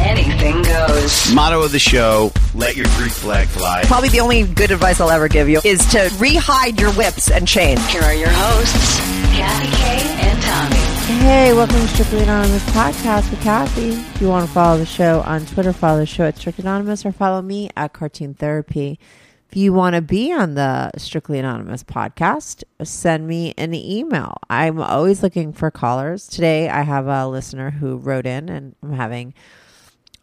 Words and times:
anything 0.00 0.62
goes. 0.62 1.32
Motto 1.32 1.62
of 1.62 1.72
the 1.72 1.78
show: 1.78 2.32
Let 2.54 2.76
your 2.76 2.86
Greek 2.96 3.12
flag 3.12 3.48
fly. 3.48 3.82
Probably 3.84 4.08
the 4.08 4.20
only 4.20 4.44
good 4.44 4.70
advice 4.70 5.00
I'll 5.00 5.10
ever 5.10 5.28
give 5.28 5.48
you 5.48 5.60
is 5.64 5.84
to 5.92 6.10
re-hide 6.18 6.80
your 6.80 6.92
whips 6.92 7.30
and 7.30 7.46
chains. 7.46 7.84
Here 7.88 8.02
are 8.02 8.14
your 8.14 8.30
hosts, 8.30 8.98
Kathy 9.36 9.70
Kay 9.76 10.28
and 10.28 10.42
Tommy. 10.42 10.76
Hey, 11.22 11.52
welcome 11.52 11.76
to 11.76 11.88
Strictly 11.88 12.22
Anonymous 12.22 12.64
podcast 12.70 13.30
with 13.30 13.42
Kathy. 13.42 13.90
If 13.90 14.20
you 14.20 14.28
want 14.28 14.46
to 14.46 14.52
follow 14.52 14.78
the 14.78 14.86
show 14.86 15.20
on 15.22 15.44
Twitter, 15.44 15.72
follow 15.72 15.98
the 15.98 16.06
show 16.06 16.24
at 16.24 16.38
Strictly 16.38 16.62
Anonymous 16.62 17.04
or 17.04 17.12
follow 17.12 17.42
me 17.42 17.68
at 17.76 17.92
Cartoon 17.92 18.34
Therapy. 18.34 18.98
If 19.50 19.56
you 19.56 19.72
want 19.72 19.96
to 19.96 20.00
be 20.00 20.32
on 20.32 20.54
the 20.54 20.92
Strictly 20.96 21.40
Anonymous 21.40 21.82
podcast, 21.82 22.62
send 22.84 23.26
me 23.26 23.52
an 23.58 23.74
email. 23.74 24.34
I'm 24.48 24.80
always 24.80 25.24
looking 25.24 25.52
for 25.52 25.72
callers. 25.72 26.28
Today, 26.28 26.68
I 26.68 26.82
have 26.82 27.08
a 27.08 27.26
listener 27.26 27.70
who 27.70 27.96
wrote 27.96 28.26
in, 28.26 28.48
and 28.48 28.76
I'm 28.80 28.92
having 28.92 29.34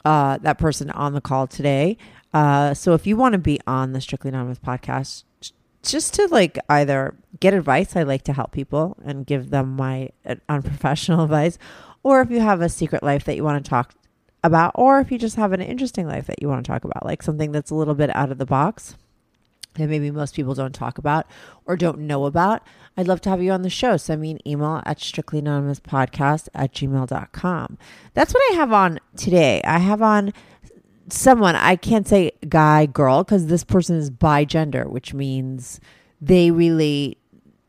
uh, 0.07 0.37
that 0.37 0.57
person 0.57 0.89
on 0.91 1.13
the 1.13 1.19
call 1.19 1.47
today. 1.47 1.97
Uh, 2.33 2.73
so 2.73 2.93
if 2.93 3.05
you 3.05 3.17
want 3.17 3.33
to 3.33 3.37
be 3.37 3.59
on 3.67 3.91
the 3.91 3.99
Strictly 3.99 4.29
Anonymous 4.29 4.57
podcast, 4.57 5.25
just 5.83 6.13
to 6.13 6.27
like 6.27 6.57
either 6.69 7.13
get 7.41 7.53
advice, 7.53 7.93
I 7.93 8.03
like 8.03 8.23
to 8.23 8.33
help 8.33 8.53
people 8.53 8.95
and 9.03 9.25
give 9.25 9.49
them 9.49 9.75
my 9.75 10.11
uh, 10.25 10.35
unprofessional 10.47 11.23
advice, 11.25 11.57
or 12.03 12.21
if 12.21 12.31
you 12.31 12.39
have 12.39 12.61
a 12.61 12.69
secret 12.69 13.03
life 13.03 13.25
that 13.25 13.35
you 13.35 13.43
want 13.43 13.63
to 13.63 13.69
talk 13.69 13.95
about, 14.45 14.71
or 14.75 15.01
if 15.01 15.11
you 15.11 15.17
just 15.17 15.35
have 15.35 15.51
an 15.51 15.61
interesting 15.61 16.07
life 16.07 16.25
that 16.27 16.41
you 16.41 16.47
want 16.47 16.65
to 16.65 16.71
talk 16.71 16.85
about, 16.85 17.05
like 17.05 17.21
something 17.21 17.51
that's 17.51 17.71
a 17.71 17.75
little 17.75 17.95
bit 17.95 18.15
out 18.15 18.31
of 18.31 18.37
the 18.37 18.45
box 18.45 18.95
that 19.73 19.89
maybe 19.89 20.09
most 20.09 20.35
people 20.35 20.53
don't 20.53 20.73
talk 20.73 20.97
about 20.97 21.27
or 21.65 21.75
don't 21.75 21.99
know 21.99 22.25
about, 22.25 22.63
I'd 22.97 23.07
love 23.07 23.21
to 23.21 23.29
have 23.29 23.41
you 23.41 23.51
on 23.51 23.61
the 23.61 23.69
show. 23.69 23.95
Send 23.95 24.21
me 24.21 24.31
an 24.31 24.47
email 24.47 24.81
at 24.85 24.97
strictlyanonymouspodcast 24.97 26.49
at 26.55 26.73
gmail.com. 26.73 27.77
That's 28.15 28.33
what 28.33 28.51
I 28.51 28.55
have 28.55 28.73
on 28.73 28.99
today. 29.15 29.61
I 29.63 29.77
have 29.77 30.01
on 30.01 30.33
someone, 31.09 31.55
I 31.55 31.75
can't 31.75 32.07
say 32.07 32.31
guy, 32.49 32.87
girl, 32.87 33.23
because 33.23 33.47
this 33.47 33.63
person 33.63 33.97
is 33.97 34.09
bi 34.09 34.45
gender, 34.45 34.89
which 34.89 35.13
means 35.13 35.79
they 36.19 36.49
relate 36.49 37.19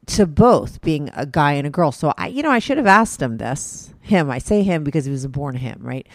to 0.07 0.27
both 0.27 0.81
being 0.81 1.11
a 1.15 1.27
guy 1.27 1.53
and 1.53 1.67
a 1.67 1.71
girl. 1.71 1.93
So 1.93 2.15
I, 2.17 2.29
you 2.29 2.43
know, 2.43 2.51
I 2.51 2.59
should 2.59 2.79
have 2.79 2.87
asked 2.87 3.21
him 3.21 3.37
this. 3.37 3.93
Him, 4.01 4.31
I 4.31 4.39
say 4.39 4.63
him 4.63 4.83
because 4.83 5.05
he 5.05 5.11
was 5.11 5.27
born 5.27 5.57
him, 5.57 5.81
right? 5.83 6.09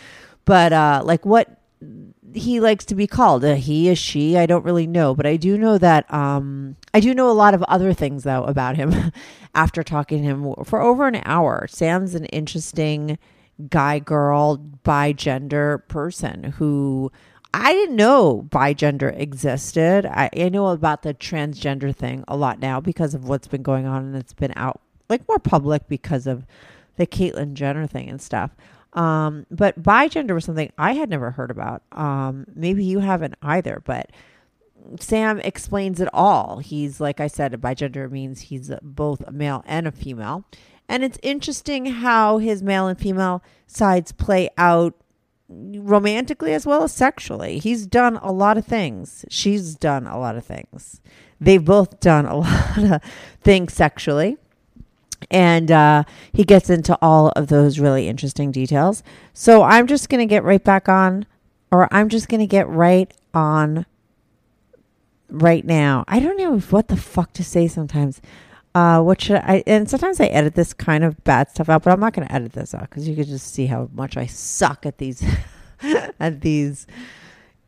But 0.45 0.73
uh, 0.73 1.03
like 1.05 1.25
what 1.25 1.61
he 2.35 2.59
likes 2.59 2.85
to 2.85 2.95
be 2.95 3.07
called, 3.07 3.43
a 3.43 3.55
he, 3.55 3.89
a 3.89 3.95
she, 3.95 4.37
I 4.37 4.45
don't 4.45 4.65
really 4.65 4.87
know, 4.87 5.15
but 5.15 5.25
I 5.25 5.37
do 5.37 5.57
know 5.57 5.77
that 5.77 6.11
um, 6.13 6.75
I 6.93 6.99
do 6.99 7.13
know 7.13 7.29
a 7.29 7.33
lot 7.33 7.53
of 7.53 7.63
other 7.63 7.93
things 7.93 8.23
though 8.23 8.43
about 8.43 8.75
him. 8.75 9.11
after 9.55 9.83
talking 9.83 10.23
to 10.23 10.27
him 10.27 10.55
for 10.63 10.81
over 10.81 11.07
an 11.07 11.21
hour, 11.25 11.67
Sam's 11.67 12.15
an 12.15 12.25
interesting 12.25 13.17
guy, 13.69 13.99
girl, 13.99 14.57
bi 14.57 15.13
gender 15.13 15.79
person 15.87 16.43
who. 16.57 17.11
I 17.55 17.71
didn't 17.73 17.97
know 17.97 18.47
bi 18.49 18.73
gender 18.73 19.09
existed. 19.09 20.07
I, 20.07 20.27
I 20.35 20.49
know 20.49 20.69
about 20.69 21.03
the 21.03 21.13
transgender 21.13 21.95
thing 21.95 22.23
a 22.27 22.35
lot 22.35 22.57
now 22.57 22.79
because 22.79 23.13
of 23.13 23.25
what's 23.25 23.47
been 23.47 23.61
going 23.61 23.85
on 23.85 24.05
and 24.05 24.15
it's 24.15 24.33
been 24.33 24.53
out 24.55 24.81
like 25.07 25.27
more 25.27 25.37
public 25.37 25.87
because 25.87 26.25
of 26.25 26.47
the 26.95 27.05
Caitlyn 27.05 27.53
Jenner 27.53 27.85
thing 27.85 28.09
and 28.09 28.19
stuff. 28.19 28.55
Um, 28.93 29.45
but 29.49 29.81
bigender 29.81 30.33
was 30.33 30.45
something 30.45 30.71
I 30.77 30.93
had 30.93 31.09
never 31.09 31.31
heard 31.31 31.51
about. 31.51 31.83
Um, 31.91 32.45
maybe 32.53 32.85
you 32.85 32.99
haven't 32.99 33.35
either, 33.41 33.81
but 33.85 34.11
Sam 34.99 35.39
explains 35.39 35.99
it 35.99 36.09
all. 36.13 36.59
He's, 36.59 36.99
like 36.99 37.19
I 37.19 37.27
said, 37.27 37.53
a 37.53 37.57
bigender 37.57 38.09
means 38.09 38.41
he's 38.41 38.71
both 38.81 39.21
a 39.21 39.31
male 39.31 39.63
and 39.65 39.87
a 39.87 39.91
female. 39.91 40.45
And 40.87 41.03
it's 41.03 41.17
interesting 41.23 41.85
how 41.85 42.37
his 42.37 42.61
male 42.61 42.87
and 42.87 42.99
female 42.99 43.41
sides 43.67 44.11
play 44.11 44.49
out 44.57 44.93
romantically 45.49 46.53
as 46.53 46.65
well 46.65 46.83
as 46.83 46.93
sexually. 46.93 47.59
He's 47.59 47.87
done 47.87 48.17
a 48.17 48.31
lot 48.31 48.57
of 48.57 48.65
things. 48.65 49.25
She's 49.29 49.75
done 49.75 50.07
a 50.07 50.19
lot 50.19 50.35
of 50.35 50.45
things. 50.45 51.01
They've 51.39 51.63
both 51.63 51.99
done 51.99 52.25
a 52.25 52.35
lot 52.37 52.77
of 52.77 53.01
things 53.41 53.73
sexually. 53.73 54.37
And 55.31 55.71
uh, 55.71 56.03
he 56.31 56.43
gets 56.43 56.69
into 56.69 56.97
all 57.01 57.29
of 57.29 57.47
those 57.47 57.79
really 57.79 58.07
interesting 58.07 58.51
details. 58.51 59.03
So 59.33 59.63
I'm 59.63 59.87
just 59.87 60.09
going 60.09 60.19
to 60.19 60.25
get 60.25 60.43
right 60.43 60.63
back 60.63 60.87
on, 60.89 61.25
or 61.71 61.87
I'm 61.93 62.09
just 62.09 62.29
going 62.29 62.41
to 62.41 62.47
get 62.47 62.67
right 62.69 63.13
on 63.33 63.85
right 65.29 65.65
now. 65.65 66.05
I 66.07 66.19
don't 66.19 66.37
know 66.37 66.59
what 66.59 66.87
the 66.87 66.97
fuck 66.97 67.33
to 67.33 67.43
say 67.43 67.67
sometimes. 67.67 68.21
Uh, 68.75 69.01
what 69.01 69.21
should 69.21 69.37
I? 69.37 69.63
And 69.67 69.89
sometimes 69.89 70.19
I 70.19 70.25
edit 70.27 70.55
this 70.55 70.73
kind 70.73 71.03
of 71.03 71.23
bad 71.23 71.49
stuff 71.49 71.69
out, 71.69 71.83
but 71.83 71.93
I'm 71.93 71.99
not 71.99 72.13
going 72.13 72.27
to 72.27 72.33
edit 72.33 72.53
this 72.53 72.73
out 72.73 72.89
because 72.89 73.07
you 73.07 73.15
can 73.15 73.25
just 73.25 73.53
see 73.53 73.67
how 73.67 73.89
much 73.93 74.17
I 74.17 74.25
suck 74.25 74.85
at 74.85 74.97
these 74.97 75.23
at 76.19 76.41
these 76.41 76.87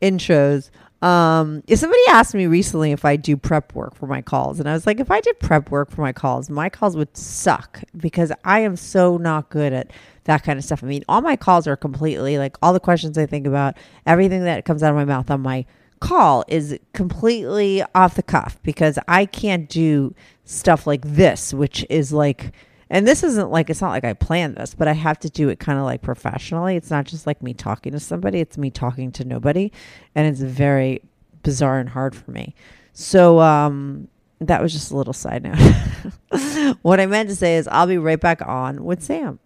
intros. 0.02 0.70
Um, 1.06 1.62
if 1.68 1.78
somebody 1.78 2.02
asked 2.10 2.34
me 2.34 2.48
recently 2.48 2.92
if 2.92 3.06
I 3.06 3.16
do 3.16 3.38
prep 3.38 3.76
work 3.76 3.94
for 3.94 4.08
my 4.08 4.24
calls, 4.24 4.60
and 4.60 4.68
I 4.68 4.74
was 4.74 4.88
like, 4.88 5.00
if 5.00 5.12
I 5.12 5.22
did 5.22 5.40
prep 5.40 5.70
work 5.70 5.92
for 5.92 6.02
my 6.02 6.12
calls, 6.12 6.50
my 6.50 6.68
calls 6.68 6.98
would 6.98 7.16
suck 7.16 7.84
because 7.96 8.32
I 8.44 8.62
am 8.62 8.76
so 8.76 9.18
not 9.18 9.52
good 9.52 9.72
at 9.72 9.92
that 10.24 10.44
kind 10.44 10.58
of 10.58 10.66
stuff. 10.66 10.84
I 10.84 10.88
mean, 10.88 11.04
all 11.08 11.22
my 11.22 11.36
calls 11.36 11.68
are 11.68 11.76
completely 11.76 12.40
like 12.40 12.58
all 12.64 12.74
the 12.74 12.80
questions 12.80 13.20
I 13.20 13.28
think 13.28 13.46
about, 13.46 13.78
everything 14.08 14.46
that 14.46 14.66
comes 14.66 14.82
out 14.82 14.90
of 14.90 14.96
my 14.96 15.06
mouth 15.06 15.30
on 15.30 15.42
my 15.42 15.68
call 16.00 16.44
is 16.48 16.76
completely 16.94 17.84
off 17.94 18.16
the 18.16 18.24
cuff 18.24 18.58
because 18.64 18.98
I 19.08 19.28
can't 19.28 19.70
do 19.70 20.16
stuff 20.44 20.88
like 20.88 21.04
this, 21.04 21.54
which 21.54 21.86
is 21.88 22.14
like, 22.14 22.52
and 22.95 23.06
this 23.06 23.25
isn't 23.25 23.51
like, 23.51 23.69
it's 23.69 23.81
not 23.81 23.89
like 23.89 24.06
I 24.06 24.13
planned 24.13 24.56
this, 24.56 24.73
but 24.73 24.88
I 24.88 24.94
have 24.94 25.19
to 25.19 25.29
do 25.29 25.50
it 25.50 25.59
kind 25.59 25.78
of 25.78 25.83
like 25.83 26.01
professionally. 26.01 26.78
It's 26.78 26.89
not 26.89 27.03
just 27.03 27.28
like 27.28 27.44
me 27.44 27.53
talking 27.53 27.91
to 27.91 28.00
somebody, 28.00 28.39
it's 28.39 28.57
me 28.57 28.69
talking 28.69 29.11
to 29.11 29.25
nobody. 29.25 29.73
And 30.16 30.25
it's 30.25 30.39
very 30.39 31.01
bizarre 31.44 31.78
and 31.78 31.89
hard 31.89 32.16
for 32.16 32.31
me. 32.31 32.56
So, 32.94 33.41
um, 33.41 34.07
that 34.39 34.61
was 34.61 34.72
just 34.72 34.91
a 34.91 34.95
little 34.95 35.11
side 35.11 35.44
note. 35.44 36.78
what 36.83 37.01
I 37.01 37.06
meant 37.06 37.28
to 37.28 37.35
say 37.35 37.57
is, 37.57 37.67
I'll 37.67 37.85
be 37.85 37.97
right 37.97 38.19
back 38.19 38.41
on 38.47 38.85
with 38.85 39.03
Sam. 39.03 39.39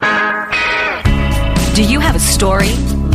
Do 1.73 1.83
you 1.83 1.99
have 1.99 2.15
a 2.15 2.19
story, 2.19 2.75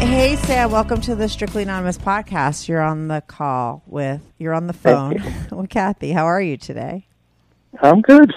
Hey, 0.00 0.36
Sam, 0.36 0.70
welcome 0.70 1.00
to 1.02 1.14
the 1.14 1.28
Strictly 1.28 1.62
Anonymous 1.62 1.98
podcast. 1.98 2.68
You're 2.68 2.80
on 2.80 3.08
the 3.08 3.22
call 3.26 3.82
with, 3.86 4.22
you're 4.38 4.54
on 4.54 4.66
the 4.66 4.72
phone 4.72 5.22
with 5.52 5.68
Kathy. 5.68 6.12
How 6.12 6.24
are 6.24 6.40
you 6.40 6.56
today? 6.56 7.06
I'm 7.82 8.00
good. 8.00 8.34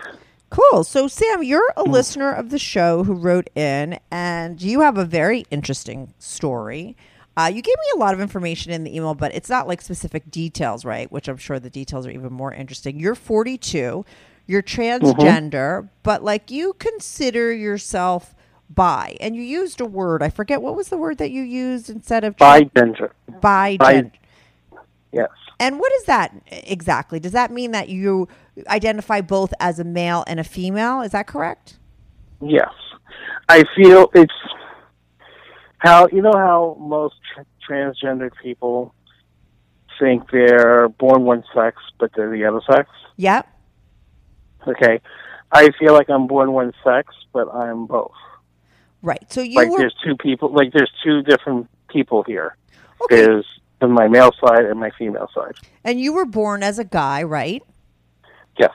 Cool. 0.50 0.84
So, 0.84 1.08
Sam, 1.08 1.42
you're 1.42 1.74
a 1.78 1.84
listener 1.84 2.32
of 2.34 2.50
the 2.50 2.60
show 2.60 3.06
who 3.06 3.14
wrote 3.14 3.50
in, 3.56 3.98
and 4.12 4.62
you 4.62 4.82
have 4.82 4.98
a 4.98 5.06
very 5.06 5.46
interesting 5.50 6.14
story. 6.20 6.98
Uh, 7.38 7.50
you 7.54 7.62
gave 7.62 7.76
me 7.76 7.86
a 7.96 7.98
lot 7.98 8.14
of 8.14 8.20
information 8.20 8.72
in 8.72 8.84
the 8.84 8.96
email, 8.96 9.16
but 9.16 9.34
it's 9.34 9.50
not 9.50 9.68
like 9.68 9.82
specific 9.82 10.30
details, 10.30 10.84
right? 10.84 11.12
Which 11.12 11.28
I'm 11.28 11.38
sure 11.38 11.60
the 11.60 11.70
details 11.70 12.06
are 12.06 12.12
even 12.12 12.34
more 12.34 12.54
interesting. 12.54 13.00
You're 13.00 13.16
42. 13.16 14.06
You're 14.46 14.62
transgender, 14.62 15.90
but 16.04 16.24
like 16.24 16.52
you 16.52 16.74
consider 16.74 17.54
yourself 17.54 18.36
bi, 18.70 19.18
and 19.20 19.36
you 19.36 19.42
used 19.42 19.80
a 19.82 19.86
word. 19.86 20.24
I 20.24 20.30
forget 20.30 20.62
what 20.62 20.76
was 20.76 20.90
the 20.90 20.98
word 20.98 21.18
that 21.20 21.32
you 21.32 21.42
used 21.44 21.90
instead 21.90 22.24
of 22.24 22.38
Bi 22.38 22.64
gender. 22.76 23.14
bi. 23.42 23.78
Bi- 23.78 24.12
Yes. 25.12 25.30
And 25.60 25.80
what 25.80 25.92
is 25.94 26.06
that 26.06 26.34
exactly? 26.50 27.20
Does 27.20 27.34
that 27.34 27.52
mean 27.52 27.72
that 27.72 27.88
you 27.88 28.28
identify 28.68 29.22
both 29.22 29.54
as 29.60 29.78
a 29.78 29.84
male 29.84 30.24
and 30.26 30.40
a 30.40 30.44
female? 30.44 31.02
Is 31.02 31.12
that 31.12 31.28
correct? 31.28 31.78
Yes. 32.42 32.72
I 33.48 33.64
feel 33.76 34.10
it's 34.16 34.34
how 35.78 36.08
you 36.12 36.22
know 36.24 36.34
how 36.34 36.78
most 36.80 37.16
tr- 37.36 37.42
transgender 37.72 38.32
people 38.42 38.96
think 40.00 40.32
they're 40.32 40.90
born 40.90 41.24
one 41.24 41.44
sex 41.54 41.78
but 42.00 42.10
they're 42.16 42.32
the 42.32 42.46
other 42.46 42.62
sex. 42.68 42.90
Yep. 43.18 43.48
Okay. 44.68 45.00
I 45.52 45.70
feel 45.78 45.94
like 45.94 46.10
I'm 46.10 46.26
born 46.26 46.54
one 46.54 46.74
sex 46.84 47.14
but 47.32 47.48
I'm 47.54 47.86
both. 47.86 48.12
Right. 49.04 49.32
So 49.32 49.42
you 49.42 49.58
like 49.58 49.70
were 49.70 49.78
there's 49.78 49.96
two 50.04 50.16
people 50.16 50.50
like 50.50 50.72
there's 50.72 50.92
two 51.04 51.22
different 51.22 51.70
people 51.90 52.24
here. 52.24 52.56
okay, 53.04 53.18
There's 53.18 53.46
my 53.82 54.08
male 54.08 54.32
side 54.40 54.64
and 54.66 54.80
my 54.80 54.92
female 54.98 55.30
side. 55.36 55.56
and 55.84 56.00
you 56.00 56.14
were 56.14 56.26
born 56.26 56.64
as 56.64 56.80
a 56.80 56.86
guy, 56.86 57.22
right? 57.22 57.62
Yes. 58.58 58.72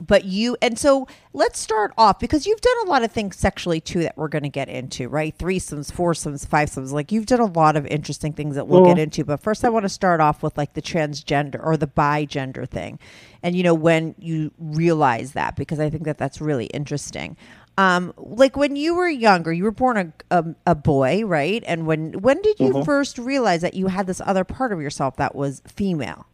But 0.00 0.24
you 0.24 0.56
and 0.62 0.78
so 0.78 1.08
let's 1.32 1.58
start 1.58 1.92
off 1.98 2.20
because 2.20 2.46
you've 2.46 2.60
done 2.60 2.86
a 2.86 2.88
lot 2.88 3.02
of 3.02 3.10
things 3.10 3.36
sexually 3.36 3.80
too 3.80 3.98
that 4.02 4.16
we're 4.16 4.28
going 4.28 4.44
to 4.44 4.48
get 4.48 4.68
into, 4.68 5.08
right? 5.08 5.36
Threesomes, 5.36 5.92
foursomes, 5.92 6.46
fivesomes. 6.46 6.92
Like 6.92 7.10
you've 7.10 7.26
done 7.26 7.40
a 7.40 7.46
lot 7.46 7.76
of 7.76 7.84
interesting 7.88 8.32
things 8.32 8.54
that 8.54 8.68
we'll 8.68 8.84
get 8.84 8.92
mm-hmm. 8.92 9.00
into. 9.00 9.24
But 9.24 9.42
first, 9.42 9.64
I 9.64 9.70
want 9.70 9.86
to 9.86 9.88
start 9.88 10.20
off 10.20 10.40
with 10.40 10.56
like 10.56 10.74
the 10.74 10.82
transgender 10.82 11.58
or 11.60 11.76
the 11.76 11.88
bi 11.88 12.26
gender 12.26 12.64
thing, 12.64 13.00
and 13.42 13.56
you 13.56 13.64
know 13.64 13.74
when 13.74 14.14
you 14.18 14.52
realize 14.60 15.32
that 15.32 15.56
because 15.56 15.80
I 15.80 15.90
think 15.90 16.04
that 16.04 16.16
that's 16.16 16.40
really 16.40 16.66
interesting. 16.66 17.36
Um, 17.78 18.12
like 18.16 18.56
when 18.56 18.74
you 18.74 18.96
were 18.96 19.08
younger, 19.08 19.52
you 19.52 19.62
were 19.62 19.70
born 19.70 19.96
a, 19.96 20.36
a, 20.36 20.44
a 20.66 20.74
boy, 20.74 21.24
right? 21.24 21.62
And 21.64 21.86
when 21.86 22.12
when 22.14 22.42
did 22.42 22.58
you 22.58 22.82
first 22.84 23.18
realize 23.18 23.60
that 23.62 23.74
you 23.74 23.86
had 23.86 24.08
this 24.08 24.20
other 24.24 24.42
part 24.42 24.72
of 24.72 24.80
yourself 24.82 25.14
that 25.16 25.36
was 25.36 25.62
female? 25.64 26.26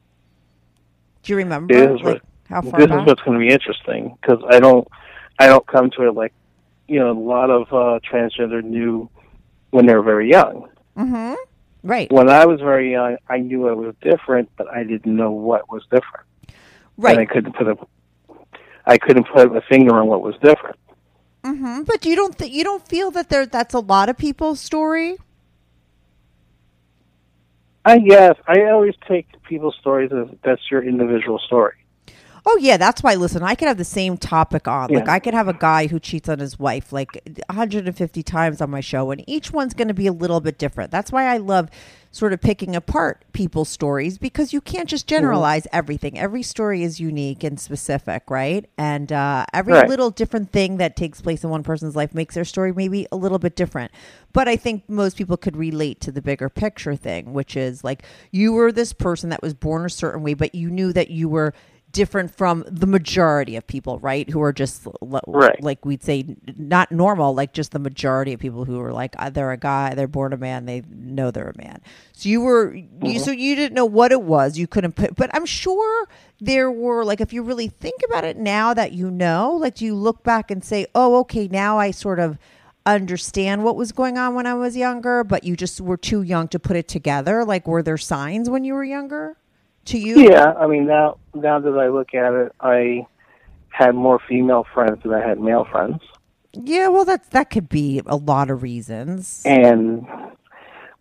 Do 1.22 1.32
you 1.34 1.36
remember? 1.36 1.74
It 1.74 1.90
is 1.90 2.00
like 2.00 2.04
what- 2.04 2.22
how 2.48 2.62
far 2.62 2.80
this 2.80 2.88
back? 2.88 3.00
is 3.00 3.06
what's 3.06 3.22
going 3.22 3.38
to 3.38 3.46
be 3.46 3.52
interesting 3.52 4.16
because 4.20 4.42
I 4.50 4.58
don't, 4.60 4.86
I 5.38 5.46
don't 5.46 5.66
come 5.66 5.90
to 5.92 6.08
it 6.08 6.14
like, 6.14 6.32
you 6.88 6.98
know, 6.98 7.10
a 7.10 7.18
lot 7.18 7.48
of 7.50 7.62
uh, 7.72 8.00
transgender 8.00 8.62
knew 8.62 9.08
when 9.70 9.86
they 9.86 9.94
were 9.94 10.02
very 10.02 10.30
young. 10.30 10.68
right. 11.82 12.10
When 12.12 12.28
I 12.28 12.44
was 12.46 12.60
very 12.60 12.92
young, 12.92 13.16
I 13.28 13.38
knew 13.38 13.68
I 13.68 13.72
was 13.72 13.94
different, 14.02 14.50
but 14.56 14.68
I 14.68 14.84
didn't 14.84 15.14
know 15.16 15.30
what 15.30 15.70
was 15.70 15.82
different, 15.84 16.26
and 17.12 17.20
I 17.20 17.24
couldn't 17.26 17.54
put 17.56 17.66
a, 17.66 17.76
I 18.86 18.98
couldn't 18.98 19.24
put 19.24 19.54
a 19.56 19.60
finger 19.62 19.94
on 19.94 20.06
what 20.06 20.22
was 20.22 20.34
different. 20.42 20.76
Hmm 21.44 21.82
But 21.84 22.04
you 22.06 22.16
don't 22.16 22.38
th- 22.38 22.50
you 22.52 22.64
don't 22.64 22.86
feel 22.88 23.10
that 23.12 23.28
there 23.28 23.46
that's 23.46 23.74
a 23.74 23.80
lot 23.80 24.08
of 24.08 24.16
people's 24.18 24.60
story? 24.60 25.18
I 27.84 27.98
guess 27.98 28.36
I 28.46 28.62
always 28.70 28.94
take 29.08 29.26
people's 29.44 29.76
stories 29.80 30.10
as 30.12 30.28
that's 30.42 30.62
your 30.70 30.82
individual 30.82 31.38
story. 31.38 31.83
Oh 32.46 32.58
yeah, 32.60 32.76
that's 32.76 33.02
why. 33.02 33.14
Listen, 33.14 33.42
I 33.42 33.54
could 33.54 33.68
have 33.68 33.78
the 33.78 33.84
same 33.84 34.18
topic 34.18 34.68
on. 34.68 34.92
Like 34.92 35.08
I 35.08 35.18
could 35.18 35.32
have 35.32 35.48
a 35.48 35.54
guy 35.54 35.86
who 35.86 35.98
cheats 35.98 36.28
on 36.28 36.40
his 36.40 36.58
wife 36.58 36.92
like 36.92 37.18
150 37.48 38.22
times 38.22 38.60
on 38.60 38.70
my 38.70 38.80
show, 38.80 39.10
and 39.10 39.24
each 39.26 39.50
one's 39.50 39.72
going 39.72 39.88
to 39.88 39.94
be 39.94 40.06
a 40.06 40.12
little 40.12 40.40
bit 40.40 40.58
different. 40.58 40.90
That's 40.90 41.10
why 41.10 41.24
I 41.24 41.38
love 41.38 41.70
sort 42.10 42.32
of 42.34 42.40
picking 42.40 42.76
apart 42.76 43.24
people's 43.32 43.68
stories 43.68 44.18
because 44.18 44.52
you 44.52 44.60
can't 44.60 44.88
just 44.88 45.06
generalize 45.08 45.66
everything. 45.72 46.18
Every 46.18 46.42
story 46.42 46.82
is 46.82 47.00
unique 47.00 47.42
and 47.42 47.58
specific, 47.58 48.30
right? 48.30 48.66
And 48.78 49.10
uh, 49.10 49.46
every 49.54 49.72
Right. 49.72 49.88
little 49.88 50.10
different 50.10 50.52
thing 50.52 50.76
that 50.76 50.96
takes 50.96 51.20
place 51.22 51.42
in 51.44 51.50
one 51.50 51.62
person's 51.64 51.96
life 51.96 52.14
makes 52.14 52.34
their 52.34 52.44
story 52.44 52.72
maybe 52.72 53.06
a 53.10 53.16
little 53.16 53.38
bit 53.38 53.56
different. 53.56 53.90
But 54.32 54.48
I 54.48 54.56
think 54.56 54.88
most 54.88 55.16
people 55.16 55.36
could 55.36 55.56
relate 55.56 56.00
to 56.02 56.12
the 56.12 56.22
bigger 56.22 56.48
picture 56.50 56.94
thing, 56.94 57.32
which 57.32 57.56
is 57.56 57.82
like 57.82 58.04
you 58.30 58.52
were 58.52 58.70
this 58.70 58.92
person 58.92 59.30
that 59.30 59.42
was 59.42 59.54
born 59.54 59.84
a 59.86 59.90
certain 59.90 60.22
way, 60.22 60.34
but 60.34 60.54
you 60.54 60.70
knew 60.70 60.92
that 60.92 61.10
you 61.10 61.28
were 61.28 61.54
different 61.94 62.30
from 62.36 62.64
the 62.68 62.86
majority 62.86 63.56
of 63.56 63.66
people, 63.66 63.98
right? 64.00 64.28
Who 64.28 64.42
are 64.42 64.52
just 64.52 64.86
l- 64.86 65.20
Right. 65.26 65.62
like 65.62 65.86
we'd 65.86 66.02
say 66.02 66.36
not 66.58 66.92
normal, 66.92 67.34
like 67.34 67.54
just 67.54 67.72
the 67.72 67.78
majority 67.78 68.34
of 68.34 68.40
people 68.40 68.66
who 68.66 68.78
are 68.80 68.92
like 68.92 69.14
uh, 69.18 69.30
they're 69.30 69.52
a 69.52 69.56
guy, 69.56 69.94
they're 69.94 70.06
born 70.06 70.34
a 70.34 70.36
man, 70.36 70.66
they 70.66 70.82
know 70.90 71.30
they're 71.30 71.54
a 71.54 71.56
man. 71.56 71.80
So 72.12 72.28
you 72.28 72.42
were 72.42 72.74
you 72.74 73.18
so 73.20 73.30
you 73.30 73.54
didn't 73.56 73.74
know 73.74 73.86
what 73.86 74.12
it 74.12 74.20
was. 74.22 74.58
You 74.58 74.66
couldn't 74.66 74.96
put 74.96 75.14
but 75.16 75.30
I'm 75.32 75.46
sure 75.46 76.06
there 76.40 76.70
were 76.70 77.04
like 77.04 77.22
if 77.22 77.32
you 77.32 77.42
really 77.42 77.68
think 77.68 78.02
about 78.06 78.24
it 78.24 78.36
now 78.36 78.74
that 78.74 78.92
you 78.92 79.10
know, 79.10 79.52
like 79.54 79.76
do 79.76 79.84
you 79.86 79.94
look 79.94 80.22
back 80.22 80.50
and 80.50 80.62
say, 80.62 80.86
"Oh, 80.94 81.20
okay, 81.20 81.48
now 81.48 81.78
I 81.78 81.90
sort 81.92 82.18
of 82.18 82.36
understand 82.86 83.64
what 83.64 83.76
was 83.76 83.92
going 83.92 84.18
on 84.18 84.34
when 84.34 84.46
I 84.46 84.54
was 84.54 84.76
younger, 84.76 85.24
but 85.24 85.44
you 85.44 85.56
just 85.56 85.80
were 85.80 85.96
too 85.96 86.22
young 86.22 86.48
to 86.48 86.58
put 86.58 86.76
it 86.76 86.88
together." 86.88 87.44
Like 87.44 87.66
were 87.66 87.82
there 87.82 87.96
signs 87.96 88.50
when 88.50 88.64
you 88.64 88.74
were 88.74 88.84
younger 88.84 89.36
to 89.86 89.98
you? 89.98 90.20
Yeah, 90.30 90.52
I 90.54 90.66
mean 90.66 90.86
now 90.86 91.18
now 91.34 91.58
that 91.58 91.78
I 91.78 91.88
look 91.88 92.14
at 92.14 92.32
it, 92.32 92.52
I 92.60 93.06
had 93.68 93.94
more 93.94 94.20
female 94.28 94.64
friends 94.72 95.02
than 95.02 95.12
I 95.12 95.26
had 95.26 95.40
male 95.40 95.64
friends, 95.64 96.00
Yeah, 96.52 96.88
well, 96.88 97.04
that's 97.04 97.28
that 97.30 97.50
could 97.50 97.68
be 97.68 98.00
a 98.06 98.16
lot 98.16 98.50
of 98.50 98.62
reasons. 98.62 99.42
and 99.44 100.06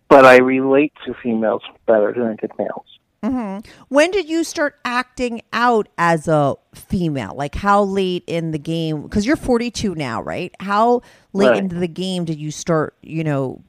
but 0.10 0.26
I 0.26 0.38
relate 0.38 0.94
to 1.06 1.14
females 1.22 1.62
better 1.88 2.14
than 2.14 2.24
I 2.24 2.36
did 2.36 2.52
males. 2.58 2.86
Mm-hmm. 3.24 3.70
When 3.88 4.12
did 4.12 4.28
you 4.28 4.44
start 4.44 4.76
acting 4.84 5.42
out 5.54 5.88
as 5.98 6.28
a 6.28 6.56
female? 6.76 7.34
Like 7.36 7.56
how 7.56 7.84
late 7.84 8.24
in 8.28 8.52
the 8.52 8.60
game? 8.60 9.02
Because 9.04 9.26
you're 9.26 9.38
42 9.38 9.96
now, 9.96 10.22
right? 10.22 10.54
How 10.60 11.02
late 11.32 11.50
Right. 11.52 11.58
into 11.58 11.78
the 11.78 11.88
game 11.88 12.26
did 12.26 12.38
you 12.38 12.52
start? 12.52 12.96
You 13.02 13.24
know, 13.24 13.62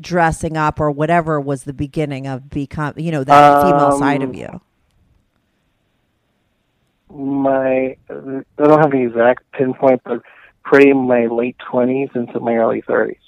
dressing 0.00 0.56
up 0.56 0.80
or 0.80 0.90
whatever 0.90 1.40
was 1.40 1.64
the 1.64 1.72
beginning 1.72 2.26
of 2.26 2.50
become? 2.50 2.94
You 2.96 3.12
know, 3.12 3.24
that 3.24 3.62
female 3.62 3.98
side 3.98 4.22
of 4.22 4.30
Um, 4.30 4.34
you. 4.34 4.60
My 7.10 7.96
I 8.10 8.42
don't 8.58 8.80
have 8.80 8.90
the 8.90 9.02
exact 9.06 9.50
pinpoint, 9.52 10.02
but 10.04 10.22
pretty 10.64 10.92
my 10.92 11.26
late 11.26 11.56
twenties 11.70 12.08
into 12.14 12.40
my 12.40 12.56
early 12.56 12.80
thirties. 12.80 13.18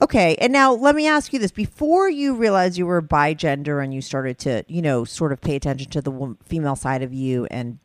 Okay, 0.00 0.36
and 0.36 0.52
now 0.52 0.72
let 0.72 0.94
me 0.94 1.06
ask 1.06 1.32
you 1.32 1.38
this: 1.38 1.52
Before 1.52 2.08
you 2.08 2.34
realized 2.34 2.76
you 2.76 2.86
were 2.86 3.00
bi-gender 3.00 3.80
and 3.80 3.94
you 3.94 4.00
started 4.00 4.38
to, 4.40 4.64
you 4.68 4.82
know, 4.82 5.04
sort 5.04 5.32
of 5.32 5.40
pay 5.40 5.54
attention 5.56 5.90
to 5.90 6.02
the 6.02 6.36
female 6.44 6.76
side 6.76 7.02
of 7.02 7.14
you 7.14 7.46
and, 7.50 7.78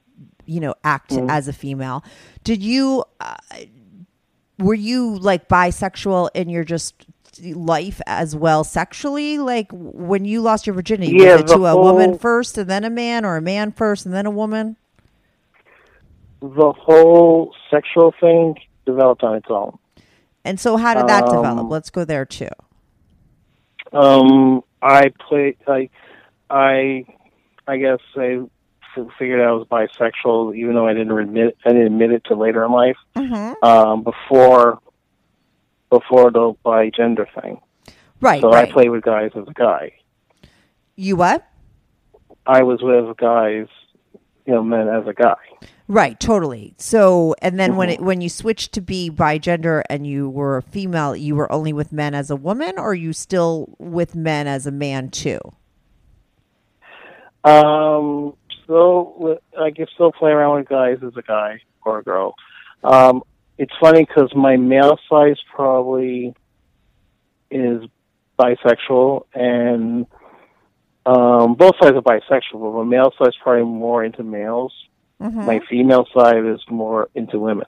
you 0.45 0.59
know, 0.59 0.73
act 0.83 1.13
as 1.13 1.47
a 1.47 1.53
female, 1.53 2.03
did 2.43 2.63
you, 2.63 3.05
uh, 3.19 3.35
were 4.57 4.73
you 4.73 5.17
like 5.19 5.47
bisexual 5.47 6.29
in 6.33 6.49
your 6.49 6.63
just 6.63 7.05
life 7.41 8.01
as 8.05 8.35
well 8.35 8.63
sexually? 8.63 9.37
Like 9.37 9.67
when 9.71 10.25
you 10.25 10.41
lost 10.41 10.67
your 10.67 10.73
virginity, 10.73 11.17
Yeah, 11.17 11.33
was 11.33 11.41
it 11.41 11.55
to 11.55 11.65
a 11.65 11.75
woman 11.75 12.17
first 12.17 12.57
and 12.57 12.69
then 12.69 12.83
a 12.83 12.89
man, 12.89 13.25
or 13.25 13.37
a 13.37 13.41
man 13.41 13.71
first 13.71 14.05
and 14.05 14.13
then 14.13 14.25
a 14.25 14.31
woman? 14.31 14.77
The 16.41 16.71
whole 16.71 17.53
sexual 17.69 18.13
thing 18.19 18.55
developed 18.85 19.23
on 19.23 19.35
its 19.35 19.47
own. 19.49 19.77
And 20.45 20.59
so, 20.59 20.77
how 20.77 20.93
did 20.93 21.07
that 21.07 21.25
develop? 21.25 21.59
Um, 21.59 21.69
Let's 21.69 21.89
go 21.89 22.05
there 22.05 22.25
too. 22.25 22.49
Um, 23.91 24.63
I 24.81 25.11
played. 25.27 25.57
I, 25.67 25.89
I, 26.49 27.05
I 27.67 27.77
guess 27.77 27.99
I 28.15 28.41
figured 29.17 29.41
I 29.41 29.51
was 29.51 29.67
bisexual, 29.67 30.55
even 30.55 30.75
though 30.75 30.87
I 30.87 30.93
didn't 30.93 31.17
admit. 31.17 31.57
I 31.65 31.69
didn't 31.69 31.87
admit 31.87 32.11
it 32.11 32.23
to 32.25 32.35
later 32.35 32.63
in 32.65 32.71
life. 32.71 32.97
Mm-hmm. 33.15 33.63
Um, 33.63 34.03
before, 34.03 34.79
before 35.89 36.31
the 36.31 36.53
bi 36.63 36.89
gender 36.89 37.27
thing. 37.41 37.61
Right, 38.21 38.41
So 38.41 38.49
right. 38.51 38.69
I 38.69 38.71
play 38.71 38.89
with 38.89 39.03
guys 39.03 39.31
as 39.35 39.47
a 39.47 39.53
guy. 39.53 39.93
you 40.95 41.15
what? 41.15 41.47
I 42.45 42.63
was 42.63 42.79
with 42.81 43.15
guys, 43.17 43.67
you 44.45 44.53
know, 44.53 44.63
men 44.63 44.87
as 44.89 45.07
a 45.07 45.13
guy. 45.13 45.35
Right, 45.87 46.19
totally. 46.19 46.75
So, 46.77 47.35
and 47.41 47.59
then 47.59 47.75
when 47.75 47.89
Mm-hmm. 47.89 48.01
it 48.01 48.01
when 48.01 48.21
you 48.21 48.29
switched 48.29 48.73
to 48.73 48.81
be 48.81 49.09
bi 49.09 49.37
gender 49.39 49.83
and 49.89 50.05
you 50.05 50.29
were 50.29 50.57
a 50.57 50.61
female, 50.61 51.15
you 51.15 51.35
were 51.35 51.51
only 51.51 51.73
with 51.73 51.91
men 51.91 52.13
as 52.13 52.29
a 52.29 52.35
woman, 52.35 52.77
or 52.77 52.93
you 52.93 53.13
still 53.13 53.75
with 53.79 54.15
men 54.15 54.47
as 54.47 54.67
a 54.67 54.71
man 54.71 55.09
too? 55.09 55.39
Um, 57.43 58.33
still, 58.63 59.37
I 59.59 59.71
can 59.71 59.87
still 59.93 60.11
play 60.11 60.31
around 60.31 60.59
with 60.59 60.69
guys 60.69 60.97
as 61.05 61.15
a 61.17 61.21
guy 61.21 61.61
or 61.85 61.99
a 61.99 62.03
girl. 62.03 62.35
Um, 62.83 63.23
it's 63.59 63.73
funny 63.79 64.05
because 64.05 64.33
my 64.33 64.55
male 64.57 64.97
size 65.09 65.37
probably 65.53 66.33
is 67.51 67.83
bisexual, 68.39 69.25
and 69.33 70.07
um, 71.05 71.55
both 71.55 71.75
sides 71.81 71.95
are 71.95 72.01
bisexual. 72.01 72.53
But 72.53 72.71
my 72.71 72.83
male 72.85 73.13
side 73.19 73.27
is 73.27 73.35
probably 73.43 73.65
more 73.65 74.03
into 74.03 74.23
males. 74.23 74.73
My 75.19 75.59
female 75.69 76.07
side 76.15 76.45
is 76.45 76.61
more 76.69 77.09
into 77.13 77.37
women. 77.39 77.65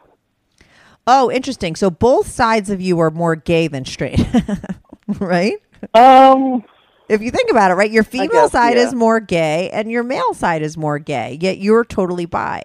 Oh, 1.05 1.29
interesting. 1.29 1.75
So 1.75 1.89
both 1.89 2.27
sides 2.27 2.69
of 2.69 2.79
you 2.79 2.98
are 3.00 3.12
more 3.12 3.36
gay 3.36 3.67
than 3.67 3.83
straight, 3.83 4.25
right? 5.19 5.57
Um, 5.93 6.63
If 7.10 7.21
you 7.21 7.29
think 7.31 7.51
about 7.51 7.71
it, 7.71 7.74
right, 7.74 7.91
your 7.91 8.05
female 8.05 8.43
guess, 8.43 8.53
side 8.53 8.77
yeah. 8.77 8.83
is 8.88 8.93
more 8.93 9.19
gay 9.19 9.69
and 9.71 9.91
your 9.91 10.03
male 10.03 10.33
side 10.33 10.62
is 10.62 10.77
more 10.77 10.98
gay. 10.98 11.38
Yet 11.41 11.57
you're 11.57 11.83
totally 11.83 12.25
bi. 12.25 12.62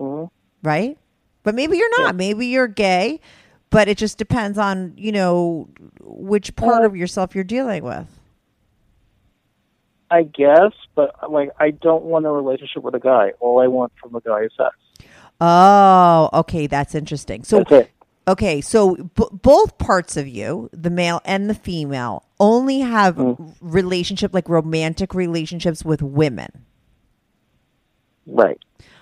Mhm. 0.00 0.30
right? 0.64 0.98
But 1.42 1.54
maybe 1.54 1.76
you're 1.76 1.90
not. 1.98 2.06
Yeah. 2.08 2.12
Maybe 2.12 2.46
you're 2.46 2.68
gay, 2.68 3.20
but 3.70 3.88
it 3.88 3.96
just 3.98 4.18
depends 4.18 4.58
on 4.58 4.92
you 4.96 5.12
know 5.12 5.68
which 6.00 6.54
part 6.56 6.82
Uh, 6.82 6.86
of 6.86 6.96
yourself 6.96 7.34
you're 7.34 7.44
dealing 7.44 7.82
with. 7.82 8.06
I 10.10 10.24
guess, 10.24 10.72
but 10.94 11.30
like 11.30 11.50
I 11.58 11.70
don't 11.70 12.04
want 12.04 12.26
a 12.26 12.30
relationship 12.30 12.82
with 12.82 12.94
a 12.94 12.98
guy. 13.00 13.32
All 13.40 13.60
I 13.60 13.68
want 13.68 13.92
from 14.00 14.14
a 14.16 14.20
guy 14.20 14.40
is 14.42 14.52
sex. 14.56 14.74
Oh, 15.40 16.28
okay, 16.34 16.66
that's 16.66 16.94
interesting. 16.94 17.44
So 17.44 17.64
That's. 17.68 17.88
Okay, 18.28 18.60
so 18.60 18.94
b- 18.96 19.24
both 19.32 19.78
parts 19.78 20.16
of 20.16 20.28
you, 20.28 20.68
the 20.72 20.90
male 20.90 21.20
and 21.24 21.48
the 21.48 21.54
female, 21.54 22.24
only 22.38 22.80
have 22.80 23.16
Mm. 23.16 23.54
relationship 23.60 24.32
like 24.34 24.48
romantic 24.48 25.14
relationships 25.14 25.84
with 25.84 26.02
women 26.02 26.50
Right. 28.26 28.58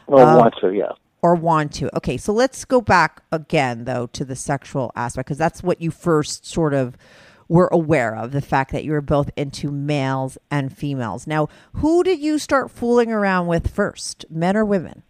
Well, 0.07 0.27
Uh, 0.27 0.39
want 0.39 0.55
to, 0.63 0.73
yeah. 0.73 0.93
Or 1.23 1.35
want 1.35 1.73
to. 1.75 1.95
Okay, 1.97 2.17
so 2.17 2.33
let's 2.33 2.65
go 2.65 2.81
back 2.81 3.23
again 3.33 3.85
though 3.85 4.07
to 4.09 4.25
the 4.25 4.37
sexual 4.37 4.93
aspect 4.95 5.27
because 5.27 5.39
that's 5.39 5.63
what 5.63 5.81
you 5.81 5.91
first 5.91 6.47
sort 6.47 6.75
of 6.75 6.97
were 7.49 7.69
aware 7.73 8.15
of 8.15 8.33
the 8.33 8.43
fact 8.43 8.73
that 8.73 8.85
you 8.85 8.93
were 8.93 9.01
both 9.01 9.31
into 9.37 9.71
males 9.71 10.37
and 10.51 10.77
females. 10.77 11.27
Now, 11.27 11.49
who 11.73 12.05
did 12.05 12.21
you 12.21 12.39
start 12.39 12.71
fooling 12.71 13.11
around 13.11 13.47
with 13.47 13.71
first, 13.71 14.27
men 14.29 14.57
or 14.57 14.65
women? 14.67 15.03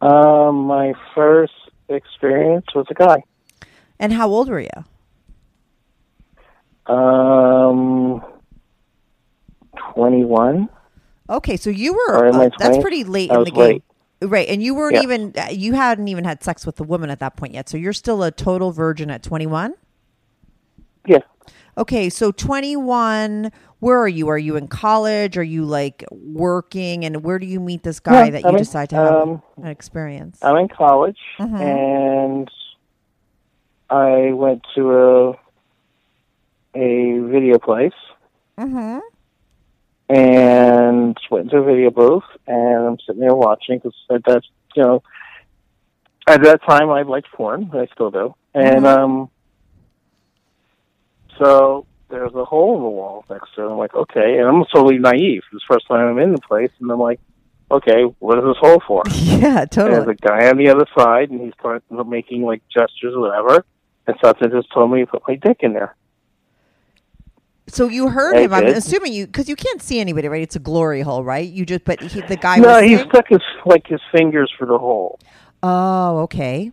Um, 0.00 0.64
my 0.64 0.92
first 1.14 1.52
experience 1.88 2.66
was 2.74 2.86
a 2.90 2.94
guy. 2.94 3.22
And 3.98 4.12
how 4.12 4.28
old 4.28 4.48
were 4.48 4.60
you? 4.60 4.84
Um, 6.92 8.22
twenty-one. 9.94 10.68
Okay, 11.28 11.56
so 11.56 11.70
you 11.70 11.94
were 11.94 12.26
uh, 12.28 12.48
that's 12.58 12.78
pretty 12.78 13.04
late 13.04 13.30
I 13.30 13.36
in 13.36 13.44
the 13.44 13.50
game. 13.50 13.56
late. 13.58 13.82
Right, 14.22 14.48
and 14.48 14.62
you 14.62 14.74
weren't 14.74 14.94
Yeah. 14.94 15.02
even 15.02 15.32
uh, 15.36 15.46
you 15.50 15.72
hadn't 15.74 16.08
even 16.08 16.24
had 16.24 16.42
sex 16.42 16.64
with 16.66 16.76
the 16.76 16.84
woman 16.84 17.10
at 17.10 17.18
that 17.20 17.36
point 17.36 17.54
yet. 17.54 17.68
So 17.68 17.76
you're 17.76 17.92
still 17.92 18.22
a 18.22 18.30
total 18.30 18.72
virgin 18.72 19.10
at 19.10 19.22
21? 19.22 19.74
Yeah. 21.06 21.18
Okay, 21.76 22.08
so 22.08 22.30
21, 22.30 23.50
where 23.80 23.98
are 23.98 24.08
you? 24.08 24.28
Are 24.28 24.38
you 24.38 24.56
in 24.56 24.68
college? 24.68 25.36
Are 25.36 25.42
you 25.42 25.64
like 25.64 26.04
working 26.10 27.04
and 27.04 27.22
where 27.24 27.38
do 27.38 27.46
you 27.46 27.58
meet 27.60 27.82
this 27.82 28.00
guy 28.00 28.26
Yeah, 28.26 28.30
that 28.30 28.42
you 28.42 28.48
I'm 28.48 28.54
in- 28.54 28.58
decide 28.58 28.90
to 28.90 28.96
have 28.96 29.12
um, 29.14 29.42
an 29.58 29.66
experience? 29.66 30.38
I'm 30.42 30.56
in 30.56 30.68
college, 30.68 31.18
Mhm. 31.40 31.60
and 31.60 32.50
I 33.90 34.32
went 34.32 34.62
to 34.76 34.92
a 34.98 35.38
a 36.76 37.18
video 37.28 37.58
place 37.58 37.92
mhm. 38.58 39.00
And 40.08 41.16
went 41.30 41.44
into 41.46 41.58
a 41.58 41.64
video 41.64 41.90
booth, 41.90 42.24
and 42.46 42.86
I'm 42.86 42.98
sitting 43.06 43.20
there 43.20 43.34
watching 43.34 43.78
because 43.78 43.94
at 44.10 44.24
that 44.24 44.42
you 44.76 44.82
know 44.82 45.02
at 46.26 46.42
that 46.42 46.60
time 46.68 46.90
I 46.90 47.02
liked 47.02 47.28
porn, 47.32 47.70
I 47.72 47.86
still 47.94 48.10
do, 48.10 48.34
and 48.54 48.84
Mhm. 48.84 48.96
um, 48.98 49.30
so 51.38 51.86
there's 52.08 52.34
a 52.34 52.44
hole 52.44 52.76
in 52.76 52.82
the 52.82 52.88
wall 52.88 53.24
next 53.28 53.54
to 53.54 53.62
it. 53.62 53.70
I'm 53.70 53.78
like, 53.78 53.94
okay, 53.94 54.38
and 54.38 54.46
I'm 54.48 54.64
totally 54.72 54.98
naive. 54.98 55.42
It's 55.52 55.64
the 55.68 55.74
first 55.74 55.86
time 55.88 56.06
I'm 56.06 56.18
in 56.18 56.32
the 56.32 56.40
place, 56.40 56.70
and 56.80 56.90
I'm 56.90 57.00
like, 57.00 57.18
okay, 57.70 58.02
what 58.20 58.38
is 58.38 58.44
this 58.44 58.56
hole 58.58 58.82
for? 58.86 59.02
Yeah, 59.44 59.60
And 59.62 59.68
there's 59.70 60.08
a 60.08 60.14
guy 60.14 60.48
on 60.48 60.56
the 60.58 60.68
other 60.70 60.86
side, 60.96 61.30
and 61.30 61.40
he's 61.40 61.52
making 62.06 62.42
like 62.42 62.62
gestures 62.72 63.14
or 63.14 63.20
whatever. 63.20 63.64
And 64.06 64.16
something 64.22 64.50
just 64.50 64.72
told 64.72 64.90
me 64.92 65.00
to 65.00 65.06
put 65.06 65.22
my 65.26 65.34
dick 65.34 65.58
in 65.60 65.72
there. 65.72 65.96
So 67.66 67.88
you 67.88 68.08
heard 68.08 68.36
I 68.36 68.42
him. 68.42 68.52
I'm 68.52 68.66
assuming 68.66 69.12
you 69.12 69.26
cuz 69.26 69.48
you 69.48 69.56
can't 69.56 69.80
see 69.80 69.98
anybody, 69.98 70.28
right? 70.28 70.42
It's 70.42 70.56
a 70.56 70.60
glory 70.60 71.00
hole, 71.00 71.24
right? 71.24 71.48
You 71.48 71.64
just 71.64 71.84
but 71.84 72.00
he, 72.00 72.20
the 72.20 72.36
guy 72.36 72.58
no, 72.58 72.80
he 72.82 72.96
stuck 72.98 73.28
his 73.28 73.40
like 73.64 73.86
his 73.86 74.00
fingers 74.12 74.52
for 74.58 74.66
the 74.66 74.78
hole. 74.78 75.18
Oh, 75.62 76.18
okay. 76.20 76.72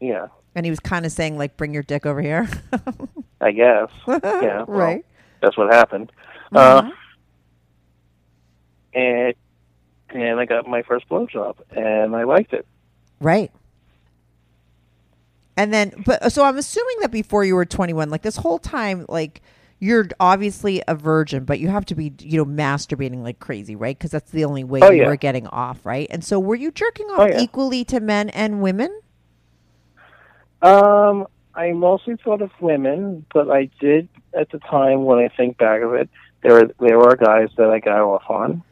Yeah, 0.00 0.26
And 0.54 0.66
he 0.66 0.70
was 0.70 0.80
kind 0.80 1.06
of 1.06 1.12
saying 1.12 1.38
like 1.38 1.56
bring 1.56 1.72
your 1.72 1.82
dick 1.84 2.04
over 2.04 2.20
here. 2.20 2.48
I 3.40 3.52
guess. 3.52 3.88
Yeah, 4.06 4.64
well, 4.64 4.66
right. 4.66 5.04
That's 5.40 5.56
what 5.56 5.72
happened. 5.72 6.12
Mhm. 6.52 6.58
Uh, 6.58 6.90
and 8.94 9.34
and 10.10 10.40
I 10.40 10.44
got 10.44 10.66
my 10.68 10.82
first 10.82 11.08
blowjob, 11.08 11.56
and 11.70 12.14
I 12.14 12.24
liked 12.24 12.52
it. 12.52 12.66
Right. 13.20 13.50
And 15.56 15.72
then, 15.72 15.92
but 16.04 16.32
so 16.32 16.44
I'm 16.44 16.56
assuming 16.58 16.96
that 17.00 17.10
before 17.10 17.44
you 17.44 17.54
were 17.54 17.64
21, 17.64 18.10
like 18.10 18.22
this 18.22 18.36
whole 18.36 18.58
time, 18.58 19.06
like 19.08 19.42
you're 19.82 20.06
obviously 20.20 20.80
a 20.86 20.94
virgin, 20.94 21.44
but 21.44 21.58
you 21.58 21.66
have 21.66 21.84
to 21.84 21.96
be, 21.96 22.12
you 22.20 22.36
know, 22.38 22.44
masturbating 22.44 23.24
like 23.24 23.40
crazy, 23.40 23.74
right? 23.74 23.98
Because 23.98 24.12
that's 24.12 24.30
the 24.30 24.44
only 24.44 24.62
way 24.62 24.78
Oh, 24.80 24.92
you 24.92 25.02
yeah. 25.02 25.08
were 25.08 25.16
getting 25.16 25.48
off, 25.48 25.84
right? 25.84 26.06
And 26.08 26.24
so, 26.24 26.38
were 26.38 26.54
you 26.54 26.70
jerking 26.70 27.06
off 27.08 27.18
Oh, 27.18 27.26
yeah. 27.26 27.40
equally 27.40 27.84
to 27.86 27.98
men 27.98 28.30
and 28.30 28.62
women? 28.62 28.96
Um, 30.62 31.26
I 31.56 31.72
mostly 31.72 32.14
thought 32.22 32.42
of 32.42 32.52
women, 32.60 33.26
but 33.34 33.50
I 33.50 33.70
did 33.80 34.08
at 34.32 34.50
the 34.50 34.60
time 34.60 35.04
when 35.04 35.18
I 35.18 35.26
think 35.36 35.58
back 35.58 35.82
of 35.82 35.94
it, 35.94 36.08
there 36.44 36.52
were 36.52 36.70
there 36.78 36.98
were 36.98 37.16
guys 37.16 37.48
that 37.56 37.68
I 37.70 37.80
got 37.80 37.98
off 37.98 38.22
on. 38.30 38.62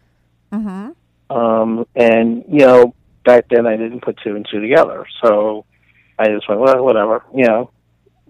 Mm-hmm. 0.53 1.37
Um, 1.37 1.87
and 1.97 2.45
you 2.47 2.61
know, 2.61 2.95
back 3.25 3.47
then 3.51 3.67
I 3.67 3.77
didn't 3.77 4.03
put 4.03 4.17
two 4.23 4.37
and 4.37 4.47
two 4.49 4.61
together, 4.61 5.07
so 5.25 5.65
I 6.21 6.29
just 6.29 6.49
went, 6.49 6.61
well, 6.61 6.85
whatever, 6.85 7.25
you 7.35 7.47
know. 7.49 7.73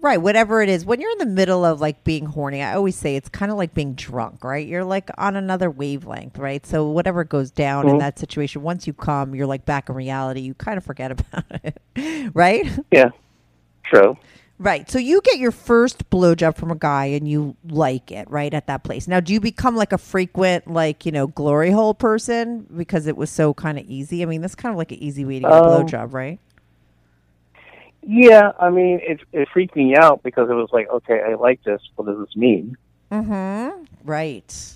Right, 0.03 0.17
whatever 0.17 0.63
it 0.63 0.71
is. 0.71 0.87
When 0.87 0.99
you're 0.99 1.11
in 1.13 1.19
the 1.19 1.27
middle 1.27 1.63
of 1.63 1.81
like 1.81 2.05
being 2.05 2.25
horny, 2.25 2.63
I 2.63 2.75
always 2.75 2.97
say 2.97 3.17
it's 3.17 3.29
kind 3.29 3.53
of 3.53 3.59
like 3.59 3.75
being 3.75 3.93
drunk, 3.95 4.43
right? 4.45 4.67
You're 4.67 4.85
like 4.85 5.11
on 5.19 5.37
another 5.37 5.71
wavelength, 5.71 6.39
right? 6.39 6.65
So 6.65 6.89
whatever 6.89 7.23
goes 7.23 7.51
down 7.51 7.87
in 7.87 7.97
Mhm. 7.97 7.99
that 7.99 8.19
situation, 8.19 8.63
once 8.63 8.87
you 8.87 8.95
come, 8.95 9.35
you're 9.35 9.47
like 9.47 9.67
back 9.67 9.91
in 9.91 9.95
reality. 9.95 10.41
You 10.41 10.55
kind 10.55 10.79
of 10.79 10.85
forget 10.85 11.11
about 11.13 11.45
it, 11.65 11.83
right? 12.35 12.67
Yeah, 12.91 13.11
true. 13.85 14.17
Right. 14.59 14.91
So 14.91 14.99
you 14.99 15.21
get 15.23 15.39
your 15.39 15.53
first 15.53 16.09
blowjob 16.11 16.57
from 16.57 16.71
a 16.71 16.75
guy 16.77 17.07
and 17.07 17.27
you 17.29 17.57
like 17.69 18.11
it, 18.11 18.31
right, 18.31 18.53
at 18.53 18.67
that 18.69 18.85
place. 18.85 19.09
Now, 19.09 19.19
do 19.21 19.33
you 19.35 19.41
become 19.41 19.75
like 19.77 19.93
a 19.93 19.99
frequent, 19.99 20.67
like, 20.71 21.07
you 21.07 21.13
know, 21.13 21.27
glory 21.27 21.71
hole 21.71 21.95
person 21.95 22.67
because 22.77 23.07
it 23.07 23.17
was 23.17 23.31
so 23.31 23.55
kind 23.55 23.79
of 23.79 23.87
easy? 23.87 24.23
I 24.23 24.27
mean, 24.27 24.43
that's 24.43 24.55
kind 24.55 24.71
of 24.73 24.77
like 24.79 24.93
an 24.93 24.99
easy 24.99 25.25
way 25.25 25.39
to 25.41 25.47
get 25.47 25.51
a 25.51 25.55
Um, 25.57 25.65
blowjob, 25.65 26.13
right? 26.13 26.39
Yeah, 28.03 28.53
I 28.59 28.71
mean, 28.71 29.01
it 29.03 29.21
it 29.33 29.49
freaked 29.53 29.77
me 29.77 29.95
out 29.97 30.23
because 30.23 30.49
it 30.49 30.55
was 30.55 30.71
like, 30.73 30.89
okay, 30.89 31.21
I 31.21 31.35
like 31.35 31.63
this. 31.65 31.81
What 31.97 32.07
does 32.07 32.19
this 32.19 32.35
mean? 32.37 32.77
Mm-hmm. 33.13 33.85
Right. 34.05 34.75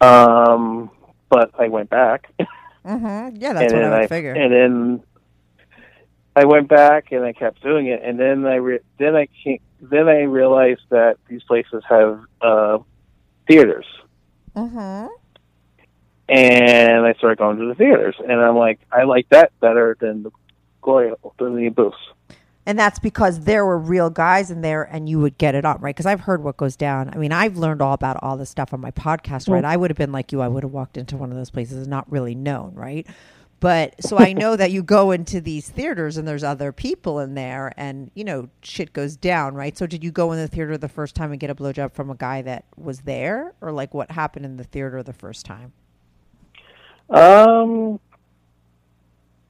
Um, 0.00 0.90
but 1.28 1.50
I 1.58 1.68
went 1.68 1.90
back, 1.90 2.30
Mm-hmm. 2.86 3.36
Yeah, 3.40 3.52
that's 3.54 3.72
and 3.72 3.82
what 3.82 3.92
I 3.92 3.96
would 3.96 4.04
I 4.04 4.06
figure. 4.06 4.32
and 4.32 4.52
then 4.52 5.02
I 6.36 6.44
went 6.44 6.68
back 6.68 7.12
and 7.12 7.24
I 7.24 7.32
kept 7.32 7.62
doing 7.62 7.86
it, 7.86 8.02
and 8.02 8.18
then 8.18 8.44
I 8.46 8.56
re- 8.56 8.80
then 8.98 9.14
I 9.16 9.28
came, 9.42 9.60
then 9.80 10.08
I 10.08 10.22
realized 10.22 10.82
that 10.90 11.16
these 11.28 11.42
places 11.44 11.82
have 11.88 12.20
uh, 12.40 12.78
theaters, 13.46 13.86
mm-hmm. 14.56 15.06
and 16.28 17.06
I 17.06 17.12
started 17.14 17.38
going 17.38 17.58
to 17.58 17.66
the 17.66 17.74
theaters, 17.74 18.16
and 18.18 18.40
I'm 18.40 18.56
like, 18.56 18.80
I 18.90 19.04
like 19.04 19.28
that 19.30 19.52
better 19.60 19.96
than 20.00 20.22
the 20.24 20.30
glory 20.82 21.12
than 21.38 21.56
the 21.56 21.68
booths. 21.70 21.96
And 22.66 22.78
that's 22.78 22.98
because 22.98 23.40
there 23.40 23.64
were 23.66 23.78
real 23.78 24.08
guys 24.08 24.50
in 24.50 24.62
there 24.62 24.84
and 24.84 25.08
you 25.08 25.20
would 25.20 25.36
get 25.36 25.54
it 25.54 25.64
on, 25.66 25.80
right? 25.80 25.94
Because 25.94 26.06
I've 26.06 26.20
heard 26.20 26.42
what 26.42 26.56
goes 26.56 26.76
down. 26.76 27.10
I 27.12 27.18
mean, 27.18 27.30
I've 27.32 27.58
learned 27.58 27.82
all 27.82 27.92
about 27.92 28.16
all 28.22 28.36
this 28.38 28.48
stuff 28.48 28.72
on 28.72 28.80
my 28.80 28.90
podcast, 28.90 29.48
right? 29.50 29.64
I 29.64 29.76
would 29.76 29.90
have 29.90 29.98
been 29.98 30.12
like 30.12 30.32
you. 30.32 30.40
I 30.40 30.48
would 30.48 30.62
have 30.62 30.72
walked 30.72 30.96
into 30.96 31.16
one 31.16 31.30
of 31.30 31.36
those 31.36 31.50
places 31.50 31.78
and 31.78 31.88
not 31.88 32.10
really 32.10 32.34
known, 32.34 32.74
right? 32.74 33.06
But 33.60 34.02
so 34.02 34.18
I 34.18 34.32
know 34.32 34.56
that 34.56 34.72
you 34.72 34.82
go 34.82 35.10
into 35.10 35.40
these 35.40 35.68
theaters 35.70 36.16
and 36.16 36.26
there's 36.28 36.44
other 36.44 36.72
people 36.72 37.20
in 37.20 37.34
there 37.34 37.72
and, 37.76 38.10
you 38.14 38.24
know, 38.24 38.48
shit 38.62 38.92
goes 38.92 39.16
down, 39.16 39.54
right? 39.54 39.76
So 39.76 39.86
did 39.86 40.04
you 40.04 40.10
go 40.10 40.32
in 40.32 40.38
the 40.38 40.48
theater 40.48 40.76
the 40.76 40.88
first 40.88 41.14
time 41.14 41.30
and 41.30 41.40
get 41.40 41.50
a 41.50 41.54
blowjob 41.54 41.92
from 41.94 42.10
a 42.10 42.14
guy 42.14 42.42
that 42.42 42.64
was 42.76 43.00
there? 43.00 43.54
Or 43.60 43.72
like 43.72 43.94
what 43.94 44.10
happened 44.10 44.44
in 44.44 44.56
the 44.56 44.64
theater 44.64 45.02
the 45.02 45.14
first 45.14 45.46
time? 45.46 45.72
Um, 47.08 48.00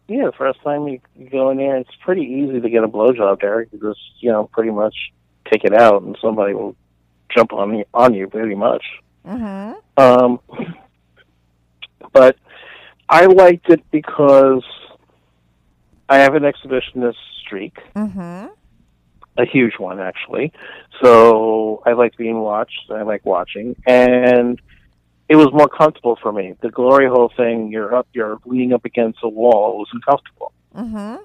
yeah, 0.09 0.27
the 0.27 0.33
first 0.33 0.61
time 0.63 0.87
you, 0.89 1.01
go 1.31 1.51
in 1.51 1.59
there, 1.59 1.77
it's 1.77 1.95
pretty 2.05 2.23
easy 2.23 2.61
to 2.61 2.69
get 2.71 2.85
a 2.85 2.89
blowjob 2.89 3.41
there. 3.41 3.63
You 3.63 3.81
just, 3.81 4.01
you 4.21 4.31
know, 4.31 4.45
pretty 4.53 4.71
much 4.71 4.95
take 5.51 5.65
it 5.65 5.75
out, 5.75 6.03
and 6.03 6.17
somebody 6.21 6.55
will 6.55 6.77
jump 7.35 7.53
on 7.53 7.79
you, 7.79 7.85
on 7.95 8.15
you 8.15 8.29
pretty 8.29 8.55
much. 8.55 8.85
Mm-hmm. 9.27 10.03
Um, 10.03 10.41
but 12.13 12.37
I 13.09 13.27
liked 13.27 13.71
it 13.71 13.83
because 13.91 14.63
I 16.09 16.19
have 16.19 16.35
an 16.35 16.43
exhibitionist 16.43 17.17
streak, 17.41 17.79
Mm-hmm. 17.95 18.47
a 19.39 19.45
huge 19.47 19.79
one 19.79 20.01
actually. 20.01 20.53
So 21.03 21.83
I 21.87 21.93
like 21.93 22.17
being 22.17 22.41
watched. 22.41 22.91
I 22.91 23.03
like 23.03 23.25
watching, 23.25 23.77
and 23.87 24.61
it 25.29 25.37
was 25.37 25.49
more 25.53 25.69
comfortable 25.69 26.17
for 26.23 26.33
me. 26.33 26.55
The 26.61 26.71
glory 26.71 27.09
hole 27.09 27.33
thing, 27.37 27.71
you're 27.73 27.95
up, 27.95 28.07
you're 28.13 28.39
leaning 28.45 28.73
up 28.73 28.85
against 28.85 29.19
a 29.23 29.29
wall. 29.29 29.73
It 29.73 29.79
was 29.79 29.89
uncomfortable. 29.93 30.53
Mm-hmm. 30.77 31.23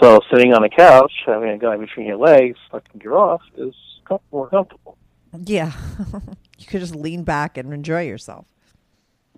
So 0.00 0.20
sitting 0.32 0.52
on 0.54 0.64
a 0.64 0.68
couch, 0.70 1.12
having 1.26 1.50
a 1.50 1.58
guy 1.58 1.76
between 1.76 2.06
your 2.06 2.16
legs, 2.16 2.58
sucking 2.70 3.00
you 3.04 3.14
off, 3.14 3.42
is 3.56 3.74
com- 4.04 4.18
more 4.32 4.48
comfortable. 4.48 4.96
Yeah. 5.44 5.72
you 6.58 6.66
could 6.66 6.80
just 6.80 6.94
lean 6.94 7.22
back 7.24 7.56
and 7.56 7.72
enjoy 7.72 8.02
yourself. 8.06 8.46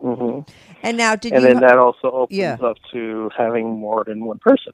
hmm 0.00 0.40
And 0.82 0.96
now, 0.96 1.16
did 1.16 1.32
And 1.32 1.42
you 1.42 1.48
then 1.48 1.60
that 1.60 1.76
also 1.78 2.10
opens 2.10 2.38
Yeah. 2.38 2.56
up 2.62 2.76
to 2.92 3.30
having 3.36 3.68
more 3.78 4.04
than 4.04 4.24
one 4.24 4.38
person. 4.38 4.72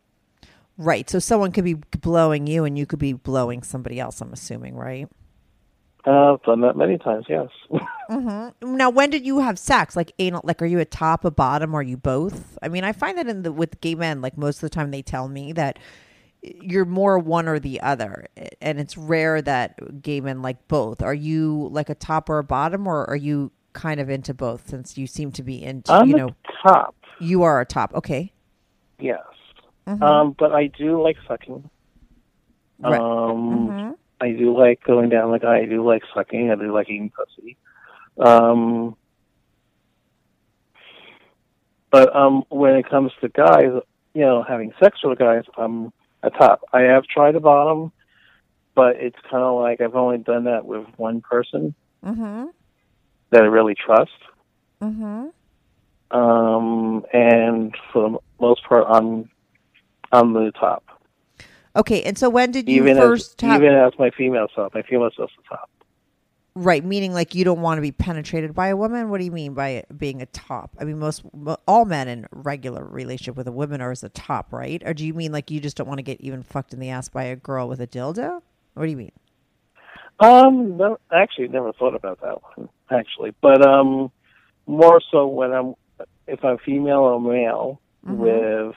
right? 0.79 1.09
So 1.11 1.19
someone 1.19 1.51
could 1.53 1.65
be 1.65 1.75
blowing 1.75 2.47
you, 2.47 2.65
and 2.65 2.79
you 2.79 2.87
could 2.87 2.99
be 3.01 3.13
blowing 3.15 3.63
somebody 3.63 3.99
else. 3.99 4.21
I'm 4.21 4.33
assuming, 4.33 4.77
right? 4.77 5.09
Uh, 6.07 6.35
I've 6.35 6.43
done 6.43 6.63
that 6.63 6.77
many 6.77 6.99
times, 6.99 7.27
yes. 7.29 7.49
Now, 8.63 8.91
when 8.91 9.11
did 9.11 9.25
you 9.25 9.39
have 9.41 9.59
sex? 9.59 9.95
Like 9.95 10.13
anal? 10.19 10.41
Like, 10.45 10.63
are 10.63 10.67
you 10.67 10.81
a 10.81 10.85
top, 10.85 11.25
a 11.25 11.31
bottom, 11.31 11.75
or 11.75 11.81
are 11.81 11.83
you 11.83 11.97
both? 11.97 12.59
I 12.63 12.69
mean, 12.69 12.85
I 12.85 12.93
find 12.93 13.17
that 13.19 13.29
in 13.29 13.43
the 13.43 13.53
with 13.53 13.81
gay 13.81 13.95
men, 13.95 14.21
like 14.21 14.37
most 14.37 14.57
of 14.57 14.63
the 14.63 14.71
time, 14.71 14.91
they 14.91 15.03
tell 15.03 15.29
me 15.29 15.53
that 15.53 15.79
you're 16.43 16.87
more 16.87 17.19
one 17.19 17.47
or 17.47 17.59
the 17.59 17.81
other, 17.83 18.27
and 18.61 18.81
it's 18.81 18.97
rare 18.97 19.41
that 19.43 20.03
gay 20.03 20.21
men 20.21 20.43
like 20.43 20.67
both. 20.69 21.03
Are 21.03 21.15
you 21.15 21.69
like 21.71 21.91
a 21.91 21.95
top 21.95 22.29
or 22.29 22.39
a 22.39 22.45
bottom, 22.45 22.87
or 22.87 23.09
are 23.09 23.17
you 23.17 23.53
kind 23.75 24.01
of 24.01 24.09
into 24.09 24.35
both? 24.35 24.69
Since 24.69 24.97
you 24.97 25.07
seem 25.07 25.31
to 25.33 25.43
be 25.43 25.63
into, 25.63 25.93
I'm 25.93 26.09
you 26.09 26.17
know, 26.17 26.31
top, 26.67 26.97
you 27.21 27.43
are 27.43 27.61
a 27.61 27.67
top. 27.67 27.95
Okay, 27.95 28.33
yes. 28.99 29.21
Mm-hmm. 29.87 30.03
Um, 30.03 30.35
but 30.39 30.53
I 30.53 30.67
do 30.67 31.01
like 31.03 31.17
sucking. 31.29 31.69
Right. 32.81 33.01
Um, 33.01 33.69
Mm-hmm. 33.69 33.91
I 34.21 34.33
do 34.33 34.57
like 34.57 34.83
going 34.85 35.09
down 35.09 35.31
like 35.31 35.45
I 35.45 35.65
do 35.65 35.87
like 35.87 36.03
sucking. 36.15 36.51
I 36.51 36.55
do 36.55 36.73
like 36.73 36.89
eating 36.89 37.11
pussy. 37.11 37.57
Um, 38.19 38.97
but 41.91 42.15
um, 42.15 42.45
when 42.49 42.77
it 42.77 42.89
comes 42.89 43.13
to 43.21 43.29
guys, 43.29 43.71
you 44.15 44.21
know, 44.23 44.43
having 44.43 44.73
sex 44.83 44.99
with 45.03 45.19
guys, 45.19 45.45
I'm 45.57 45.93
a 46.23 46.31
top. 46.31 46.63
I 46.73 46.83
have 46.83 47.05
tried 47.05 47.35
a 47.37 47.41
bottom, 47.41 47.93
but 48.75 48.97
it's 48.97 49.17
kind 49.31 49.43
of 49.43 49.61
like 49.61 49.81
I've 49.81 49.97
only 49.97 50.19
done 50.19 50.45
that 50.45 50.65
with 50.65 50.87
one 50.97 51.21
person 51.21 51.75
mm-hmm. 52.05 52.47
that 53.31 53.43
I 53.43 53.47
really 53.47 53.75
trust. 53.75 54.11
Mm-hmm. 54.83 55.29
Um, 56.17 57.05
and 57.13 57.75
for 57.93 58.11
the 58.11 58.19
most 58.41 58.65
part, 58.65 58.85
I'm 58.89 59.31
I'm 60.13 60.33
the 60.33 60.53
top. 60.53 60.85
Okay. 61.77 62.03
And 62.03 62.19
so, 62.19 62.31
when 62.31 62.51
did 62.53 62.69
you 62.69 62.87
Even 62.87 62.97
first 62.97 63.43
as 63.43 63.43
have? 63.43 63.63
even 63.63 63.75
as 63.75 63.93
my 63.99 64.11
female 64.11 64.49
self, 64.55 64.75
my 64.75 64.83
female 64.83 65.11
self's 65.17 65.35
the 65.37 65.43
top. 65.57 65.71
Right, 66.57 66.85
meaning 66.85 67.15
like 67.15 67.35
you 67.35 67.45
don't 67.45 67.63
want 67.63 67.79
to 67.79 67.83
be 67.83 67.93
penetrated 67.93 68.55
by 68.55 68.69
a 68.69 68.77
woman. 68.77 69.09
What 69.11 69.19
do 69.19 69.25
you 69.25 69.31
mean 69.31 69.55
by 69.55 69.85
being 69.97 70.21
a 70.21 70.27
top? 70.27 70.77
I 70.81 70.85
mean, 70.85 70.99
most 70.99 71.23
all 71.69 71.85
men 71.85 72.09
in 72.09 72.27
regular 72.33 72.85
relationship 72.85 73.37
with 73.37 73.47
a 73.49 73.53
woman 73.53 73.81
are 73.81 73.93
as 73.93 74.03
a 74.05 74.09
top, 74.11 74.53
right? 74.53 74.83
Or 74.85 74.93
do 74.93 75.07
you 75.07 75.15
mean 75.15 75.33
like 75.33 75.51
you 75.51 75.61
just 75.61 75.77
don't 75.77 75.87
want 75.89 75.99
to 75.99 76.03
get 76.03 76.21
even 76.21 76.43
fucked 76.43 76.75
in 76.75 76.81
the 76.81 76.91
ass 76.91 77.09
by 77.09 77.25
a 77.25 77.37
girl 77.37 77.69
with 77.69 77.81
a 77.81 77.87
dildo? 77.87 78.43
What 78.75 78.85
do 78.85 78.91
you 78.91 78.97
mean? 78.97 79.13
Um, 80.21 80.77
no, 80.77 80.99
actually, 81.13 81.49
never 81.49 81.73
thought 81.73 81.95
about 81.95 82.21
that 82.21 82.43
one 82.57 82.69
actually, 82.91 83.35
but 83.41 83.67
um, 83.67 84.11
more 84.67 85.01
so 85.11 85.27
when 85.27 85.53
I'm 85.53 85.75
if 86.27 86.45
I'm 86.45 86.59
female 86.59 87.01
or 87.01 87.21
male 87.21 87.81
Mm-hmm. 88.07 88.17
with 88.17 88.75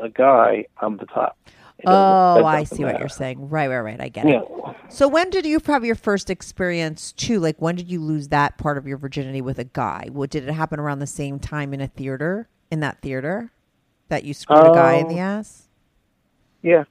a 0.00 0.08
guy, 0.10 0.66
I'm 0.78 0.96
the 0.98 1.06
top. 1.06 1.36
Oh, 1.84 2.44
I 2.44 2.64
see 2.64 2.84
what 2.84 2.98
you're 2.98 3.08
saying. 3.08 3.48
Right, 3.48 3.68
right, 3.68 3.80
right. 3.80 4.00
I 4.00 4.08
get 4.08 4.26
it. 4.26 4.42
So 4.88 5.08
when 5.08 5.30
did 5.30 5.44
you 5.44 5.60
have 5.66 5.84
your 5.84 5.94
first 5.94 6.30
experience 6.30 7.12
too? 7.12 7.38
Like 7.38 7.60
when 7.60 7.74
did 7.76 7.90
you 7.90 8.00
lose 8.00 8.28
that 8.28 8.56
part 8.56 8.78
of 8.78 8.86
your 8.86 8.96
virginity 8.96 9.40
with 9.40 9.58
a 9.58 9.64
guy? 9.64 10.08
What 10.10 10.30
did 10.30 10.48
it 10.48 10.52
happen 10.52 10.80
around 10.80 11.00
the 11.00 11.06
same 11.06 11.38
time 11.38 11.74
in 11.74 11.80
a 11.80 11.88
theater? 11.88 12.48
In 12.70 12.80
that 12.80 13.00
theater, 13.02 13.52
that 14.08 14.24
you 14.24 14.34
screwed 14.34 14.66
a 14.66 14.72
guy 14.72 14.94
in 14.94 15.08
the 15.08 15.14
Um, 15.14 15.20
ass? 15.20 15.68
Yeah. 16.62 16.84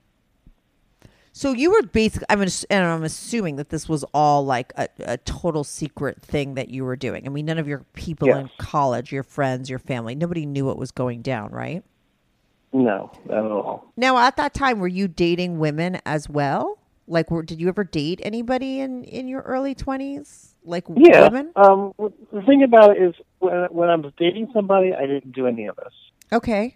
So 1.34 1.52
you 1.52 1.72
were 1.72 1.82
basically, 1.82 2.26
I'm, 2.30 2.42
and 2.42 2.86
I'm 2.86 3.04
assuming 3.04 3.58
that 3.58 3.68
this 3.68 3.90
was 3.90 4.06
all 4.14 4.46
like 4.46 4.72
a, 4.78 4.88
a 5.00 5.18
total 5.18 5.66
secret 5.66 6.22
thing 6.22 6.54
that 6.54 6.70
you 6.70 6.86
were 6.86 6.96
doing. 6.96 7.26
I 7.26 7.30
mean, 7.30 7.46
none 7.46 7.58
of 7.58 7.68
your 7.68 7.80
people 7.92 8.30
Yes. 8.30 8.38
in 8.38 8.50
college, 8.58 9.12
your 9.12 9.24
friends, 9.24 9.70
your 9.70 9.80
family, 9.80 10.16
nobody 10.16 10.46
knew 10.46 10.66
what 10.66 10.78
was 10.78 10.92
going 10.92 11.22
down, 11.22 11.52
right? 11.52 11.84
No, 12.76 13.10
not 13.26 13.46
at 13.46 13.52
all. 13.52 13.94
Now, 13.96 14.18
at 14.18 14.36
that 14.36 14.54
time, 14.54 14.80
were 14.80 14.88
you 14.90 15.08
dating 15.08 15.60
women 15.60 16.02
as 16.06 16.28
well? 16.30 16.78
Like, 17.08 17.32
were, 17.32 17.42
did 17.42 17.62
you 17.62 17.70
ever 17.70 17.86
date 17.86 18.20
anybody 18.22 18.80
in 18.82 19.06
in 19.06 19.30
your 19.30 19.42
early 19.44 19.74
twenties? 19.76 20.56
Like 20.66 20.84
Yeah. 20.94 21.22
women? 21.30 21.54
Um, 21.56 21.94
the 22.34 22.42
thing 22.42 22.64
about 22.64 22.98
it 22.98 23.02
is 23.02 23.16
when 23.40 23.54
when 23.72 23.90
I 23.90 23.96
was 23.96 24.12
dating 24.18 24.50
somebody, 24.54 24.94
I 24.94 25.06
didn't 25.06 25.32
do 25.32 25.48
any 25.48 25.68
of 25.68 25.78
this. 25.78 25.94
Okay. 26.34 26.76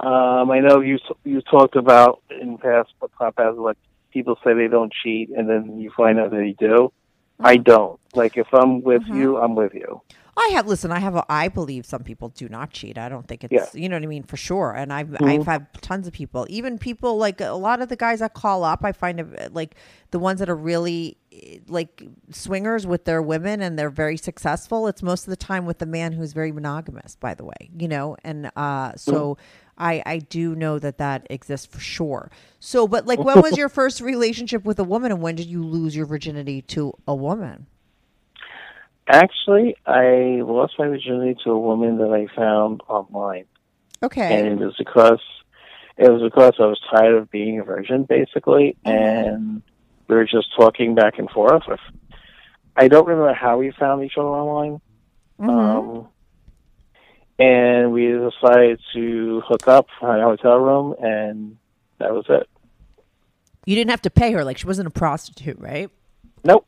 Um, 0.00 0.50
I 0.50 0.58
know 0.58 0.80
you 0.80 0.98
you 1.24 1.40
talked 1.42 1.76
about 1.76 2.20
in 2.30 2.58
past 2.58 2.90
podcasts 3.00 3.58
like 3.58 3.76
people 4.12 4.36
say 4.42 4.54
they 4.54 4.66
don't 4.66 4.92
cheat, 4.92 5.30
and 5.30 5.48
then 5.48 5.78
you 5.78 5.92
find 5.96 6.18
out 6.18 6.30
that 6.30 6.36
they 6.36 6.56
do. 6.58 6.92
I 7.38 7.54
Mm-hmm. 7.54 7.62
don't. 7.62 8.00
Like 8.12 8.36
if 8.36 8.48
I'm 8.52 8.82
with 8.82 9.02
you, 9.06 9.36
I'm 9.36 9.54
with 9.54 9.72
you. 9.74 10.00
I 10.40 10.50
have 10.52 10.68
listen. 10.68 10.92
I 10.92 11.00
have. 11.00 11.16
A, 11.16 11.24
I 11.28 11.48
believe 11.48 11.84
some 11.84 12.04
people 12.04 12.28
do 12.28 12.48
not 12.48 12.70
cheat. 12.70 12.96
I 12.96 13.08
don't 13.08 13.26
think 13.26 13.42
it's 13.42 13.52
Yeah. 13.52 13.66
you 13.74 13.88
know 13.88 13.96
what 13.96 14.04
I 14.04 14.06
mean 14.06 14.22
for 14.22 14.36
sure. 14.36 14.72
And 14.72 14.92
I've 14.92 15.16
I've 15.20 15.46
had 15.46 15.66
tons 15.82 16.06
of 16.06 16.12
people, 16.12 16.46
even 16.48 16.78
people 16.78 17.16
like 17.16 17.40
a 17.40 17.50
lot 17.52 17.82
of 17.82 17.88
the 17.88 17.96
guys 17.96 18.20
that 18.20 18.34
call 18.34 18.62
up. 18.62 18.84
I 18.84 18.92
find 18.92 19.20
uh, 19.20 19.48
like 19.50 19.74
the 20.12 20.20
ones 20.20 20.38
that 20.38 20.48
are 20.48 20.54
really 20.54 21.16
eh, 21.32 21.58
like 21.66 22.04
swingers 22.30 22.86
with 22.86 23.04
their 23.04 23.20
women 23.20 23.60
and 23.60 23.76
they're 23.76 23.90
very 23.90 24.16
successful. 24.16 24.86
It's 24.86 25.02
most 25.02 25.24
of 25.24 25.30
the 25.30 25.36
time 25.36 25.66
with 25.66 25.78
the 25.78 25.86
man 25.86 26.12
who's 26.12 26.32
very 26.32 26.52
monogamous. 26.52 27.16
By 27.16 27.34
the 27.34 27.44
way, 27.44 27.70
you 27.76 27.88
know, 27.88 28.16
and 28.22 28.50
uh, 28.54 28.92
so. 28.96 29.36
I, 29.80 30.02
I 30.04 30.18
do 30.18 30.56
know 30.56 30.80
that 30.80 30.98
that 30.98 31.28
exists 31.30 31.64
for 31.64 31.78
sure. 31.78 32.32
So, 32.58 32.88
but 32.88 33.06
like, 33.06 33.20
when 33.20 33.40
was 33.40 33.56
your 33.62 33.68
first 33.68 34.00
relationship 34.00 34.64
with 34.64 34.80
a 34.80 34.82
woman, 34.82 35.12
and 35.12 35.22
when 35.22 35.36
did 35.36 35.46
you 35.46 35.62
lose 35.62 35.94
your 35.94 36.04
virginity 36.04 36.62
to 36.62 36.94
a 37.06 37.14
woman? 37.14 37.68
Actually, 39.08 39.74
I 39.86 40.42
lost 40.44 40.74
my 40.78 40.86
virginity 40.86 41.38
to 41.44 41.50
a 41.50 41.58
woman 41.58 41.96
that 41.98 42.12
I 42.12 42.26
found 42.36 42.82
online, 42.88 43.46
Okay. 44.02 44.38
and 44.38 44.60
it 44.60 44.64
was 44.64 44.76
because 44.76 45.20
it 45.96 46.10
was 46.10 46.22
because 46.22 46.54
I 46.60 46.66
was 46.66 46.78
tired 46.90 47.14
of 47.14 47.30
being 47.30 47.58
a 47.58 47.64
virgin, 47.64 48.04
basically, 48.04 48.76
and 48.84 49.62
we 50.08 50.14
were 50.14 50.26
just 50.26 50.48
talking 50.56 50.94
back 50.94 51.18
and 51.18 51.28
forth. 51.30 51.62
I 52.76 52.88
don't 52.88 53.06
remember 53.08 53.32
how 53.34 53.58
we 53.58 53.70
found 53.72 54.04
each 54.04 54.16
other 54.16 54.28
online. 54.28 54.80
Um, 55.40 56.08
and 57.38 57.92
we 57.92 58.08
decided 58.08 58.80
to 58.92 59.40
hook 59.46 59.68
up 59.68 59.86
in 60.02 60.08
a 60.08 60.22
hotel 60.22 60.58
room, 60.58 60.94
and 61.00 61.56
that 61.98 62.12
was 62.12 62.26
it. 62.28 62.48
You 63.64 63.74
didn't 63.74 63.90
have 63.90 64.02
to 64.02 64.10
pay 64.10 64.32
her; 64.32 64.44
like 64.44 64.58
she 64.58 64.66
wasn't 64.66 64.88
a 64.88 64.90
prostitute, 64.90 65.58
right? 65.58 65.90
Nope. 66.44 66.66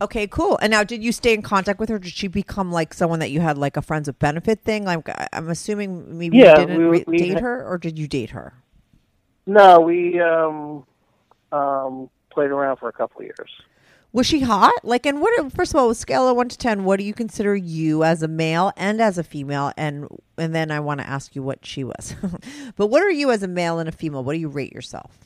Okay, 0.00 0.26
cool. 0.26 0.58
And 0.60 0.70
now, 0.70 0.84
did 0.84 1.02
you 1.02 1.10
stay 1.12 1.32
in 1.32 1.42
contact 1.42 1.78
with 1.80 1.88
her? 1.88 1.98
Did 1.98 2.12
she 2.12 2.28
become 2.28 2.70
like 2.70 2.92
someone 2.92 3.18
that 3.20 3.30
you 3.30 3.40
had 3.40 3.56
like 3.56 3.76
a 3.76 3.82
friends 3.82 4.08
with 4.08 4.18
benefit 4.18 4.60
thing? 4.62 4.84
Like, 4.84 5.08
I'm 5.32 5.48
assuming 5.48 6.18
maybe 6.18 6.36
Yeah, 6.38 6.50
you 6.60 6.66
didn't 6.66 6.90
we- 6.90 7.04
we 7.06 7.18
date 7.18 7.40
her, 7.40 7.66
or 7.66 7.78
did 7.78 7.98
you 7.98 8.06
date 8.06 8.30
her? 8.30 8.54
No, 9.46 9.80
we 9.80 10.20
um, 10.20 10.84
um, 11.52 12.10
played 12.30 12.50
around 12.50 12.76
for 12.76 12.88
a 12.88 12.92
couple 12.92 13.20
of 13.20 13.26
years. 13.26 13.50
Was 14.12 14.26
she 14.26 14.40
hot? 14.40 14.72
Like, 14.82 15.04
and 15.06 15.20
what? 15.20 15.52
First 15.52 15.72
of 15.74 15.76
all, 15.80 15.88
with 15.88 15.98
scale 15.98 16.26
of 16.28 16.36
one 16.36 16.48
to 16.48 16.56
ten, 16.56 16.84
what 16.84 16.98
do 16.98 17.04
you 17.04 17.12
consider 17.12 17.54
you 17.54 18.02
as 18.02 18.22
a 18.22 18.28
male 18.28 18.72
and 18.76 19.00
as 19.00 19.18
a 19.18 19.22
female? 19.22 19.72
And 19.76 20.08
and 20.38 20.54
then 20.54 20.70
I 20.70 20.80
want 20.80 21.00
to 21.00 21.06
ask 21.08 21.36
you 21.36 21.42
what 21.42 21.66
she 21.66 21.84
was. 21.84 22.14
but 22.76 22.86
what 22.86 23.02
are 23.02 23.10
you 23.10 23.30
as 23.30 23.42
a 23.42 23.48
male 23.48 23.78
and 23.78 23.88
a 23.88 23.92
female? 23.92 24.24
What 24.24 24.32
do 24.32 24.38
you 24.38 24.48
rate 24.48 24.72
yourself? 24.72 25.25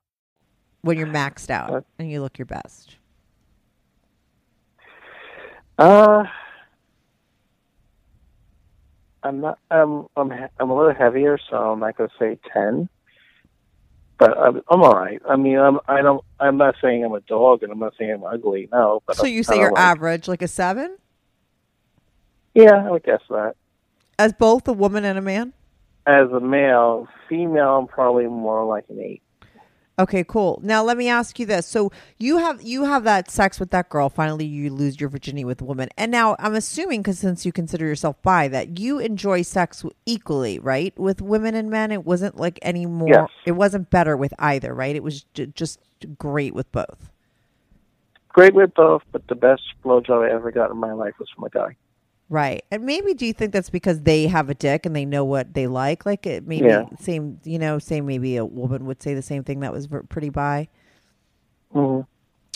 When 0.81 0.97
you're 0.97 1.07
maxed 1.07 1.49
out 1.49 1.85
and 1.99 2.09
you 2.09 2.21
look 2.21 2.39
your 2.39 2.47
best. 2.47 2.95
Uh, 5.77 6.23
I'm 9.23 9.41
not. 9.41 9.59
I'm. 9.69 10.07
I'm. 10.15 10.31
I'm 10.59 10.69
a 10.69 10.75
little 10.75 10.93
heavier, 10.93 11.37
so 11.49 11.55
I'm 11.55 11.79
not 11.79 11.97
gonna 11.97 12.09
say 12.19 12.39
ten. 12.51 12.89
But 14.17 14.37
I'm. 14.37 14.61
I'm 14.69 14.81
all 14.81 14.93
right. 14.95 15.21
I 15.29 15.35
mean, 15.35 15.57
I'm. 15.59 15.79
I 15.87 16.01
don't. 16.01 16.23
I'm 16.39 16.57
not 16.57 16.75
saying 16.81 17.05
I'm 17.05 17.13
a 17.13 17.21
dog, 17.21 17.61
and 17.63 17.71
I'm 17.71 17.79
not 17.79 17.93
saying 17.97 18.11
I'm 18.11 18.23
ugly. 18.23 18.67
No. 18.71 19.01
But 19.05 19.17
So 19.17 19.25
I'm 19.25 19.33
you 19.33 19.43
say 19.43 19.57
you're 19.59 19.71
like- 19.71 19.79
average, 19.79 20.27
like 20.27 20.41
a 20.41 20.47
seven, 20.47 20.97
Yeah, 22.55 22.73
I 22.85 22.89
would 22.89 23.03
guess 23.03 23.21
that. 23.29 23.55
as 24.17 24.33
both 24.33 24.67
a 24.67 24.73
woman 24.73 25.05
and 25.05 25.17
a 25.17 25.21
man. 25.21 25.53
As 26.07 26.29
a 26.31 26.39
male, 26.39 27.07
female, 27.29 27.77
I'm 27.77 27.87
probably 27.87 28.25
more 28.25 28.65
like 28.65 28.85
an 28.89 28.99
eight. 28.99 29.21
Okay, 29.99 30.23
cool. 30.23 30.59
Now 30.63 30.83
let 30.83 30.97
me 30.97 31.09
ask 31.09 31.37
you 31.37 31.45
this: 31.45 31.67
so 31.67 31.91
you 32.17 32.37
have 32.37 32.61
you 32.61 32.85
have 32.85 33.03
that 33.03 33.29
sex 33.29 33.59
with 33.59 33.71
that 33.71 33.89
girl. 33.89 34.09
Finally, 34.09 34.45
you 34.45 34.71
lose 34.71 34.99
your 34.99 35.09
virginity 35.09 35.45
with 35.45 35.61
a 35.61 35.65
woman, 35.65 35.89
and 35.97 36.11
now 36.11 36.35
I'm 36.39 36.55
assuming 36.55 37.01
because 37.01 37.19
since 37.19 37.45
you 37.45 37.51
consider 37.51 37.85
yourself 37.85 38.21
bi, 38.21 38.47
that 38.47 38.79
you 38.79 38.99
enjoy 38.99 39.41
sex 39.41 39.85
equally, 40.05 40.59
right, 40.59 40.97
with 40.97 41.21
women 41.21 41.55
and 41.55 41.69
men. 41.69 41.91
It 41.91 42.05
wasn't 42.05 42.37
like 42.37 42.57
any 42.61 42.85
more. 42.85 43.09
Yes. 43.09 43.29
It 43.45 43.51
wasn't 43.51 43.89
better 43.89 44.15
with 44.15 44.33
either, 44.39 44.73
right? 44.73 44.95
It 44.95 45.03
was 45.03 45.23
j- 45.33 45.47
just 45.47 45.79
great 46.17 46.55
with 46.55 46.71
both. 46.71 47.09
Great 48.29 48.55
with 48.55 48.73
both, 48.73 49.03
but 49.11 49.27
the 49.27 49.35
best 49.35 49.61
blowjob 49.83 50.27
I 50.27 50.33
ever 50.33 50.51
got 50.51 50.71
in 50.71 50.77
my 50.77 50.93
life 50.93 51.15
was 51.19 51.29
from 51.35 51.43
a 51.43 51.49
guy. 51.49 51.75
Right. 52.31 52.63
And 52.71 52.85
maybe 52.85 53.13
do 53.13 53.25
you 53.25 53.33
think 53.33 53.51
that's 53.51 53.69
because 53.69 54.03
they 54.03 54.25
have 54.27 54.49
a 54.49 54.53
dick 54.55 54.85
and 54.85 54.95
they 54.95 55.03
know 55.03 55.25
what 55.25 55.53
they 55.53 55.67
like? 55.67 56.05
Like 56.05 56.25
it 56.25 56.47
maybe 56.47 56.65
Yeah. 56.67 56.85
same, 56.97 57.41
you 57.43 57.59
know, 57.59 57.77
same 57.77 58.05
maybe 58.05 58.37
a 58.37 58.45
woman 58.45 58.85
would 58.85 59.01
say 59.01 59.13
the 59.13 59.21
same 59.21 59.43
thing 59.43 59.59
that 59.59 59.73
was 59.73 59.89
pretty 60.07 60.29
bi. 60.29 60.69
Mhm. 61.73 62.05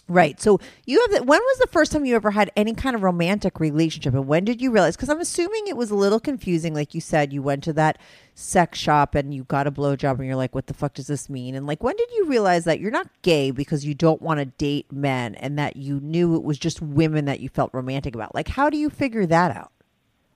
Right. 0.08 0.40
So 0.40 0.60
you 0.86 1.02
have 1.02 1.12
that. 1.12 1.26
When 1.26 1.40
was 1.40 1.58
the 1.58 1.68
first 1.68 1.92
time 1.92 2.06
you 2.06 2.16
ever 2.16 2.30
had 2.30 2.52
any 2.56 2.76
kind 2.76 2.96
of 2.96 3.02
romantic 3.02 3.60
relationship, 3.60 4.14
and 4.14 4.28
when 4.28 4.46
did 4.46 4.62
you 4.62 4.70
realize? 4.70 4.96
Because 4.96 5.10
I'm 5.10 5.20
assuming 5.20 5.66
it 5.66 5.76
was 5.76 5.90
a 5.90 5.96
little 5.96 6.20
confusing. 6.20 6.76
Like 6.76 6.94
you 6.94 7.02
said, 7.02 7.34
you 7.34 7.42
went 7.42 7.64
to 7.64 7.74
that 7.74 7.98
sex 8.36 8.78
shop 8.78 9.16
and 9.16 9.34
you 9.34 9.46
got 9.46 9.66
a 9.66 9.72
blowjob, 9.72 10.20
and 10.20 10.28
you're 10.28 10.36
like, 10.36 10.54
"What 10.54 10.68
the 10.68 10.76
fuck 10.76 10.94
does 10.94 11.08
this 11.08 11.28
mean?" 11.28 11.56
And 11.56 11.66
like, 11.66 11.82
when 11.82 11.96
did 11.96 12.12
you 12.12 12.28
realize 12.28 12.66
that 12.66 12.80
you're 12.80 12.92
not 12.92 13.10
gay 13.24 13.50
because 13.50 13.84
you 13.84 13.96
don't 13.96 14.22
want 14.22 14.40
to 14.40 14.46
date 14.46 14.92
men, 14.92 15.34
and 15.36 15.58
that 15.58 15.76
you 15.76 16.00
knew 16.00 16.36
it 16.36 16.44
was 16.44 16.60
just 16.60 16.84
women 16.84 17.26
that 17.26 17.40
you 17.40 17.50
felt 17.50 17.74
romantic 17.74 18.14
about? 18.14 18.36
Like, 18.36 18.50
how 18.50 18.70
do 18.70 18.78
you 18.78 18.92
figure 18.92 19.26
that 19.26 19.58
out? 19.58 19.72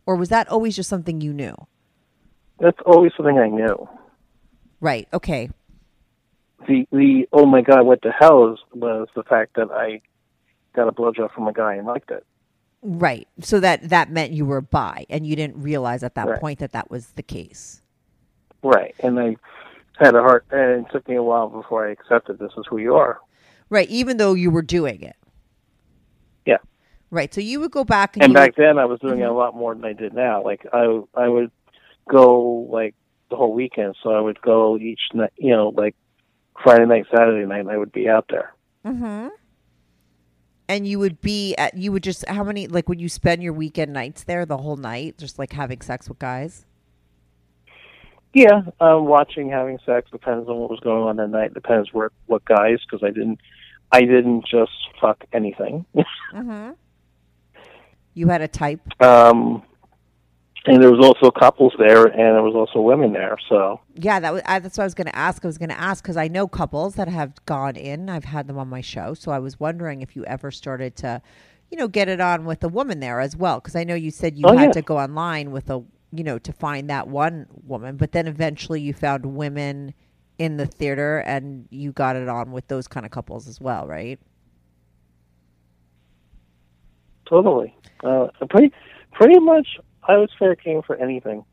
Or 0.08 0.16
was 0.16 0.30
that 0.30 0.50
always 0.50 0.76
just 0.76 0.90
something 0.90 1.22
you 1.22 1.32
knew? 1.32 1.54
That's 2.60 2.80
always 2.88 3.12
something 3.16 3.38
I 3.38 3.50
knew. 3.50 3.88
Right. 4.82 5.08
Okay. 5.14 5.52
The 6.68 6.88
the 6.92 7.28
oh 7.32 7.46
my 7.46 7.62
god, 7.62 7.86
what 7.86 8.02
the 8.02 8.12
hell 8.12 8.54
is 8.54 8.60
was 8.74 9.08
the 9.16 9.24
fact 9.24 9.56
that 9.56 9.72
I 9.72 10.02
got 10.76 10.88
a 10.88 10.92
blowjob 10.92 11.34
from 11.34 11.48
a 11.48 11.54
guy 11.54 11.76
and 11.76 11.88
liked 11.88 12.12
it. 12.12 12.26
Right. 12.82 13.28
So 13.42 13.60
that 13.60 13.90
that 13.90 14.12
meant 14.12 14.32
you 14.32 14.46
were 14.46 14.62
bi, 14.62 15.06
and 15.10 15.26
you 15.26 15.36
didn't 15.36 15.62
realize 15.62 16.04
at 16.04 16.16
that 16.16 16.28
Right. 16.28 16.40
point 16.40 16.60
that 16.60 16.72
that 16.72 16.90
was 16.90 17.12
the 17.12 17.24
case. 17.24 17.82
Right, 18.62 18.94
and 19.00 19.20
I 19.20 19.38
had 19.98 20.16
a 20.16 20.22
heart, 20.22 20.46
and 20.52 20.86
it 20.86 20.92
took 20.92 21.08
me 21.08 21.16
a 21.16 21.24
while 21.24 21.48
before 21.50 21.88
I 21.88 21.92
accepted 21.92 22.40
this 22.40 22.52
is 22.58 22.66
who 22.70 22.78
you 22.78 22.96
are. 22.96 23.20
Right. 23.70 23.90
Even 23.90 24.18
though 24.18 24.34
you 24.34 24.50
were 24.52 24.62
doing 24.62 25.02
it. 25.02 25.16
Yeah. 26.46 26.58
Right. 27.12 27.34
So 27.34 27.42
you 27.42 27.60
would 27.60 27.72
go 27.72 27.84
back 27.84 28.16
and, 28.16 28.24
And 28.24 28.34
back 28.34 28.58
would, 28.58 28.66
then, 28.66 28.78
I 28.78 28.86
was 28.86 29.00
doing 29.00 29.20
it 29.20 29.24
a 29.24 29.28
mm-hmm. 29.28 29.38
lot 29.38 29.56
more 29.56 29.76
than 29.76 29.86
I 29.86 29.94
did 29.94 30.14
now. 30.14 30.44
Like 30.44 30.66
I, 30.74 31.02
I 31.14 31.28
would 31.28 31.52
go 32.10 32.68
like 32.72 32.96
the 33.30 33.36
whole 33.36 33.54
weekend. 33.54 33.96
So 34.02 34.12
I 34.12 34.20
would 34.20 34.42
go 34.42 34.78
each 34.78 35.02
night, 35.14 35.32
you 35.38 35.52
know, 35.52 35.70
like 35.70 35.96
Friday 36.64 36.86
night, 36.86 37.06
Saturday 37.16 37.46
night, 37.46 37.62
and 37.62 37.70
I 37.70 37.78
would 37.78 37.92
be 37.92 38.08
out 38.10 38.26
there. 38.30 38.54
Mm-hmm. 38.86 39.30
And 40.68 40.88
you 40.88 41.00
would 41.00 41.20
be 41.22 41.56
at 41.56 41.76
you 41.76 41.92
would 41.92 42.04
just 42.04 42.28
how 42.28 42.44
many 42.44 42.68
like 42.68 42.88
would 42.88 43.02
you 43.02 43.10
spend 43.10 43.42
your 43.42 43.54
weekend 43.54 43.92
nights 43.92 44.24
there 44.24 44.46
the 44.46 44.58
whole 44.58 44.78
night 44.78 45.18
just 45.18 45.40
like 45.40 45.54
having 45.54 45.82
sex 45.82 46.08
with 46.08 46.20
guys? 46.20 46.66
Yeah, 48.34 48.62
um, 48.80 49.06
watching, 49.06 49.50
having 49.50 49.80
sex 49.86 50.12
depends 50.12 50.48
on 50.48 50.58
what 50.58 50.70
was 50.70 50.80
going 50.82 51.02
on 51.02 51.16
that 51.18 51.30
night. 51.30 51.54
Depends 51.54 51.92
where 51.92 52.12
what 52.28 52.46
guys, 52.46 52.78
because 52.86 53.04
I 53.04 53.10
didn't, 53.10 53.40
I 53.92 54.02
didn't 54.02 54.46
just 54.46 54.72
fuck 55.02 55.24
anything. 55.34 55.86
mm-hmm. 55.96 56.72
You 58.14 58.28
had 58.28 58.42
a 58.42 58.48
type. 58.48 58.82
um, 59.02 59.64
and 60.66 60.82
there 60.84 60.92
was 60.92 61.06
also 61.06 61.32
couples 61.32 61.74
there, 61.80 62.06
and 62.06 62.36
there 62.36 62.44
was 62.44 62.56
also 62.56 62.82
women 62.82 63.14
there. 63.14 63.38
So 63.50 63.82
Yeah, 63.96 64.20
that 64.20 64.34
was 64.34 64.42
I, 64.46 64.60
that's 64.60 64.78
what 64.78 64.84
I 64.84 64.88
was 64.88 64.94
going 64.94 65.08
to 65.08 65.16
ask. 65.16 65.44
I 65.44 65.48
was 65.48 65.58
going 65.58 65.70
to 65.70 65.80
ask 65.80 66.04
because 66.04 66.18
I 66.18 66.28
know 66.28 66.48
couples 66.48 66.96
that 66.96 67.08
have 67.08 67.34
gone 67.46 67.76
in. 67.76 68.10
I've 68.10 68.26
had 68.26 68.48
them 68.48 68.58
on 68.58 68.70
my 68.70 68.82
show, 68.82 69.14
so 69.14 69.32
I 69.32 69.40
was 69.40 69.60
wondering 69.60 70.02
if 70.02 70.16
you 70.16 70.24
ever 70.26 70.52
started 70.52 70.96
to, 70.98 71.22
you 71.72 71.78
know, 71.78 71.88
get 71.88 72.08
it 72.08 72.22
on 72.22 72.46
with 72.46 72.64
a 72.64 72.68
woman 72.70 73.00
there 73.00 73.20
as 73.20 73.36
well. 73.36 73.60
Because 73.60 73.76
I 73.76 73.84
know 73.84 73.96
you 73.96 74.12
said 74.12 74.38
you 74.38 74.48
Oh, 74.48 74.52
had 74.52 74.72
yeah. 74.72 74.74
to 74.74 74.82
go 74.82 74.98
online 75.00 75.52
with 75.52 75.70
a, 75.70 75.84
you 76.12 76.24
know, 76.24 76.38
to 76.40 76.54
find 76.54 76.90
that 76.90 77.08
one 77.08 77.48
woman, 77.66 77.98
but 77.98 78.12
then 78.12 78.28
eventually 78.28 78.80
you 78.82 78.94
found 78.94 79.26
women 79.26 79.94
in 80.38 80.58
the 80.58 80.68
theater, 80.68 81.20
and 81.20 81.68
you 81.72 81.92
got 81.92 82.16
it 82.16 82.30
on 82.30 82.52
with 82.52 82.68
those 82.68 82.88
kind 82.88 83.06
of 83.06 83.12
couples 83.12 83.48
as 83.48 83.60
well, 83.60 83.88
right? 83.88 84.20
totally, 87.28 87.76
uh, 88.04 88.28
pretty, 88.50 88.74
pretty 89.14 89.40
much, 89.40 89.68
I 90.08 90.18
was 90.18 90.30
fair 90.38 90.56
game 90.56 90.82
for 90.82 90.96
anything. 90.96 91.44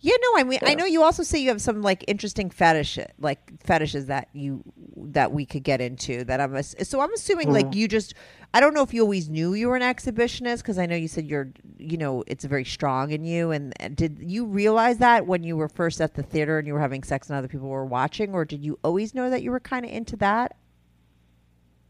Yeah, 0.00 0.14
no, 0.22 0.40
I 0.40 0.44
mean, 0.44 0.60
I 0.64 0.76
know 0.76 0.84
you 0.84 1.02
also 1.02 1.24
say 1.24 1.40
you 1.40 1.48
have 1.48 1.60
some 1.60 1.82
like 1.82 2.04
interesting 2.06 2.50
fetish, 2.50 3.00
like 3.18 3.60
fetishes 3.64 4.06
that 4.06 4.28
you 4.32 4.62
that 4.96 5.32
we 5.32 5.44
could 5.44 5.64
get 5.64 5.80
into. 5.80 6.22
That 6.22 6.40
I'm 6.40 6.62
so 6.62 7.00
I'm 7.00 7.12
assuming 7.12 7.52
like 7.52 7.66
mm-hmm. 7.66 7.78
you 7.78 7.88
just. 7.88 8.14
I 8.54 8.60
don't 8.60 8.72
know 8.72 8.82
if 8.82 8.94
you 8.94 9.02
always 9.02 9.28
knew 9.28 9.52
you 9.52 9.68
were 9.68 9.76
an 9.76 9.82
exhibitionist 9.82 10.58
because 10.58 10.78
I 10.78 10.86
know 10.86 10.96
you 10.96 11.06
said 11.06 11.26
you're, 11.26 11.52
you 11.76 11.98
know, 11.98 12.24
it's 12.26 12.46
very 12.46 12.64
strong 12.64 13.10
in 13.10 13.22
you. 13.22 13.50
And, 13.50 13.74
and 13.78 13.94
did 13.94 14.20
you 14.22 14.46
realize 14.46 14.96
that 14.98 15.26
when 15.26 15.42
you 15.42 15.54
were 15.54 15.68
first 15.68 16.00
at 16.00 16.14
the 16.14 16.22
theater 16.22 16.58
and 16.58 16.66
you 16.66 16.72
were 16.72 16.80
having 16.80 17.02
sex 17.02 17.28
and 17.28 17.36
other 17.36 17.46
people 17.46 17.68
were 17.68 17.84
watching, 17.84 18.32
or 18.32 18.46
did 18.46 18.64
you 18.64 18.78
always 18.82 19.14
know 19.14 19.28
that 19.28 19.42
you 19.42 19.50
were 19.50 19.60
kind 19.60 19.84
of 19.84 19.90
into 19.90 20.16
that? 20.16 20.56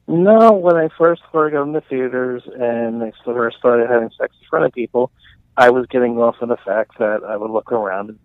No, 0.09 0.51
when 0.51 0.75
I 0.75 0.89
first 0.99 1.23
started 1.29 1.53
going 1.53 1.73
to 1.75 1.81
theaters 1.83 2.43
and 2.59 3.05
I 3.05 3.13
first 3.25 3.59
started 3.59 3.89
having 3.89 4.11
sex 4.19 4.35
in 4.41 4.49
front 4.49 4.65
of 4.65 4.73
people, 4.73 5.13
I 5.59 5.71
was 5.71 5.87
getting 5.87 6.19
off 6.19 6.37
on 6.41 6.49
the 6.49 6.57
fact 6.57 6.99
that 6.99 7.25
I 7.25 7.37
would 7.37 7.51
look 7.51 7.73
around 7.73 8.11
and 8.11 8.19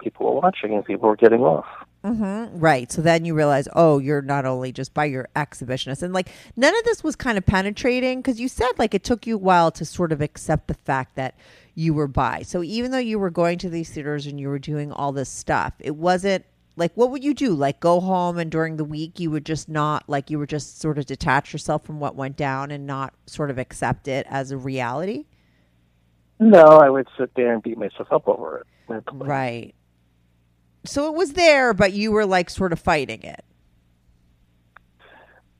people 0.00 0.26
were 0.26 0.40
watching 0.40 0.72
and 0.74 0.84
people 0.84 1.08
were 1.08 1.16
getting 1.16 1.40
off. 1.40 1.66
Mm-hmm. 2.04 2.60
Right. 2.60 2.90
So 2.92 3.02
then 3.02 3.24
you 3.24 3.34
realize, 3.34 3.66
oh, 3.74 3.98
you're 3.98 4.22
not 4.22 4.44
only 4.44 4.70
just 4.70 4.94
by 4.94 5.06
your 5.06 5.28
exhibitionist, 5.34 6.04
and 6.04 6.14
like 6.14 6.28
none 6.54 6.76
of 6.78 6.84
this 6.84 7.02
was 7.02 7.16
kind 7.16 7.36
of 7.36 7.44
penetrating 7.44 8.20
because 8.20 8.38
you 8.38 8.46
said 8.46 8.70
like 8.78 8.94
it 8.94 9.02
took 9.02 9.26
you 9.26 9.34
a 9.34 9.38
while 9.38 9.72
to 9.72 9.84
sort 9.84 10.12
of 10.12 10.20
accept 10.20 10.68
the 10.68 10.74
fact 10.74 11.16
that 11.16 11.34
you 11.74 11.92
were 11.92 12.06
bi. 12.06 12.42
So 12.42 12.62
even 12.62 12.92
though 12.92 12.98
you 12.98 13.18
were 13.18 13.30
going 13.30 13.58
to 13.58 13.68
these 13.68 13.90
theaters 13.90 14.26
and 14.26 14.38
you 14.38 14.48
were 14.48 14.60
doing 14.60 14.92
all 14.92 15.10
this 15.10 15.28
stuff, 15.28 15.74
it 15.80 15.96
wasn't 15.96 16.44
like 16.76 16.92
what 16.94 17.10
would 17.10 17.24
you 17.24 17.34
do? 17.34 17.54
Like 17.54 17.80
go 17.80 17.98
home 17.98 18.38
and 18.38 18.52
during 18.52 18.76
the 18.76 18.84
week 18.84 19.18
you 19.18 19.32
would 19.32 19.44
just 19.44 19.68
not 19.68 20.08
like 20.08 20.30
you 20.30 20.38
were 20.38 20.46
just 20.46 20.80
sort 20.80 20.96
of 20.96 21.06
detach 21.06 21.52
yourself 21.52 21.84
from 21.84 21.98
what 21.98 22.14
went 22.14 22.36
down 22.36 22.70
and 22.70 22.86
not 22.86 23.14
sort 23.26 23.50
of 23.50 23.58
accept 23.58 24.06
it 24.06 24.24
as 24.30 24.52
a 24.52 24.56
reality. 24.56 25.24
No, 26.40 26.62
I 26.62 26.88
would 26.88 27.08
sit 27.18 27.30
there 27.34 27.52
and 27.52 27.62
beat 27.62 27.78
myself 27.78 28.08
up 28.12 28.28
over 28.28 28.64
it. 28.88 29.04
Right. 29.12 29.74
So 30.84 31.08
it 31.08 31.14
was 31.14 31.32
there, 31.32 31.74
but 31.74 31.92
you 31.92 32.12
were 32.12 32.24
like 32.24 32.48
sort 32.48 32.72
of 32.72 32.78
fighting 32.78 33.22
it. 33.22 33.44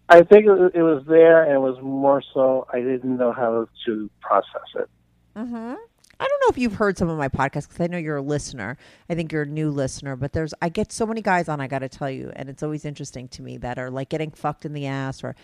I 0.08 0.22
think 0.22 0.46
it 0.46 0.82
was, 0.82 1.04
there, 1.06 1.42
and 1.42 1.52
it 1.52 1.58
was 1.58 1.76
more 1.82 2.22
so 2.32 2.66
I 2.72 2.80
didn't 2.80 3.18
know 3.18 3.30
how 3.30 3.68
to 3.84 4.10
process 4.22 4.62
it. 4.76 4.88
Hmm. 5.36 5.74
I 6.20 6.26
don't 6.26 6.40
know 6.40 6.48
if 6.48 6.58
you've 6.58 6.74
heard 6.74 6.96
some 6.98 7.08
of 7.08 7.18
my 7.18 7.28
podcasts 7.28 7.68
because 7.68 7.80
I 7.80 7.86
know 7.86 7.98
you're 7.98 8.16
a 8.16 8.22
listener. 8.22 8.76
I 9.08 9.14
think 9.14 9.30
you're 9.30 9.42
a 9.42 9.46
new 9.46 9.70
listener, 9.70 10.16
but 10.16 10.32
there's 10.32 10.52
I 10.62 10.68
get 10.68 10.90
so 10.90 11.06
many 11.06 11.20
guys 11.20 11.48
on. 11.48 11.60
I 11.60 11.68
got 11.68 11.80
to 11.80 11.88
tell 11.88 12.10
you, 12.10 12.32
and 12.34 12.48
it's 12.48 12.62
always 12.62 12.84
interesting 12.84 13.28
to 13.28 13.42
me 13.42 13.58
that 13.58 13.78
are 13.78 13.90
like 13.90 14.08
getting 14.08 14.30
fucked 14.30 14.64
in 14.64 14.72
the 14.72 14.86
ass 14.86 15.22
or 15.22 15.36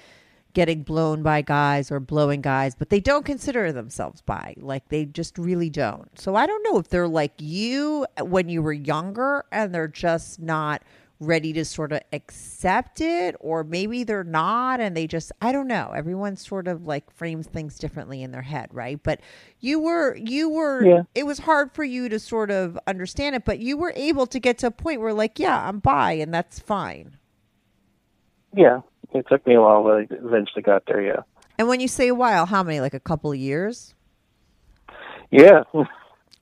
getting 0.55 0.83
blown 0.83 1.23
by 1.23 1.43
guys 1.43 1.91
or 1.91 2.01
blowing 2.01 2.41
guys, 2.41 2.75
but 2.75 2.89
they 2.89 3.01
don't 3.01 3.27
consider 3.27 3.73
themselves 3.73 4.23
bi. 4.23 4.55
Like 4.59 4.89
they 4.89 5.05
just 5.05 5.37
really 5.37 5.69
don't. 5.71 6.19
So 6.19 6.35
I 6.37 6.47
don't 6.47 6.63
know 6.65 6.79
if 6.79 6.89
they're 6.89 7.09
like 7.09 7.35
you 7.39 8.07
when 8.23 8.49
you 8.49 8.63
were 8.63 8.73
younger 8.73 9.45
and 9.53 9.75
they're 9.75 9.89
just 9.89 10.41
not 10.41 10.83
ready 11.21 11.53
to 11.55 11.65
sort 11.65 11.93
of 11.93 12.01
accept 12.13 13.01
it 13.01 13.37
or 13.41 13.63
maybe 13.65 14.03
they're 14.05 14.25
not 14.25 14.81
and 14.81 14.97
they 14.97 15.07
just 15.07 15.33
I 15.41 15.53
don't 15.53 15.69
know. 15.69 15.93
Everyone 15.95 16.37
sort 16.37 16.69
of 16.69 16.85
like 16.87 17.11
frames 17.11 17.47
things 17.47 17.79
differently 17.79 18.23
in 18.23 18.31
their 18.31 18.43
head, 18.43 18.69
right? 18.73 19.01
But 19.03 19.21
you 19.61 19.79
were 19.81 20.17
you 20.17 20.49
were 20.49 20.85
Yeah. 20.85 21.03
it 21.15 21.25
was 21.25 21.39
hard 21.41 21.73
for 21.73 21.85
you 21.85 22.09
to 22.09 22.19
sort 22.19 22.51
of 22.51 22.79
understand 22.87 23.37
it, 23.37 23.45
but 23.45 23.59
you 23.61 23.77
were 23.77 23.93
able 23.97 24.27
to 24.27 24.39
get 24.41 24.59
to 24.59 24.67
a 24.69 24.71
point 24.71 25.01
where 25.01 25.15
like, 25.15 25.39
yeah, 25.39 25.67
I'm 25.69 25.79
bi 25.79 26.13
and 26.13 26.33
that's 26.35 26.59
fine. 26.59 27.17
Yeah, 28.57 28.81
it 29.13 29.27
took 29.29 29.47
me 29.47 29.55
a 29.55 29.61
while, 29.61 29.83
but 29.83 29.93
I 29.93 30.07
eventually 30.11 30.63
got 30.63 30.85
there. 30.87 31.03
Yeah, 31.03 31.21
And 31.59 31.67
when 31.69 31.81
you 31.81 31.89
say 31.89 32.09
a 32.09 32.15
while, 32.15 32.47
how 32.47 32.63
many? 32.63 32.81
Like 32.81 32.95
a 32.95 33.01
couple 33.01 33.33
of 33.33 33.39
years? 33.39 33.95
yeah. 35.31 35.63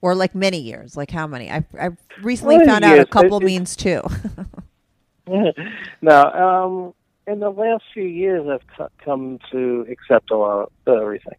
Or 0.05 0.17
like 0.17 0.35
many 0.35 0.59
years? 0.59 0.97
Like 0.97 1.13
how 1.13 1.29
many? 1.29 1.49
I 1.49 1.65
I 1.81 1.91
recently 2.23 2.57
Well, 2.57 2.67
found 2.67 2.85
out 2.85 2.99
a 2.99 3.07
couple 3.07 3.37
it- 3.37 3.45
means 3.45 3.77
two. 3.77 4.03
no, 6.03 6.25
um, 6.33 6.95
in 7.33 7.39
the 7.39 7.51
last 7.51 7.85
few 7.95 8.03
years, 8.03 8.45
I've 8.49 8.67
co- 8.77 8.89
come 9.05 9.39
to 9.53 9.87
accept 9.89 10.33
a 10.33 10.37
lot 10.37 10.73
of 10.87 11.01
everything. 11.01 11.37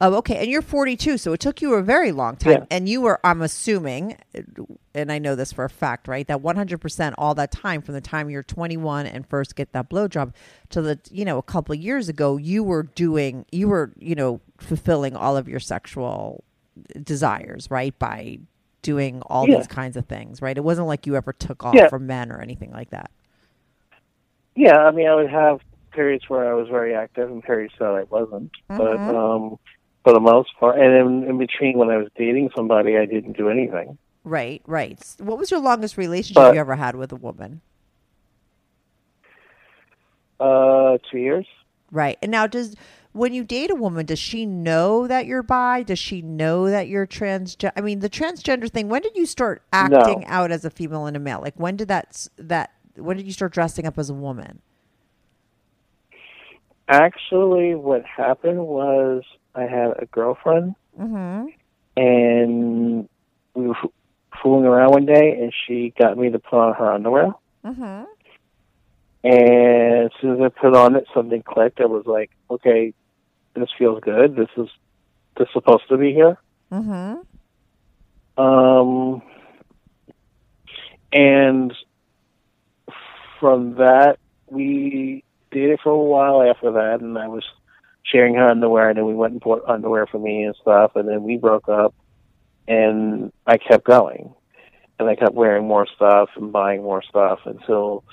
Oh, 0.00 0.14
okay. 0.16 0.36
And 0.36 0.50
you're 0.50 0.62
42, 0.62 1.18
so 1.18 1.32
it 1.32 1.40
took 1.40 1.60
you 1.60 1.74
a 1.74 1.82
very 1.82 2.12
long 2.12 2.36
time. 2.36 2.52
Yeah. 2.52 2.64
And 2.70 2.88
you 2.88 3.00
were, 3.00 3.20
I'm 3.24 3.42
assuming, 3.42 4.16
and 4.94 5.12
I 5.12 5.18
know 5.18 5.34
this 5.34 5.52
for 5.52 5.64
a 5.64 5.70
fact, 5.70 6.08
right? 6.08 6.26
That 6.26 6.38
100% 6.42 7.14
all 7.18 7.34
that 7.34 7.50
time 7.52 7.82
from 7.82 7.94
the 7.94 8.00
time 8.00 8.30
you're 8.30 8.42
21 8.42 9.06
and 9.06 9.26
first 9.26 9.56
get 9.56 9.72
that 9.72 9.90
blowjob 9.90 10.32
to 10.70 10.82
the, 10.82 10.98
you 11.10 11.24
know, 11.24 11.38
a 11.38 11.42
couple 11.42 11.74
of 11.74 11.80
years 11.80 12.08
ago, 12.08 12.36
you 12.36 12.62
were 12.62 12.84
doing, 12.84 13.44
you 13.52 13.68
were, 13.68 13.92
you 13.98 14.14
know, 14.14 14.40
fulfilling 14.58 15.14
all 15.16 15.36
of 15.36 15.48
your 15.48 15.60
sexual 15.60 16.44
desires, 17.02 17.70
right? 17.70 17.98
By 17.98 18.38
doing 18.82 19.20
all 19.26 19.46
Yeah. 19.48 19.58
these 19.58 19.66
kinds 19.66 19.96
of 19.96 20.06
things, 20.06 20.40
right? 20.40 20.56
It 20.56 20.64
wasn't 20.64 20.86
like 20.86 21.06
you 21.06 21.16
ever 21.16 21.32
took 21.34 21.64
off 21.64 21.74
Yeah. 21.74 21.88
from 21.88 22.06
men 22.06 22.32
or 22.32 22.40
anything 22.40 22.70
like 22.72 22.90
that. 22.90 23.10
Yeah, 24.56 24.78
I 24.78 24.90
mean, 24.90 25.06
I 25.06 25.14
would 25.14 25.30
have 25.30 25.60
periods 25.92 26.28
where 26.28 26.48
I 26.50 26.54
was 26.54 26.68
very 26.68 26.94
active 26.94 27.30
and 27.30 27.42
periods 27.42 27.74
that 27.78 27.88
I 27.88 28.04
wasn't. 28.04 28.50
But 28.68 28.98
Mhm. 28.98 29.14
um, 29.14 29.58
for 30.04 30.12
the 30.12 30.20
most 30.20 30.50
part, 30.58 30.78
and 30.78 30.94
in, 30.94 31.28
in 31.30 31.38
between 31.38 31.76
when 31.78 31.90
I 31.90 31.96
was 31.98 32.08
dating 32.16 32.50
somebody, 32.56 32.96
I 32.96 33.04
didn't 33.06 33.36
do 33.36 33.48
anything. 33.48 33.98
Right, 34.24 34.62
right. 34.66 34.98
What 35.18 35.38
was 35.38 35.50
your 35.50 35.60
longest 35.60 35.96
relationship 35.96 36.36
But- 36.36 36.54
you 36.54 36.60
ever 36.60 36.76
had 36.76 36.96
with 36.96 37.12
a 37.12 37.16
woman? 37.16 37.60
Uh, 40.38 40.96
two 41.10 41.18
years. 41.18 41.46
Right. 41.92 42.16
And 42.22 42.30
now 42.30 42.46
does 42.46 42.76
when 43.12 43.34
you 43.34 43.44
date 43.44 43.70
a 43.70 43.74
woman, 43.74 44.06
does 44.06 44.18
she 44.18 44.46
know 44.46 45.06
that 45.06 45.26
you're 45.26 45.42
bi? 45.42 45.82
Does 45.82 45.98
she 45.98 46.22
know 46.22 46.70
that 46.70 46.88
you're 46.88 47.06
transgender? 47.06 47.72
I 47.76 47.80
mean, 47.80 47.98
the 47.98 48.08
transgender 48.08 48.70
thing, 48.70 48.88
when 48.88 49.02
did 49.02 49.16
you 49.16 49.26
start 49.26 49.62
acting 49.72 50.24
out 50.26 50.50
as 50.52 50.64
a 50.64 50.70
female 50.70 51.06
and 51.06 51.16
a 51.16 51.20
male? 51.20 51.40
Like 51.42 51.56
when 51.56 51.76
did 51.76 51.88
that 51.88 52.26
that 52.38 52.72
when 52.96 53.16
did 53.16 53.26
you 53.26 53.32
start 53.32 53.52
dressing 53.52 53.86
up 53.86 53.98
as 53.98 54.08
a 54.08 54.14
woman? 54.14 54.62
Actually, 56.88 57.74
what 57.74 58.04
happened 58.04 58.66
was 58.66 59.24
I 59.54 59.62
had 59.62 59.94
a 59.98 60.06
girlfriend, 60.06 60.74
Mhm. 60.98 61.52
and 61.96 63.08
we 63.54 63.66
were 63.68 63.76
f- 63.76 63.90
fooling 64.42 64.64
around 64.64 64.90
one 64.92 65.06
day, 65.06 65.40
and 65.40 65.52
she 65.66 65.90
got 65.98 66.16
me 66.16 66.30
to 66.30 66.38
put 66.38 66.58
on 66.58 66.74
her 66.74 66.92
underwear. 66.92 67.34
Mhm. 67.64 68.06
And 69.22 70.04
as 70.06 70.10
soon 70.20 70.34
as 70.36 70.40
I 70.40 70.48
put 70.48 70.74
on 70.74 70.96
it, 70.96 71.06
something 71.12 71.42
clicked. 71.42 71.80
I 71.80 71.86
was 71.86 72.06
like, 72.06 72.30
okay, 72.50 72.94
this 73.54 73.68
feels 73.76 74.00
good. 74.00 74.36
This 74.36 74.48
is 74.56 74.68
this 75.36 75.46
is 75.48 75.52
supposed 75.52 75.88
to 75.88 75.96
be 75.96 76.12
here. 76.12 76.38
Mhm. 76.72 77.24
Um, 78.38 79.22
and 81.12 81.74
from 83.38 83.74
that, 83.74 84.18
we 84.48 85.24
dated 85.50 85.80
for 85.80 85.90
a 85.90 85.96
while 85.98 86.42
after 86.42 86.70
that, 86.72 87.00
and 87.00 87.18
I 87.18 87.28
was 87.28 87.44
sharing 88.02 88.34
her 88.34 88.48
underwear, 88.50 88.88
and 88.88 88.98
then 88.98 89.06
we 89.06 89.14
went 89.14 89.32
and 89.32 89.40
bought 89.40 89.62
underwear 89.66 90.06
for 90.06 90.18
me 90.18 90.44
and 90.44 90.54
stuff, 90.60 90.92
and 90.96 91.08
then 91.08 91.22
we 91.22 91.36
broke 91.36 91.68
up, 91.68 91.94
and 92.66 93.32
I 93.46 93.58
kept 93.58 93.84
going, 93.84 94.34
and 94.98 95.08
I 95.08 95.14
kept 95.16 95.34
wearing 95.34 95.66
more 95.66 95.86
stuff 95.94 96.30
and 96.36 96.52
buying 96.52 96.82
more 96.82 97.02
stuff 97.02 97.40
until 97.44 98.04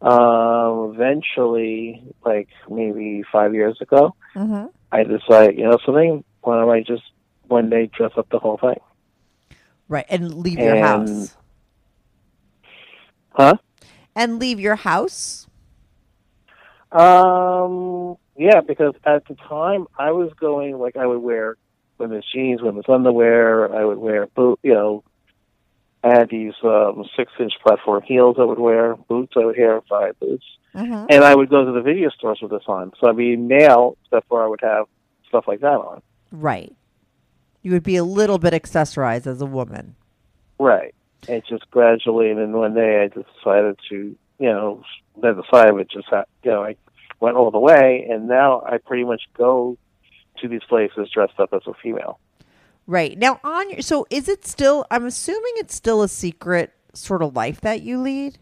um, 0.00 0.92
eventually, 0.94 2.02
like 2.24 2.48
maybe 2.68 3.22
five 3.30 3.54
years 3.54 3.80
ago, 3.80 4.14
Mhm. 4.34 4.70
I 4.90 5.04
decided, 5.04 5.58
you 5.58 5.64
know, 5.64 5.78
something. 5.86 6.24
Why 6.40 6.56
don't 6.56 6.70
I 6.70 6.82
just 6.82 7.04
one 7.46 7.70
day 7.70 7.86
dress 7.86 8.12
up 8.16 8.28
the 8.30 8.38
whole 8.38 8.56
thing? 8.56 8.80
Right. 9.88 10.06
And 10.08 10.34
leave 10.34 10.58
your 10.58 10.76
house. 10.76 11.36
Huh? 13.30 13.56
And 14.16 14.38
leave 14.38 14.58
your 14.58 14.76
house? 14.76 15.46
Um, 16.92 18.16
yeah, 18.36 18.60
because 18.60 18.94
at 19.04 19.26
the 19.26 19.34
time 19.34 19.86
I 19.98 20.12
was 20.12 20.32
going 20.38 20.78
like 20.78 20.96
I 20.96 21.06
would 21.06 21.18
wear 21.20 21.56
women's 21.98 22.24
jeans, 22.32 22.62
women's 22.62 22.88
underwear. 22.88 23.74
I 23.74 23.84
would 23.84 23.98
wear 23.98 24.26
boot, 24.26 24.58
you 24.62 24.74
know. 24.74 25.04
I 26.04 26.18
had 26.18 26.30
these 26.30 26.54
um, 26.64 27.04
six-inch 27.16 27.52
platform 27.64 28.02
heels 28.02 28.36
I 28.40 28.42
would 28.44 28.58
wear, 28.58 28.96
boots 28.96 29.34
I 29.36 29.44
would 29.44 29.56
wear, 29.56 29.80
five 29.88 30.18
boots, 30.18 30.44
Mhm. 30.74 31.06
and 31.08 31.22
I 31.22 31.32
would 31.34 31.48
go 31.48 31.64
to 31.64 31.70
the 31.70 31.80
video 31.80 32.08
stores 32.10 32.40
with 32.42 32.50
this 32.50 32.64
on. 32.66 32.92
So 32.98 33.08
I'd 33.08 33.16
be 33.16 33.36
male, 33.36 33.96
except 34.04 34.26
for 34.28 34.42
I 34.42 34.48
would 34.48 34.62
have 34.62 34.86
stuff 35.28 35.46
like 35.46 35.60
that 35.60 35.78
on. 35.78 36.02
Right. 36.32 36.72
You 37.62 37.70
would 37.70 37.84
be 37.84 37.94
a 37.94 38.02
little 38.02 38.38
bit 38.38 38.52
accessorized 38.52 39.28
as 39.28 39.40
a 39.40 39.46
woman. 39.46 39.94
Right. 40.58 40.92
And 41.28 41.40
just 41.48 41.70
gradually, 41.70 42.30
and 42.30 42.38
then 42.40 42.52
one 42.52 42.74
day 42.74 43.04
I 43.04 43.06
just 43.06 43.28
decided 43.36 43.78
to, 43.90 43.96
you 44.40 44.48
know, 44.48 44.82
then 45.20 45.38
of 45.38 45.78
it 45.78 45.90
just, 45.90 46.08
ha- 46.08 46.24
you 46.42 46.50
know, 46.50 46.62
I 46.62 46.76
went 47.20 47.36
all 47.36 47.50
the 47.50 47.58
way, 47.58 48.06
and 48.10 48.28
now 48.28 48.62
I 48.66 48.78
pretty 48.78 49.04
much 49.04 49.22
go 49.36 49.76
to 50.40 50.48
these 50.48 50.62
places 50.68 51.10
dressed 51.12 51.38
up 51.38 51.52
as 51.52 51.62
a 51.66 51.74
female. 51.82 52.18
Right. 52.86 53.16
Now 53.16 53.38
on 53.44 53.70
your 53.70 53.80
so 53.80 54.06
is 54.10 54.28
it 54.28 54.44
still 54.44 54.84
I'm 54.90 55.06
assuming 55.06 55.52
it's 55.56 55.74
still 55.74 56.02
a 56.02 56.08
secret 56.08 56.72
sort 56.94 57.22
of 57.22 57.36
life 57.36 57.60
that 57.60 57.82
you 57.82 58.00
lead? 58.00 58.38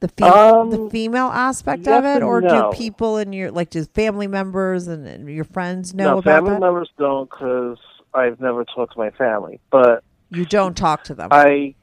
The 0.00 0.08
fe- 0.08 0.24
Um, 0.24 0.70
the 0.70 0.88
female 0.90 1.26
aspect 1.26 1.86
yes 1.86 1.98
of 1.98 2.04
it 2.04 2.22
or 2.22 2.40
no. 2.40 2.70
do 2.70 2.76
people 2.76 3.16
and 3.18 3.34
your 3.34 3.50
like 3.50 3.70
do 3.70 3.84
family 3.84 4.26
members 4.26 4.86
and, 4.86 5.06
and 5.06 5.28
your 5.28 5.44
friends 5.44 5.92
know 5.92 6.04
no, 6.04 6.18
about 6.18 6.24
family 6.24 6.50
that? 6.52 6.60
members 6.60 6.90
don't 6.96 7.28
because 7.28 7.78
I've 8.14 8.40
never 8.40 8.64
talked 8.64 8.94
to 8.94 8.98
my 8.98 9.10
family, 9.10 9.60
but 9.70 10.02
you 10.30 10.46
don't 10.46 10.76
talk 10.76 11.04
to 11.04 11.14
them. 11.14 11.28
I, 11.30 11.74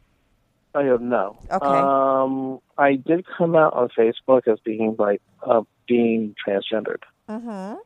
I 0.76 0.84
don't 0.84 1.04
know. 1.10 1.38
Okay. 1.52 1.66
Um, 1.66 2.60
I 2.78 2.96
did 2.96 3.26
come 3.38 3.56
out 3.56 3.74
on 3.74 3.90
Facebook 3.98 4.48
as 4.48 4.60
being 4.60 4.96
like 5.00 5.22
uh, 5.42 5.62
being 5.88 6.36
transgendered, 6.46 7.04
Mhm. 7.30 7.78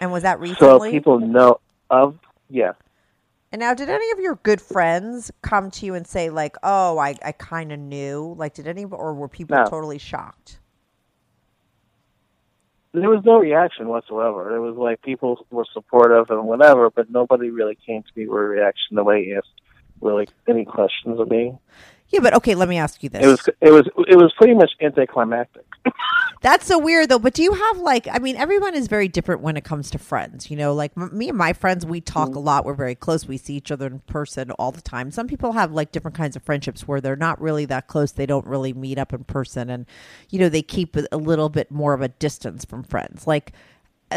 And 0.00 0.12
was 0.12 0.22
that 0.22 0.40
recently? 0.40 0.88
so 0.90 0.92
people 0.92 1.18
know 1.20 1.60
of. 1.90 2.18
Yeah. 2.48 2.72
and 3.50 3.60
now 3.60 3.74
did 3.74 3.88
any 3.88 4.10
of 4.12 4.18
your 4.20 4.36
good 4.42 4.60
friends 4.60 5.30
come 5.42 5.70
to 5.72 5.86
you 5.86 5.94
and 5.94 6.06
say 6.06 6.30
like, 6.30 6.56
"Oh, 6.62 6.98
I 6.98 7.16
I 7.24 7.32
kind 7.32 7.72
of 7.72 7.78
knew." 7.78 8.34
Like 8.38 8.54
did 8.54 8.66
any 8.68 8.84
or 8.84 9.14
were 9.14 9.28
people 9.28 9.56
No. 9.56 9.64
totally 9.64 9.98
shocked? 9.98 10.58
there 12.94 13.08
was 13.08 13.24
no 13.24 13.38
reaction 13.38 13.88
whatsoever. 13.88 14.54
It 14.54 14.60
was 14.60 14.76
like 14.76 15.00
people 15.00 15.46
were 15.50 15.64
supportive 15.72 16.28
and 16.30 16.44
whatever, 16.46 16.90
but 16.90 17.08
nobody 17.10 17.48
really 17.48 17.74
came 17.86 18.02
to 18.02 18.08
me 18.14 18.26
with 18.28 18.38
a 18.38 18.44
reaction 18.44 18.96
the 18.96 19.02
way 19.04 19.32
asked 19.34 19.48
really 20.02 20.28
any 20.48 20.64
questions 20.64 21.18
of 21.20 21.30
me. 21.30 21.56
Yeah, 22.08 22.20
but 22.20 22.34
okay, 22.34 22.54
let 22.54 22.68
me 22.68 22.76
ask 22.76 23.02
you 23.02 23.08
this. 23.08 23.22
It 23.22 23.26
was 23.26 23.48
it 23.62 23.70
was 23.70 23.88
it 24.06 24.16
was 24.16 24.32
pretty 24.36 24.52
much 24.54 24.72
anticlimactic. 24.82 25.64
That's 26.42 26.66
so 26.66 26.78
weird 26.78 27.08
though. 27.08 27.18
But 27.18 27.32
do 27.32 27.42
you 27.42 27.54
have 27.54 27.78
like, 27.78 28.06
I 28.10 28.18
mean, 28.18 28.36
everyone 28.36 28.74
is 28.74 28.86
very 28.86 29.08
different 29.08 29.40
when 29.40 29.56
it 29.56 29.64
comes 29.64 29.90
to 29.92 29.98
friends. 29.98 30.50
You 30.50 30.56
know, 30.58 30.74
like 30.74 30.92
m- 30.96 31.16
me 31.16 31.30
and 31.30 31.38
my 31.38 31.54
friends, 31.54 31.86
we 31.86 32.00
talk 32.02 32.30
Mm. 32.30 32.36
a 32.36 32.38
lot. 32.40 32.64
We're 32.66 32.74
very 32.74 32.94
close. 32.94 33.26
We 33.26 33.38
see 33.38 33.54
each 33.54 33.70
other 33.70 33.86
in 33.86 34.00
person 34.00 34.50
all 34.52 34.72
the 34.72 34.82
time. 34.82 35.10
Some 35.10 35.26
people 35.26 35.52
have 35.52 35.72
like 35.72 35.90
different 35.90 36.16
kinds 36.16 36.36
of 36.36 36.42
friendships 36.42 36.86
where 36.86 37.00
they're 37.00 37.16
not 37.16 37.40
really 37.40 37.64
that 37.66 37.86
close. 37.86 38.12
They 38.12 38.26
don't 38.26 38.46
really 38.46 38.74
meet 38.74 38.98
up 38.98 39.14
in 39.14 39.24
person, 39.24 39.70
and 39.70 39.86
you 40.28 40.38
know, 40.38 40.50
they 40.50 40.62
keep 40.62 40.96
a 41.10 41.16
little 41.16 41.48
bit 41.48 41.70
more 41.70 41.94
of 41.94 42.02
a 42.02 42.08
distance 42.08 42.64
from 42.66 42.82
friends. 42.82 43.26
Like, 43.26 43.52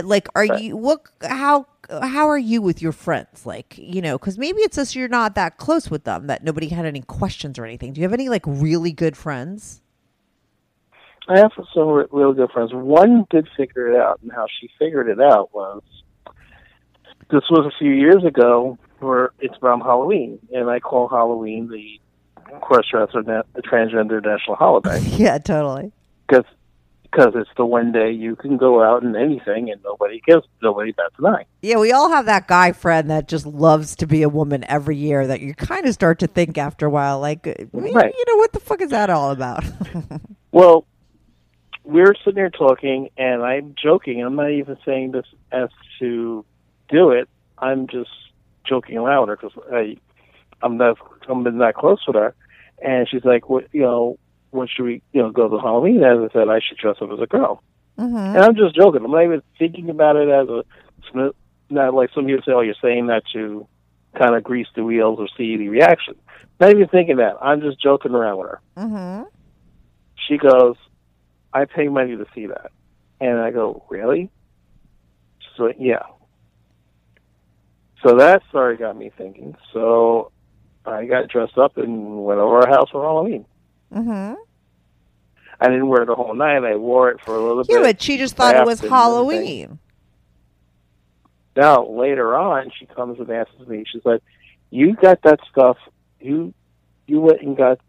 like, 0.03 0.27
are 0.35 0.45
you 0.45 0.75
what? 0.77 1.01
How 1.21 1.67
how 1.89 2.27
are 2.29 2.37
you 2.37 2.61
with 2.61 2.81
your 2.81 2.91
friends? 2.91 3.45
Like, 3.45 3.77
you 3.77 4.01
know, 4.01 4.17
because 4.17 4.37
maybe 4.37 4.61
it's 4.61 4.75
just 4.75 4.95
you're 4.95 5.07
not 5.07 5.35
that 5.35 5.57
close 5.57 5.89
with 5.89 6.03
them 6.03 6.27
that 6.27 6.43
nobody 6.43 6.67
had 6.69 6.85
any 6.85 7.01
questions 7.01 7.59
or 7.59 7.65
anything. 7.65 7.93
Do 7.93 8.01
you 8.01 8.05
have 8.05 8.13
any 8.13 8.29
like 8.29 8.43
really 8.45 8.91
good 8.91 9.15
friends? 9.15 9.81
I 11.27 11.39
have 11.39 11.51
some 11.73 11.87
re- 11.87 12.05
real 12.11 12.33
good 12.33 12.51
friends. 12.51 12.71
One 12.73 13.25
did 13.29 13.47
figure 13.57 13.91
it 13.91 13.99
out, 13.99 14.19
and 14.21 14.31
how 14.31 14.45
she 14.59 14.69
figured 14.77 15.09
it 15.09 15.19
out 15.19 15.53
was 15.53 15.81
this 17.31 17.43
was 17.49 17.65
a 17.65 17.77
few 17.79 17.91
years 17.91 18.23
ago 18.23 18.77
where 18.99 19.31
it's 19.39 19.55
around 19.61 19.81
Halloween, 19.81 20.39
and 20.53 20.69
I 20.69 20.79
call 20.79 21.07
Halloween 21.07 21.69
the 21.69 21.99
cross-dresser 22.61 23.23
na- 23.23 23.41
the 23.53 23.61
transgender 23.63 24.23
national 24.23 24.55
holiday 24.55 24.99
Yeah, 25.17 25.39
totally. 25.39 25.91
because 26.27 26.45
because 27.15 27.33
it's 27.35 27.49
the 27.55 27.65
one 27.65 27.91
day 27.91 28.11
you 28.11 28.35
can 28.35 28.57
go 28.57 28.83
out 28.83 29.03
and 29.03 29.15
anything 29.15 29.69
and 29.71 29.81
nobody 29.83 30.21
gives 30.25 30.45
nobody 30.61 30.91
bats 30.91 31.15
an 31.19 31.25
eye. 31.27 31.45
Yeah, 31.61 31.77
we 31.77 31.91
all 31.91 32.09
have 32.09 32.25
that 32.25 32.47
guy 32.47 32.71
friend 32.73 33.09
that 33.09 33.27
just 33.27 33.45
loves 33.45 33.95
to 33.97 34.07
be 34.07 34.21
a 34.21 34.29
woman 34.29 34.65
every 34.67 34.97
year 34.97 35.25
that 35.27 35.39
you 35.39 35.53
kind 35.53 35.85
of 35.85 35.93
start 35.93 36.19
to 36.19 36.27
think 36.27 36.57
after 36.57 36.85
a 36.85 36.89
while, 36.89 37.19
like, 37.19 37.45
Right. 37.45 38.13
you 38.17 38.25
know, 38.27 38.35
what 38.37 38.51
the 38.53 38.59
fuck 38.59 38.81
is 38.81 38.89
that 38.89 39.09
all 39.09 39.31
about? 39.31 39.63
Well, 40.51 40.85
we're 41.83 42.15
sitting 42.23 42.37
here 42.37 42.49
talking, 42.49 43.09
and 43.17 43.43
I'm 43.43 43.75
joking. 43.75 44.23
I'm 44.23 44.37
not 44.37 44.51
even 44.51 44.77
saying 44.85 45.11
this 45.11 45.25
as 45.51 45.67
to 45.99 46.45
do 46.87 47.11
it. 47.11 47.27
I'm 47.57 47.87
just 47.87 48.09
joking 48.65 48.97
around 48.97 49.27
her 49.27 49.35
because 49.35 49.51
I, 49.69 49.97
I'm 50.61 50.77
not, 50.77 50.97
I'm 51.27 51.43
not 51.57 51.73
close 51.73 51.99
with 52.07 52.15
her. 52.15 52.33
And 52.81 53.05
she's 53.09 53.25
like, 53.25 53.49
"What, 53.49 53.67
you 53.73 53.81
know, 53.81 54.17
when 54.55 54.67
should 54.67 54.85
we, 54.85 55.01
you 55.13 55.21
know, 55.21 55.31
go 55.31 55.47
to 55.49 55.57
Halloween?" 55.59 56.03
As 56.03 56.17
I 56.19 56.33
said, 56.33 56.49
I 56.49 56.59
should 56.59 56.77
dress 56.77 56.97
up 57.01 57.11
as 57.11 57.19
a 57.19 57.27
girl. 57.27 57.61
mm-hmm. 57.97 58.15
And 58.15 58.37
I'm 58.37 58.55
just 58.55 58.75
joking. 58.75 59.03
I'm 59.05 59.11
not 59.11 59.23
even 59.23 59.41
thinking 59.59 59.89
about 59.89 60.15
it 60.15 60.29
as 60.29 60.47
a, 60.49 60.63
not 61.69 61.93
like 61.93 62.09
some 62.13 62.25
people 62.25 62.41
say, 62.45 62.51
"Oh, 62.53 62.61
you're 62.61 62.75
saying 62.81 63.07
that 63.07 63.23
to 63.33 63.67
kind 64.17 64.35
of 64.35 64.43
grease 64.43 64.67
the 64.75 64.83
wheels 64.83 65.19
or 65.19 65.27
see 65.37 65.57
the 65.57 65.69
reaction." 65.69 66.15
Not 66.59 66.71
even 66.71 66.87
thinking 66.87 67.17
that. 67.17 67.35
I'm 67.41 67.59
just 67.61 67.81
joking 67.81 68.13
around 68.13 68.37
with 68.37 68.47
her 68.49 68.61
Mm-hmm. 68.77 69.23
she 70.27 70.37
goes, 70.37 70.77
I 71.53 71.65
pay 71.65 71.89
money 71.89 72.15
to 72.15 72.25
see 72.33 72.45
that. 72.47 72.71
And 73.19 73.39
I 73.39 73.51
go, 73.51 73.83
really? 73.89 74.29
She's 75.39 75.59
like, 75.59 75.75
yeah. 75.79 76.03
So 78.03 78.17
that 78.17 78.43
story 78.49 78.77
got 78.77 78.97
me 78.97 79.11
thinking. 79.17 79.55
So 79.73 80.31
I 80.85 81.05
got 81.05 81.27
dressed 81.29 81.57
up 81.57 81.77
and 81.77 82.23
went 82.23 82.39
over 82.39 82.59
our 82.61 82.67
house 82.67 82.89
for 82.91 83.01
Halloween. 83.03 83.45
Mm-hmm. 83.93 84.35
I 85.59 85.67
didn't 85.69 85.87
wear 85.87 86.03
it 86.03 86.07
the 86.07 86.15
whole 86.15 86.33
night. 86.35 86.63
I 86.63 86.75
wore 86.75 87.09
it 87.09 87.19
for 87.21 87.35
a 87.35 87.39
little 87.41 87.63
Yeah, 87.67 87.77
bit. 87.77 87.81
Yeah, 87.85 87.91
but 87.93 88.01
she 88.01 88.17
just 88.17 88.35
thought 88.35 88.55
it 88.55 88.65
was 88.65 88.81
laughed 88.83 88.91
and 88.91 88.93
everything. 88.93 89.59
Halloween. 89.69 89.79
Now, 91.55 91.87
later 91.87 92.35
on, 92.35 92.71
she 92.77 92.85
comes 92.85 93.19
and 93.19 93.29
asks 93.31 93.57
me, 93.67 93.85
she's 93.89 94.03
like, 94.03 94.21
you 94.71 94.95
got 94.95 95.21
that 95.23 95.39
stuff, 95.49 95.77
you 96.19 96.53
you 97.07 97.21
went 97.21 97.41
and 97.41 97.55
got 97.55 97.79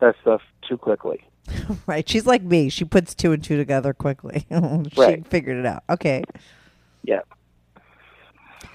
that 0.00 0.14
stuff 0.20 0.42
too 0.68 0.76
quickly. 0.78 1.24
Right. 1.86 2.08
She's 2.08 2.26
like 2.26 2.42
me. 2.42 2.68
She 2.68 2.84
puts 2.84 3.14
two 3.14 3.32
and 3.32 3.42
two 3.42 3.56
together 3.56 3.92
quickly. 3.94 4.44
she 4.50 5.00
Right. 5.00 5.26
figured 5.26 5.56
it 5.56 5.66
out. 5.66 5.82
Okay. 5.88 6.22
Yeah. 7.02 7.20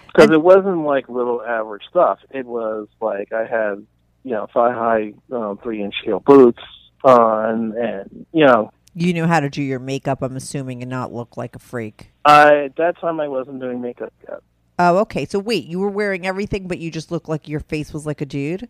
Because 0.07 0.31
it 0.31 0.41
wasn't 0.41 0.83
like 0.85 1.07
little 1.09 1.41
average 1.43 1.83
stuff. 1.89 2.19
It 2.31 2.45
was 2.45 2.87
like 3.01 3.31
I 3.33 3.45
had, 3.45 3.85
you 4.23 4.31
know, 4.31 4.47
thigh 4.53 4.71
high, 4.73 5.13
um, 5.31 5.57
three 5.61 5.83
inch 5.83 5.95
heel 6.03 6.19
boots 6.21 6.61
on, 7.03 7.77
and 7.77 8.25
you 8.33 8.45
know, 8.45 8.71
You 8.93 9.13
knew 9.13 9.25
how 9.25 9.39
to 9.39 9.49
do 9.49 9.61
your 9.61 9.79
makeup, 9.79 10.21
I'm 10.21 10.35
assuming, 10.35 10.81
and 10.81 10.89
not 10.89 11.13
look 11.13 11.37
like 11.37 11.55
a 11.55 11.59
freak. 11.59 12.11
I 12.23 12.65
at 12.65 12.75
that 12.77 12.97
time 12.99 13.19
I 13.19 13.27
wasn't 13.27 13.59
doing 13.59 13.81
makeup 13.81 14.13
yet. 14.27 14.39
Oh, 14.79 14.97
okay. 14.99 15.25
So 15.25 15.39
wait, 15.39 15.65
you 15.65 15.79
were 15.79 15.89
wearing 15.89 16.25
everything, 16.25 16.67
but 16.67 16.79
you 16.79 16.91
just 16.91 17.11
looked 17.11 17.29
like 17.29 17.47
your 17.47 17.59
face 17.61 17.93
was 17.93 18.05
like 18.05 18.21
a 18.21 18.25
dude, 18.25 18.67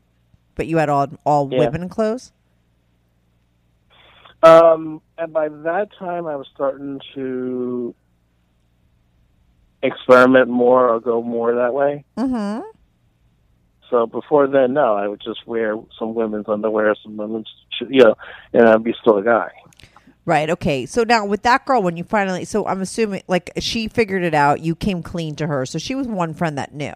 but 0.56 0.68
you 0.68 0.78
had 0.78 0.90
all 0.90 1.08
all 1.26 1.50
Yeah. 1.52 1.60
women 1.60 1.90
clothes. 1.90 2.32
Um, 4.44 5.02
and 5.18 5.34
by 5.34 5.50
that 5.50 5.90
time 5.98 6.28
I 6.28 6.36
was 6.36 6.48
starting 6.54 7.00
to 7.16 7.96
experiment 9.82 10.50
more 10.50 10.90
or 10.90 11.00
go 11.00 11.22
more 11.24 11.56
that 11.56 11.74
way. 11.74 12.04
Mm-hmm. 12.18 12.62
So 13.90 14.06
before 14.08 14.48
then, 14.48 14.74
no, 14.74 14.96
I 14.96 15.08
would 15.08 15.22
just 15.22 15.48
wear 15.48 15.76
some 15.98 16.14
women's 16.16 16.48
underwear, 16.48 16.96
some 17.02 17.18
women's, 17.18 17.52
you 17.82 18.04
know, 18.04 18.16
and 18.54 18.68
I'd 18.68 18.84
be 18.84 18.94
still 19.02 19.18
a 19.18 19.24
guy. 19.24 19.52
Right. 20.26 20.50
Okay. 20.50 20.86
So 20.86 21.04
now 21.04 21.26
with 21.26 21.44
that 21.44 21.66
girl, 21.66 21.84
when 21.84 21.98
you 21.98 22.04
finally, 22.04 22.46
so 22.46 22.66
I'm 22.66 22.82
assuming 22.82 23.22
like 23.28 23.52
she 23.60 23.88
figured 23.88 24.24
it 24.24 24.34
out. 24.34 24.62
You 24.62 24.76
came 24.76 25.04
clean 25.04 25.36
to 25.36 25.48
her, 25.48 25.66
so 25.66 25.78
she 25.78 25.94
was 25.94 26.08
one 26.08 26.34
friend 26.34 26.58
that 26.58 26.74
knew. 26.74 26.94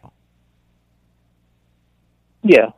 Yeah. 2.43 2.71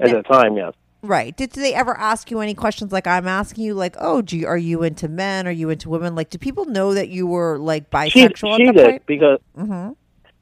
At 0.00 0.10
the 0.10 0.22
time, 0.22 0.56
yes. 0.56 0.74
Right. 1.02 1.36
Did 1.36 1.50
they 1.50 1.74
ever 1.74 1.96
ask 1.98 2.30
you 2.30 2.40
any 2.40 2.54
questions 2.54 2.90
like 2.90 3.06
I'm 3.06 3.28
asking 3.28 3.64
you? 3.64 3.74
Like, 3.74 3.94
oh, 3.98 4.22
do 4.22 4.38
you, 4.38 4.46
are 4.46 4.56
you 4.56 4.82
into 4.82 5.06
men? 5.06 5.46
Are 5.46 5.52
you 5.52 5.68
into 5.70 5.90
women? 5.90 6.14
Like, 6.14 6.30
do 6.30 6.38
people 6.38 6.64
know 6.64 6.94
that 6.94 7.08
you 7.08 7.26
were 7.26 7.58
like 7.58 7.90
bisexual 7.90 8.56
she 8.56 8.66
that 8.66 8.74
did 8.74 8.86
point? 8.86 9.06
because 9.06 9.38
Mm-hmm. 9.56 9.92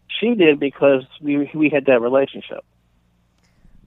she 0.08 0.34
did 0.34 0.60
because 0.60 1.04
we 1.20 1.50
we 1.54 1.68
had 1.68 1.86
that 1.86 2.00
relationship. 2.00 2.64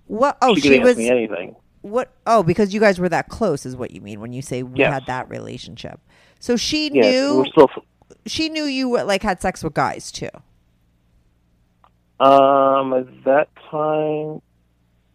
What? 0.08 0.38
Oh, 0.42 0.56
she, 0.56 0.62
she, 0.62 0.80
was 0.80 0.98
me 0.98 1.10
anything. 1.10 1.56
What? 1.86 2.12
Oh, 2.26 2.44
because 2.44 2.74
you 2.74 2.80
guys 2.80 3.00
were 3.00 3.10
that 3.10 3.30
close, 3.30 3.66
is 3.66 3.76
what 3.76 3.92
you 3.92 4.02
mean 4.02 4.20
when 4.20 4.34
you 4.34 4.42
say 4.42 4.64
we 4.64 4.80
Yes. 4.80 4.94
had 4.94 5.06
that 5.08 5.30
relationship. 5.30 6.00
So 6.40 6.56
she 6.58 6.90
Yes, 6.94 7.06
knew 7.06 7.38
we're 7.38 7.46
still. 7.46 7.70
she 8.26 8.50
knew 8.50 8.64
you 8.64 9.02
like 9.04 9.22
had 9.24 9.42
sex 9.42 9.64
with 9.64 9.74
guys 9.74 10.12
too. 10.12 10.30
Um, 12.20 12.94
at 12.94 13.24
that 13.26 13.50
time, 13.70 14.42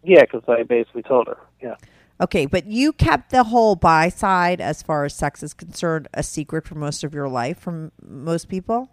yeah, 0.03 0.21
because 0.23 0.43
I 0.49 0.63
basically 0.65 1.03
told 1.03 1.27
her. 1.29 1.39
Yeah. 1.63 1.77
Okay, 2.21 2.45
but 2.45 2.67
you 2.67 2.93
kept 2.93 3.31
the 3.31 3.45
whole 3.45 3.75
bi 3.77 4.11
side 4.11 4.61
as 4.61 4.83
far 4.83 5.05
as 5.07 5.15
sex 5.15 5.43
is 5.43 5.55
concerned 5.55 6.09
a 6.13 6.23
secret 6.23 6.67
for 6.67 6.75
most 6.75 7.03
of 7.03 7.15
your 7.15 7.29
life 7.29 7.59
from 7.59 7.93
most 8.07 8.49
people. 8.49 8.91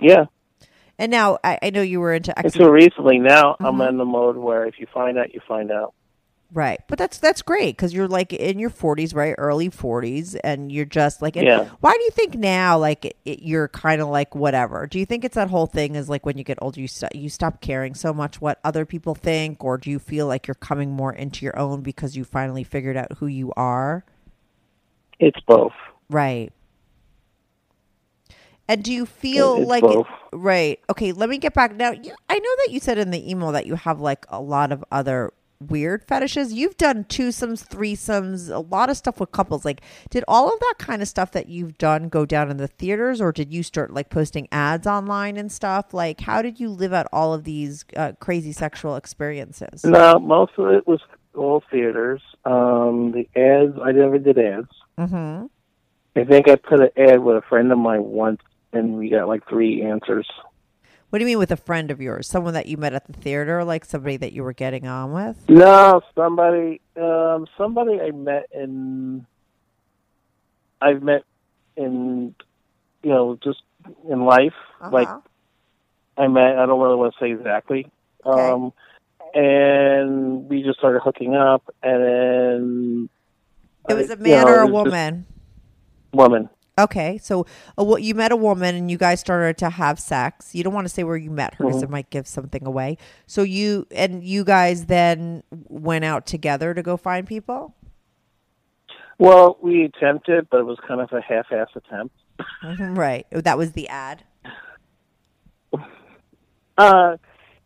Yeah. 0.00 0.26
And 0.98 1.10
now 1.10 1.38
I, 1.42 1.58
I 1.62 1.70
know 1.70 1.80
you 1.80 2.00
were 2.00 2.12
into 2.12 2.36
ex- 2.38 2.54
Until 2.54 2.70
recently, 2.70 3.18
now 3.18 3.56
I'm 3.60 3.76
Mhm. 3.76 3.88
in 3.88 3.96
the 3.96 4.04
mode 4.04 4.36
where 4.36 4.66
if 4.66 4.78
you 4.78 4.86
find 4.92 5.16
out, 5.16 5.32
you 5.32 5.40
find 5.48 5.70
out. 5.70 5.94
Right, 6.52 6.80
but 6.88 6.98
that's 6.98 7.18
that's 7.18 7.42
great 7.42 7.76
because 7.76 7.92
you're 7.92 8.08
like 8.08 8.32
in 8.32 8.58
your 8.58 8.70
40s, 8.70 9.14
right, 9.14 9.34
early 9.38 9.68
40s, 9.70 10.38
and 10.42 10.70
you're 10.72 10.84
just 10.84 11.20
like, 11.22 11.36
Yeah. 11.36 11.68
Why 11.80 11.92
do 11.92 12.02
you 12.02 12.10
think 12.10 12.34
now, 12.34 12.78
like 12.78 13.04
it, 13.04 13.16
it- 13.24 13.42
you're 13.42 13.68
kind 13.68 14.00
of 14.00 14.08
like 14.08 14.34
whatever? 14.34 14.86
Do 14.86 14.98
you 14.98 15.06
think 15.06 15.24
it's 15.24 15.34
that 15.34 15.48
whole 15.50 15.66
thing 15.66 15.94
is 15.94 16.08
like 16.08 16.24
when 16.24 16.38
you 16.38 16.44
get 16.44 16.58
older, 16.62 16.80
you 16.80 16.88
st- 16.88 17.14
you 17.14 17.28
stop 17.28 17.60
caring 17.60 17.94
so 17.94 18.12
much 18.12 18.40
what 18.40 18.58
other 18.64 18.84
people 18.86 19.14
think, 19.14 19.62
or 19.64 19.76
do 19.78 19.90
you 19.90 19.98
feel 19.98 20.26
like 20.26 20.46
you're 20.46 20.54
coming 20.54 20.90
more 20.92 21.12
into 21.12 21.44
your 21.44 21.58
own 21.58 21.82
because 21.82 22.16
you 22.16 22.24
finally 22.24 22.64
figured 22.64 22.96
out 22.96 23.12
who 23.18 23.26
you 23.26 23.52
are? 23.56 24.04
It's 25.18 25.40
both. 25.46 25.72
Right. 26.08 26.52
And 28.70 28.84
do 28.84 28.92
you 28.92 29.06
feel 29.06 29.56
It's 29.62 29.68
like 29.68 29.82
both. 29.82 30.06
right? 30.32 30.78
Okay, 30.90 31.12
let 31.12 31.28
me 31.30 31.38
get 31.38 31.54
back 31.54 31.74
now. 31.74 31.90
You, 31.90 32.12
I 32.28 32.38
know 32.38 32.50
that 32.64 32.68
you 32.70 32.80
said 32.80 32.98
in 32.98 33.10
the 33.10 33.30
email 33.30 33.50
that 33.52 33.66
you 33.66 33.76
have 33.76 33.98
like 34.00 34.26
a 34.28 34.40
lot 34.42 34.72
of 34.72 34.84
other 34.92 35.32
weird 35.60 36.04
fetishes. 36.04 36.52
You've 36.52 36.76
done 36.76 37.04
twosomes, 37.04 37.66
threesomes, 37.66 38.54
a 38.54 38.60
lot 38.60 38.90
of 38.90 38.96
stuff 38.96 39.20
with 39.20 39.32
couples. 39.32 39.64
Like, 39.64 39.80
did 40.10 40.24
all 40.28 40.52
of 40.52 40.60
that 40.60 40.74
kind 40.78 41.02
of 41.02 41.08
stuff 41.08 41.32
that 41.32 41.48
you've 41.48 41.78
done 41.78 42.08
go 42.08 42.24
down 42.24 42.50
in 42.50 42.56
the 42.56 42.68
theaters, 42.68 43.20
or 43.20 43.32
did 43.32 43.52
you 43.52 43.62
start 43.62 43.92
like 43.92 44.10
posting 44.10 44.48
ads 44.52 44.86
online 44.86 45.36
and 45.36 45.50
stuff? 45.50 45.92
Like, 45.92 46.20
how 46.20 46.42
did 46.42 46.60
you 46.60 46.70
live 46.70 46.92
out 46.92 47.06
all 47.12 47.34
of 47.34 47.44
these 47.44 47.84
uh, 47.96 48.12
crazy 48.20 48.52
sexual 48.52 48.96
experiences? 48.96 49.84
No, 49.84 50.18
most 50.18 50.52
of 50.58 50.68
it 50.68 50.86
was 50.86 51.00
all 51.34 51.62
theaters. 51.70 52.22
Um, 52.44 53.12
the 53.12 53.28
ads, 53.38 53.78
I 53.82 53.92
never 53.92 54.18
did 54.18 54.38
ads. 54.38 54.68
Mm-hmm. 54.98 55.46
I 56.16 56.24
think 56.24 56.48
I 56.48 56.56
put 56.56 56.80
an 56.80 56.90
ad 56.96 57.20
with 57.20 57.36
a 57.36 57.42
friend 57.48 57.70
of 57.70 57.78
mine 57.78 58.04
once, 58.04 58.40
and 58.72 58.96
we 58.96 59.08
got 59.08 59.28
like 59.28 59.48
three 59.48 59.82
answers. 59.82 60.28
What 61.10 61.18
do 61.18 61.24
you 61.24 61.26
mean 61.26 61.38
with 61.38 61.50
a 61.50 61.56
friend 61.56 61.90
of 61.90 62.00
yours? 62.02 62.28
Someone 62.28 62.52
that 62.54 62.66
you 62.66 62.76
met 62.76 62.92
at 62.92 63.06
the 63.06 63.14
theater, 63.14 63.64
like 63.64 63.84
somebody 63.86 64.18
that 64.18 64.32
you 64.34 64.42
were 64.42 64.52
getting 64.52 64.86
on 64.86 65.12
with? 65.12 65.48
No, 65.48 66.02
somebody, 66.14 66.80
um, 67.00 67.46
somebody 67.56 67.98
I 68.00 68.10
met 68.10 68.46
in, 68.52 69.26
I've 70.82 71.02
met 71.02 71.22
in, 71.76 72.34
you 73.02 73.10
know, 73.10 73.38
just 73.42 73.62
in 74.08 74.24
life. 74.26 74.52
Like 74.92 75.08
Uh-huh. 75.08 75.20
I 76.18 76.28
met, 76.28 76.58
I 76.58 76.66
don't 76.66 76.80
really 76.80 76.96
want 76.96 77.14
to 77.14 77.18
say 77.24 77.30
exactly. 77.32 77.86
Okay. 78.26 78.50
Um, 78.50 78.72
and 79.34 80.48
we 80.48 80.62
just 80.62 80.78
started 80.78 81.00
hooking 81.00 81.34
up, 81.34 81.62
and 81.82 82.02
then 82.02 83.08
It 83.88 83.94
was 83.94 84.10
I- 84.10 84.14
a 84.14 84.16
you 84.18 84.22
man 84.24 84.44
know, 84.46 84.52
or 84.52 84.58
a 84.62 84.66
it 84.68 84.70
was 84.72 84.84
just 84.84 84.92
woman? 84.94 85.26
Woman. 86.12 86.48
Okay, 86.78 87.18
so 87.18 87.44
uh, 87.78 87.82
what 87.82 88.02
you 88.02 88.14
met 88.14 88.30
a 88.30 88.36
woman 88.36 88.74
and 88.76 88.88
you 88.90 88.96
guys 88.96 89.18
started 89.18 89.58
to 89.58 89.68
have 89.70 89.98
sex. 89.98 90.54
You 90.54 90.62
don't 90.62 90.72
want 90.72 90.84
to 90.86 90.88
say 90.92 91.02
where 91.02 91.16
you 91.16 91.30
met 91.30 91.54
her 91.54 91.64
because 91.66 91.80
Mhm. 91.80 91.84
it 91.84 91.90
might 91.90 92.10
give 92.10 92.26
something 92.28 92.64
away. 92.64 92.96
So 93.26 93.42
you 93.42 93.86
and 93.90 94.22
you 94.22 94.44
guys 94.44 94.86
then 94.86 95.42
went 95.50 96.04
out 96.04 96.24
together 96.24 96.74
to 96.74 96.82
go 96.82 96.96
find 96.96 97.26
people. 97.26 97.74
Well, 99.18 99.58
we 99.60 99.82
attempted, 99.84 100.48
but 100.48 100.60
it 100.60 100.66
was 100.66 100.78
kind 100.86 101.00
of 101.00 101.12
a 101.12 101.20
half-ass 101.20 101.70
attempt. 101.74 102.14
Mhm, 102.62 102.96
right, 102.96 103.26
that 103.32 103.58
was 103.58 103.72
the 103.72 103.88
ad. 103.88 104.22
Uh, 106.78 107.16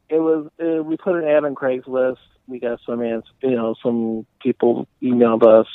it 0.08 0.18
was. 0.18 0.48
Uh, 0.58 0.82
we 0.82 0.96
put 0.96 1.14
an 1.16 1.24
ad 1.28 1.44
on 1.44 1.54
Craigslist. 1.54 2.16
We 2.48 2.58
got 2.58 2.80
some, 2.86 3.02
you 3.02 3.20
know, 3.42 3.74
some 3.82 4.24
people 4.40 4.88
emailed 5.02 5.42
us, 5.46 5.66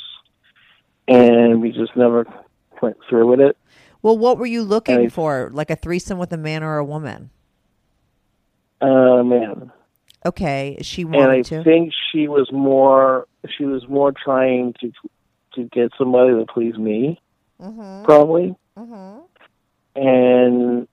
and 1.06 1.62
we 1.62 1.70
just 1.70 1.94
never 1.94 2.26
went 2.82 2.96
through 3.08 3.26
with 3.28 3.40
it. 3.40 3.56
Well, 4.02 4.16
what 4.16 4.38
were 4.38 4.46
you 4.46 4.62
looking 4.62 5.06
I- 5.06 5.08
for? 5.08 5.50
Like 5.52 5.70
a 5.70 5.76
threesome 5.76 6.18
with 6.18 6.32
a 6.32 6.36
man 6.36 6.62
or 6.62 6.76
a 6.78 6.84
woman? 6.84 7.30
Uh, 8.80 9.22
man. 9.24 9.72
Okay, 10.26 10.78
she 10.82 11.04
wanted 11.04 11.22
and 11.22 11.30
I 11.32 11.42
to. 11.42 11.64
think 11.64 11.92
she 12.12 12.28
was 12.28 12.50
more 12.52 13.26
she 13.56 13.64
was 13.64 13.88
more 13.88 14.12
trying 14.12 14.74
to 14.80 14.92
to 15.54 15.64
get 15.64 15.92
somebody 15.98 16.32
to 16.34 16.44
please 16.52 16.76
me, 16.76 17.20
Mm-hmm. 17.60 18.04
probably. 18.04 18.54
Mm-hmm. 18.76 19.20
And 19.96 20.88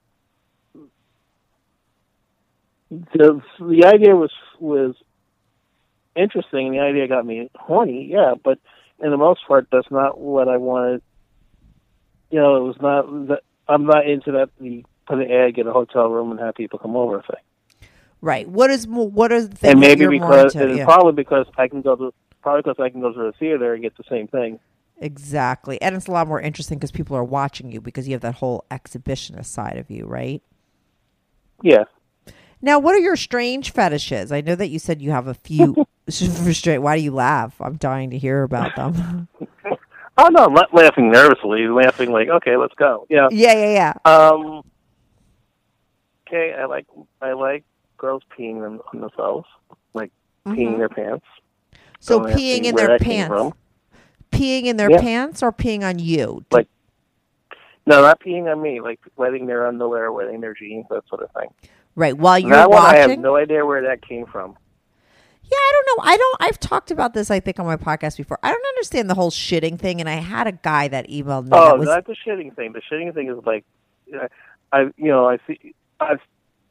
the 2.90 3.42
the 3.60 3.86
idea 3.86 4.16
was 4.16 4.32
was 4.60 4.96
interesting. 6.16 6.72
The 6.72 6.80
idea 6.80 7.08
got 7.08 7.26
me 7.26 7.50
horny, 7.56 8.08
yeah, 8.12 8.34
but 8.42 8.60
in 9.04 9.12
the 9.12 9.18
most 9.18 9.42
part, 9.48 9.68
that's 9.72 9.90
not 9.92 10.20
what 10.20 10.48
I 10.48 10.58
wanted. 10.58 11.02
You 12.36 12.42
know, 12.42 12.58
it 12.58 12.68
was 12.68 12.76
not. 12.82 13.28
that 13.30 13.44
I'm 13.70 13.86
not 13.86 14.06
into 14.10 14.34
that. 14.34 14.50
The 14.60 14.84
put 15.08 15.20
an 15.20 15.32
ad, 15.32 15.56
get 15.56 15.68
a 15.68 15.72
hotel 15.72 16.10
room, 16.10 16.32
and 16.32 16.40
have 16.42 16.56
people 16.56 16.78
come 16.80 16.98
over 16.98 17.22
thing. 17.22 17.88
Right. 18.20 18.46
What 18.46 18.70
is 18.70 18.86
what 18.86 19.32
are 19.32 19.42
the 19.42 19.56
things 19.56 19.72
and 19.72 19.82
that 19.82 19.98
maybe 19.98 20.06
because 20.20 20.54
and 20.54 20.76
Yeah. 20.76 20.84
probably 20.84 21.14
because 21.14 21.46
I 21.58 21.70
can 21.70 21.82
go 21.82 21.96
to 21.96 22.14
probably 22.42 22.64
because 22.64 22.84
I 22.84 22.90
can 22.90 23.00
go 23.00 23.14
to 23.14 23.18
the 23.18 23.32
theater 23.40 23.74
and 23.74 23.82
get 23.82 23.96
the 23.96 24.04
same 24.10 24.28
thing. 24.28 24.60
Exactly. 25.00 25.82
And 25.82 25.96
it's 25.96 26.08
a 26.08 26.12
lot 26.12 26.28
more 26.28 26.42
interesting 26.42 26.78
because 26.78 26.92
people 26.92 27.16
are 27.16 27.24
watching 27.24 27.72
you 27.72 27.80
because 27.80 28.06
you 28.06 28.16
have 28.16 28.22
that 28.24 28.36
whole 28.36 28.66
exhibitionist 28.70 29.46
side 29.46 29.78
of 29.78 29.90
you, 29.90 30.06
right? 30.06 30.44
Yeah. 31.64 31.86
Now, 32.62 32.80
what 32.80 32.96
are 32.96 33.00
your 33.00 33.16
strange 33.16 33.72
fetishes? 33.72 34.34
I 34.34 34.42
know 34.42 34.56
that 34.56 34.68
you 34.68 34.80
said 34.80 35.02
you 35.02 35.12
have 35.12 35.28
a 35.28 35.36
few. 35.36 35.88
straight. 36.10 36.80
Why 36.80 36.98
do 36.98 37.02
you 37.02 37.12
laugh? 37.12 37.62
I'm 37.62 37.78
dying 37.78 38.10
to 38.10 38.18
hear 38.18 38.44
about 38.44 38.76
them. 38.76 39.30
Oh 40.18 40.30
no, 40.30 40.46
I'm 40.46 40.54
not 40.54 40.74
laughing 40.74 41.12
nervously. 41.12 41.68
Laughing 41.68 42.12
like, 42.12 42.30
okay, 42.30 42.56
let's 42.58 42.74
go. 42.76 43.06
Yeah. 43.10 43.28
yeah, 43.32 43.54
yeah, 43.54 43.94
yeah. 44.06 44.12
Um. 44.12 44.64
Okay, 46.28 46.54
I 46.54 46.66
like 46.66 46.86
I 47.22 47.34
like 47.34 47.64
girls 47.98 48.24
peeing 48.38 48.62
them 48.62 48.82
on 48.94 49.02
themselves, 49.02 49.48
like 49.94 50.12
peeing 50.48 50.78
their 50.78 50.90
pants. 50.90 51.26
Mm-hmm. 51.74 51.82
So 52.00 52.20
Don't 52.20 52.32
peeing 52.34 52.64
in 52.66 52.76
their 52.76 52.98
pants. 52.98 53.58
Peeing 54.32 54.64
in 54.66 54.78
their 54.78 54.92
Yeah. 54.92 55.00
pants 55.02 55.42
or 55.44 55.52
peeing 55.54 55.84
on 55.84 55.98
you? 56.00 56.44
Like- 56.52 56.68
No, 57.86 58.02
not 58.02 58.20
peeing 58.20 58.52
on 58.52 58.62
me. 58.62 58.82
Like 58.82 59.00
wetting 59.16 59.46
their 59.46 59.66
underwear, 59.68 60.12
wetting 60.12 60.42
their 60.42 60.54
jeans, 60.54 60.86
that 60.90 61.08
sort 61.08 61.22
of 61.24 61.32
thing. 61.32 61.50
right. 61.96 62.18
While 62.18 62.40
you're 62.40 62.52
that 62.52 62.70
one, 62.70 62.82
I 62.84 62.98
have 62.98 63.18
no 63.20 63.36
idea 63.38 63.66
where 63.66 63.84
that 63.84 64.02
came 64.02 64.26
from. 64.26 64.58
Yeah, 65.52 65.58
I 65.58 65.72
don't 65.74 65.98
know. 65.98 66.04
I 66.12 66.18
don't. 66.18 66.38
I've 66.42 66.60
talked 66.60 66.92
about 66.92 67.14
this. 67.14 67.30
I 67.32 67.40
think 67.40 67.60
on 67.60 67.66
my 67.66 67.78
podcast 67.78 68.18
before. 68.18 68.40
I 68.44 68.50
don't 68.52 68.66
understand 68.76 69.10
the 69.10 69.14
whole 69.16 69.32
shitting 69.32 69.80
thing. 69.80 70.00
And 70.00 70.10
I 70.10 70.14
had 70.16 70.48
a 70.48 70.52
guy 70.52 70.88
that 70.88 71.08
emailed 71.08 71.44
me. 71.46 71.50
Oh, 71.54 71.66
that 71.70 71.80
was, 71.80 71.88
not 71.88 72.06
the 72.06 72.16
shitting 72.26 72.56
thing. 72.56 72.74
The 72.74 72.82
shitting 72.92 73.14
thing 73.14 73.30
is 73.30 73.38
like, 73.46 73.64
I 74.72 74.82
you 74.98 75.08
know 75.08 75.28
I 75.28 75.38
see 75.48 75.74
I've 76.00 76.20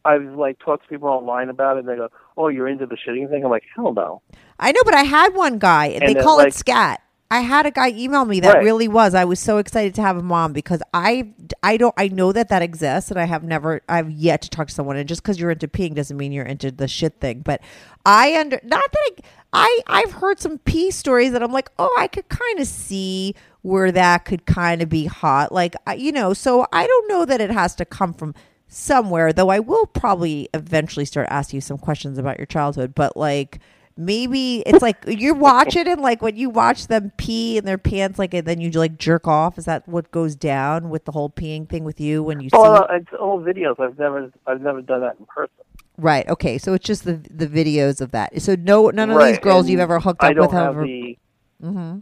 I've 0.04 0.22
like 0.34 0.58
talked 0.58 0.82
to 0.84 0.88
people 0.88 1.08
online 1.08 1.48
about 1.48 1.76
it. 1.76 1.80
and 1.80 1.88
They 1.88 1.96
go, 1.96 2.08
"Oh, 2.36 2.48
you're 2.48 2.68
into 2.68 2.86
the 2.86 2.96
shitting 2.96 3.30
thing." 3.30 3.44
I'm 3.44 3.50
like, 3.50 3.64
"Hell 3.74 3.94
no." 3.94 4.22
I 4.58 4.72
know, 4.72 4.80
but 4.84 4.94
I 4.94 5.02
had 5.04 5.34
one 5.34 5.58
guy. 5.58 5.86
and 5.86 6.02
They 6.02 6.18
it, 6.20 6.22
call 6.22 6.38
like- 6.38 6.48
it 6.48 6.54
scat. 6.54 7.00
I 7.30 7.40
had 7.40 7.66
a 7.66 7.70
guy 7.70 7.88
email 7.88 8.24
me 8.24 8.38
that 8.40 8.56
Right. 8.56 8.64
really 8.64 8.86
was. 8.86 9.14
I 9.14 9.24
was 9.24 9.40
so 9.40 9.58
excited 9.58 9.94
to 9.96 10.02
have 10.02 10.16
a 10.16 10.22
mom 10.22 10.52
because 10.52 10.82
I 10.92 11.32
I 11.62 11.76
don't 11.76 11.94
I 11.96 12.08
know 12.08 12.32
that 12.32 12.48
that 12.50 12.62
exists 12.62 13.10
and 13.10 13.18
I 13.18 13.24
have 13.24 13.42
never 13.42 13.80
I've 13.88 14.10
yet 14.10 14.42
to 14.42 14.50
talk 14.50 14.68
to 14.68 14.74
someone 14.74 14.96
and 14.96 15.08
just 15.08 15.22
because 15.22 15.40
you're 15.40 15.50
into 15.50 15.66
peeing 15.66 15.94
doesn't 15.94 16.16
mean 16.16 16.32
you're 16.32 16.44
into 16.44 16.70
the 16.70 16.86
shit 16.86 17.20
thing. 17.20 17.40
But 17.40 17.60
I 18.06 18.38
under 18.38 18.60
not 18.62 18.84
that 18.92 18.98
I 19.02 19.22
I 19.52 19.80
I've 19.86 20.12
heard 20.12 20.38
some 20.38 20.58
pee 20.58 20.90
stories 20.90 21.32
that 21.32 21.42
I'm 21.42 21.52
like 21.52 21.70
oh 21.78 21.92
I 21.98 22.06
could 22.08 22.28
kind 22.28 22.60
of 22.60 22.66
see 22.68 23.34
where 23.62 23.90
that 23.90 24.26
could 24.26 24.44
kind 24.46 24.82
of 24.82 24.88
be 24.88 25.06
hot 25.06 25.50
like 25.50 25.74
you 25.96 26.12
know 26.12 26.34
so 26.34 26.66
I 26.72 26.86
don't 26.86 27.08
know 27.08 27.24
that 27.24 27.40
it 27.40 27.50
has 27.50 27.74
to 27.76 27.84
come 27.84 28.12
from 28.12 28.34
somewhere 28.68 29.32
though 29.32 29.48
I 29.48 29.60
will 29.60 29.86
probably 29.86 30.48
eventually 30.52 31.04
start 31.06 31.28
asking 31.30 31.56
you 31.58 31.60
some 31.62 31.78
questions 31.78 32.18
about 32.18 32.38
your 32.38 32.46
childhood 32.46 32.94
but 32.94 33.16
like 33.16 33.60
maybe 33.96 34.58
it's 34.66 34.82
like 34.82 34.96
you 35.06 35.34
watch 35.34 35.76
it 35.76 35.86
and 35.86 36.00
like 36.00 36.20
when 36.20 36.36
you 36.36 36.50
watch 36.50 36.88
them 36.88 37.12
pee 37.16 37.56
in 37.56 37.64
their 37.64 37.78
pants 37.78 38.18
like 38.18 38.34
and 38.34 38.46
then 38.46 38.60
you 38.60 38.70
like 38.72 38.98
jerk 38.98 39.28
off 39.28 39.56
is 39.56 39.66
that 39.66 39.86
what 39.88 40.10
goes 40.10 40.34
down 40.34 40.90
with 40.90 41.04
the 41.04 41.12
whole 41.12 41.30
peeing 41.30 41.68
thing 41.68 41.84
with 41.84 42.00
you 42.00 42.22
when 42.22 42.40
you 42.40 42.48
see 42.50 42.56
Oh, 42.56 42.84
it's 42.90 43.06
all 43.20 43.40
videos. 43.40 43.78
I've 43.78 43.98
never 43.98 44.32
I've 44.46 44.60
never 44.60 44.82
done 44.82 45.00
that 45.02 45.16
in 45.20 45.26
person. 45.26 45.54
right 45.96 46.28
okay 46.28 46.58
so 46.58 46.74
it's 46.74 46.84
just 46.84 47.04
the 47.04 47.14
the 47.30 47.46
videos 47.46 48.00
of 48.00 48.10
that 48.10 48.42
so 48.42 48.56
no 48.56 48.90
none 48.90 49.10
of 49.10 49.22
these 49.22 49.38
girls 49.38 49.66
and 49.66 49.70
you've 49.72 49.80
ever 49.80 50.00
hooked 50.00 50.24
I 50.24 50.30
up 50.30 50.34
don't 50.34 50.46
with 50.46 50.52
have 50.52 50.74
have 50.74 50.84
the 50.84 51.18
hmm 51.62 51.98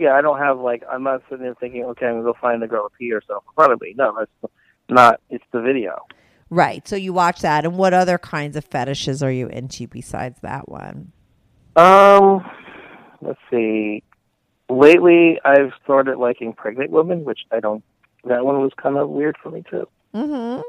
yeah. 0.00 0.14
I 0.14 0.20
don't 0.22 0.38
have 0.38 0.58
like 0.60 0.82
I'm 0.90 1.02
not 1.02 1.22
sitting 1.28 1.44
there 1.44 1.54
thinking, 1.56 1.84
okay, 1.84 2.06
I'm 2.06 2.20
gonna 2.20 2.32
go 2.32 2.36
find 2.40 2.62
the 2.62 2.68
girl 2.68 2.88
to 2.88 2.94
pee 2.96 3.10
herself 3.10 3.42
in 3.48 3.54
front 3.54 3.72
of 3.72 3.80
me. 3.80 3.94
No, 3.96 4.14
that's 4.16 4.52
not. 4.88 5.20
It's 5.28 5.44
the 5.52 5.60
video. 5.60 6.04
right 6.50 6.86
so 6.88 6.96
you 6.96 7.12
watch 7.12 7.40
that 7.42 7.64
and 7.64 7.76
what 7.76 7.92
other 7.94 8.16
kinds 8.18 8.56
of 8.56 8.64
fetishes 8.64 9.22
are 9.22 9.30
you 9.30 9.48
into 9.48 9.86
besides 9.86 10.38
that 10.40 10.68
one 10.68 11.12
Um, 11.78 12.44
let's 13.22 13.38
see. 13.50 14.02
Lately, 14.68 15.40
I've 15.44 15.72
started 15.84 16.18
liking 16.18 16.52
pregnant 16.52 16.90
women, 16.90 17.24
which 17.24 17.40
I 17.52 17.60
don't. 17.60 17.84
That 18.24 18.44
one 18.44 18.60
was 18.60 18.72
kind 18.76 18.96
of 18.96 19.08
weird 19.08 19.36
for 19.42 19.50
me 19.50 19.62
too. 19.70 19.88
mm-hmm 20.14 20.60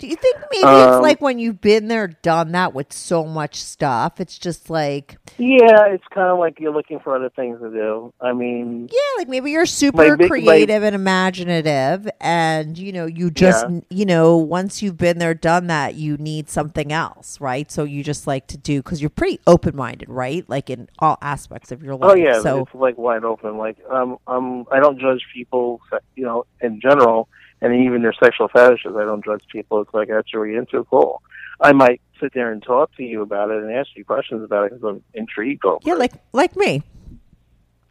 do 0.00 0.08
you 0.08 0.16
think 0.16 0.36
maybe 0.50 0.64
it's 0.66 0.96
Um, 0.96 1.02
like 1.02 1.20
when 1.20 1.38
you've 1.38 1.60
been 1.60 1.86
there 1.88 2.08
done 2.08 2.52
that 2.52 2.74
with 2.74 2.92
so 2.92 3.24
much 3.24 3.54
stuff 3.62 4.18
it's 4.18 4.38
just 4.38 4.68
like 4.70 5.18
Yeah, 5.38 5.86
it's 5.86 6.04
kind 6.12 6.28
of 6.28 6.38
like 6.38 6.58
you're 6.58 6.72
looking 6.72 6.98
for 7.00 7.14
other 7.14 7.30
things 7.30 7.60
to 7.60 7.70
do. 7.70 8.12
I 8.20 8.32
mean, 8.32 8.88
Yeah, 8.90 8.98
like 9.18 9.28
maybe 9.28 9.50
you're 9.52 9.64
super 9.66 10.16
big- 10.16 10.28
my- 10.28 10.28
creative 10.28 10.82
and 10.82 10.94
imaginative, 10.94 12.08
and 12.20 12.76
you 12.76 12.92
know, 12.92 13.06
you 13.06 13.30
just, 13.30 13.66
Yeah. 13.68 13.80
you 13.90 14.04
know, 14.04 14.36
once 14.36 14.82
you've 14.82 14.96
been 14.98 15.18
there, 15.18 15.34
done 15.34 15.68
that, 15.68 15.94
you 15.94 16.16
need 16.18 16.48
something 16.50 16.92
else, 16.92 17.40
right? 17.40 17.70
So 17.70 17.84
you 17.84 18.02
just 18.02 18.26
like 18.26 18.46
to 18.48 18.58
do 18.58 18.82
because 18.82 19.00
you're 19.00 19.08
pretty 19.10 19.38
open 19.46 19.76
minded, 19.76 20.08
right? 20.08 20.44
Like 20.48 20.68
in 20.70 20.88
all 20.98 21.16
aspects 21.22 21.72
of 21.72 21.82
your 21.82 21.94
life. 21.94 22.10
oh 22.10 22.14
yeah, 22.16 22.40
So 22.40 22.62
it's 22.62 22.74
like 22.74 22.98
wide 22.98 23.24
open. 23.24 23.56
Like 23.58 23.78
um, 23.90 24.18
um, 24.26 24.66
I 24.70 24.80
don't 24.80 24.98
judge 24.98 25.24
people, 25.34 25.80
you 26.16 26.24
know, 26.24 26.44
in 26.60 26.80
general, 26.80 27.28
and 27.60 27.74
even 27.74 28.02
their 28.02 28.12
sexual 28.12 28.48
fetishes. 28.48 28.96
I 28.96 29.04
don't 29.04 29.24
judge 29.24 29.44
people. 29.50 29.80
It's 29.80 29.92
like 29.94 30.08
that's 30.08 30.32
what 30.34 30.46
you're 30.46 30.58
into. 30.58 30.84
Cool. 30.84 31.22
I 31.60 31.72
might 31.72 32.00
sit 32.18 32.32
there 32.34 32.50
and 32.52 32.62
talk 32.62 32.94
to 32.96 33.02
you 33.02 33.22
about 33.22 33.50
it 33.50 33.62
and 33.62 33.72
ask 33.72 33.90
you 33.94 34.04
questions 34.04 34.42
about 34.44 34.66
it 34.66 34.72
because 34.72 34.84
I'm 34.84 35.02
intrigued 35.14 35.64
over 35.64 35.78
yeah, 35.84 35.94
like 35.94 36.12
like 36.32 36.56
me. 36.56 36.82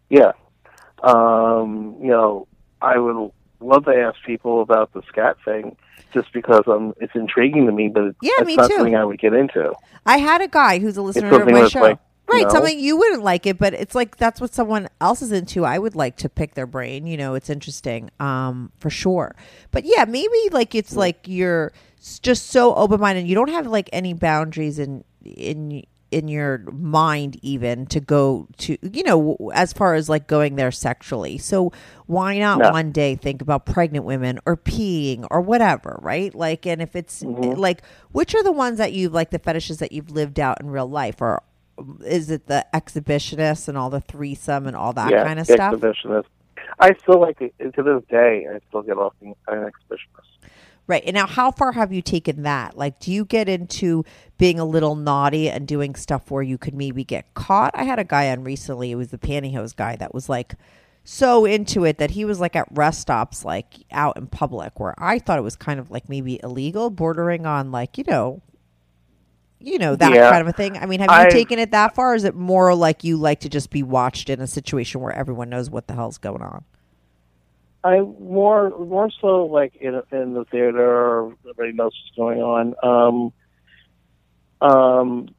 Yeah. 0.09 0.31
Um, 1.03 1.95
you 2.01 2.09
know, 2.09 2.47
I 2.81 2.97
would 2.97 3.31
love 3.59 3.85
to 3.85 3.95
ask 3.95 4.17
people 4.25 4.61
about 4.61 4.91
the 4.93 5.01
scat 5.07 5.37
thing 5.45 5.75
just 6.13 6.33
because 6.33 6.63
um 6.67 6.93
it's 6.99 7.13
intriguing 7.15 7.65
to 7.67 7.71
me, 7.71 7.87
but 7.89 8.03
it's, 8.05 8.17
Yeah, 8.21 8.31
it's 8.39 8.47
me 8.47 8.55
not 8.55 8.69
too. 8.69 8.77
something 8.77 8.95
I 8.95 9.05
would 9.05 9.19
get 9.19 9.33
into. 9.33 9.73
I 10.05 10.17
had 10.17 10.41
a 10.41 10.47
guy 10.47 10.79
who's 10.79 10.97
a 10.97 11.01
listener 11.01 11.41
of 11.41 11.47
my 11.47 11.67
show. 11.67 11.81
like, 11.81 11.99
right, 12.29 12.49
something 12.51 12.79
you 12.79 12.97
wouldn't 12.97 13.23
like 13.23 13.45
it, 13.45 13.57
but 13.57 13.73
it's 13.73 13.95
like 13.95 14.17
that's 14.17 14.39
what 14.41 14.53
someone 14.53 14.87
else 15.01 15.21
is 15.21 15.31
into. 15.31 15.65
I 15.65 15.77
would 15.79 15.95
like 15.95 16.15
to 16.17 16.29
pick 16.29 16.53
their 16.55 16.67
brain. 16.67 17.07
You 17.07 17.17
know, 17.17 17.33
it's 17.35 17.49
interesting, 17.49 18.09
um, 18.19 18.71
for 18.79 18.89
sure. 18.89 19.35
But 19.71 19.83
yeah, 19.85 20.05
maybe 20.05 20.37
like 20.51 20.75
it's 20.75 20.95
like 20.95 21.27
you're 21.27 21.71
just 22.21 22.47
so 22.47 22.73
open 22.75 22.99
minded. 22.99 23.27
You 23.27 23.35
don't 23.35 23.49
have 23.49 23.67
like 23.67 23.89
any 23.93 24.13
boundaries 24.13 24.79
in 24.79 25.03
in 25.23 25.83
in 26.11 26.27
your 26.27 26.57
mind 26.71 27.37
even 27.43 27.85
to 27.85 27.99
go 27.99 28.47
to 28.57 28.75
you 28.81 29.03
know 29.03 29.37
as 29.53 29.71
far 29.73 29.93
as 29.93 30.09
like 30.09 30.25
going 30.25 30.55
there 30.55 30.71
sexually 30.71 31.37
so 31.37 31.71
why 32.07 32.39
not 32.39 32.57
No. 32.57 32.71
one 32.71 32.91
day 32.91 33.15
think 33.15 33.43
about 33.43 33.67
pregnant 33.67 34.05
women 34.05 34.39
or 34.47 34.57
peeing 34.57 35.27
or 35.29 35.39
whatever 35.39 35.99
right 36.01 36.33
like 36.33 36.65
and 36.65 36.81
if 36.81 36.95
it's 36.95 37.21
Mm-hmm. 37.21 37.59
like 37.59 37.83
which 38.11 38.33
are 38.33 38.41
the 38.41 38.51
ones 38.51 38.79
that 38.79 38.91
you've 38.91 39.13
like 39.13 39.29
the 39.29 39.37
fetishes 39.37 39.77
that 39.77 39.91
you've 39.91 40.09
lived 40.09 40.39
out 40.39 40.59
in 40.59 40.71
real 40.71 40.89
life 40.89 41.21
or 41.21 41.43
is 42.05 42.29
it 42.29 42.47
the 42.47 42.65
exhibitionist 42.73 43.67
and 43.67 43.77
all 43.77 43.89
the 43.89 44.01
threesome 44.01 44.67
and 44.67 44.75
all 44.75 44.93
that 44.93 45.11
yeah, 45.11 45.23
kind 45.23 45.39
of 45.39 45.45
stuff 45.45 45.75
exhibitionist. 45.75 46.25
I 46.79 46.93
still 47.01 47.19
like 47.19 47.41
it 47.41 47.53
to 47.73 47.83
this 47.83 48.03
day. 48.09 48.47
I 48.49 48.59
still 48.69 48.81
get 48.81 48.97
off 48.97 49.13
being 49.19 49.35
an 49.47 49.59
exhibitionist. 49.59 50.49
Right. 50.87 51.03
And 51.05 51.13
now, 51.13 51.27
how 51.27 51.51
far 51.51 51.71
have 51.73 51.93
you 51.93 52.01
taken 52.01 52.41
that? 52.43 52.75
Like, 52.75 52.99
do 52.99 53.11
you 53.11 53.23
get 53.23 53.47
into 53.47 54.03
being 54.39 54.59
a 54.59 54.65
little 54.65 54.95
naughty 54.95 55.47
and 55.47 55.67
doing 55.67 55.93
stuff 55.93 56.31
where 56.31 56.41
you 56.41 56.57
could 56.57 56.73
maybe 56.73 57.03
get 57.03 57.31
caught? 57.35 57.71
I 57.75 57.83
had 57.83 57.99
a 57.99 58.03
guy 58.03 58.31
on 58.31 58.43
recently, 58.43 58.91
it 58.91 58.95
was 58.95 59.09
the 59.09 59.19
pantyhose 59.19 59.75
guy, 59.75 59.95
that 59.97 60.15
was 60.15 60.29
like 60.29 60.55
so 61.03 61.45
into 61.45 61.85
it 61.85 61.99
that 61.99 62.11
he 62.11 62.25
was 62.25 62.39
like 62.39 62.55
at 62.55 62.67
rest 62.71 63.01
stops, 63.01 63.45
like 63.45 63.75
out 63.91 64.17
in 64.17 64.25
public, 64.25 64.79
where 64.79 64.95
I 64.97 65.19
thought 65.19 65.37
it 65.37 65.43
was 65.43 65.55
kind 65.55 65.79
of 65.79 65.91
like 65.91 66.09
maybe 66.09 66.39
illegal, 66.41 66.89
bordering 66.89 67.45
on 67.45 67.71
like, 67.71 67.99
you 67.99 68.03
know, 68.07 68.41
you 69.59 69.77
know, 69.77 69.95
that 69.95 70.13
Yeah. 70.13 70.29
kind 70.29 70.41
of 70.41 70.47
a 70.47 70.53
thing. 70.53 70.77
I 70.77 70.85
mean, 70.85 70.99
have 71.01 71.09
you 71.09 71.15
I've- 71.15 71.31
taken 71.31 71.59
it 71.59 71.71
that 71.71 71.93
far? 71.95 72.13
Or 72.13 72.15
is 72.15 72.23
it 72.23 72.35
more 72.35 72.73
like 72.75 73.03
you 73.03 73.17
like 73.17 73.41
to 73.41 73.49
just 73.49 73.69
be 73.71 73.83
watched 73.83 74.29
in 74.29 74.39
a 74.39 74.47
situation 74.47 75.01
where 75.01 75.11
everyone 75.13 75.49
knows 75.49 75.69
what 75.69 75.87
the 75.87 75.93
hell's 75.93 76.17
going 76.17 76.41
on? 76.41 76.63
I 77.83 78.01
more 78.01 78.71
more 78.77 79.09
so 79.21 79.45
like 79.45 79.75
in 79.77 80.01
in 80.11 80.33
the 80.33 80.43
theater, 80.45 81.31
everybody 81.45 81.71
knows 81.71 81.93
what's 81.93 82.15
going 82.17 82.41
on. 82.41 82.75
Um, 82.83 83.33
um, 84.67 85.29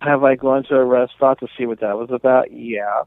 have 0.00 0.22
I 0.22 0.34
gone 0.36 0.64
to 0.64 0.76
a 0.76 0.84
restaurant 0.84 1.40
to 1.40 1.48
see 1.56 1.64
what 1.66 1.80
that 1.80 1.96
was 1.98 2.10
about? 2.10 2.52
Yeah, 2.52 3.02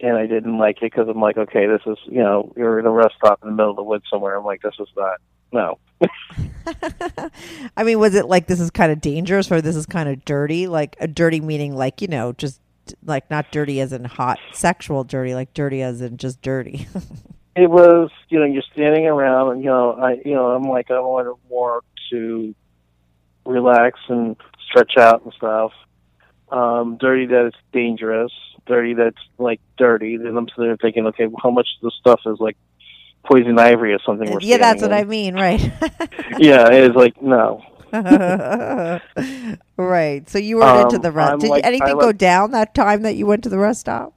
and 0.00 0.16
I 0.16 0.26
didn't 0.26 0.58
like 0.58 0.76
it 0.82 0.92
because 0.92 1.08
I'm 1.08 1.20
like, 1.20 1.38
okay, 1.38 1.66
this 1.66 1.80
is 1.86 1.96
you 2.04 2.22
know, 2.22 2.52
you're 2.56 2.78
in 2.78 2.84
a 2.86 2.90
rest 2.90 3.14
stop 3.16 3.40
in 3.42 3.48
the 3.48 3.54
middle 3.54 3.70
of 3.70 3.76
the 3.76 3.82
woods 3.82 4.04
somewhere. 4.10 4.36
I'm 4.36 4.44
like, 4.44 4.60
this 4.62 4.74
is 4.78 4.88
not 4.96 5.18
no. 5.52 5.78
I 7.76 7.84
mean, 7.84 7.98
was 7.98 8.14
it 8.14 8.26
like 8.26 8.46
this 8.46 8.60
is 8.60 8.70
kind 8.70 8.90
of 8.90 9.00
dangerous 9.00 9.50
or 9.50 9.60
this 9.60 9.76
is 9.76 9.86
kind 9.86 10.08
of 10.08 10.24
dirty? 10.24 10.66
Like 10.66 10.96
a 11.00 11.06
dirty 11.06 11.40
meaning 11.40 11.74
like, 11.74 12.02
you 12.02 12.08
know, 12.08 12.32
just 12.32 12.60
like 13.04 13.30
not 13.30 13.52
dirty 13.52 13.80
as 13.80 13.92
in 13.92 14.04
hot 14.04 14.38
sexual 14.52 15.04
dirty, 15.04 15.34
like 15.34 15.54
dirty 15.54 15.82
as 15.82 16.00
in 16.00 16.16
just 16.16 16.42
dirty. 16.42 16.88
It 17.54 17.68
was, 17.68 18.10
you 18.30 18.38
know, 18.38 18.46
you're 18.46 18.62
standing 18.72 19.04
around, 19.06 19.52
and 19.52 19.62
you 19.62 19.68
know, 19.68 19.92
I, 19.92 20.12
you 20.24 20.32
know, 20.32 20.52
I'm 20.52 20.62
like, 20.62 20.90
I 20.90 20.98
wanted 21.00 21.34
more 21.50 21.82
to 22.10 22.54
relax 23.44 24.00
and 24.08 24.36
stretch 24.66 24.96
out 24.98 25.22
and 25.22 25.34
stuff. 25.34 25.72
Um, 26.50 26.96
dirty 26.98 27.26
that 27.26 27.46
it's 27.46 27.56
dangerous. 27.70 28.32
Dirty 28.66 28.94
that's 28.94 29.18
like 29.36 29.60
dirty. 29.76 30.16
Then 30.16 30.34
I'm 30.36 30.48
sitting 30.48 30.64
there 30.64 30.78
thinking, 30.78 31.06
okay, 31.08 31.28
how 31.42 31.50
much 31.50 31.68
of 31.76 31.84
this 31.84 31.94
stuff 32.00 32.20
is 32.24 32.38
like 32.40 32.56
poison 33.24 33.58
ivy 33.58 33.92
or 33.92 33.98
something? 34.04 34.30
We're 34.30 34.40
yeah, 34.40 34.58
that's 34.58 34.82
what 34.82 34.92
I 34.92 35.04
mean, 35.04 35.34
right? 35.34 35.60
in? 35.60 35.72
Yeah, 36.38 36.68
it's 36.70 36.96
like 36.96 37.20
no. 37.22 37.62
right. 39.76 40.28
So 40.28 40.38
you 40.38 40.56
were 40.56 40.80
into 40.82 40.96
Um, 40.96 41.02
the 41.02 41.12
rest. 41.12 41.32
I'm 41.32 41.38
Did 41.38 41.50
like- 41.50 41.64
anything 41.64 41.88
I 41.88 41.92
go 41.92 42.06
like- 42.06 42.18
down 42.18 42.50
that 42.52 42.74
time 42.74 43.02
that 43.02 43.16
you 43.16 43.26
went 43.26 43.42
to 43.44 43.48
the 43.48 43.58
rest 43.58 43.80
stop? 43.80 44.12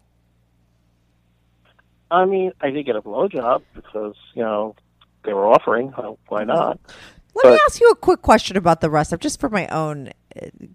I 2.12 2.26
mean, 2.26 2.52
I 2.62 2.70
did 2.70 2.86
get 2.86 2.96
a 2.96 3.02
blowjob 3.02 3.64
because 3.74 4.16
you 4.34 4.44
know 4.44 4.76
they 5.24 5.34
were 5.34 5.48
offering. 5.48 5.94
Uh, 5.98 6.14
Why 6.28 6.44
not? 6.44 6.80
Let 7.36 7.52
me 7.52 7.60
ask 7.68 7.82
you 7.82 7.90
a 7.90 7.96
quick 7.96 8.22
question 8.22 8.56
about 8.56 8.80
the 8.80 8.90
rest 8.90 9.10
stop, 9.10 9.20
just 9.20 9.42
for 9.42 9.50
my 9.50 9.68
own 9.68 10.12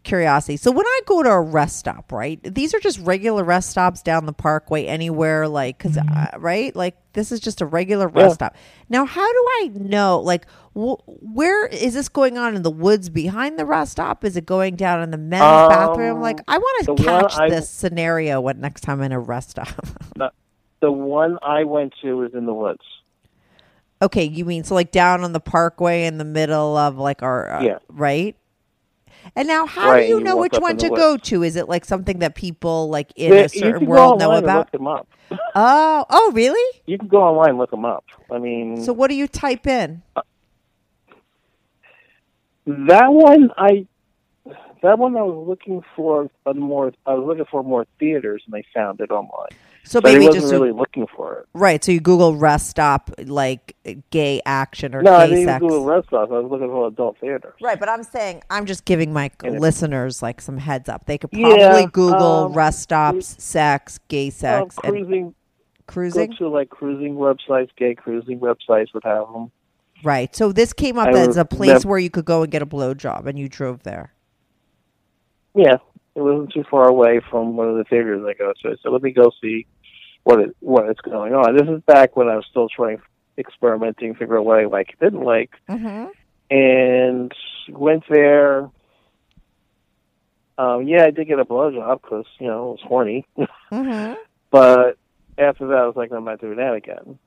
curiosity. 0.04 0.56
So, 0.56 0.70
when 0.70 0.86
I 0.86 1.00
go 1.06 1.22
to 1.22 1.30
a 1.30 1.40
rest 1.40 1.76
stop, 1.78 2.12
right? 2.12 2.40
These 2.42 2.74
are 2.74 2.80
just 2.80 2.98
regular 3.00 3.44
rest 3.44 3.70
stops 3.70 4.02
down 4.02 4.26
the 4.26 4.32
parkway, 4.32 4.86
anywhere, 4.86 5.48
like, 5.48 5.78
because, 5.78 5.96
uh, 5.96 6.26
right? 6.38 6.74
Like, 6.74 6.96
this 7.12 7.32
is 7.32 7.40
just 7.40 7.60
a 7.60 7.66
regular 7.66 8.08
rest 8.08 8.28
Yeah. 8.30 8.34
stop. 8.34 8.56
Now, 8.88 9.04
how 9.04 9.26
do 9.32 9.46
I 9.60 9.70
know, 9.74 10.20
like, 10.20 10.46
wh- 10.74 11.00
where 11.06 11.66
is 11.66 11.94
this 11.94 12.08
going 12.08 12.38
on 12.38 12.54
in 12.56 12.62
the 12.62 12.70
woods 12.70 13.08
behind 13.10 13.58
the 13.58 13.64
rest 13.66 13.92
stop? 13.92 14.24
Is 14.24 14.36
it 14.36 14.46
going 14.46 14.76
down 14.76 15.02
in 15.02 15.10
the 15.10 15.18
men's 15.18 15.42
Um, 15.42 15.68
bathroom? 15.68 16.20
Like, 16.20 16.40
I 16.48 16.58
want 16.58 16.86
to 16.98 17.04
catch 17.04 17.36
I- 17.38 17.50
this 17.50 17.68
scenario 17.68 18.40
when 18.40 18.60
next 18.60 18.80
time 18.82 19.00
I'm 19.00 19.06
in 19.06 19.12
a 19.12 19.20
rest 19.20 19.50
stop. 19.50 19.68
The 20.80 20.90
one 20.90 21.38
I 21.42 21.64
went 21.64 21.92
to 22.00 22.16
was 22.16 22.32
in 22.32 22.46
the 22.46 22.54
woods. 22.54 22.80
Okay, 24.00 24.24
you 24.24 24.46
mean 24.46 24.64
so 24.64 24.74
like 24.74 24.90
down 24.90 25.22
on 25.24 25.34
the 25.34 25.40
parkway 25.40 26.06
in 26.06 26.16
the 26.16 26.24
middle 26.24 26.74
of 26.78 26.96
like 26.96 27.22
our 27.22 27.52
uh, 27.52 27.62
Yeah. 27.62 27.78
right? 27.90 28.34
And 29.36 29.48
now, 29.48 29.66
how 29.66 29.94
Right, 29.94 29.96
do 29.96 30.02
you 30.02 30.20
you 30.20 30.24
know 30.24 30.36
which 30.36 30.58
one 30.60 30.76
to 30.78 30.90
go 30.90 31.16
to? 31.18 31.42
Is 31.42 31.56
it 31.56 31.68
like 31.68 31.84
something 31.84 32.18
that 32.20 32.34
people 32.34 32.88
like 32.90 33.12
in 33.16 33.36
Yeah, 33.36 33.40
a 33.40 33.48
certain 33.48 33.86
world 33.86 34.16
know 34.16 34.36
about? 34.36 34.66
Look 34.66 34.70
them 34.72 34.86
up. 34.86 35.08
Oh, 35.54 36.06
oh, 36.10 36.32
really? 36.34 36.82
You 36.86 36.98
can 36.98 37.08
go 37.08 37.22
online 37.22 37.50
and 37.50 37.58
look 37.58 37.70
them 37.70 37.84
up. 37.84 38.04
I 38.30 38.38
mean, 38.38 38.90
So, 38.90 38.92
what 38.92 39.08
do 39.08 39.14
you 39.14 39.28
type 39.28 39.66
in? 39.66 40.02
Uh, 40.16 40.22
that 42.66 43.08
one 43.12 43.50
I 43.56 43.86
that 44.82 44.98
one 44.98 45.16
I 45.16 45.22
was 45.22 45.46
looking 45.48 45.82
for 45.96 46.28
a 46.46 46.54
more 46.54 46.92
I 47.06 47.14
was 47.14 47.26
looking 47.26 47.46
for 47.50 47.62
more 47.62 47.86
theaters 47.98 48.42
and 48.46 48.54
I 48.54 48.62
found 48.74 49.00
it 49.00 49.10
online. 49.10 49.56
So 49.82 50.00
But 50.00 50.12
maybe 50.12 50.26
wasn't 50.26 50.42
just 50.42 50.52
really 50.52 50.72
looking 50.72 51.06
for 51.16 51.38
it. 51.40 51.46
right. 51.54 51.82
So 51.82 51.90
you 51.90 52.00
Google 52.00 52.36
rest 52.36 52.68
stop 52.68 53.10
like 53.24 53.74
gay 54.10 54.40
action 54.46 54.94
or 54.94 55.02
No, 55.02 55.14
I 55.14 55.26
didn't 55.26 55.44
sex. 55.46 55.60
Google 55.60 55.84
rest 55.84 56.10
Sox. 56.10 56.30
I 56.30 56.38
was 56.38 56.50
looking 56.50 56.68
for 56.68 56.86
adult 56.86 57.18
theaters. 57.18 57.54
Right, 57.60 57.80
but 57.80 57.88
I'm 57.88 58.02
saying 58.04 58.42
I'm 58.50 58.66
just 58.66 58.84
giving 58.84 59.12
my 59.12 59.30
And 59.42 59.58
listeners 59.58 60.22
like 60.22 60.40
some 60.40 60.58
heads 60.58 60.88
up. 60.88 61.06
They 61.06 61.18
could 61.18 61.30
Yeah, 61.32 61.70
probably 61.70 61.86
Google 61.86 62.44
um, 62.46 62.52
rest 62.52 62.82
stops, 62.82 63.42
sex, 63.42 63.98
gay 64.08 64.26
Um, 64.26 64.30
sex, 64.30 64.76
and 64.84 64.92
cruising, 64.92 65.34
cruising. 65.86 66.30
go 66.30 66.36
to 66.36 66.48
like 66.50 66.70
cruising 66.70 67.14
websites, 67.16 67.70
gay 67.76 67.94
cruising 67.94 68.38
websites 68.38 68.94
would 68.94 69.04
have 69.04 69.26
them. 69.32 69.50
Right. 70.04 70.34
So 70.36 70.52
this 70.52 70.72
came 70.72 70.98
up 70.98 71.08
I 71.08 71.12
as 71.18 71.36
a 71.36 71.44
place 71.44 71.68
nev- 71.70 71.84
where 71.86 71.98
you 71.98 72.10
could 72.10 72.24
go 72.26 72.42
and 72.42 72.52
get 72.52 72.62
a 72.62 72.66
blowjob, 72.66 73.26
and 73.26 73.38
you 73.38 73.48
drove 73.48 73.82
there. 73.82 74.12
Yeah, 75.54 75.78
it 76.14 76.20
wasn't 76.22 76.52
too 76.52 76.64
far 76.70 76.88
away 76.88 77.20
from 77.30 77.56
one 77.56 77.68
of 77.68 77.76
the 77.76 77.84
theaters 77.84 78.24
I 78.26 78.34
go 78.34 78.52
to. 78.62 78.76
So 78.82 78.90
let 78.90 79.02
me 79.02 79.12
go 79.12 79.30
see 79.40 79.66
what 80.24 80.40
it 80.40 80.56
what 80.60 80.88
is 80.90 80.96
going 81.02 81.34
on. 81.34 81.56
This 81.56 81.68
is 81.68 81.82
back 81.86 82.16
when 82.16 82.28
I 82.28 82.36
was 82.36 82.46
still 82.50 82.68
trying 82.68 83.00
experimenting, 83.38 84.14
figure 84.14 84.38
out 84.38 84.44
what 84.44 84.58
I 84.60 84.66
like, 84.66 84.96
didn't 85.00 85.22
like, 85.22 85.50
Mm-hmm. 85.68 86.06
and 86.54 87.32
went 87.70 88.04
there. 88.10 88.68
Um, 90.58 90.86
yeah, 90.86 91.04
I 91.04 91.10
did 91.10 91.26
get 91.26 91.38
a 91.38 91.44
blowjob 91.44 92.02
because 92.02 92.26
you 92.38 92.46
know 92.48 92.70
it 92.70 92.72
was 92.72 92.80
horny, 92.84 93.24
Mm-hmm. 93.72 94.14
but 94.50 94.98
after 95.38 95.68
that 95.68 95.76
I 95.78 95.86
was 95.86 95.96
like, 95.96 96.12
I'm 96.12 96.24
not 96.24 96.40
doing 96.40 96.56
that 96.58 96.74
again. 96.74 97.18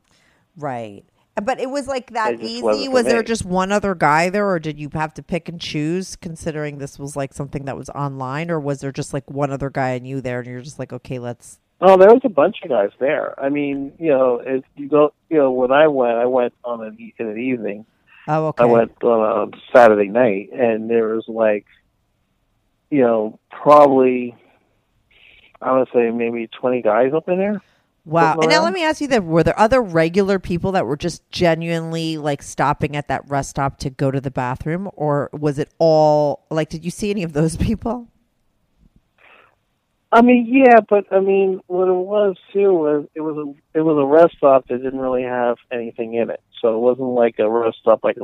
Right. 0.56 1.04
But 1.42 1.60
it 1.60 1.70
was 1.70 1.88
like 1.88 2.12
that 2.12 2.42
easy. 2.42 2.88
Was 2.88 3.06
there 3.06 3.22
me. 3.22 3.26
just 3.26 3.44
one 3.44 3.72
other 3.72 3.96
guy 3.96 4.30
there, 4.30 4.48
or 4.48 4.60
did 4.60 4.80
you 4.80 4.90
have 4.94 5.16
to 5.16 5.24
pick 5.24 5.50
and 5.50 5.60
choose? 5.60 6.16
Considering 6.16 6.78
this 6.78 7.00
was 7.00 7.16
like 7.16 7.34
something 7.34 7.66
that 7.66 7.76
was 7.76 7.90
online, 7.90 8.52
or 8.52 8.60
was 8.60 8.82
there 8.82 8.92
just 8.92 9.14
like 9.14 9.30
one 9.32 9.52
other 9.52 9.72
guy 9.72 9.92
and 9.92 10.08
you 10.08 10.22
there, 10.22 10.40
and 10.40 10.48
you're 10.48 10.62
just 10.62 10.78
like, 10.78 10.94
okay, 10.94 11.18
let's. 11.18 11.60
Oh, 11.82 11.98
there 11.98 12.10
was 12.10 12.22
a 12.24 12.30
bunch 12.30 12.58
of 12.64 12.70
guys 12.70 12.92
there. 13.00 13.38
I 13.44 13.50
mean, 13.50 13.94
you 13.98 14.10
know, 14.10 14.42
if 14.46 14.64
you 14.76 14.88
go, 14.88 15.14
you 15.30 15.38
know, 15.38 15.52
when 15.52 15.72
I 15.72 15.88
went, 15.88 16.18
I 16.18 16.26
went 16.26 16.54
on 16.64 16.84
an 16.84 17.14
in 17.18 17.28
an 17.28 17.40
evening. 17.40 17.86
Oh, 18.28 18.48
okay. 18.48 18.64
I 18.64 18.68
went 18.68 19.04
on 19.04 19.52
a 19.54 19.58
Saturday 19.76 20.10
night, 20.10 20.52
and 20.54 20.88
there 20.88 21.16
was 21.16 21.26
like, 21.28 21.66
you 22.92 23.02
know, 23.02 23.40
probably 23.50 24.36
I 25.64 25.78
would 25.78 25.88
say 25.94 26.12
maybe 26.12 26.48
twenty 26.48 26.82
guys 26.82 27.14
up 27.14 27.28
in 27.28 27.38
there. 27.38 27.62
Wow. 28.06 28.40
And 28.40 28.50
now 28.50 28.64
let 28.64 28.74
me 28.74 28.84
ask 28.84 29.00
you 29.00 29.08
that: 29.08 29.24
Were 29.24 29.44
there 29.44 29.58
other 29.58 29.82
regular 29.82 30.38
people 30.38 30.74
that 30.74 30.86
were 30.86 30.98
just 30.98 31.30
genuinely 31.32 32.18
like 32.18 32.44
stopping 32.44 32.96
at 32.96 33.08
that 33.08 33.30
rest 33.30 33.52
stop 33.52 33.78
to 33.80 33.90
go 33.90 34.12
to 34.12 34.20
the 34.20 34.32
bathroom, 34.32 34.90
or 34.94 35.30
was 35.32 35.58
it 35.58 35.70
all 35.80 36.46
like? 36.50 36.70
Did 36.70 36.84
you 36.84 36.92
see 36.92 37.10
any 37.12 37.24
of 37.24 37.34
those 37.34 37.56
people? 37.68 38.10
I 40.12 40.22
mean, 40.22 40.46
yeah, 40.48 40.80
but 40.88 41.12
I 41.12 41.22
mean, 41.22 41.62
what 41.68 41.88
it 41.88 41.94
was 41.94 42.36
too 42.52 42.72
was 42.74 43.08
it 43.16 43.22
was 43.22 43.38
a 43.38 43.78
it 43.80 43.82
was 43.82 43.98
a 43.98 44.06
rest 44.06 44.38
stop 44.38 44.68
that 44.68 44.84
didn't 44.84 45.00
really 45.00 45.24
have 45.24 45.58
anything 45.72 46.14
in 46.14 46.30
it, 46.30 46.42
so 46.62 46.76
it 46.76 46.80
wasn't 46.80 47.10
like 47.10 47.40
a 47.40 47.50
rest 47.50 47.78
stop 47.80 48.04
like 48.04 48.18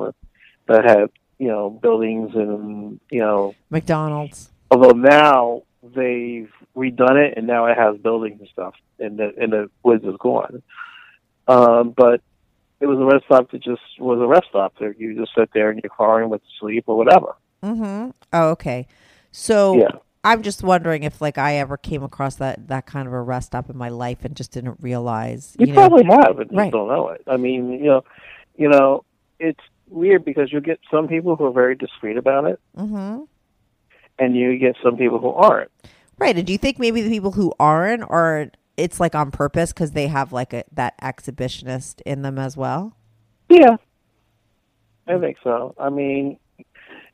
that 0.67 0.85
had 0.85 1.09
you 1.39 1.47
know 1.47 1.69
buildings 1.69 2.31
and 2.35 2.99
you 3.09 3.21
know. 3.21 3.55
McDonald's. 3.69 4.51
Although 4.69 4.91
now 4.91 5.63
they've 5.83 6.51
redone 6.75 7.17
it 7.17 7.33
and 7.37 7.47
now 7.47 7.65
it 7.65 7.77
has 7.77 7.97
buildings 7.97 8.39
and 8.39 8.49
stuff, 8.49 8.75
and 8.99 9.17
the 9.19 9.31
and 9.37 9.53
the 9.53 9.69
woods 9.83 10.03
is 10.03 10.15
gone. 10.19 10.61
Um, 11.47 11.93
but 11.95 12.21
it 12.79 12.85
was 12.85 12.99
a 12.99 13.05
rest 13.05 13.25
stop 13.25 13.51
that 13.51 13.63
just 13.63 13.81
was 13.99 14.19
a 14.19 14.27
rest 14.27 14.47
stop. 14.49 14.73
There, 14.79 14.93
you 14.97 15.15
just 15.15 15.31
sit 15.37 15.49
there 15.53 15.71
in 15.71 15.79
your 15.83 15.89
car 15.89 16.21
and 16.21 16.29
went 16.29 16.43
to 16.43 16.49
sleep 16.59 16.85
or 16.87 16.97
whatever. 16.97 17.35
Mm-hmm. 17.63 18.11
Oh, 18.33 18.49
okay. 18.49 18.87
So 19.31 19.77
Yeah. 19.77 19.99
I'm 20.23 20.43
just 20.43 20.63
wondering 20.63 21.03
if 21.03 21.21
like 21.21 21.37
I 21.37 21.55
ever 21.55 21.77
came 21.77 22.03
across 22.03 22.35
that 22.35 22.67
that 22.67 22.85
kind 22.85 23.07
of 23.07 23.13
a 23.13 23.21
rest 23.21 23.47
stop 23.47 23.69
in 23.69 23.77
my 23.77 23.89
life 23.89 24.25
and 24.25 24.35
just 24.35 24.51
didn't 24.51 24.77
realize. 24.81 25.55
You, 25.57 25.67
You, 25.67 25.73
know, 25.73 25.87
probably 25.87 26.05
have, 26.05 26.39
and 26.39 26.51
Right. 26.51 26.65
just 26.65 26.71
don't 26.73 26.87
know 26.89 27.09
it. 27.09 27.23
I 27.27 27.37
mean, 27.37 27.71
you 27.71 27.85
know, 27.85 28.03
you 28.57 28.69
know, 28.69 29.05
it's 29.39 29.59
weird 29.87 30.25
because 30.25 30.51
you 30.51 30.61
get 30.61 30.79
some 30.91 31.07
people 31.07 31.35
who 31.35 31.45
are 31.45 31.51
very 31.51 31.75
discreet 31.75 32.17
about 32.17 32.45
it, 32.45 32.59
hmm 32.77 33.21
and 34.19 34.35
you 34.35 34.57
get 34.57 34.75
some 34.83 34.97
people 34.97 35.19
who 35.19 35.29
aren't. 35.29 35.71
Right. 36.17 36.35
And 36.35 36.45
do 36.45 36.51
you 36.51 36.57
think 36.59 36.79
maybe 36.79 37.01
the 37.01 37.09
people 37.09 37.31
who 37.31 37.53
aren't 37.59 38.03
are 38.03 38.51
it's 38.77 38.99
like 38.99 39.15
on 39.15 39.31
purpose 39.31 39.73
because 39.73 39.91
they 39.91 40.07
have 40.07 40.31
like 40.33 40.53
a 40.53 40.63
that 40.73 40.99
exhibitionist 41.01 42.01
in 42.05 42.21
them 42.21 42.37
as 42.37 42.55
well? 42.55 42.95
Yeah, 43.49 43.77
I 45.07 45.17
think 45.17 45.37
so. 45.43 45.73
I 45.79 45.89
mean, 45.89 46.37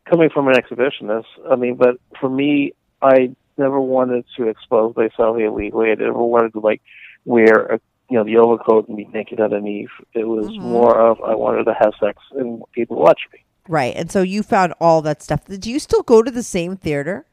coming 0.10 0.30
from 0.30 0.47
an 0.47 0.56
exhibitionist, 0.56 1.26
I 1.49 1.56
mean, 1.56 1.76
but 1.76 1.97
for 2.20 2.30
me, 2.30 2.74
I 3.01 3.36
never 3.58 3.80
wanted 3.80 4.26
to 4.38 4.47
expose 4.47 4.95
myself 4.95 5.38
illegally. 5.39 5.91
I 5.91 5.95
never 5.95 6.22
wanted 6.22 6.53
to 6.53 6.60
like 6.60 6.82
wear 7.24 7.66
a 7.66 7.80
you 8.10 8.18
know 8.18 8.24
the 8.24 8.38
overcoat 8.38 8.88
and 8.88 8.97
be 8.97 9.06
naked 9.06 9.39
underneath. 9.39 9.89
It 10.14 10.28
was 10.28 10.47
Mhm. 10.47 10.62
more 10.62 10.99
of 10.99 11.22
I 11.22 11.36
wanted 11.36 11.64
to 11.66 11.74
have 11.74 11.93
sex 11.99 12.22
and 12.32 12.62
people 12.74 12.97
watch 12.97 13.22
me. 13.34 13.39
Right. 13.68 13.95
And 13.95 14.11
so 14.11 14.22
you 14.22 14.43
found 14.43 14.74
all 14.80 15.01
that 15.01 15.24
stuff. 15.24 15.45
Do 15.45 15.72
you 15.72 15.80
still 15.80 16.03
go 16.03 16.22
to 16.22 16.32
the 16.32 16.43
same 16.43 16.78
theater? 16.78 17.26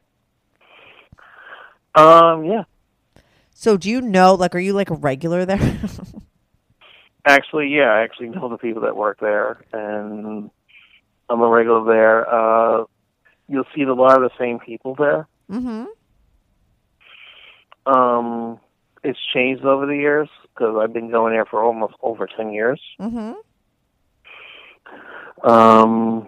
Um, 1.95 2.45
yeah, 2.45 2.63
So 3.53 3.77
do 3.77 3.87
you 3.89 4.01
know 4.01 4.33
like 4.33 4.55
are 4.55 4.59
you 4.59 4.73
like 4.73 4.89
a 4.89 4.95
regular 4.95 5.45
there? 5.45 5.59
actually, 7.25 7.67
yeah, 7.67 7.91
I 7.91 8.01
actually 8.01 8.29
know 8.29 8.49
the 8.49 8.57
people 8.57 8.81
that 8.81 8.95
work 8.95 9.19
there, 9.19 9.63
and 9.71 10.49
I'm 11.29 11.41
a 11.41 11.47
regular 11.47 11.85
there. 11.85 12.27
Uh, 12.27 12.85
you'll 13.47 13.67
see 13.75 13.83
a 13.83 13.93
lot 13.93 14.21
of 14.21 14.23
the 14.23 14.37
same 14.39 14.59
people 14.59 14.95
there. 14.95 15.27
mm-hmm. 15.51 15.85
Um, 17.85 18.59
it's 19.03 19.19
changed 19.33 19.65
over 19.65 19.85
the 19.85 19.95
years 19.95 20.29
because 20.53 20.75
I've 20.81 20.93
been 20.93 21.11
going 21.11 21.33
there 21.33 21.45
for 21.45 21.63
almost 21.63 21.93
over 22.01 22.27
ten 22.27 22.51
years. 22.53 22.81
Mm-hmm. 22.99 23.33
Um, 25.43 26.27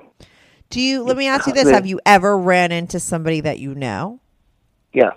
Do 0.69 0.81
you 0.81 1.03
let 1.03 1.17
me 1.17 1.27
ask 1.27 1.47
you 1.47 1.53
this. 1.53 1.65
The- 1.65 1.73
Have 1.73 1.85
you 1.85 1.99
ever 2.05 2.37
ran 2.37 2.71
into 2.71 2.99
somebody 2.99 3.41
that 3.41 3.59
you 3.59 3.73
know? 3.75 4.19
yes, 4.93 5.15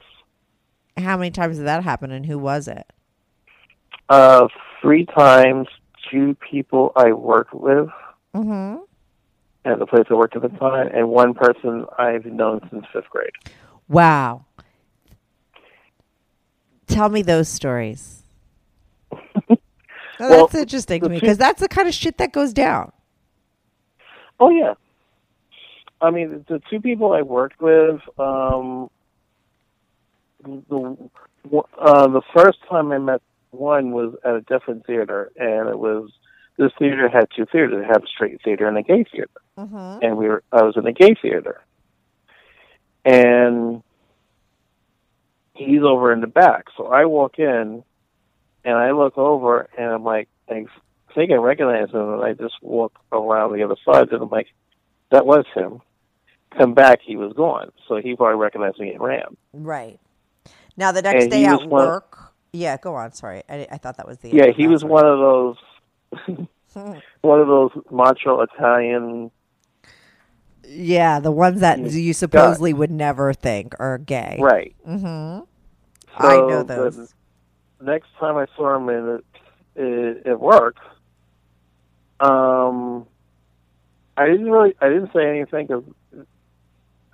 How 0.96 1.16
many 1.16 1.30
times 1.30 1.56
did 1.56 1.66
that 1.66 1.82
happen 1.84 2.10
and 2.10 2.26
who 2.26 2.38
was 2.38 2.68
it? 2.68 2.86
uh, 4.08 4.48
three 4.80 5.04
times. 5.06 5.68
Two 6.10 6.34
people 6.50 6.92
I 6.96 7.12
worked 7.12 7.52
with, 7.52 7.88
Mm-hmm. 8.34 8.76
at 9.66 9.78
the 9.78 9.84
place 9.86 10.04
I 10.08 10.14
worked 10.14 10.34
at 10.36 10.40
the 10.42 10.48
time, 10.48 10.88
and 10.94 11.10
one 11.10 11.34
person 11.34 11.84
I've 11.98 12.24
known 12.24 12.66
since 12.70 12.86
fifth 12.92 13.10
grade. 13.10 13.30
Wow. 13.88 14.46
Tell 16.86 17.10
me 17.10 17.20
those 17.20 17.48
stories. 17.48 18.22
Well, 19.10 19.20
Well, 20.20 20.46
that's 20.46 20.54
interesting 20.54 21.02
to 21.02 21.08
me 21.10 21.20
because 21.20 21.36
that's 21.36 21.60
the 21.60 21.68
kind 21.68 21.86
of 21.86 21.92
shit 21.94 22.16
that 22.18 22.32
goes 22.32 22.52
down. 22.54 22.90
Oh 24.40 24.50
yeah. 24.50 24.74
I 26.00 26.10
mean, 26.10 26.44
the 26.48 26.62
two 26.70 26.80
people 26.80 27.12
I 27.12 27.22
worked 27.22 27.60
with, 27.60 28.00
um, 28.18 28.88
the 30.44 30.96
uh, 31.80 32.08
the 32.08 32.22
first 32.34 32.58
time 32.68 32.92
I 32.92 32.98
met 32.98 33.22
one 33.50 33.90
was 33.90 34.14
at 34.24 34.34
a 34.34 34.40
different 34.42 34.86
theater, 34.86 35.30
and 35.36 35.68
it 35.68 35.78
was 35.78 36.10
this 36.56 36.70
theater 36.78 37.08
had 37.08 37.28
two 37.34 37.46
theaters. 37.46 37.82
It 37.82 37.86
had 37.86 38.04
a 38.04 38.06
straight 38.06 38.40
theater 38.44 38.68
and 38.68 38.76
a 38.78 38.82
gay 38.82 39.04
theater, 39.04 39.30
and 40.02 40.16
we 40.16 40.28
were 40.28 40.42
I 40.52 40.62
was 40.62 40.76
in 40.76 40.86
a 40.86 40.92
gay 40.92 41.14
theater, 41.20 41.60
and 43.04 43.82
he's 45.54 45.82
over 45.82 46.12
in 46.12 46.20
the 46.20 46.26
back. 46.28 46.66
So 46.76 46.86
I 46.86 47.06
walk 47.06 47.38
in, 47.40 47.82
and 48.64 48.74
I 48.76 48.92
look 48.92 49.18
over, 49.18 49.68
and 49.76 49.90
I'm 49.90 50.04
like, 50.04 50.28
I 51.10 51.14
think 51.14 51.30
I 51.30 51.34
recognize 51.36 51.90
him, 51.90 52.12
and 52.14 52.22
I 52.22 52.32
just 52.34 52.54
walk 52.62 52.92
around 53.12 53.52
the 53.54 53.62
other 53.62 53.76
side, 53.84 54.12
and 54.12 54.22
I'm 54.22 54.28
like, 54.28 54.48
that 55.10 55.26
was 55.26 55.44
him. 55.54 55.80
Come 56.56 56.74
back, 56.74 57.00
he 57.04 57.16
was 57.16 57.32
gone. 57.32 57.70
So 57.86 57.96
he 57.96 58.14
probably 58.16 58.36
recognized 58.36 58.78
me 58.78 58.90
and 58.90 59.00
ran. 59.02 59.36
Right. 59.52 59.98
Now 60.76 60.92
the 60.92 61.02
next 61.02 61.24
And 61.24 61.30
day 61.30 61.44
at 61.44 61.58
was 61.58 61.66
one- 61.66 61.86
work. 61.86 62.18
Yeah, 62.52 62.78
go 62.78 62.94
on. 62.94 63.12
Sorry, 63.12 63.42
I, 63.48 63.66
I 63.70 63.76
thought 63.76 63.98
that 63.98 64.06
was 64.08 64.18
the. 64.18 64.30
Yeah, 64.30 64.50
he 64.56 64.66
was 64.68 64.82
one 64.82 65.04
of 65.04 65.18
those, 65.18 65.56
one 67.20 67.40
of 67.40 67.46
those 67.46 67.70
macho 67.90 68.40
Italian. 68.40 69.30
Yeah, 70.66 71.20
the 71.20 71.30
ones 71.32 71.60
that 71.60 71.78
you 71.78 72.12
supposedly 72.14 72.72
would 72.72 72.90
never 72.90 73.32
think 73.34 73.74
are 73.78 73.98
gay. 73.98 74.38
Right. 74.40 74.74
Mm-hmm. 74.86 75.44
I 76.16 76.34
So 76.36 76.48
know 76.48 76.62
the 76.62 76.74
those. 76.74 77.14
next 77.82 78.08
time 78.18 78.36
I 78.36 78.46
saw 78.56 78.76
him 78.76 78.88
in 78.88 79.08
it, 79.16 79.24
it, 79.76 80.26
at 80.26 80.40
work, 80.40 80.76
um, 82.20 83.06
I 84.16 84.26
didn't 84.26 84.50
really, 84.50 84.74
I 84.80 84.88
didn't 84.88 85.12
say 85.12 85.28
anything 85.28 85.66
because 85.66 85.84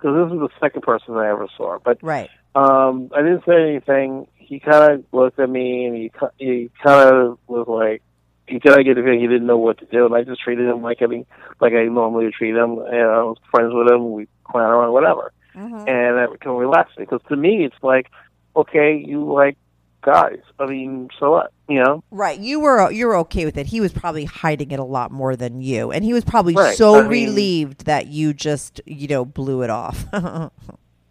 this 0.01 0.33
is 0.33 0.39
the 0.39 0.49
second 0.59 0.81
person 0.81 1.15
I 1.15 1.29
ever 1.29 1.47
saw. 1.55 1.77
But 1.83 1.99
Right. 2.01 2.29
um, 2.55 3.09
I 3.15 3.21
didn't 3.21 3.45
say 3.45 3.69
anything. 3.69 4.27
He 4.35 4.59
kind 4.59 4.93
of 4.93 5.03
looked 5.11 5.39
at 5.39 5.49
me 5.49 5.85
and 5.85 5.95
he 5.95 6.11
he 6.37 6.71
kind 6.83 7.09
of 7.09 7.37
was 7.47 7.67
like, 7.67 8.01
he 8.47 8.59
kind 8.59 8.79
of 8.79 8.85
get 8.85 8.95
the 8.95 9.01
feeling 9.01 9.19
he 9.19 9.27
didn't 9.27 9.47
know 9.47 9.57
what 9.57 9.79
to 9.79 9.85
do, 9.85 10.05
and 10.05 10.13
I 10.15 10.23
just 10.23 10.41
treated 10.41 10.67
him 10.67 10.81
like 10.83 11.01
I 11.01 11.07
mean, 11.07 11.25
like 11.59 11.73
I 11.73 11.85
normally 11.85 12.25
would 12.25 12.33
treat 12.33 12.55
him. 12.55 12.77
And 12.79 13.01
I 13.01 13.23
was 13.23 13.37
friends 13.51 13.73
with 13.73 13.89
him. 13.91 14.11
We 14.11 14.27
clown 14.43 14.69
around, 14.69 14.93
whatever, 14.93 15.31
Mhm. 15.55 15.87
and 15.87 16.17
that 16.17 16.31
became 16.31 16.55
relaxing. 16.55 17.05
Because 17.05 17.21
to 17.29 17.35
me, 17.35 17.65
it's 17.65 17.81
like, 17.83 18.11
okay, 18.55 18.95
you 18.95 19.23
like 19.25 19.57
guys. 20.05 20.39
I 20.59 20.65
mean, 20.67 21.09
so 21.19 21.31
what? 21.31 21.51
You 21.67 21.83
know? 21.83 22.03
Right. 22.11 22.39
You 22.39 22.59
were 22.59 22.91
you 22.91 23.07
were 23.07 23.17
okay 23.17 23.43
with 23.45 23.57
it. 23.57 23.65
He 23.65 23.81
was 23.81 23.91
probably 23.91 24.25
hiding 24.25 24.71
it 24.71 24.79
a 24.79 24.83
lot 24.83 25.11
more 25.11 25.35
than 25.35 25.59
you, 25.61 25.91
and 25.91 26.05
he 26.05 26.13
was 26.13 26.23
probably 26.23 26.53
Right. 26.53 26.77
so 26.77 26.95
I 26.95 27.01
mean- 27.01 27.09
relieved 27.29 27.85
that 27.85 28.07
you 28.07 28.33
just 28.33 28.79
you 28.85 29.07
know 29.07 29.25
blew 29.25 29.63
it 29.63 29.69
off. 29.69 30.05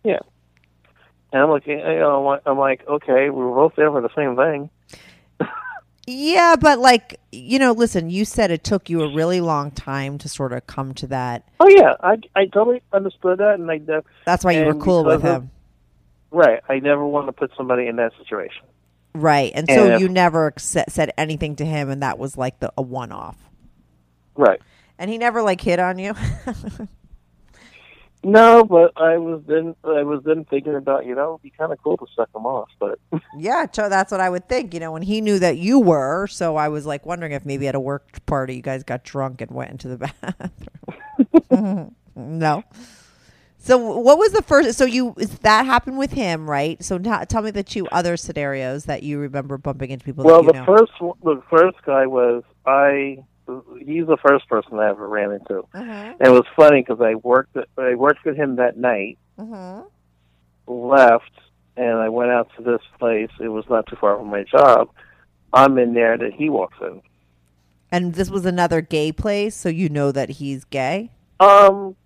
Yeah. 0.05 0.19
And 1.33 1.43
I'm 1.43 1.49
looking, 1.51 1.79
you 1.79 1.85
know, 1.99 2.19
I'm 2.45 2.57
like- 2.59 2.81
like, 2.81 2.87
okay, 2.89 3.31
we 3.31 3.43
were 3.43 3.55
both 3.55 3.75
there 3.75 3.91
for 3.91 4.03
the 4.03 4.11
same 4.15 4.37
thing. 4.37 4.69
yeah, 6.07 6.57
but 6.61 6.79
like 6.79 7.19
you 7.33 7.59
know, 7.59 7.73
listen, 7.73 8.11
you 8.11 8.25
said 8.27 8.51
it 8.51 8.63
took 8.63 8.91
you 8.91 9.01
a 9.03 9.15
really 9.15 9.41
long 9.41 9.71
time 9.71 10.19
to 10.19 10.29
sort 10.29 10.53
of 10.53 10.67
come 10.67 10.93
to 10.95 11.07
that. 11.09 11.49
Oh 11.61 11.69
yeah, 11.69 11.95
I 12.01 12.19
I 12.37 12.47
totally 12.47 12.83
understood 12.93 13.39
that, 13.39 13.55
and 13.59 13.71
I 13.71 13.79
def- 13.79 14.05
That's 14.27 14.45
why 14.45 14.53
you 14.53 14.65
were 14.67 14.75
cool 14.75 15.05
with 15.05 15.23
because 15.23 15.37
of- 15.39 15.43
him. 15.45 15.51
right. 16.31 16.61
I 16.69 16.79
never 16.81 17.05
want 17.07 17.27
to 17.29 17.33
put 17.33 17.51
somebody 17.57 17.87
in 17.87 17.97
that 17.97 18.13
situation. 18.19 18.65
Right. 19.15 19.53
And 19.55 19.69
so 19.69 19.93
And- 19.93 20.01
you 20.01 20.09
never 20.09 20.53
said 20.57 21.13
anything 21.17 21.57
to 21.57 21.65
him, 21.65 21.89
and 21.91 22.03
that 22.03 22.19
was 22.19 22.37
like 22.37 22.59
the 22.61 22.73
a 22.77 22.83
one 22.83 23.13
off. 23.13 23.37
Right. 24.37 24.61
And 24.99 25.11
he 25.11 25.19
never 25.19 25.43
like 25.43 25.61
hit 25.61 25.79
on 25.81 25.99
you. 25.99 26.15
No, 28.27 28.65
but 28.65 28.93
I 28.97 29.19
was 29.19 29.43
then 29.47 29.77
I 29.85 30.03
was 30.03 30.23
then 30.25 30.47
thinking 30.47 30.75
about 30.75 31.05
you 31.05 31.15
know 31.15 31.33
it'd 31.35 31.43
be 31.43 31.51
kind 31.51 31.71
of 31.73 31.79
cool 31.85 31.99
to 31.99 32.07
suck 32.17 32.31
him 32.35 32.47
off, 32.47 32.71
but 32.79 32.99
yeah, 33.37 33.67
so 33.71 33.91
that's 33.91 34.11
what 34.11 34.21
I 34.23 34.31
would 34.31 34.49
think. 34.49 34.73
You 34.73 34.81
know, 34.81 34.93
when 34.93 35.03
he 35.03 35.21
knew 35.21 35.39
that 35.41 35.59
you 35.59 35.79
were, 35.79 36.27
so 36.29 36.57
I 36.57 36.69
was 36.69 36.87
like 36.87 37.05
wondering 37.05 37.33
if 37.33 37.45
maybe 37.45 37.69
at 37.69 37.75
a 37.75 37.81
work 37.81 38.25
party 38.25 38.57
you 38.57 38.63
guys 38.63 38.83
got 38.83 39.05
drunk 39.05 39.43
and 39.43 39.51
went 39.51 39.73
into 39.73 39.89
the 39.89 40.11
bathroom. 41.51 41.95
no. 42.17 42.65
So 43.65 43.79
what 43.79 44.19
was 44.19 44.33
the 44.33 44.43
first? 44.43 44.77
So 44.77 44.85
you 44.85 45.15
is 45.19 45.39
that 45.39 45.65
happened 45.65 45.97
with 45.97 46.13
him, 46.13 46.49
right? 46.49 46.83
So 46.85 46.99
t- 46.99 47.11
tell 47.29 47.41
me 47.41 47.51
the 47.51 47.63
two 47.63 47.87
other 47.89 48.19
scenarios 48.19 48.85
that 48.85 49.03
you 49.03 49.19
remember 49.19 49.57
bumping 49.57 49.91
into 49.91 50.05
people. 50.05 50.23
well, 50.23 50.43
that 50.43 50.47
you 50.49 50.53
the 50.53 50.59
know. 50.67 50.77
first 50.77 50.93
the 51.23 51.43
first 51.49 51.79
guy 51.87 52.05
was 52.07 52.43
I. 52.67 53.25
He's 53.79 54.07
the 54.07 54.19
first 54.27 54.47
person 54.51 54.79
I 54.79 54.91
ever 54.91 55.09
ran 55.09 55.33
into. 55.33 55.63
Mhm. 55.75 56.15
And 56.19 56.21
it 56.21 56.31
was 56.31 56.45
funny 56.55 56.83
because 56.83 57.01
I 57.01 57.15
worked 57.15 57.57
I 57.79 57.95
worked 57.95 58.25
with 58.27 58.37
him 58.37 58.57
that 58.57 58.77
night, 58.77 59.17
Mhm. 59.39 59.85
left, 60.67 61.31
and 61.79 61.97
I 61.99 62.11
went 62.11 62.33
out 62.33 62.49
to 62.59 62.63
this 62.63 62.83
place. 62.99 63.31
It 63.41 63.49
was 63.49 63.65
not 63.71 63.87
too 63.87 63.97
far 63.97 64.19
from 64.19 64.29
my 64.29 64.43
job. 64.45 64.91
I'm 65.55 65.79
in 65.79 65.95
there 65.95 66.19
that 66.19 66.35
he 66.35 66.51
walks 66.51 66.77
in. 66.83 67.01
And 67.91 68.13
this 68.15 68.29
was 68.29 68.45
another 68.45 68.81
gay 68.83 69.11
place, 69.13 69.55
so 69.55 69.69
you 69.71 69.89
know 69.89 70.11
that 70.13 70.29
he's 70.31 70.65
gay. 70.65 71.13
Um, 71.41 71.97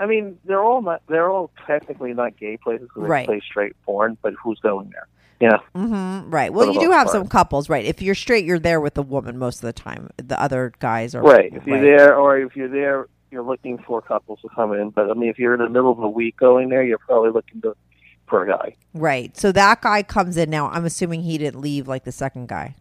I 0.00 0.06
mean, 0.06 0.38
they're 0.44 0.62
all 0.62 0.82
not. 0.82 1.02
They're 1.08 1.30
all 1.30 1.50
technically 1.66 2.12
not 2.14 2.36
gay 2.36 2.56
places 2.56 2.88
because 2.92 3.08
Right. 3.08 3.26
they 3.26 3.34
play 3.34 3.40
straight 3.48 3.76
porn. 3.84 4.16
But 4.22 4.34
who's 4.42 4.58
going 4.60 4.90
there? 4.90 5.06
Yeah. 5.40 5.58
Mm-hmm. 5.74 6.30
Right. 6.30 6.52
Well, 6.52 6.72
you 6.72 6.80
do 6.80 6.90
have 6.90 7.06
part. 7.06 7.12
some 7.12 7.28
couples, 7.28 7.68
right? 7.68 7.84
If 7.84 8.02
you're 8.02 8.14
straight, 8.14 8.44
you're 8.44 8.58
there 8.58 8.80
with 8.80 8.94
the 8.94 9.02
woman 9.02 9.38
most 9.38 9.56
of 9.56 9.62
the 9.62 9.72
time. 9.72 10.10
The 10.16 10.38
other 10.40 10.72
guys 10.80 11.14
are 11.14 11.22
Right. 11.22 11.52
If 11.54 11.66
you're 11.66 11.76
right. 11.76 11.82
there, 11.82 12.16
or 12.16 12.38
if 12.38 12.56
you're 12.56 12.68
there, 12.68 13.06
you're 13.30 13.42
looking 13.42 13.78
for 13.78 14.02
couples 14.02 14.40
to 14.42 14.48
come 14.54 14.72
in. 14.72 14.90
But 14.90 15.10
I 15.10 15.14
mean, 15.14 15.30
if 15.30 15.38
you're 15.38 15.54
in 15.54 15.60
the 15.60 15.68
middle 15.68 15.92
of 15.92 15.98
a 16.00 16.08
week 16.08 16.36
going 16.36 16.68
there, 16.68 16.82
you're 16.82 16.98
probably 16.98 17.30
looking 17.30 17.60
to, 17.62 17.74
for 18.26 18.42
a 18.44 18.48
guy. 18.48 18.74
Right. 18.92 19.34
So 19.36 19.50
that 19.52 19.80
guy 19.82 20.02
comes 20.02 20.36
in 20.36 20.50
now. 20.50 20.68
I'm 20.68 20.84
assuming 20.84 21.22
he 21.22 21.38
didn't 21.38 21.60
leave 21.60 21.88
like 21.88 22.04
the 22.04 22.12
second 22.12 22.48
guy. 22.48 22.74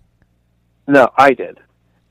No, 0.88 1.10
I 1.18 1.34
did 1.34 1.60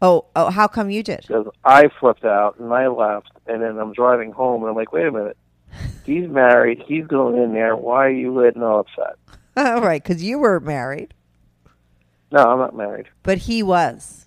Oh, 0.00 0.26
oh, 0.36 0.50
how 0.50 0.68
come 0.68 0.90
you 0.90 1.02
did? 1.02 1.24
because 1.26 1.46
I 1.64 1.88
flipped 1.98 2.24
out 2.24 2.56
and 2.60 2.72
I 2.72 2.86
left, 2.86 3.32
and 3.48 3.62
then 3.62 3.78
I'm 3.78 3.92
driving 3.92 4.32
home, 4.32 4.62
and 4.62 4.70
I'm 4.70 4.76
like, 4.76 4.92
wait 4.92 5.06
a 5.06 5.12
minute. 5.12 5.36
He's 6.04 6.28
married. 6.28 6.82
He's 6.86 7.06
going 7.06 7.36
in 7.42 7.52
there. 7.52 7.76
Why 7.76 8.06
are 8.06 8.10
you 8.10 8.42
getting 8.42 8.62
all 8.62 8.80
upset? 8.80 9.16
All 9.56 9.82
right, 9.82 10.02
because 10.02 10.22
you 10.22 10.38
were 10.38 10.60
married, 10.60 11.14
No, 12.30 12.44
I'm 12.44 12.58
not 12.58 12.76
married. 12.76 13.06
but 13.24 13.38
he 13.38 13.62
was. 13.62 14.26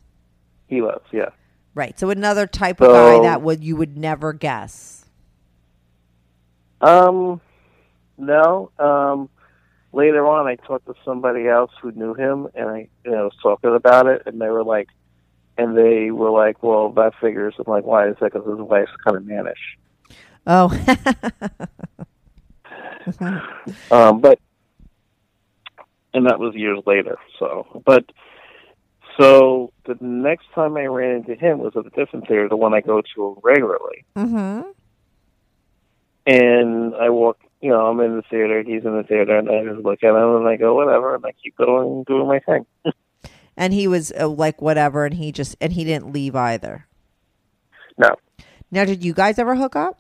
He 0.67 0.81
was, 0.81 1.01
yeah. 1.11 1.29
Right. 1.73 1.97
So 1.97 2.09
another 2.09 2.45
type 2.47 2.81
of 2.81 2.89
guy 2.89 3.21
that 3.21 3.41
would 3.41 3.63
you 3.63 3.77
would 3.77 3.97
never 3.97 4.33
guess. 4.33 5.05
Um, 6.81 7.39
no. 8.17 8.71
Um, 8.77 9.29
later 9.93 10.27
on, 10.27 10.47
I 10.47 10.55
talked 10.55 10.85
to 10.87 10.95
somebody 11.05 11.47
else 11.47 11.71
who 11.81 11.91
knew 11.93 12.13
him, 12.13 12.47
and 12.55 12.69
I 12.69 12.89
you 13.05 13.11
know, 13.11 13.25
was 13.25 13.35
talking 13.41 13.73
about 13.75 14.07
it, 14.07 14.23
and 14.25 14.39
they 14.41 14.49
were 14.49 14.63
like, 14.63 14.89
and 15.57 15.77
they 15.77 16.11
were 16.11 16.29
like, 16.29 16.61
well, 16.63 16.89
that 16.91 17.13
figures. 17.19 17.55
I'm 17.59 17.65
like, 17.67 17.83
why 17.83 18.07
is 18.09 18.15
that? 18.21 18.33
Because 18.33 18.47
his 18.47 18.59
wife's 18.59 18.91
kind 19.03 19.17
of 19.17 19.25
mannish. 19.25 19.77
Oh. 20.47 20.69
Um, 23.89 24.21
but, 24.21 24.39
and 26.13 26.27
that 26.27 26.39
was 26.39 26.53
years 26.55 26.79
later. 26.85 27.17
So, 27.39 27.81
but, 27.85 28.05
so 29.19 29.71
the 29.85 29.97
next 29.99 30.45
time 30.53 30.77
I 30.77 30.85
ran 30.85 31.17
into 31.17 31.35
him 31.35 31.59
was 31.59 31.73
at 31.75 31.85
a 31.85 31.89
different 31.89 32.27
theater, 32.27 32.47
the 32.47 32.55
one 32.55 32.73
I 32.73 32.81
go 32.81 33.01
to 33.15 33.41
regularly. 33.43 34.05
mm-hmm. 34.15 34.69
And 36.27 36.95
I 36.95 37.09
walk, 37.09 37.39
you 37.61 37.71
know, 37.71 37.87
I'm 37.87 37.99
in 38.01 38.17
the 38.17 38.21
theater, 38.21 38.61
he's 38.61 38.85
in 38.85 38.95
the 38.95 39.03
theater, 39.03 39.37
and 39.37 39.49
I 39.49 39.63
just 39.63 39.83
look 39.83 40.03
at 40.03 40.09
him 40.09 40.35
and 40.35 40.47
I 40.47 40.55
go, 40.55 40.75
whatever, 40.75 41.15
and 41.15 41.25
I 41.25 41.31
keep 41.43 41.57
going, 41.57 42.03
doing 42.03 42.27
my 42.27 42.39
thing. 42.39 42.65
And 43.57 43.73
he 43.73 43.87
was 43.87 44.11
uh, 44.19 44.27
like 44.27 44.61
whatever, 44.61 45.05
and 45.05 45.15
he 45.15 45.31
just 45.31 45.55
and 45.61 45.73
he 45.73 45.83
didn't 45.83 46.11
leave 46.13 46.35
either. 46.35 46.87
No. 47.97 48.15
Now, 48.71 48.85
did 48.85 49.03
you 49.03 49.13
guys 49.13 49.37
ever 49.37 49.55
hook 49.55 49.75
up? 49.75 49.99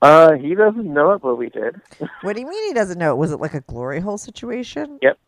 Uh, 0.00 0.32
he 0.34 0.54
doesn't 0.54 0.92
know 0.92 1.12
it, 1.12 1.22
but 1.22 1.36
we 1.36 1.50
did. 1.50 1.80
What 2.22 2.34
do 2.34 2.40
you 2.40 2.48
mean 2.48 2.68
he 2.68 2.72
doesn't 2.74 2.98
know? 2.98 3.12
it? 3.12 3.16
Was 3.18 3.32
it 3.32 3.40
like 3.40 3.54
a 3.54 3.60
glory 3.62 4.00
hole 4.00 4.18
situation? 4.18 4.98
Yep. 5.02 5.18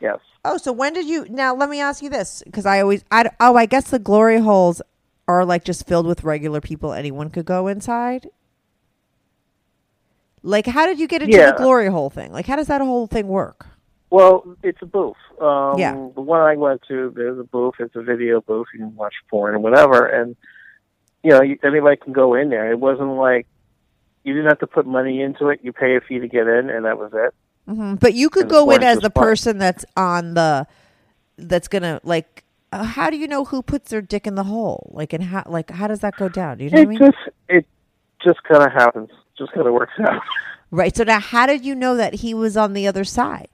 Yes. 0.00 0.18
Oh, 0.44 0.56
so 0.56 0.72
when 0.72 0.92
did 0.94 1.06
you? 1.06 1.26
Now 1.30 1.54
let 1.54 1.68
me 1.68 1.80
ask 1.80 2.02
you 2.02 2.10
this, 2.10 2.42
because 2.44 2.66
I 2.66 2.80
always, 2.80 3.04
I 3.10 3.30
oh, 3.38 3.54
I 3.54 3.66
guess 3.66 3.90
the 3.90 3.98
glory 4.00 4.40
holes 4.40 4.82
are 5.28 5.44
like 5.44 5.64
just 5.64 5.86
filled 5.86 6.06
with 6.06 6.24
regular 6.24 6.60
people. 6.60 6.92
Anyone 6.92 7.30
could 7.30 7.44
go 7.46 7.68
inside. 7.68 8.28
Like, 10.42 10.66
how 10.66 10.86
did 10.86 10.98
you 10.98 11.06
get 11.06 11.22
into 11.22 11.36
Yeah. 11.36 11.52
the 11.52 11.56
glory 11.56 11.86
hole 11.86 12.10
thing? 12.10 12.32
Like, 12.32 12.46
how 12.46 12.56
does 12.56 12.66
that 12.66 12.80
whole 12.80 13.06
thing 13.06 13.28
work? 13.28 13.68
Well, 14.12 14.44
it's 14.62 14.82
a 14.82 14.86
booth. 14.86 15.16
Um, 15.40 15.78
Yeah. 15.78 15.94
The 16.14 16.20
one 16.20 16.40
I 16.40 16.54
went 16.56 16.82
to, 16.88 17.12
there's 17.16 17.38
a 17.38 17.44
booth. 17.44 17.76
It's 17.78 17.96
a 17.96 18.02
video 18.02 18.42
booth. 18.42 18.66
You 18.74 18.80
can 18.80 18.94
watch 18.94 19.14
porn 19.30 19.54
and 19.54 19.62
whatever. 19.64 20.04
And 20.04 20.36
you 21.24 21.30
know, 21.30 21.40
you- 21.40 21.58
anybody 21.62 21.96
can 21.96 22.12
go 22.12 22.34
in 22.34 22.50
there. 22.50 22.70
It 22.70 22.78
wasn't 22.78 23.12
like 23.16 23.46
you 24.24 24.34
didn't 24.34 24.48
have 24.48 24.58
to 24.58 24.66
put 24.66 24.86
money 24.86 25.22
into 25.22 25.48
it. 25.48 25.60
You 25.62 25.72
pay 25.72 25.96
a 25.96 26.00
fee 26.00 26.18
to 26.18 26.28
get 26.28 26.46
in, 26.46 26.68
and 26.68 26.84
that 26.84 26.98
was 26.98 27.12
it. 27.14 27.32
hmm 27.66 27.94
But 27.94 28.12
you 28.14 28.28
could 28.28 28.42
And 28.44 28.50
go 28.50 28.70
in 28.70 28.82
as 28.82 28.98
the 28.98 29.08
person 29.10 29.56
that's 29.58 29.84
on 29.96 30.34
the 30.34 30.66
that's 31.38 31.68
gonna 31.68 32.00
like. 32.04 32.44
Uh, 32.72 32.84
how 32.84 33.08
do 33.10 33.16
you 33.16 33.28
know 33.28 33.44
who 33.44 33.62
puts 33.62 33.90
their 33.90 34.00
dick 34.02 34.26
in 34.26 34.34
the 34.34 34.44
hole? 34.44 34.90
Like, 34.94 35.12
and 35.12 35.22
how 35.24 35.42
like 35.46 35.70
how 35.70 35.86
does 35.86 36.00
that 36.00 36.16
go 36.16 36.28
down? 36.28 36.58
Do 36.58 36.64
you 36.64 36.70
know 36.70 36.80
It 36.82 36.86
what 36.88 36.96
I 36.96 36.98
mean? 36.98 37.12
just 37.12 37.28
it 37.48 37.66
just 38.22 38.42
kind 38.44 38.62
of 38.62 38.72
happens. 38.72 39.10
Just 39.38 39.52
kind 39.52 39.66
of 39.66 39.72
works 39.72 39.92
out. 40.00 40.20
Right. 40.70 40.94
So 40.96 41.04
now, 41.04 41.20
how 41.20 41.46
did 41.46 41.64
you 41.64 41.74
know 41.74 41.96
that 41.96 42.14
he 42.16 42.34
was 42.34 42.56
on 42.56 42.72
the 42.72 42.86
other 42.86 43.04
side? 43.04 43.48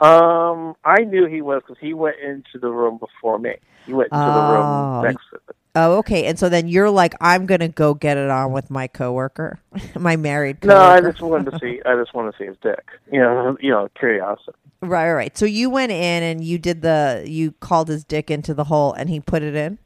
Um, 0.00 0.76
I 0.84 1.00
knew 1.04 1.26
he 1.26 1.42
was 1.42 1.62
because 1.66 1.78
he 1.80 1.92
went 1.92 2.16
into 2.20 2.58
the 2.60 2.70
room 2.70 2.98
before 2.98 3.38
me. 3.38 3.56
He 3.86 3.92
went 3.92 4.12
into 4.12 4.24
Oh. 4.24 4.34
the 4.34 4.52
room 4.52 5.02
next 5.04 5.24
to 5.30 5.36
it. 5.48 5.56
Oh, 5.74 5.98
okay. 5.98 6.24
And 6.26 6.38
so 6.38 6.48
then 6.48 6.66
you're 6.68 6.90
like, 6.90 7.14
I'm 7.20 7.46
gonna 7.46 7.68
go 7.68 7.94
get 7.94 8.16
it 8.16 8.30
on 8.30 8.52
with 8.52 8.70
my 8.70 8.86
coworker, 8.88 9.60
my 9.98 10.16
married. 10.16 10.60
Coworker. 10.60 10.78
No, 10.80 10.84
I 10.88 11.00
just 11.00 11.20
wanted 11.20 11.50
to 11.52 11.58
see. 11.58 11.80
I 11.84 11.94
just 11.96 12.14
want 12.14 12.32
to 12.32 12.38
see 12.38 12.46
his 12.46 12.56
dick. 12.62 12.84
You 13.12 13.20
know, 13.20 13.56
you 13.60 13.70
know, 13.70 13.88
curiosity. 13.98 14.52
Right, 14.80 15.06
right, 15.08 15.12
right. 15.12 15.38
So 15.38 15.44
you 15.46 15.68
went 15.70 15.90
in 15.92 16.22
and 16.22 16.44
you 16.44 16.58
did 16.58 16.82
the 16.82 17.24
you 17.26 17.52
called 17.52 17.88
his 17.88 18.04
dick 18.04 18.30
into 18.30 18.54
the 18.54 18.64
hole 18.64 18.92
and 18.92 19.08
he 19.10 19.18
put 19.20 19.42
it 19.42 19.54
in. 19.54 19.78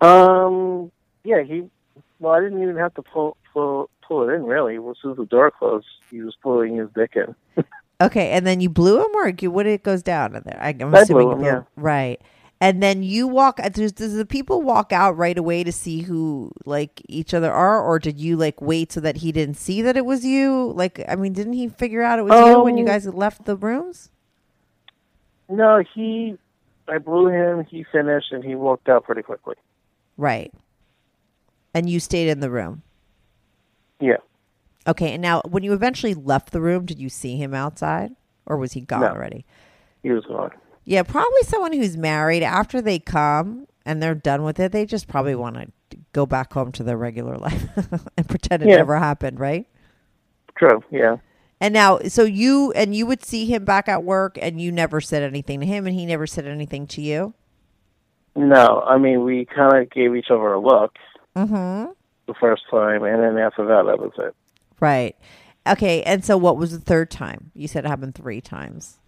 Um, 0.00 0.90
yeah, 1.24 1.42
he. 1.42 1.64
Well, 2.20 2.32
I 2.34 2.40
didn't 2.40 2.62
even 2.62 2.76
have 2.76 2.94
to 2.94 3.02
pull 3.02 3.36
pull 3.52 3.88
pull 4.06 4.28
it 4.28 4.32
in. 4.34 4.44
Really, 4.44 4.76
as 4.76 4.96
soon 5.00 5.12
as 5.12 5.16
the 5.16 5.26
door 5.26 5.50
closed, 5.50 5.86
he 6.10 6.20
was 6.20 6.36
pulling 6.42 6.76
his 6.76 6.88
dick 6.94 7.16
in. 7.16 7.34
Okay, 8.06 8.30
and 8.30 8.46
then 8.46 8.60
you 8.60 8.68
blew 8.68 9.00
him, 9.00 9.10
or 9.14 9.28
you, 9.40 9.50
what? 9.50 9.66
It 9.66 9.82
goes 9.82 10.02
down 10.02 10.34
in 10.36 10.42
there. 10.44 10.58
I, 10.60 10.76
I'm 10.80 10.94
I 10.94 11.02
assuming 11.02 11.28
blew 11.28 11.30
you 11.30 11.36
him, 11.38 11.42
yeah. 11.44 11.62
Right, 11.76 12.20
and 12.60 12.82
then 12.82 13.02
you 13.02 13.26
walk. 13.28 13.60
uh, 13.60 13.68
Does, 13.68 13.92
does 13.92 14.14
the 14.16 14.26
people 14.26 14.62
walk 14.62 14.92
out 14.92 15.16
right 15.16 15.38
away 15.38 15.64
to 15.64 15.72
see 15.72 16.02
who 16.02 16.52
like 16.66 17.02
each 17.08 17.34
other 17.34 17.52
are, 17.52 17.80
or 17.82 17.98
did 17.98 18.18
you 18.18 18.36
like 18.36 18.60
wait 18.60 18.92
so 18.92 19.00
that 19.00 19.18
he 19.18 19.32
didn't 19.32 19.56
see 19.56 19.82
that 19.82 19.96
it 19.96 20.04
was 20.04 20.24
you? 20.24 20.72
Like, 20.74 21.04
I 21.08 21.16
mean, 21.16 21.32
didn't 21.32 21.54
he 21.54 21.68
figure 21.68 22.02
out 22.02 22.18
it 22.18 22.22
was 22.24 22.32
you 22.48 22.62
when 22.62 22.76
you 22.76 22.84
Um, 22.84 22.88
guys 22.88 23.06
left 23.06 23.44
the 23.44 23.56
rooms? 23.56 24.10
No, 25.48 25.82
he. 25.94 26.36
I 26.88 26.98
blew 26.98 27.28
him. 27.28 27.64
He 27.64 27.84
finished, 27.92 28.32
and 28.32 28.44
he 28.44 28.54
walked 28.54 28.88
out 28.88 29.04
pretty 29.04 29.22
quickly. 29.22 29.56
Right, 30.16 30.52
and 31.72 31.88
you 31.88 32.00
stayed 32.00 32.28
in 32.28 32.40
the 32.40 32.50
room. 32.50 32.82
Yeah. 34.00 34.18
Okay, 34.86 35.12
and 35.12 35.22
now 35.22 35.40
when 35.48 35.62
you 35.62 35.72
eventually 35.72 36.14
left 36.14 36.50
the 36.50 36.60
room, 36.60 36.84
did 36.84 36.98
you 36.98 37.08
see 37.08 37.36
him 37.36 37.54
outside, 37.54 38.12
or 38.46 38.56
was 38.58 38.72
he 38.72 38.82
gone 38.82 39.00
No. 39.00 39.08
already? 39.08 39.44
He 40.02 40.10
was 40.10 40.24
gone. 40.26 40.50
Yeah, 40.84 41.02
probably 41.02 41.40
someone 41.44 41.72
who's 41.72 41.96
married 41.96 42.42
after 42.42 42.82
they 42.82 42.98
come 42.98 43.66
and 43.86 44.02
they're 44.02 44.14
done 44.14 44.42
with 44.44 44.60
it, 44.60 44.72
they 44.72 44.84
just 44.84 45.08
probably 45.08 45.34
want 45.34 45.56
to 45.56 45.96
go 46.12 46.26
back 46.26 46.52
home 46.52 46.70
to 46.72 46.82
their 46.82 46.98
regular 46.98 47.36
life 47.38 47.64
and 48.16 48.28
pretend 48.28 48.62
it 48.62 48.68
Yeah. 48.68 48.76
never 48.76 48.98
happened, 48.98 49.40
right? 49.40 49.66
True. 50.56 50.82
Yeah. 50.90 51.16
And 51.60 51.72
now, 51.72 52.00
so 52.08 52.24
you 52.24 52.72
and 52.72 52.94
you 52.94 53.06
would 53.06 53.24
see 53.24 53.46
him 53.46 53.64
back 53.64 53.88
at 53.88 54.04
work, 54.04 54.38
and 54.42 54.60
you 54.60 54.70
never 54.70 55.00
said 55.00 55.22
anything 55.22 55.60
to 55.60 55.66
him, 55.66 55.86
and 55.86 55.94
he 55.94 56.04
never 56.04 56.26
said 56.26 56.46
anything 56.46 56.86
to 56.88 57.00
you. 57.00 57.32
No, 58.36 58.82
I 58.86 58.98
mean 58.98 59.24
we 59.24 59.46
kind 59.46 59.76
of 59.78 59.90
gave 59.90 60.14
each 60.14 60.26
other 60.30 60.52
a 60.52 60.60
look 60.60 60.96
Mm-hmm. 61.36 61.92
the 62.26 62.34
first 62.38 62.62
time, 62.70 63.04
and 63.04 63.22
then 63.22 63.38
after 63.38 63.64
that, 63.66 63.86
that 63.86 63.98
was 63.98 64.12
it. 64.18 64.34
Right. 64.84 65.16
Okay. 65.66 66.02
And 66.02 66.22
so, 66.24 66.36
what 66.36 66.56
was 66.58 66.72
the 66.72 66.78
third 66.78 67.10
time? 67.10 67.50
You 67.54 67.66
said 67.68 67.84
it 67.84 67.88
happened 67.88 68.14
three 68.14 68.40
times, 68.42 68.98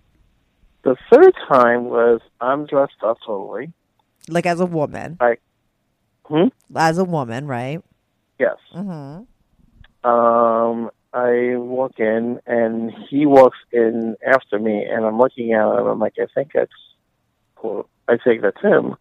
The 0.83 0.97
third 1.13 1.35
time 1.53 1.85
was 1.85 2.21
I'm 2.41 2.65
dressed 2.67 3.03
up 3.05 3.19
totally. 3.27 3.73
like 4.29 4.47
as 4.47 4.61
a 4.61 4.67
woman. 4.67 5.19
Like, 5.21 5.41
Hmm. 6.25 6.49
As 6.75 6.99
a 6.99 7.05
woman, 7.05 7.47
right? 7.47 7.81
Yes. 8.41 8.57
Mm-hmm. 8.75 10.09
Um, 10.11 10.91
I 11.13 11.57
walk 11.57 12.01
in, 12.01 12.41
and 12.47 12.91
he 13.09 13.27
walks 13.27 13.59
in 13.73 14.17
after 14.27 14.59
me, 14.59 14.85
and 14.85 15.05
I'm 15.05 15.19
looking 15.19 15.53
at 15.53 15.61
him. 15.65 15.87
I'm 15.87 15.99
like, 16.01 16.15
I 16.19 16.27
think 16.35 16.51
that's 16.55 16.73
cool. 17.55 17.89
I 18.09 18.17
think 18.23 18.43
that's 18.43 18.61
him. 18.61 18.97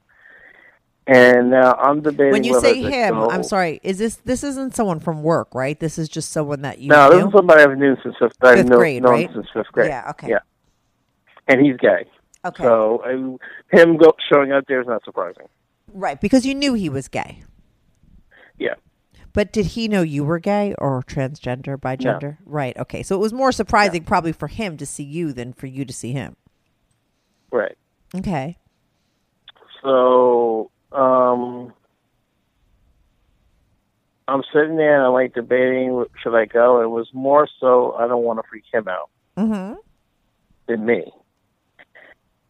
And 1.08 1.52
now 1.52 1.74
I'm 1.74 2.02
debating. 2.02 2.32
When 2.32 2.44
you 2.44 2.60
say 2.60 2.82
him, 2.82 3.16
I'm 3.16 3.44
sorry. 3.44 3.80
Is 3.84 4.00
this 4.00 4.16
this 4.18 4.44
isn't 4.44 4.76
someone 4.76 5.00
from 5.00 5.22
work, 5.22 5.54
right? 5.54 5.80
This 5.80 6.00
is 6.00 6.10
just 6.10 6.32
someone 6.32 6.62
that 6.64 6.80
you 6.80 6.90
No, 6.90 7.10
knew? 7.10 7.16
this 7.18 7.26
is 7.28 7.32
somebody 7.34 7.62
I've 7.62 7.78
known 7.78 7.98
since 8.02 8.16
fifth, 8.18 8.34
I've 8.42 8.58
Fifth 8.58 8.70
known, 8.70 8.80
grade, 8.80 9.04
known 9.04 9.12
right? 9.12 9.30
since 9.32 9.46
fifth 9.54 9.72
grade. 9.72 9.90
Yeah. 9.90 10.10
Okay. 10.10 10.30
Yeah, 10.30 10.40
and 11.48 11.64
he's 11.64 11.78
gay. 11.78 12.06
Okay. 12.44 12.64
So 12.64 13.04
I, 13.06 13.78
him 13.78 13.98
go, 13.98 14.14
showing 14.32 14.52
up 14.52 14.66
there 14.68 14.82
is 14.82 14.88
not 14.88 15.04
surprising. 15.04 15.48
Right, 15.94 16.20
because 16.20 16.46
you 16.46 16.56
knew 16.56 16.74
he 16.74 16.90
was 16.90 17.08
gay. 17.08 17.44
Yeah. 18.58 18.74
But 19.32 19.52
did 19.52 19.68
he 19.68 19.88
know 19.88 20.02
you 20.02 20.24
were 20.24 20.40
gay 20.40 20.74
or 20.78 21.04
transgender, 21.04 21.78
bigender? 21.78 22.38
Right. 22.46 22.76
Okay. 22.78 23.04
So 23.04 23.16
it 23.16 23.20
was 23.20 23.34
more 23.34 23.52
surprising 23.52 24.06
probably 24.06 24.32
for 24.32 24.48
him 24.48 24.78
to 24.78 24.86
see 24.86 25.04
you 25.04 25.34
than 25.34 25.54
for 25.54 25.68
you 25.68 25.84
to 25.86 25.92
see 25.94 26.14
him. 26.14 26.38
Right. 27.52 27.78
Okay. 28.16 28.58
So 29.84 30.72
um, 30.96 31.74
I'm 34.28 34.44
sitting 34.54 34.78
there 34.78 34.96
and 34.96 35.06
I'm 35.06 35.14
like 35.14 35.34
debating 35.34 36.06
should 36.22 36.36
I 36.36 36.46
go. 36.46 36.82
It 36.82 36.90
was 36.90 37.08
more 37.14 37.48
so 37.60 37.94
I 37.94 38.08
don't 38.08 38.24
want 38.24 38.40
to 38.40 38.44
freak 38.50 38.66
him 38.72 38.88
out 38.88 39.10
Mm-hmm. 39.38 39.74
than 40.68 40.86
me. 40.86 41.12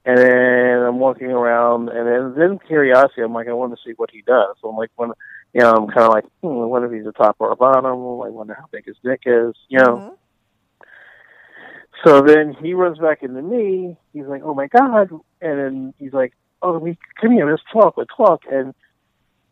And 0.06 0.18
then 0.20 0.84
I'm 0.84 1.00
walking 1.00 1.32
around, 1.32 1.89
and 1.89 2.08
then, 2.08 2.36
then 2.38 2.60
curiosity. 2.60 3.24
I'm 3.24 3.34
like, 3.34 3.48
I 3.48 3.54
want 3.54 3.74
to 3.74 3.82
see 3.84 3.93
what 3.98 4.12
he 4.12 4.22
does. 4.22 4.56
So 4.62 4.70
I'm 4.70 4.78
like, 4.78 4.91
when 4.96 5.12
you 5.54 5.62
know, 5.62 5.72
I'm 5.72 5.88
kind 5.88 6.06
of 6.06 6.10
like, 6.10 6.26
hmm, 6.41 6.48
I 6.48 6.66
wonder 6.66 6.88
if 6.88 6.93
he's 6.93 7.08
a 7.08 7.12
top 7.12 7.38
or 7.39 7.52
a 7.52 7.56
bottom. 7.56 7.86
I 7.88 7.93
wonder 7.93 8.54
how 8.54 8.66
big 8.72 8.86
his 8.86 8.98
dick 9.04 9.22
is. 9.26 9.56
You 9.68 9.80
know. 9.80 9.98
Mm-hmm. 9.98 10.14
So 12.06 12.22
then 12.22 12.54
he 12.62 12.74
runs 12.76 13.00
back 13.00 13.24
into 13.24 13.41
me. 13.41 13.98
He's 14.14 14.26
like, 14.26 14.43
"Oh 14.43 14.54
my 14.54 14.68
god!" 14.68 15.10
And 15.41 15.60
then 15.60 15.93
he's 15.98 16.14
like, 16.14 16.34
"Oh, 16.66 16.78
we 16.80 16.97
come 17.22 17.32
here. 17.32 17.49
Let's 17.49 17.63
talk. 17.72 17.95
Let's 17.97 18.09
talk." 18.16 18.41
And 18.51 18.74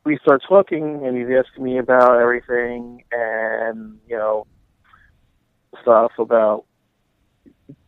we 0.04 0.18
start 0.18 0.42
talking, 0.48 1.06
and 1.06 1.16
he's 1.16 1.28
asking 1.38 1.64
me 1.64 1.78
about 1.78 2.20
everything, 2.20 3.04
and 3.12 4.00
you 4.08 4.18
know, 4.18 4.48
stuff 5.82 6.12
about 6.18 6.66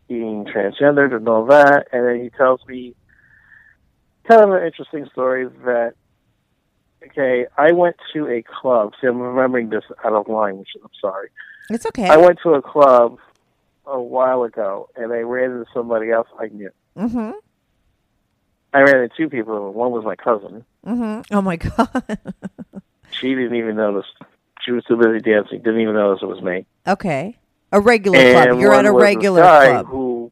being 0.08 0.46
transgendered 0.46 1.16
and 1.16 1.28
all 1.28 1.46
that. 1.48 1.88
And 1.92 2.06
then 2.06 2.22
he 2.24 2.30
tells 2.30 2.62
me 2.68 2.96
kind 4.28 4.42
of 4.44 4.52
an 4.52 4.64
interesting 4.64 5.08
story 5.12 5.48
that. 5.66 5.94
Okay, 7.08 7.46
I 7.56 7.72
went 7.72 7.98
to 8.14 8.26
a 8.26 8.42
club. 8.42 8.94
See, 9.00 9.08
I'm 9.08 9.20
remembering 9.20 9.70
this 9.70 9.84
out 10.04 10.14
of 10.14 10.28
line, 10.28 10.58
which 10.58 10.70
I'm 10.84 10.90
sorry. 11.00 11.30
It's 11.70 11.86
okay. 11.86 12.08
I 12.10 12.18
went 12.18 12.40
to 12.42 12.56
a 12.56 12.62
club 12.64 13.20
a 13.86 14.02
while 14.02 14.44
ago, 14.44 14.90
and 14.96 15.12
I 15.14 15.20
ran 15.20 15.52
into 15.52 15.66
somebody 15.74 16.12
else 16.12 16.28
I 16.40 16.48
knew. 16.48 16.72
mm-hmm. 16.98 17.32
I 18.76 18.82
ran 18.82 19.04
into 19.04 19.16
two 19.16 19.30
people. 19.30 19.72
One 19.74 19.92
was 19.92 20.04
my 20.06 20.16
cousin. 20.16 20.66
Mm-hmm. 20.86 21.34
Oh 21.36 21.42
my 21.42 21.56
god. 21.56 21.90
She 23.12 23.30
didn't 23.34 23.56
even 23.56 23.78
notice. 23.78 24.06
She 24.62 24.72
was 24.72 24.84
too 24.84 24.98
busy 24.98 25.20
dancing. 25.22 25.60
Didn't 25.60 25.80
even 25.80 25.94
notice 25.94 26.22
it 26.22 26.26
was 26.26 26.42
me. 26.42 26.66
okay. 26.86 27.38
A 27.72 27.80
regular 27.80 28.18
and 28.18 28.50
club. 28.50 28.60
You're 28.60 28.74
at 28.74 28.86
a 28.86 28.92
regular 28.92 29.42
club. 29.42 29.86
who 29.88 30.32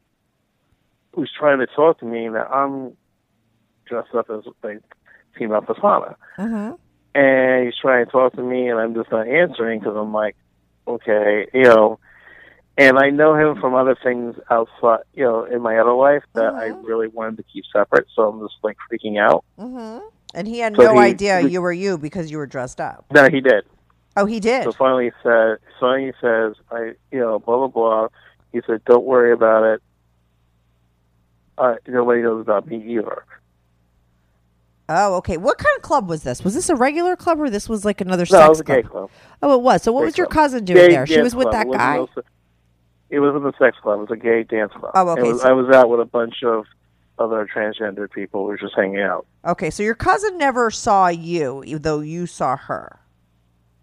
who's 1.14 1.32
trying 1.38 1.60
to 1.60 1.66
talk 1.66 1.98
to 2.00 2.04
me. 2.04 2.28
Now 2.28 2.44
I'm 2.46 2.96
dressed 3.86 4.14
up 4.14 4.28
as 4.30 4.44
a 4.46 4.76
female 5.38 5.62
persona, 5.62 6.16
Mm-hmm. 6.38 6.74
and 7.18 7.64
he's 7.64 7.76
trying 7.80 8.04
to 8.04 8.10
talk 8.12 8.34
to 8.34 8.42
me, 8.42 8.68
and 8.68 8.78
I'm 8.78 8.94
just 8.94 9.10
not 9.10 9.26
answering 9.28 9.80
because 9.80 9.96
I'm 9.96 10.12
like, 10.12 10.36
okay, 10.86 11.46
you 11.54 11.62
know. 11.64 11.98
And 12.76 12.98
I 12.98 13.10
know 13.10 13.34
him 13.36 13.60
from 13.60 13.74
other 13.74 13.96
things 14.02 14.34
outside, 14.50 15.00
you 15.14 15.22
know, 15.24 15.44
in 15.44 15.62
my 15.62 15.78
other 15.78 15.92
life 15.92 16.24
that 16.34 16.54
I 16.54 16.70
Mhm. 16.70 16.84
really 16.86 17.06
wanted 17.08 17.36
to 17.36 17.44
keep 17.44 17.64
separate. 17.72 18.06
So 18.14 18.28
I'm 18.28 18.40
just 18.40 18.56
like 18.64 18.76
freaking 18.90 19.16
out. 19.18 19.44
Mm-hmm. 19.60 20.04
And 20.34 20.48
he 20.48 20.58
had 20.58 20.74
So 20.74 20.82
no 20.82 20.94
he- 20.94 20.98
idea 21.00 21.40
he- 21.40 21.48
you 21.50 21.62
were 21.62 21.72
you 21.72 21.96
because 21.98 22.32
you 22.32 22.38
were 22.38 22.46
dressed 22.46 22.80
up. 22.80 23.04
No, 23.12 23.28
he 23.28 23.40
did. 23.40 23.64
Oh, 24.16 24.26
he 24.26 24.40
did. 24.40 24.64
So 24.64 24.72
finally 24.72 25.04
he 25.06 25.10
said, 25.22 25.58
finally 25.78 26.06
he 26.06 26.12
says, 26.20 26.54
I, 26.72 26.94
you 27.12 27.20
know, 27.20 27.38
blah 27.38 27.58
blah 27.58 27.68
blah. 27.68 28.08
He 28.52 28.60
said, 28.66 28.84
don't 28.84 29.04
worry 29.04 29.32
about 29.32 29.62
it. 29.64 29.82
Uh, 31.56 31.74
nobody 31.86 32.22
knows 32.22 32.40
about 32.40 32.66
me 32.66 32.82
either. 32.96 33.24
Oh, 34.88 35.14
okay. 35.16 35.36
What 35.36 35.58
kind 35.58 35.74
of 35.76 35.82
club 35.82 36.08
was 36.08 36.24
this? 36.24 36.42
Was 36.44 36.54
this 36.54 36.68
a 36.68 36.74
regular 36.76 37.16
club 37.16 37.40
or 37.40 37.48
this 37.48 37.68
was 37.68 37.84
like 37.84 38.00
another 38.00 38.22
No, 38.24 38.38
sex 38.38 38.44
it 38.46 38.48
was 38.48 38.60
a 38.60 38.64
gay 38.64 38.82
club? 38.82 38.90
club. 38.92 39.10
Oh, 39.42 39.54
it 39.54 39.62
was. 39.62 39.82
So 39.82 39.92
what 39.92 40.00
Gay 40.00 40.04
was 40.06 40.18
your 40.18 40.26
club. 40.26 40.44
cousin 40.44 40.64
doing 40.64 40.78
Gay 40.78 40.88
there? 40.94 41.06
She 41.06 41.20
was 41.22 41.34
with 41.34 41.50
that 41.52 41.70
guy. 41.70 41.98
also- 41.98 42.22
it 43.10 43.20
wasn't 43.20 43.46
a 43.46 43.52
sex 43.58 43.76
club. 43.82 43.98
It 43.98 44.10
was 44.10 44.10
a 44.10 44.16
gay 44.16 44.42
dance 44.42 44.72
club. 44.72 44.92
Oh, 44.94 45.08
okay, 45.10 45.22
was, 45.22 45.42
so- 45.42 45.48
I 45.48 45.52
was 45.52 45.74
out 45.74 45.88
with 45.88 46.00
a 46.00 46.04
bunch 46.04 46.42
of 46.42 46.64
other 47.18 47.46
transgender 47.52 48.10
people. 48.10 48.44
We 48.44 48.50
were 48.50 48.58
just 48.58 48.74
hanging 48.76 49.00
out. 49.00 49.26
Okay, 49.44 49.70
so 49.70 49.82
your 49.82 49.94
cousin 49.94 50.36
never 50.38 50.70
saw 50.70 51.08
you, 51.08 51.62
though 51.78 52.00
you 52.00 52.26
saw 52.26 52.56
her. 52.56 52.98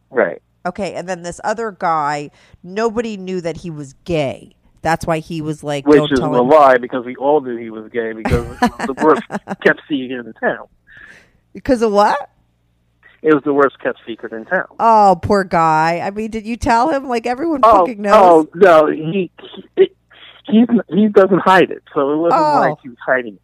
Right. 0.09 0.41
Okay, 0.65 0.93
and 0.93 1.07
then 1.07 1.23
this 1.23 1.39
other 1.43 1.71
guy, 1.71 2.29
nobody 2.61 3.17
knew 3.17 3.41
that 3.41 3.57
he 3.57 3.69
was 3.69 3.93
gay. 4.03 4.53
That's 4.81 5.05
why 5.05 5.19
he 5.19 5.41
was 5.41 5.63
like, 5.63 5.85
Which 5.87 5.97
"Don't 5.97 6.11
is 6.11 6.19
a 6.19 6.25
him." 6.25 6.49
lie 6.49 6.77
because 6.77 7.05
we 7.05 7.15
all 7.15 7.39
knew 7.41 7.55
he 7.55 7.69
was 7.69 7.89
gay 7.91 8.13
because 8.13 8.59
the 8.59 8.95
worst 9.01 9.21
kept 9.61 9.81
seeing 9.87 10.09
him 10.09 10.27
in 10.27 10.33
town. 10.33 10.67
Because 11.53 11.81
of 11.81 11.91
what? 11.91 12.30
It 13.21 13.33
was 13.35 13.43
the 13.43 13.53
worst 13.53 13.77
kept 13.79 13.99
secret 14.07 14.33
in 14.33 14.45
town. 14.45 14.65
Oh, 14.79 15.19
poor 15.21 15.43
guy. 15.43 15.99
I 16.03 16.09
mean, 16.09 16.31
did 16.31 16.45
you 16.45 16.57
tell 16.57 16.89
him? 16.89 17.07
Like 17.07 17.27
everyone 17.27 17.59
Oh, 17.63 17.79
fucking 17.85 18.01
knows. 18.01 18.47
oh 18.47 18.49
no, 18.55 18.87
he 18.87 19.29
he, 19.77 19.91
it, 20.47 20.75
he 20.89 21.07
doesn't 21.07 21.39
hide 21.39 21.69
it, 21.69 21.83
so 21.93 22.11
it 22.11 22.17
wasn't 22.17 22.41
Oh. 22.41 22.59
like 22.61 22.77
he 22.81 22.89
was 22.89 22.97
hiding 23.05 23.35
it. 23.35 23.41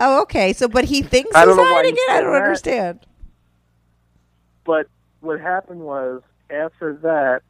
Oh, 0.00 0.20
okay. 0.22 0.52
So, 0.52 0.68
but 0.68 0.84
he 0.84 1.00
thinks 1.02 1.34
I 1.34 1.40
he's 1.40 1.46
don't 1.46 1.56
know 1.56 1.62
why 1.62 1.74
hiding 1.76 1.94
he 1.94 2.00
it. 2.00 2.10
I 2.10 2.20
don't 2.20 2.32
that. 2.32 2.42
understand. 2.42 3.06
But 4.66 4.88
what 5.20 5.40
happened 5.40 5.80
was 5.80 6.20
after 6.50 6.94
that, 7.02 7.40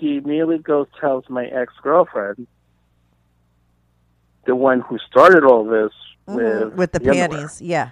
he 0.00 0.16
immediately 0.16 0.58
goes 0.58 0.88
tells 1.00 1.28
my 1.28 1.46
ex 1.46 1.72
girlfriend, 1.82 2.48
the 4.46 4.56
one 4.56 4.80
who 4.80 4.98
started 5.08 5.44
all 5.44 5.64
this 5.64 5.92
with 6.26 6.36
Mhm, 6.72 6.74
with 6.74 6.92
the 6.92 6.98
underwear. 6.98 7.28
panties, 7.28 7.62
yeah. 7.62 7.90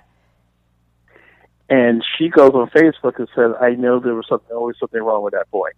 And 1.70 2.04
she 2.18 2.28
goes 2.28 2.50
on 2.52 2.68
Facebook 2.70 3.18
and 3.18 3.28
says, 3.34 3.52
"I 3.60 3.70
know 3.70 3.98
there 4.00 4.14
was 4.14 4.26
something 4.28 4.54
always 4.54 4.76
something 4.78 5.00
wrong 5.02 5.22
with 5.22 5.32
that 5.32 5.50
boy." 5.50 5.70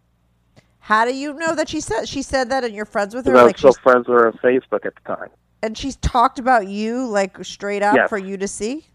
How 0.80 1.04
do 1.04 1.14
you 1.14 1.32
know 1.34 1.54
that 1.54 1.68
she 1.68 1.80
said 1.80 2.08
she 2.08 2.22
said 2.22 2.50
that, 2.50 2.64
and 2.64 2.74
you're 2.74 2.84
friends 2.86 3.14
with 3.14 3.26
her? 3.26 3.32
I 3.36 3.42
was 3.44 3.50
Like 3.50 3.58
still 3.58 3.74
friends 3.74 4.08
with 4.08 4.18
her 4.18 4.26
on 4.26 4.32
Facebook 4.42 4.84
at 4.84 4.94
the 4.96 5.16
time. 5.16 5.28
and 5.62 5.78
she's 5.78 5.94
talked 5.96 6.40
about 6.40 6.66
you 6.66 7.06
like 7.06 7.44
straight 7.44 7.82
up 7.84 7.94
Yes. 7.94 8.08
for 8.08 8.18
you 8.18 8.36
to 8.38 8.48
see. 8.48 8.86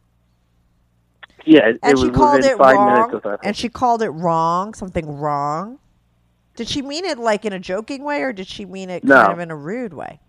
Yeah, 1.45 1.59
it, 1.69 1.79
And 1.81 1.91
it 1.91 1.95
was 1.95 2.01
she 2.01 2.09
called 2.09 2.43
it 2.43 2.57
five 2.57 2.75
wrong. 2.75 2.93
minutes 2.93 3.13
of 3.13 3.23
that. 3.23 3.39
And 3.43 3.55
she 3.55 3.69
called 3.69 4.01
it 4.01 4.09
wrong, 4.09 4.73
something 4.73 5.17
wrong. 5.17 5.79
Did 6.57 6.67
she 6.67 6.81
mean 6.81 7.05
it 7.05 7.17
like 7.19 7.45
in 7.45 7.53
a 7.53 7.59
joking 7.59 8.03
way, 8.03 8.21
or 8.21 8.33
did 8.33 8.47
she 8.47 8.65
mean 8.65 8.89
it 8.89 9.03
No. 9.05 9.15
kind 9.15 9.31
of 9.33 9.39
in 9.39 9.49
a 9.51 9.55
rude 9.55 9.93
way? 9.93 10.19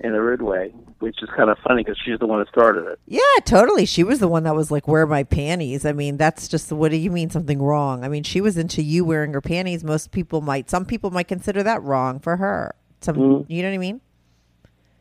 In 0.00 0.14
a 0.14 0.20
rude 0.20 0.42
way, 0.42 0.72
which 1.00 1.22
is 1.22 1.28
kind 1.36 1.50
of 1.50 1.58
funny 1.66 1.82
because 1.84 1.98
she's 2.04 2.18
the 2.18 2.26
one 2.26 2.38
that 2.38 2.48
started 2.48 2.86
it. 2.86 2.98
Yeah, 3.06 3.20
totally. 3.44 3.84
She 3.86 4.02
was 4.02 4.18
the 4.18 4.28
one 4.28 4.42
that 4.44 4.54
was 4.54 4.70
like, 4.70 4.88
"Wear 4.88 5.06
my 5.06 5.24
panties." 5.24 5.84
I 5.84 5.92
mean, 5.92 6.16
that's 6.16 6.48
just 6.48 6.72
what 6.72 6.90
do 6.90 6.96
you 6.96 7.10
mean 7.10 7.30
something 7.30 7.60
wrong? 7.60 8.04
I 8.04 8.08
mean, 8.08 8.22
she 8.22 8.40
was 8.40 8.56
into 8.58 8.82
you 8.82 9.04
wearing 9.04 9.32
her 9.34 9.40
panties. 9.40 9.84
Most 9.84 10.10
people 10.10 10.40
might, 10.40 10.70
some 10.70 10.84
people 10.84 11.10
might 11.10 11.28
consider 11.28 11.62
that 11.62 11.82
wrong 11.82 12.18
for 12.18 12.36
her. 12.38 12.74
Some, 13.00 13.16
Mhm. 13.16 13.44
you 13.48 13.62
know 13.62 13.68
what 13.68 13.74
I 13.74 13.78
mean? 13.78 14.00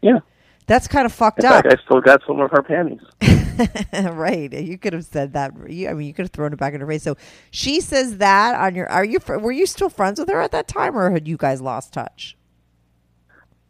Yeah. 0.02 0.20
That's 0.68 0.88
kind 0.88 1.06
of 1.06 1.12
fucked 1.12 1.39
In 1.39 1.45
up, 1.47 1.64
fact, 1.64 1.80
I 1.80 1.84
still 1.84 2.00
got 2.00 2.22
some 2.28 2.39
of 2.39 2.52
her 2.52 2.62
panties. 2.62 3.02
right? 4.16 4.54
You 4.54 4.78
could 4.78 4.93
have 4.93 5.04
said 5.06 5.34
that. 5.34 5.52
You, 5.68 5.89
I 5.89 5.93
mean, 5.93 6.08
you 6.08 6.14
could 6.14 6.26
have 6.26 6.32
thrown 6.32 6.54
it 6.54 6.60
back 6.60 6.74
in 6.74 6.82
her 6.82 6.88
face. 6.88 7.02
So 7.04 7.16
she 7.52 7.82
says 7.82 8.18
that 8.18 8.56
on 8.56 8.76
your. 8.76 8.88
Are 8.89 9.04
you? 9.04 9.20
Were 9.28 9.52
you 9.52 9.66
still 9.66 9.89
friends 9.89 10.20
with 10.20 10.30
her 10.30 10.39
at 10.39 10.52
that 10.52 10.68
time, 10.68 10.95
or 10.95 11.10
had 11.12 11.28
you 11.28 11.38
guys 11.38 11.60
lost 11.62 11.91
touch? 11.93 12.38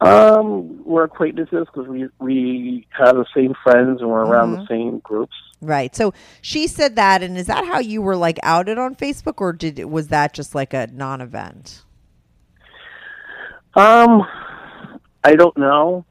Um, 0.00 0.82
we're 0.84 1.04
acquaintances 1.04 1.66
because 1.66 1.86
we 1.86 2.08
we 2.18 2.86
have 2.98 3.16
the 3.16 3.26
same 3.34 3.52
friends 3.62 4.00
and 4.00 4.08
we're 4.08 4.24
around 4.24 4.50
Mm-hmm. 4.52 4.60
the 4.62 4.66
same 4.66 4.98
groups. 5.00 5.34
Right. 5.60 5.94
So 5.94 6.14
she 6.40 6.66
said 6.66 6.96
that, 6.96 7.22
and 7.22 7.36
is 7.36 7.46
that 7.48 7.66
how 7.66 7.80
you 7.80 8.00
were 8.00 8.16
like 8.16 8.38
outed 8.42 8.78
on 8.78 8.94
Facebook, 8.96 9.34
or 9.42 9.52
did 9.52 9.84
was 9.84 10.08
that 10.08 10.32
just 10.32 10.54
like 10.54 10.72
a 10.72 10.86
non-event? 10.90 11.82
Um, 13.74 14.26
I 15.22 15.34
don't 15.34 15.56
know 15.58 16.04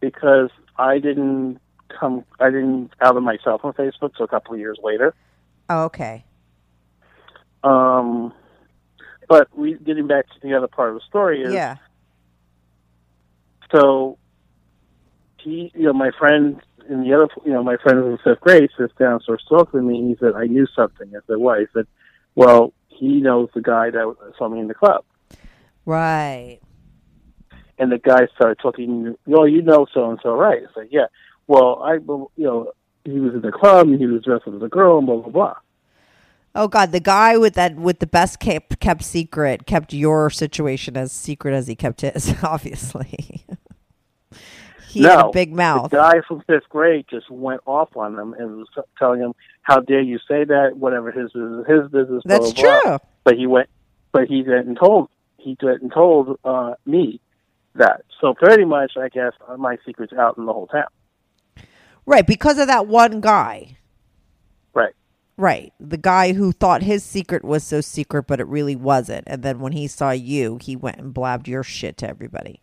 because 0.00 0.50
I 0.76 0.98
didn't 0.98 1.60
come. 1.98 2.24
I 2.40 2.46
didn't 2.50 2.90
out 3.00 3.16
of 3.16 3.22
myself 3.22 3.64
on 3.64 3.72
Facebook. 3.74 4.10
So 4.18 4.24
a 4.24 4.28
couple 4.28 4.52
of 4.54 4.58
years 4.58 4.78
later. 4.82 5.14
Oh, 5.70 5.84
okay. 5.84 6.24
Um, 7.62 8.32
but 9.28 9.48
we 9.56 9.74
getting 9.74 10.06
back 10.08 10.26
to 10.26 10.34
the 10.42 10.54
other 10.54 10.66
part 10.68 10.88
of 10.90 10.94
the 10.96 11.00
story 11.08 11.42
is 11.42 11.52
Yeah. 11.52 11.76
So 13.72 14.18
he, 15.40 15.70
you 15.74 15.84
know, 15.84 15.92
my 15.92 16.10
friend 16.18 16.60
in 16.88 17.02
the 17.02 17.14
other, 17.14 17.28
you 17.44 17.52
know, 17.52 17.62
my 17.62 17.76
friend 17.76 17.98
in 17.98 18.18
fifth 18.24 18.40
grade 18.40 18.70
sits 18.78 18.94
down 18.98 19.14
and 19.14 19.22
starts 19.22 19.44
talking 19.48 19.80
to 19.80 19.86
me. 19.86 19.98
And 19.98 20.08
he 20.08 20.16
said, 20.18 20.34
"I 20.34 20.46
knew 20.46 20.66
something." 20.74 21.08
I 21.08 21.20
said, 21.26 21.36
"What?" 21.36 21.60
He 21.60 21.66
said, 21.72 21.86
"Well, 22.34 22.72
he 22.88 23.20
knows 23.20 23.48
the 23.54 23.60
guy 23.60 23.90
that 23.90 24.16
saw 24.36 24.48
me 24.48 24.60
in 24.60 24.68
the 24.68 24.74
club." 24.74 25.04
Right. 25.84 26.60
And 27.78 27.92
the 27.92 27.98
guy 27.98 28.26
started 28.34 28.58
talking. 28.60 29.16
Well, 29.26 29.46
you 29.46 29.62
know 29.62 29.86
so 29.92 30.10
and 30.10 30.18
so, 30.22 30.34
right? 30.34 30.62
I 30.62 30.74
said, 30.74 30.88
"Yeah." 30.90 31.06
Well, 31.46 31.80
I, 31.82 31.94
you 31.94 32.28
know, 32.36 32.72
he 33.04 33.20
was 33.20 33.34
in 33.34 33.40
the 33.40 33.52
club 33.52 33.88
and 33.88 33.98
he 33.98 34.06
was 34.06 34.22
dressed 34.22 34.46
as 34.46 34.62
a 34.62 34.68
girl 34.68 34.98
and 34.98 35.06
blah 35.06 35.16
blah 35.16 35.30
blah. 35.30 35.54
Oh 36.54 36.68
God, 36.68 36.92
the 36.92 37.00
guy 37.00 37.36
with 37.36 37.54
that 37.54 37.76
with 37.76 37.98
the 37.98 38.06
best 38.06 38.40
kept 38.40 38.80
kept 38.80 39.04
secret 39.04 39.66
kept 39.66 39.92
your 39.92 40.30
situation 40.30 40.96
as 40.96 41.12
secret 41.12 41.54
as 41.54 41.66
he 41.66 41.74
kept 41.74 42.00
his. 42.00 42.34
Obviously, 42.42 43.44
he 44.88 45.00
no, 45.00 45.08
had 45.10 45.26
a 45.26 45.30
big 45.30 45.52
mouth. 45.52 45.90
The 45.90 45.98
guy 45.98 46.20
from 46.26 46.42
fifth 46.46 46.68
grade 46.68 47.06
just 47.10 47.30
went 47.30 47.60
off 47.66 47.96
on 47.96 48.18
him 48.18 48.34
and 48.34 48.56
was 48.56 48.68
telling 48.98 49.20
him, 49.20 49.34
"How 49.62 49.80
dare 49.80 50.00
you 50.00 50.18
say 50.28 50.44
that? 50.44 50.76
Whatever 50.76 51.12
his 51.12 51.32
business, 51.32 51.66
his 51.68 51.90
business." 51.90 52.22
blah, 52.24 52.38
That's 52.38 52.52
blah, 52.52 52.62
blah." 52.62 52.80
true. 52.82 52.98
But 53.24 53.36
he 53.36 53.46
went, 53.46 53.68
but 54.12 54.26
he 54.26 54.42
didn't 54.42 54.76
told 54.76 55.10
he 55.36 55.54
didn't 55.54 55.90
told 55.90 56.38
uh, 56.44 56.74
me 56.86 57.20
that. 57.74 58.02
So 58.20 58.34
pretty 58.34 58.64
much, 58.64 58.92
I 58.96 59.08
guess 59.08 59.32
my 59.56 59.78
secret's 59.86 60.12
out 60.12 60.36
in 60.38 60.46
the 60.46 60.52
whole 60.52 60.66
town. 60.66 60.88
Right, 62.04 62.26
because 62.26 62.58
of 62.58 62.68
that 62.68 62.86
one 62.86 63.20
guy. 63.20 63.76
Right. 65.38 65.72
The 65.78 65.96
guy 65.96 66.32
who 66.32 66.50
thought 66.50 66.82
his 66.82 67.04
secret 67.04 67.44
was 67.44 67.62
so 67.62 67.80
secret, 67.80 68.24
but 68.26 68.40
it 68.40 68.46
really 68.48 68.74
wasn't. 68.76 69.22
And 69.28 69.42
then 69.44 69.60
when 69.60 69.70
he 69.72 69.86
saw 69.86 70.10
you, 70.10 70.58
he 70.60 70.74
went 70.74 70.98
and 70.98 71.14
blabbed 71.14 71.46
your 71.46 71.62
shit 71.62 71.96
to 71.98 72.08
everybody. 72.08 72.60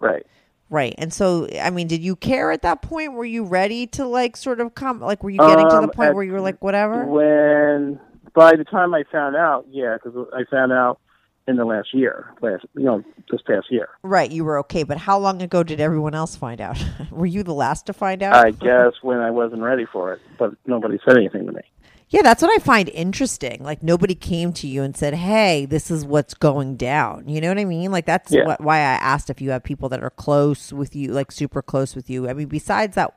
Right. 0.00 0.26
Right. 0.68 0.96
And 0.98 1.12
so, 1.12 1.46
I 1.62 1.70
mean, 1.70 1.86
did 1.86 2.02
you 2.02 2.16
care 2.16 2.50
at 2.50 2.62
that 2.62 2.82
point? 2.82 3.12
Were 3.12 3.24
you 3.24 3.44
ready 3.44 3.86
to 3.88 4.04
like 4.04 4.36
sort 4.36 4.60
of 4.60 4.74
come? 4.74 5.00
Like, 5.00 5.22
were 5.22 5.30
you 5.30 5.38
getting 5.38 5.68
to 5.70 5.76
the 5.76 5.82
Um, 5.82 5.90
point 5.90 6.08
at- 6.08 6.14
where 6.16 6.24
you 6.24 6.32
were 6.32 6.40
like, 6.40 6.62
whatever? 6.62 7.04
When 7.06 8.00
by 8.34 8.56
the 8.56 8.64
time 8.64 8.92
I 8.92 9.04
found 9.12 9.36
out, 9.36 9.66
yeah, 9.70 9.94
because 10.02 10.26
I 10.34 10.42
found 10.50 10.72
out 10.72 10.98
in 11.46 11.54
the 11.54 11.64
last 11.64 11.94
year, 11.94 12.34
last 12.42 12.66
you 12.74 12.82
know, 12.82 13.04
this 13.30 13.40
past 13.42 13.70
year. 13.70 13.88
Right, 14.02 14.28
you 14.32 14.44
were 14.44 14.58
okay. 14.58 14.82
But 14.82 14.98
how 14.98 15.16
long 15.20 15.40
ago 15.40 15.62
did 15.62 15.80
everyone 15.80 16.16
else 16.16 16.34
find 16.34 16.60
out? 16.60 16.84
were 17.12 17.26
you 17.26 17.44
the 17.44 17.54
last 17.54 17.86
to 17.86 17.92
find 17.92 18.20
out? 18.24 18.34
I 18.34 18.50
guess 18.50 18.94
when 19.02 19.18
I 19.20 19.30
wasn't 19.30 19.62
ready 19.62 19.86
for 19.86 20.12
it, 20.14 20.20
but 20.36 20.52
nobody 20.66 20.98
said 21.06 21.16
anything 21.16 21.46
to 21.46 21.52
me. 21.52 21.62
Yeah, 22.08 22.22
that's 22.22 22.40
what 22.40 22.52
I 22.54 22.62
find 22.62 22.88
interesting. 22.90 23.62
Like 23.64 23.82
nobody 23.82 24.14
came 24.14 24.52
to 24.54 24.68
you 24.68 24.82
and 24.84 24.96
said, 24.96 25.14
"Hey, 25.14 25.66
this 25.66 25.90
is 25.90 26.04
what's 26.04 26.34
going 26.34 26.76
down." 26.76 27.28
You 27.28 27.40
know 27.40 27.48
what 27.48 27.58
I 27.58 27.64
mean? 27.64 27.90
Like 27.90 28.06
that's 28.06 28.30
Yeah. 28.30 28.44
what, 28.46 28.60
why 28.60 28.76
I 28.76 28.80
asked 28.94 29.28
if 29.28 29.40
you 29.40 29.50
have 29.50 29.64
people 29.64 29.88
that 29.88 30.02
are 30.02 30.10
close 30.10 30.72
with 30.72 30.94
you, 30.94 31.12
like 31.12 31.32
super 31.32 31.62
close 31.62 31.96
with 31.96 32.08
you. 32.08 32.28
I 32.28 32.32
mean, 32.32 32.46
besides 32.46 32.94
that, 32.94 33.12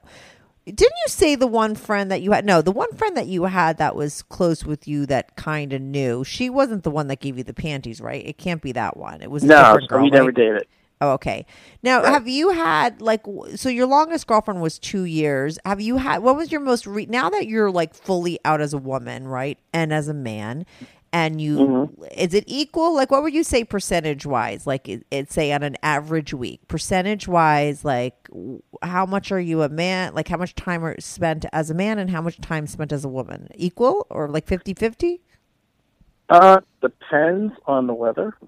didn't 0.65 0.81
you 0.81 1.07
say 1.07 1.35
the 1.35 1.45
one 1.47 1.75
friend 1.75 2.09
that 2.11 2.21
you 2.23 2.31
had? 2.31 2.45
No, 2.45 2.63
the 2.63 2.71
one 2.71 2.91
friend 2.93 3.15
that 3.15 3.27
you 3.27 3.43
had 3.43 3.77
that 3.77 3.95
was 3.95 4.23
close 4.23 4.65
with 4.65 4.87
you 4.87 5.05
that 5.05 5.35
kind 5.35 5.71
of 5.71 5.81
knew. 5.81 6.23
She 6.23 6.49
wasn't 6.49 6.83
the 6.83 6.91
one 6.91 7.07
that 7.09 7.19
gave 7.19 7.37
you 7.37 7.43
the 7.43 7.53
panties, 7.53 8.01
right? 8.01 8.25
It 8.25 8.37
can't 8.39 8.61
be 8.61 8.71
that 8.71 8.97
one. 8.97 9.21
It 9.21 9.29
was 9.29 9.43
a 9.43 9.47
No, 9.47 9.63
different 9.65 9.89
girl. 9.89 10.03
we 10.03 10.09
never 10.09 10.25
right? 10.27 10.35
dated. 10.35 10.67
Oh, 11.02 11.12
okay. 11.12 11.45
Now, 11.82 12.02
Right. 12.04 12.12
have 12.14 12.28
you 12.28 12.50
had 12.50 13.02
like 13.02 13.22
so 13.56 13.70
your 13.70 13.86
longest 13.88 14.28
girlfriend 14.28 14.62
was 14.62 14.78
2 14.80 15.04
years. 15.04 15.58
Have 15.66 15.80
you 15.80 15.97
had 15.97 16.20
what 16.24 16.36
was 16.36 16.52
your 16.52 16.62
most 16.62 16.86
re- 16.86 17.06
now 17.06 17.30
that 17.30 17.47
you're 17.47 17.72
like 17.72 17.93
fully 17.93 18.38
out 18.43 18.60
as 18.62 18.74
a 18.74 18.78
woman, 18.78 19.28
right? 19.28 19.58
And 19.74 19.93
as 19.93 20.08
a 20.10 20.14
man 20.14 20.66
and 21.14 21.39
you 21.41 21.58
Mm-hmm. 21.58 22.04
is 22.18 22.34
it 22.34 22.43
equal? 22.47 22.93
Like 22.93 23.12
what 23.12 23.24
would 23.24 23.34
you 23.34 23.43
say 23.45 23.64
percentage 23.64 24.26
wise? 24.26 24.68
Like 24.68 24.89
it, 24.89 25.06
it 25.10 25.32
say 25.32 25.54
on 25.54 25.64
an 25.64 25.78
average 25.84 26.34
week. 26.34 26.68
Percentage 26.68 27.30
wise 27.30 27.86
like 27.86 28.16
how 28.82 29.06
much 29.06 29.32
are 29.32 29.39
you 29.39 29.62
a 29.62 29.70
man? 29.70 30.14
Like 30.14 30.28
how 30.28 30.38
much 30.38 30.54
time 30.54 30.84
are 30.84 31.00
spent 31.00 31.45
as 31.54 31.70
a 31.70 31.74
man 31.74 31.97
and 31.97 32.10
how 32.10 32.22
much 32.22 32.41
time 32.41 32.68
spent 32.68 32.91
as 32.91 33.06
a 33.06 33.10
woman? 33.10 33.47
Equal 33.56 34.06
or 34.10 34.28
like 34.28 34.45
50-50? 34.45 35.20
Uh, 36.30 36.60
depends 36.82 37.54
on 37.68 37.88
the 37.88 37.93
weather. 37.93 38.36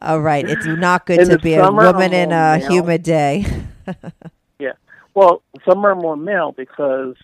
Oh, 0.00 0.18
right. 0.18 0.48
It's 0.48 0.66
not 0.66 1.06
good 1.06 1.20
In 1.20 1.28
to 1.30 1.38
be 1.38 1.54
a 1.54 1.70
woman 1.70 2.12
in 2.12 2.32
a 2.32 2.58
male. 2.58 2.70
humid 2.70 3.02
day. 3.02 3.44
yeah. 4.58 4.72
Well, 5.14 5.42
some 5.68 5.84
are 5.84 5.94
more 5.94 6.16
male 6.16 6.52
because 6.52 7.16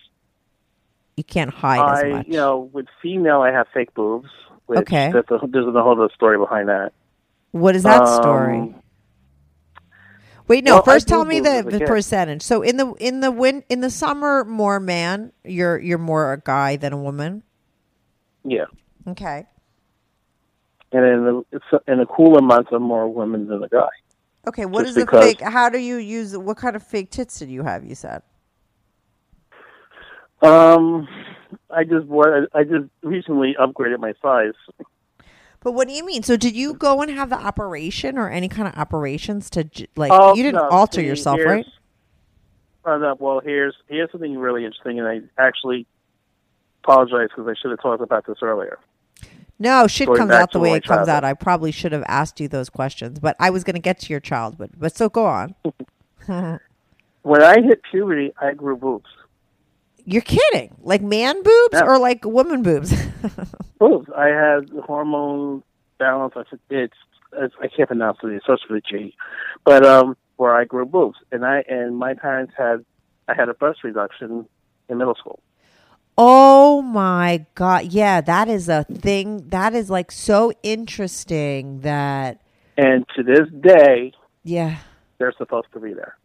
you 1.16 1.24
can't 1.24 1.50
hide 1.52 1.98
as 1.98 2.04
I, 2.04 2.08
much. 2.08 2.26
you 2.26 2.34
know, 2.34 2.70
with 2.72 2.86
female, 3.02 3.40
I 3.42 3.50
have 3.52 3.66
fake 3.72 3.94
boobs. 3.94 4.28
Which 4.66 4.80
Okay. 4.80 5.10
That's 5.12 5.30
a, 5.30 5.46
there's 5.46 5.66
a 5.66 5.82
whole 5.82 5.92
other 6.00 6.12
story 6.14 6.36
behind 6.38 6.68
that. 6.68 6.92
What 7.52 7.74
is 7.74 7.82
that 7.84 8.02
Um, 8.02 8.22
story? 8.22 8.74
Wait, 10.46 10.64
no. 10.64 10.74
well, 10.76 10.82
first, 10.82 11.08
tell 11.08 11.24
me 11.24 11.40
the, 11.40 11.66
the 11.68 11.80
percentage. 11.80 12.42
So 12.42 12.62
in 12.62 12.76
the 12.78 12.92
in 12.94 13.20
the 13.20 13.30
win 13.30 13.64
in 13.68 13.80
the 13.82 13.90
summer, 13.90 14.44
more 14.44 14.80
man. 14.80 15.32
You're 15.44 15.78
you're 15.78 15.98
more 15.98 16.32
a 16.32 16.40
guy 16.40 16.76
than 16.76 16.92
a 16.92 16.96
woman. 16.96 17.42
Yeah. 18.44 18.64
Okay. 19.06 19.46
And 20.92 21.04
in 21.04 21.44
the 21.52 21.80
in 21.86 21.98
the 21.98 22.06
cooler 22.06 22.40
months, 22.40 22.70
I'm 22.72 22.82
more 22.82 23.08
women 23.12 23.46
than 23.46 23.60
the 23.60 23.68
guy. 23.68 23.88
Okay. 24.46 24.64
What 24.64 24.86
Just 24.86 24.98
is 24.98 25.04
the 25.04 25.10
fake? 25.10 25.40
How 25.40 25.68
do 25.68 25.78
you 25.78 25.96
use? 25.96 26.36
What 26.36 26.56
kind 26.56 26.76
of 26.76 26.82
fake 26.82 27.10
tits 27.10 27.38
did 27.38 27.50
you 27.50 27.62
have? 27.62 27.84
You 27.84 27.94
said. 27.94 28.22
Um, 30.40 31.08
I 31.70 31.84
just 31.84 32.06
wa- 32.06 32.46
I 32.54 32.62
just 32.62 32.86
recently 33.02 33.56
upgraded 33.60 33.98
my 33.98 34.14
size. 34.22 34.54
But 35.60 35.72
what 35.72 35.88
do 35.88 35.94
you 35.94 36.06
mean? 36.06 36.22
So 36.22 36.36
did 36.36 36.54
you 36.54 36.74
go 36.74 37.02
and 37.02 37.10
have 37.10 37.30
the 37.30 37.36
operation 37.36 38.16
or 38.16 38.30
any 38.30 38.48
kind 38.48 38.68
of 38.68 38.74
operations 38.76 39.50
to 39.50 39.68
like? 39.96 40.12
Oh, 40.14 40.34
you 40.36 40.42
didn't 40.42 40.60
no, 40.60 40.68
alter 40.68 41.00
see, 41.00 41.06
yourself, 41.06 41.40
right? 41.44 41.66
uh, 42.84 42.96
no, 42.96 43.16
well, 43.18 43.40
here's 43.40 43.74
here's 43.88 44.10
something 44.12 44.38
really 44.38 44.64
interesting, 44.64 44.98
and 44.98 45.08
I 45.08 45.20
actually 45.42 45.86
apologize 46.84 47.28
because 47.34 47.48
I 47.48 47.54
should 47.60 47.70
have 47.70 47.82
talked 47.82 48.02
about 48.02 48.26
this 48.26 48.38
earlier. 48.40 48.78
No, 49.58 49.86
shit 49.88 50.08
comes 50.14 50.30
out 50.30 50.52
the 50.52 50.60
way 50.60 50.74
it 50.74 50.84
comes 50.84 51.08
out. 51.08 51.24
I 51.24 51.34
probably 51.34 51.72
should 51.72 51.92
have 51.92 52.04
asked 52.06 52.38
you 52.40 52.46
those 52.48 52.70
questions, 52.70 53.18
but 53.18 53.34
I 53.40 53.50
was 53.50 53.64
going 53.64 53.74
to 53.74 53.80
get 53.80 53.98
to 54.00 54.12
your 54.12 54.20
childhood. 54.20 54.70
But 54.78 54.96
so 54.96 55.08
go 55.08 55.26
on. 55.26 55.54
When 57.22 57.42
I 57.42 57.60
hit 57.60 57.82
puberty, 57.90 58.32
I 58.40 58.54
grew 58.54 58.76
boobs. 58.76 59.10
You're 60.04 60.22
kidding? 60.22 60.74
Like 60.80 61.02
man 61.02 61.42
boobs 61.42 61.74
Yeah. 61.74 61.84
or 61.84 61.98
like 61.98 62.24
woman 62.24 62.62
boobs? 62.62 62.94
Boobs. 63.78 64.08
I 64.16 64.28
had 64.28 64.70
hormone 64.86 65.62
balance. 65.98 66.32
I 66.36 66.44
said 66.48 66.58
it's, 66.70 66.96
it's 67.34 67.54
I 67.60 67.68
can't 67.68 67.86
pronounce 67.88 68.18
it. 68.22 68.28
It 68.28 68.42
starts 68.44 68.62
with 68.68 68.82
a 68.82 68.88
G, 68.88 69.14
but 69.64 69.84
um, 69.84 70.16
where 70.36 70.54
I 70.54 70.64
grew 70.64 70.86
boobs, 70.86 71.18
and 71.30 71.44
I 71.44 71.62
and 71.68 71.96
my 71.98 72.14
parents 72.14 72.54
had 72.56 72.84
I 73.28 73.34
had 73.34 73.48
a 73.50 73.54
breast 73.54 73.84
reduction 73.84 74.48
in 74.88 74.98
middle 74.98 75.14
school. 75.14 75.40
Oh 76.18 76.82
my 76.82 77.46
god! 77.54 77.86
Yeah, 77.86 78.20
that 78.20 78.48
is 78.48 78.68
a 78.68 78.84
thing. 78.84 79.48
That 79.48 79.74
is 79.74 79.88
like 79.88 80.10
so 80.12 80.52
interesting. 80.62 81.80
That 81.80 82.40
And 82.76 83.06
to 83.16 83.22
this 83.22 83.48
day, 83.60 84.12
yeah. 84.44 84.78
they're 85.18 85.32
supposed 85.38 85.68
to 85.72 85.80
be 85.80 85.94
there. 85.94 86.18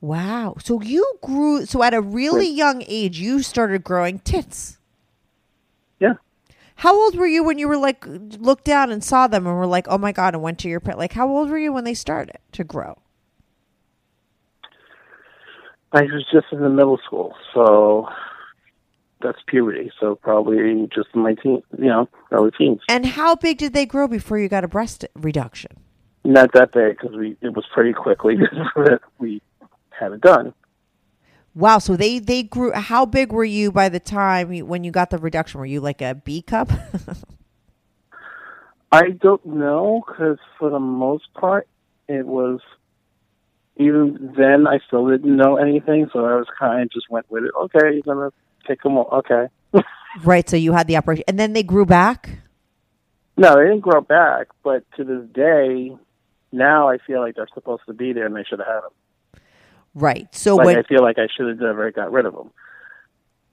Wow. 0.00 0.56
So 0.60 0.82
you 0.82 1.18
grew. 1.22 1.64
So 1.64 1.82
at 1.82 1.94
a 1.94 2.00
really 2.00 2.48
young 2.48 2.82
age, 2.86 3.18
you 3.18 3.42
started 3.42 3.82
growing 3.82 4.18
tits. 4.20 4.78
Yeah. 5.98 6.14
How 6.76 6.94
old 6.94 7.16
were 7.16 7.26
you 7.26 7.42
when 7.42 7.58
you 7.58 7.66
were 7.66 7.76
like 7.76 8.04
looked 8.06 8.64
down 8.64 8.92
and 8.92 9.02
saw 9.02 9.26
them 9.26 9.46
and 9.46 9.56
were 9.56 9.66
like, 9.66 9.88
oh 9.88 9.98
my 9.98 10.12
god, 10.12 10.34
and 10.34 10.42
went 10.42 10.58
to 10.60 10.68
your? 10.68 10.80
Like, 10.84 11.12
how 11.12 11.28
old 11.28 11.50
were 11.50 11.58
you 11.58 11.72
when 11.72 11.84
they 11.84 11.94
started 11.94 12.38
to 12.52 12.62
grow? 12.62 12.98
I 15.90 16.02
was 16.02 16.24
just 16.30 16.46
in 16.52 16.60
the 16.60 16.68
middle 16.68 16.98
school, 17.04 17.34
so 17.54 18.08
that's 19.22 19.38
puberty. 19.46 19.90
So 20.00 20.14
probably 20.16 20.88
just 20.94 21.08
in 21.14 21.22
my 21.22 21.34
teen, 21.34 21.62
you 21.76 21.86
know, 21.86 22.08
early 22.30 22.50
teens. 22.56 22.80
And 22.88 23.06
how 23.06 23.34
big 23.34 23.58
did 23.58 23.72
they 23.72 23.86
grow 23.86 24.08
before 24.08 24.38
you 24.38 24.48
got 24.48 24.64
a 24.64 24.68
breast 24.68 25.04
reduction? 25.14 25.72
Not 26.24 26.52
that 26.52 26.72
big 26.72 26.98
because 26.98 27.16
we 27.16 27.36
it 27.40 27.54
was 27.54 27.64
pretty 27.72 27.92
quickly 27.92 28.36
that 28.76 29.00
we 29.18 29.40
had 29.90 30.12
it 30.12 30.20
done. 30.20 30.52
Wow. 31.54 31.78
So 31.78 31.96
they 31.96 32.18
they 32.18 32.42
grew. 32.42 32.72
How 32.72 33.06
big 33.06 33.32
were 33.32 33.44
you 33.44 33.72
by 33.72 33.88
the 33.88 34.00
time 34.00 34.52
you, 34.52 34.66
when 34.66 34.84
you 34.84 34.90
got 34.90 35.10
the 35.10 35.18
reduction? 35.18 35.58
Were 35.60 35.66
you 35.66 35.80
like 35.80 36.02
a 36.02 36.14
B 36.14 36.42
cup? 36.42 36.70
I 38.92 39.10
don't 39.10 39.44
know 39.44 40.02
because 40.06 40.38
for 40.58 40.70
the 40.70 40.80
most 40.80 41.32
part, 41.34 41.68
it 42.08 42.26
was. 42.26 42.60
Even 43.80 44.34
then, 44.36 44.66
I 44.66 44.80
still 44.88 45.08
didn't 45.08 45.36
know 45.36 45.56
anything, 45.56 46.10
so 46.12 46.24
I 46.24 46.34
was 46.34 46.48
kind 46.58 46.82
of 46.82 46.90
just 46.90 47.08
went 47.08 47.30
with 47.30 47.44
it. 47.44 47.52
Okay, 47.56 47.92
you're 47.94 48.02
gonna 48.02 48.32
take 48.68 48.82
them 48.82 48.96
all. 48.96 49.08
Okay. 49.12 49.48
right. 50.24 50.48
So 50.48 50.56
you 50.56 50.72
had 50.72 50.86
the 50.86 50.96
operation, 50.96 51.24
and 51.26 51.38
then 51.38 51.52
they 51.52 51.62
grew 51.62 51.86
back. 51.86 52.30
No, 53.36 53.56
they 53.56 53.64
didn't 53.64 53.80
grow 53.80 54.00
back, 54.00 54.48
but 54.62 54.84
to 54.96 55.04
this 55.04 55.22
day, 55.32 55.96
now 56.52 56.88
I 56.88 56.98
feel 56.98 57.20
like 57.20 57.36
they're 57.36 57.48
supposed 57.54 57.82
to 57.86 57.92
be 57.92 58.12
there, 58.12 58.26
and 58.26 58.34
they 58.34 58.44
should 58.44 58.58
have 58.58 58.68
had 58.68 58.80
them. 58.82 59.42
Right. 59.94 60.32
So 60.34 60.56
Like 60.56 60.66
when 60.66 60.78
I 60.78 60.82
feel 60.82 61.02
like 61.02 61.18
I 61.18 61.28
should 61.36 61.48
have 61.48 61.60
never 61.60 61.90
got 61.90 62.12
rid 62.12 62.26
of 62.26 62.34
them. 62.34 62.50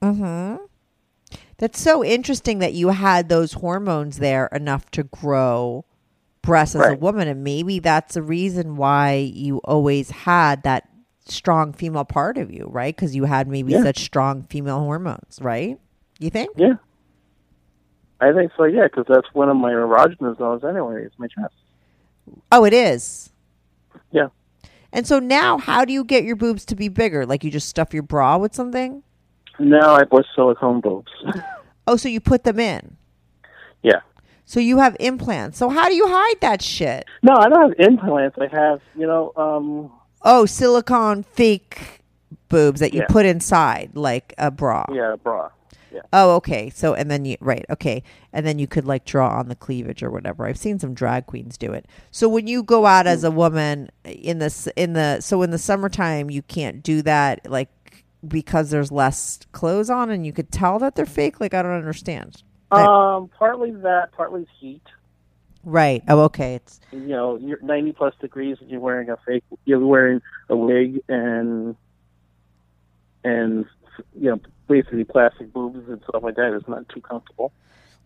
Mm-hmm. 0.02 0.66
That's 1.58 1.80
so 1.80 2.04
interesting 2.04 2.60
that 2.60 2.74
you 2.74 2.90
had 2.90 3.30
those 3.30 3.54
hormones 3.54 4.20
there 4.20 4.48
enough 4.48 4.92
to 4.92 5.04
grow 5.04 5.86
breasts 6.42 6.76
as 6.76 6.92
a 6.92 6.96
woman, 6.96 7.28
and 7.28 7.44
maybe 7.44 7.80
that's 7.80 8.16
the 8.16 8.22
reason 8.22 8.76
why 8.76 9.14
you 9.16 9.60
always 9.64 10.12
had 10.12 10.64
that 10.64 10.90
strong 11.26 11.74
female 11.74 12.06
part 12.06 12.38
of 12.38 12.52
you, 12.52 12.68
right? 12.70 12.96
Because 12.96 13.16
you 13.16 13.24
had 13.26 13.48
maybe 13.48 13.74
Yeah. 13.74 13.84
such 13.84 14.00
strong 14.00 14.44
female 14.44 14.80
hormones, 14.80 15.40
right? 15.42 15.80
You 16.20 16.30
think? 16.30 16.50
Yeah, 16.56 16.74
I 18.22 18.32
think 18.32 18.52
so. 18.56 18.64
Yeah, 18.64 18.84
because 18.84 19.06
that's 19.08 19.28
one 19.34 19.50
of 19.50 19.58
my 19.58 19.72
erogenous 19.72 20.38
zones 20.38 20.64
anyway. 20.64 21.04
It's 21.06 21.18
my 21.20 21.28
chest. 21.28 21.54
Oh, 22.52 22.64
it 22.66 22.74
is. 22.74 23.32
Yeah. 24.12 24.28
And 24.92 25.06
so 25.06 25.20
now, 25.20 25.58
how 25.58 25.84
do 25.84 25.92
you 25.92 26.04
get 26.04 26.24
your 26.24 26.36
boobs 26.38 26.64
to 26.66 26.76
be 26.76 26.88
bigger? 26.88 27.26
Like 27.26 27.44
you 27.44 27.52
just 27.52 27.68
stuff 27.68 27.94
your 27.94 28.04
bra 28.04 28.38
with 28.38 28.56
something? 28.56 29.04
No, 29.60 29.80
I 29.96 30.04
put 30.06 30.26
silicone 30.36 30.82
boobs. 30.82 31.12
Oh, 31.88 31.98
so 31.98 32.10
you 32.10 32.20
put 32.20 32.46
them 32.46 32.60
in. 32.60 32.98
yeah. 33.84 34.00
So 34.48 34.60
you 34.60 34.80
have 34.80 34.98
implants. 35.00 35.60
So 35.60 35.70
how 35.70 35.88
do 35.88 35.94
you 35.94 36.08
hide 36.08 36.42
that 36.42 36.64
shit? 36.64 37.06
No, 37.22 37.34
I 37.36 37.48
don't 37.48 37.62
have 37.62 37.80
implants. 37.88 38.36
I 38.40 38.48
have, 38.48 38.82
you 38.98 39.06
know, 39.06 39.32
um, 39.36 39.92
Oh, 40.26 40.46
silicone 40.46 41.24
fake 41.24 42.02
boobs 42.50 42.80
that 42.80 42.94
you 42.94 43.02
Yeah. 43.02 43.08
put 43.10 43.26
inside 43.26 43.92
like 43.96 44.34
a 44.38 44.52
bra. 44.52 44.86
yeah, 44.92 45.14
a 45.14 45.18
bra. 45.18 45.50
Yeah. 45.94 46.02
Oh, 46.12 46.36
okay. 46.36 46.70
So 46.72 46.94
and 46.94 47.10
then 47.10 47.24
you 47.24 47.38
right, 47.40 47.66
okay. 47.70 48.04
And 48.34 48.46
then 48.46 48.60
you 48.60 48.68
could 48.68 48.86
like 48.86 49.06
draw 49.06 49.30
on 49.40 49.48
the 49.48 49.56
cleavage 49.56 50.04
or 50.04 50.12
whatever. 50.12 50.46
I've 50.46 50.58
seen 50.58 50.78
some 50.78 50.94
drag 50.94 51.26
queens 51.26 51.58
do 51.58 51.72
it. 51.72 51.88
So 52.12 52.28
when 52.28 52.48
you 52.48 52.64
go 52.64 52.86
out 52.86 53.08
as 53.08 53.24
a 53.24 53.32
woman 53.32 53.90
in 54.04 54.40
this 54.40 54.68
in 54.76 54.92
the 54.94 55.22
so 55.22 55.42
in 55.42 55.52
the 55.52 55.58
summertime 55.58 56.30
you 56.30 56.42
can't 56.42 56.84
do 56.84 57.02
that 57.04 57.50
like 57.50 57.70
because 58.28 58.72
there's 58.72 58.92
less 58.92 59.40
clothes 59.54 59.90
on 59.90 60.10
and 60.10 60.26
you 60.26 60.34
could 60.34 60.52
tell 60.52 60.80
that 60.80 60.96
they're 60.96 61.06
fake. 61.06 61.40
Like 61.40 61.54
I 61.54 61.62
don't 61.62 61.72
understand. 61.72 62.44
Um, 62.72 63.30
partly 63.38 63.72
that, 63.72 64.12
partly 64.12 64.48
heat. 64.60 64.82
Right. 65.66 66.04
Oh, 66.08 66.22
okay. 66.22 66.56
It's 66.56 66.80
You 66.92 67.00
know, 67.00 67.38
you're 67.38 67.60
90 67.62 67.92
plus 67.94 68.14
degrees 68.22 68.58
and 68.62 68.70
you're 68.70 68.80
wearing 68.80 69.10
a 69.10 69.18
fake, 69.26 69.44
you're 69.66 69.86
wearing 69.86 70.22
a 70.48 70.56
wig 70.56 71.02
and, 71.10 71.76
and, 73.24 73.66
you 74.18 74.30
know, 74.30 74.40
basically 74.68 75.04
plastic 75.04 75.52
boobs 75.52 75.90
and 75.90 76.02
stuff 76.08 76.24
like 76.24 76.36
that. 76.36 76.54
It's 76.54 76.68
not 76.68 76.88
too 76.90 77.02
comfortable. 77.02 77.52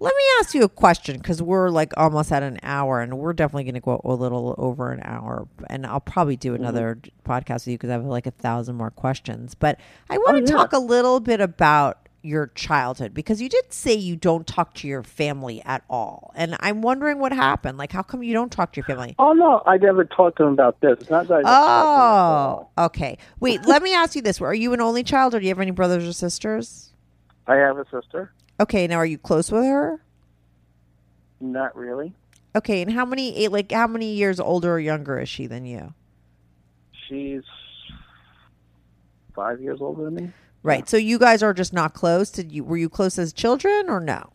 Let 0.01 0.15
me 0.15 0.23
ask 0.39 0.53
you 0.55 0.63
a 0.63 0.69
question 0.69 1.17
because 1.17 1.41
we're 1.41 1.69
like 1.69 1.91
almost 1.97 2.31
at 2.31 2.41
an 2.41 2.57
hour, 2.63 3.01
and 3.01 3.17
we're 3.17 3.33
definitely 3.33 3.65
going 3.65 3.73
to 3.73 3.81
go 3.81 3.99
a 4.05 4.13
little 4.13 4.55
over 4.57 4.93
an 4.93 5.01
hour. 5.03 5.45
And 5.69 5.85
I'll 5.85 5.99
probably 5.99 6.37
do 6.37 6.53
mm-hmm. 6.53 6.63
another 6.63 6.99
podcast 7.25 7.65
with 7.65 7.67
you 7.67 7.77
because 7.77 7.89
I 7.89 7.93
have 7.93 8.05
like 8.05 8.25
a 8.25 8.31
thousand 8.31 8.77
more 8.77 8.91
questions. 8.91 9.55
But 9.55 9.77
I 10.09 10.17
want 10.17 10.37
to 10.37 10.53
Oh, 10.53 10.55
yeah. 10.55 10.63
talk 10.63 10.71
a 10.71 10.79
little 10.79 11.19
bit 11.19 11.41
about 11.41 12.07
your 12.21 12.47
childhood 12.47 13.13
because 13.13 13.41
you 13.41 13.49
did 13.49 13.71
say 13.71 13.93
you 13.93 14.15
don't 14.15 14.45
talk 14.45 14.73
to 14.75 14.87
your 14.87 15.03
family 15.03 15.61
at 15.63 15.83
all, 15.89 16.31
and 16.35 16.55
I'm 16.59 16.81
wondering 16.81 17.19
what 17.19 17.31
happened. 17.31 17.77
Like, 17.77 17.91
how 17.91 18.01
come 18.01 18.23
you 18.23 18.33
don't 18.33 18.51
talk 18.51 18.73
to 18.73 18.77
your 18.77 18.85
family? 18.85 19.15
Oh, 19.19 19.33
no, 19.33 19.61
I 19.65 19.77
never 19.77 20.05
talked 20.05 20.37
to 20.37 20.43
them 20.43 20.53
about 20.53 20.81
this. 20.81 20.97
It's 21.01 21.09
not 21.09 21.27
that 21.27 21.35
I 21.35 21.41
don't 21.41 21.45
talk 21.45 21.95
to 21.95 22.01
them 22.01 22.09
at 22.09 22.33
all. 22.33 22.73
Oh, 22.77 22.85
okay. 22.85 23.17
Wait, 23.39 23.65
let 23.65 23.81
me 23.81 23.93
ask 23.93 24.15
you 24.15 24.21
this: 24.21 24.41
Are 24.41 24.53
you 24.53 24.73
an 24.73 24.81
only 24.81 25.03
child, 25.03 25.33
or 25.33 25.39
do 25.39 25.45
you 25.45 25.49
have 25.49 25.59
any 25.59 25.71
brothers 25.71 26.07
or 26.07 26.13
sisters? 26.13 26.93
I 27.47 27.55
have 27.55 27.77
a 27.77 27.85
sister. 27.89 28.31
Okay, 28.59 28.87
now 28.87 28.97
are 28.97 29.05
you 29.05 29.17
close 29.17 29.51
with 29.51 29.63
her? 29.63 30.03
Not 31.39 31.75
really. 31.75 32.13
Okay, 32.55 32.81
and 32.81 32.91
how 32.91 33.05
many 33.05 33.45
eh, 33.45 33.49
like 33.49 33.71
how 33.71 33.87
many 33.87 34.13
years 34.13 34.39
older 34.39 34.73
or 34.73 34.79
younger 34.79 35.19
is 35.19 35.29
she 35.29 35.47
than 35.47 35.65
you? 35.65 35.93
She's 37.07 37.43
five 39.33 39.61
years 39.61 39.79
older 39.81 40.05
than 40.05 40.15
me. 40.15 40.31
Right. 40.61 40.89
So 40.89 40.97
you 40.97 41.17
guys 41.19 41.41
are 41.41 41.53
just 41.53 41.73
not 41.73 41.93
close. 41.93 42.29
Did 42.31 42.51
you 42.51 42.63
were 42.63 42.77
you 42.77 42.89
close 42.89 43.17
as 43.17 43.31
children 43.33 43.89
or 43.89 43.99
no? 43.99 44.31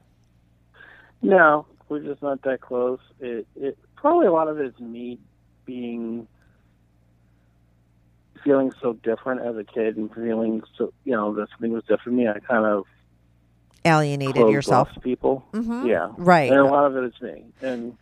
No, 1.23 1.67
we're 1.89 2.01
just 2.01 2.23
not 2.23 2.43
that 2.43 2.61
close. 2.61 2.99
It, 3.21 3.47
it 3.57 3.79
probably 3.97 4.27
a 4.27 4.33
lot 4.33 4.49
of 4.49 4.59
it 4.59 4.67
is 4.67 4.79
me 4.81 5.19
being 5.67 6.27
feeling 8.43 8.73
so 8.83 8.93
different 8.93 9.41
as 9.41 9.57
a 9.57 9.65
kid 9.65 9.97
and 9.97 10.13
feeling 10.15 10.63
so 10.77 10.93
you 11.05 11.13
know 11.13 11.35
that 11.35 11.49
something 11.51 11.73
was 11.73 11.83
different 11.85 12.03
from 12.03 12.17
me. 12.17 12.29
I 12.29 12.39
kind 12.41 12.65
of 12.67 12.85
Alienated 13.87 14.49
yourself. 14.49 14.89
people. 15.03 15.45
Mhm. 15.53 15.87
Yeah, 15.89 16.09
Right. 16.17 16.51
And 16.51 16.61
a 16.61 16.65
lot 16.65 16.87
of 16.87 16.97
it 16.97 17.05
is 17.05 17.21
me. 17.21 17.45
And 17.61 17.99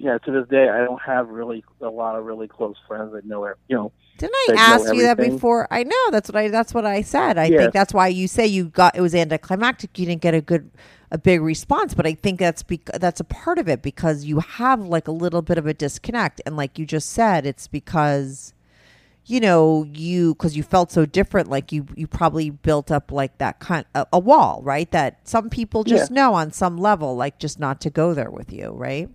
yeah, 0.00 0.18
to 0.18 0.32
this 0.32 0.48
day, 0.48 0.68
I 0.68 0.78
don't 0.84 1.00
have 1.02 1.28
really 1.28 1.64
a 1.80 1.88
lot 1.88 2.16
of 2.16 2.24
really 2.24 2.48
close 2.48 2.74
friends 2.88 3.12
that 3.12 3.24
know. 3.24 3.46
You 3.68 3.76
know, 3.76 3.92
Didn't 4.18 4.34
I 4.50 4.54
ask 4.56 4.94
you 4.94 5.02
that 5.02 5.16
before? 5.16 5.66
I 5.70 5.82
know 5.82 6.10
that's 6.10 6.28
what 6.30 6.36
I 6.36 6.48
that's 6.48 6.72
what 6.72 6.86
I 6.86 7.02
said. 7.02 7.36
I 7.36 7.46
Yeah. 7.46 7.58
think 7.58 7.72
that's 7.72 7.92
why 7.92 8.08
you 8.08 8.28
say 8.28 8.46
you 8.46 8.66
got 8.66 8.96
it 8.96 9.00
was 9.00 9.14
anticlimactic. 9.14 9.98
You 9.98 10.06
didn't 10.06 10.22
get 10.22 10.34
a 10.34 10.40
good 10.40 10.70
a 11.10 11.18
big 11.18 11.40
response, 11.42 11.94
but 11.94 12.06
I 12.06 12.14
think 12.14 12.38
that's 12.38 12.62
bec- 12.62 12.90
that's 13.00 13.20
a 13.20 13.24
part 13.24 13.58
of 13.58 13.68
it 13.68 13.82
because 13.82 14.24
you 14.24 14.40
have 14.40 14.80
like 14.80 15.08
a 15.08 15.12
little 15.12 15.42
bit 15.42 15.58
of 15.58 15.66
a 15.66 15.74
disconnect, 15.74 16.40
and 16.46 16.56
like 16.56 16.78
you 16.78 16.86
just 16.86 17.10
said, 17.10 17.44
it's 17.46 17.66
because 17.66 18.52
you 19.26 19.40
know 19.40 19.84
you 19.92 20.34
because 20.34 20.56
you 20.56 20.62
felt 20.62 20.92
so 20.92 21.06
different 21.06 21.48
like 21.48 21.72
you 21.72 21.86
you 21.96 22.06
probably 22.06 22.50
built 22.50 22.90
up 22.90 23.10
like 23.10 23.38
that 23.38 23.58
kind 23.58 23.86
a, 23.94 24.06
a 24.12 24.18
wall 24.18 24.60
right 24.62 24.90
that 24.90 25.26
some 25.26 25.48
people 25.48 25.82
just 25.82 26.10
Yeah. 26.10 26.14
know 26.14 26.34
on 26.34 26.52
some 26.52 26.76
level 26.76 27.16
like 27.16 27.38
just 27.38 27.58
not 27.58 27.80
to 27.80 27.90
go 27.90 28.12
there 28.12 28.30
with 28.30 28.52
you 28.52 28.70
right 28.72 29.08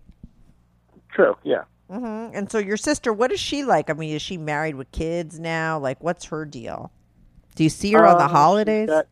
true. 1.11 1.35
Yeah. 1.43 1.63
Hmm 1.89 2.27
and 2.33 2.51
so 2.51 2.57
your 2.59 2.77
sister 2.77 3.11
what 3.11 3.31
is 3.31 3.39
she 3.39 3.63
like 3.63 3.89
i 3.89 3.93
mean 3.93 4.13
is 4.15 4.21
she 4.21 4.37
married 4.37 4.75
with 4.75 4.91
kids 4.91 5.39
now 5.39 5.79
like 5.79 6.01
what's 6.03 6.25
her 6.25 6.45
deal 6.45 6.91
do 7.55 7.63
you 7.63 7.69
see 7.69 7.91
her 7.93 8.05
on 8.05 8.17
the 8.17 8.23
Um, 8.25 8.29
holidays 8.29 8.87
got- 8.89 9.07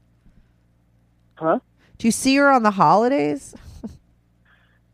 huh? 1.35 1.59
do 1.97 2.07
you 2.07 2.11
see 2.11 2.35
her 2.37 2.51
on 2.51 2.63
the 2.63 2.71
holidays 2.71 3.55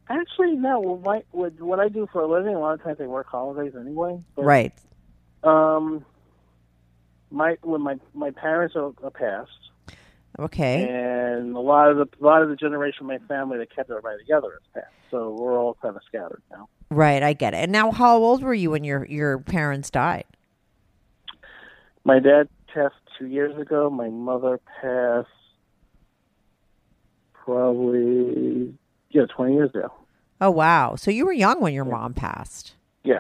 Actually, 0.10 0.52
no. 0.58 0.80
Well, 0.82 0.98
my, 1.04 1.24
what, 1.32 1.60
what 1.62 1.80
I 1.80 1.88
do 1.88 2.08
for 2.12 2.22
a 2.22 2.28
living, 2.28 2.54
a 2.54 2.60
lot 2.60 2.74
of 2.74 2.84
times 2.84 2.98
I 3.02 3.08
work 3.08 3.26
holidays 3.28 3.74
anyway. 3.80 4.22
But, 4.36 4.44
right 4.44 4.74
Um, 5.44 6.06
my 7.32 7.58
when 7.64 7.82
my 7.82 7.96
my 8.14 8.30
parents 8.32 8.76
are, 8.76 8.92
are 9.02 9.10
passed, 9.12 9.50
Okay. 10.40 10.88
and 10.90 11.56
a 11.56 11.60
lot 11.60 11.90
of 11.92 11.98
the 11.98 12.08
a 12.22 12.26
lot 12.26 12.42
of 12.42 12.50
the 12.50 12.56
generation 12.56 13.02
of 13.02 13.08
my 13.08 13.20
family 13.28 13.58
that 13.60 13.74
kept 13.76 13.90
everybody 13.90 14.18
together 14.18 14.52
has 14.54 14.84
passed. 14.84 14.94
So 15.12 15.30
we're 15.40 15.60
all 15.60 15.78
kind 15.82 15.96
of 15.96 16.02
scattered 16.08 16.42
now. 16.52 16.70
Right, 16.90 17.22
I 17.22 17.34
get 17.34 17.54
it. 17.54 17.58
And 17.58 17.72
now 17.72 17.92
how 17.92 18.18
old 18.18 18.42
were 18.44 18.54
you 18.54 18.72
when 18.72 18.84
your 18.84 19.06
your 19.06 19.38
parents 19.40 19.90
died? 19.92 20.26
My 22.04 22.20
dad 22.20 22.50
passed 22.74 22.96
two 23.20 23.28
years 23.28 23.56
ago. 23.60 23.90
My 23.92 24.10
mother 24.10 24.60
passed 24.82 25.28
probably 27.34 28.74
yeah 29.12 29.26
twenty 29.36 29.54
years 29.54 29.70
ago. 29.70 29.92
Oh 30.42 30.52
wow. 30.52 30.96
So 30.96 31.12
you 31.12 31.26
were 31.26 31.34
young 31.34 31.62
when 31.62 31.74
your 31.74 31.86
mom 31.86 32.14
passed. 32.14 32.76
Yeah, 33.04 33.20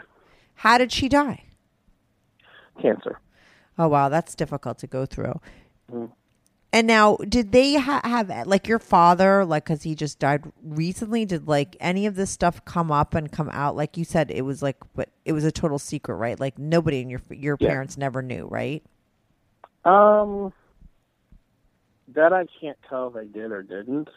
How 0.56 0.78
did 0.78 0.92
she 0.92 1.10
die? 1.10 1.44
cancer. 2.82 3.20
Oh 3.78 3.88
wow, 3.88 4.10
that's 4.10 4.34
difficult 4.36 4.78
to 4.80 4.88
go 4.88 5.06
through. 5.06 5.40
Mm. 5.92 6.12
And 6.74 6.88
now, 6.88 7.18
did 7.18 7.52
they 7.52 7.76
ha- 7.76 8.02
have 8.04 8.48
like 8.48 8.68
your 8.68 8.80
father, 8.80 9.46
like, 9.46 9.66
because 9.66 9.84
he 9.84 9.94
just 9.94 10.18
died 10.18 10.52
recently? 10.64 11.24
Did 11.24 11.48
like 11.48 11.78
any 11.80 12.08
of 12.08 12.16
this 12.16 12.32
stuff 12.32 12.66
come 12.66 12.92
up 12.92 13.14
and 13.14 13.32
come 13.32 13.48
out? 13.52 13.76
Like 13.76 13.96
you 13.96 14.04
said, 14.04 14.32
it 14.32 14.42
was 14.42 14.64
like, 14.64 14.78
but 14.96 15.10
it 15.24 15.34
was 15.34 15.44
a 15.44 15.52
total 15.52 15.78
secret, 15.78 16.16
right? 16.16 16.40
Like 16.40 16.58
nobody 16.58 17.00
in 17.00 17.12
your 17.12 17.22
your 17.30 17.58
Yeah. 17.60 17.70
parents 17.70 17.96
never 17.96 18.24
knew, 18.24 18.48
right? 18.48 18.84
Um, 19.86 20.52
that 22.08 22.34
I 22.34 22.48
can't 22.60 22.78
tell 22.90 23.10
if 23.10 23.16
I 23.16 23.26
did 23.26 23.52
or 23.52 23.62
didn't. 23.62 24.10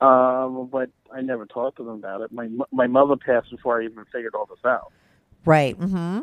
Um, 0.00 0.68
but 0.72 0.88
I 1.12 1.20
never 1.20 1.44
talked 1.44 1.76
to 1.76 1.84
them 1.84 1.96
about 1.96 2.22
it. 2.22 2.32
My 2.32 2.48
my 2.72 2.86
mother 2.86 3.16
passed 3.16 3.50
before 3.50 3.82
I 3.82 3.84
even 3.84 4.06
figured 4.10 4.34
all 4.34 4.46
this 4.46 4.64
out. 4.64 4.90
Right. 5.44 5.78
Mm-hmm. 5.78 6.20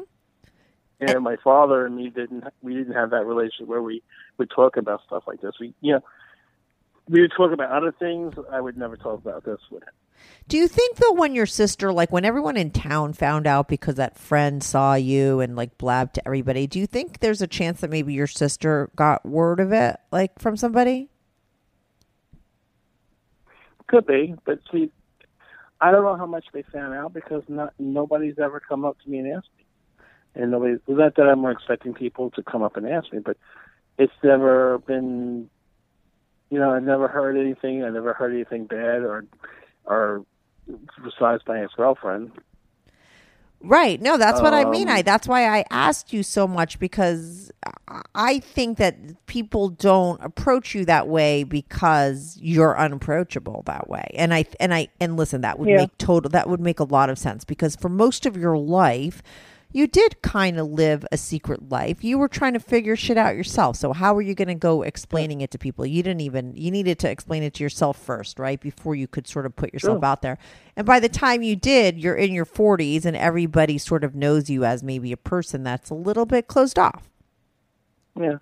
And 0.99 1.23
my 1.23 1.35
father 1.43 1.85
and 1.85 1.95
me 1.95 2.09
didn't 2.09 2.43
we 2.61 2.73
didn't 2.73 2.93
have 2.93 3.11
that 3.11 3.25
relationship 3.25 3.67
where 3.67 3.81
we 3.81 4.01
would 4.37 4.49
talk 4.49 4.77
about 4.77 5.01
stuff 5.05 5.23
like 5.27 5.41
this. 5.41 5.53
We 5.59 5.73
you 5.81 5.93
know 5.93 6.01
we 7.09 7.21
would 7.21 7.31
talk 7.35 7.51
about 7.51 7.71
other 7.71 7.91
things. 7.91 8.33
I 8.51 8.59
would 8.59 8.77
never 8.77 8.97
talk 8.97 9.19
about 9.19 9.43
this 9.43 9.59
with 9.71 9.83
him. 9.83 9.93
Do 10.47 10.57
you 10.57 10.67
think 10.67 10.97
though, 10.97 11.13
when 11.13 11.35
your 11.35 11.45
sister, 11.45 11.91
like 11.91 12.11
when 12.11 12.25
everyone 12.25 12.57
in 12.57 12.71
town 12.71 13.13
found 13.13 13.47
out 13.47 13.67
because 13.67 13.95
that 13.95 14.17
friend 14.17 14.63
saw 14.63 14.95
you 14.95 15.39
and 15.39 15.55
like 15.55 15.77
blabbed 15.77 16.15
to 16.15 16.25
everybody, 16.25 16.67
do 16.67 16.79
you 16.79 16.87
think 16.87 17.19
there's 17.19 17.41
a 17.41 17.47
chance 17.47 17.81
that 17.81 17.89
maybe 17.89 18.13
your 18.13 18.27
sister 18.27 18.89
got 18.95 19.25
word 19.25 19.59
of 19.59 19.71
it, 19.71 19.97
like 20.11 20.39
from 20.39 20.57
somebody? 20.57 21.09
Could 23.87 24.05
be, 24.05 24.35
but 24.45 24.59
see, 24.71 24.91
I 25.79 25.91
don't 25.91 26.03
know 26.03 26.15
how 26.15 26.25
much 26.25 26.45
they 26.53 26.63
found 26.63 26.93
out 26.93 27.13
because 27.13 27.43
not 27.47 27.73
nobody's 27.79 28.39
ever 28.39 28.59
come 28.59 28.83
up 28.83 28.97
to 29.03 29.09
me 29.09 29.19
and 29.19 29.33
asked 29.33 29.49
me, 29.57 29.65
and 30.37 30.51
nobody. 30.51 30.75
Not 30.87 31.15
that 31.15 31.27
I'm 31.27 31.45
expecting 31.45 31.93
people 31.93 32.31
to 32.31 32.43
come 32.43 32.63
up 32.63 32.77
and 32.77 32.87
ask 32.87 33.11
me, 33.11 33.19
but 33.19 33.37
it's 33.97 34.13
never 34.23 34.77
been. 34.79 35.49
You 36.49 36.59
know, 36.59 36.71
I've 36.71 36.83
never 36.83 37.07
heard 37.07 37.37
anything. 37.37 37.83
I 37.83 37.89
never 37.89 38.13
heard 38.13 38.33
anything 38.33 38.65
bad 38.67 39.01
or, 39.01 39.25
or 39.83 40.23
besides 41.03 41.43
my 41.45 41.61
ex 41.61 41.73
girlfriend. 41.75 42.31
Right. 43.59 43.99
No, 43.99 44.17
that's 44.17 44.39
what 44.39 44.53
I 44.53 44.65
mean. 44.65 44.87
Um, 44.87 44.97
I 44.97 45.01
that's 45.01 45.27
why 45.27 45.47
I 45.49 45.65
asked 45.71 46.13
you 46.13 46.21
so 46.21 46.47
much 46.47 46.77
because 46.79 47.51
I- 47.87 48.01
I 48.13 48.39
think 48.39 48.77
that 48.77 49.25
people 49.25 49.69
don't 49.69 50.23
approach 50.23 50.75
you 50.75 50.85
that 50.85 51.07
way 51.07 51.43
because 51.43 52.37
you're 52.39 52.77
unapproachable 52.77 53.63
that 53.65 53.89
way. 53.89 54.11
And 54.13 54.31
I 54.31 54.45
and 54.59 54.75
I 54.75 54.89
and 55.01 55.17
listen, 55.17 55.41
that 55.41 55.57
would 55.57 55.69
Yeah. 55.69 55.77
make 55.77 55.97
total 55.97 56.29
that 56.29 56.47
would 56.47 56.59
make 56.61 56.79
a 56.79 56.83
lot 56.83 57.09
of 57.09 57.17
sense 57.17 57.43
because 57.45 57.75
for 57.75 57.89
most 57.89 58.27
of 58.27 58.37
your 58.37 58.57
life 58.59 59.23
you 59.71 59.85
did 59.85 60.21
kind 60.21 60.57
of 60.59 60.67
live 60.67 61.05
a 61.11 61.17
secret 61.17 61.69
life. 61.69 62.03
You 62.03 62.17
were 62.17 62.27
trying 62.29 62.53
to 62.53 62.59
figure 62.59 62.95
shit 62.95 63.17
out 63.17 63.35
yourself. 63.35 63.75
So 63.75 63.93
how 63.93 64.15
are 64.15 64.21
you 64.21 64.33
going 64.33 64.47
to 64.47 64.55
go 64.55 64.81
explaining 64.81 65.41
it 65.41 65.51
to 65.51 65.57
people? 65.57 65.85
You 65.85 66.01
didn't 66.03 66.21
even 66.21 66.55
you 66.55 66.71
needed 66.71 66.99
to 66.99 67.09
explain 67.11 67.43
it 67.43 67.53
to 67.55 67.63
yourself 67.63 67.97
first, 67.97 68.39
right? 68.39 68.59
Before 68.59 68.95
you 68.95 69.07
could 69.07 69.27
sort 69.27 69.45
of 69.45 69.55
put 69.55 69.73
yourself 69.73 69.99
Sure. 69.99 70.05
out 70.05 70.21
there. 70.21 70.37
And 70.75 70.85
by 70.87 70.99
the 70.99 71.09
time 71.09 71.43
you 71.43 71.55
did, 71.55 71.97
you're 71.99 72.15
in 72.15 72.33
your 72.33 72.45
40s 72.45 73.03
and 73.05 73.15
everybody 73.17 73.77
sort 73.77 74.03
of 74.03 74.15
knows 74.15 74.49
you 74.49 74.63
as 74.63 74.83
maybe 74.83 75.11
a 75.11 75.17
person 75.17 75.63
that's 75.63 75.89
a 75.89 75.95
little 75.95 76.25
bit 76.25 76.47
closed 76.47 76.79
off, 76.79 77.09
Yeah. 78.19 78.37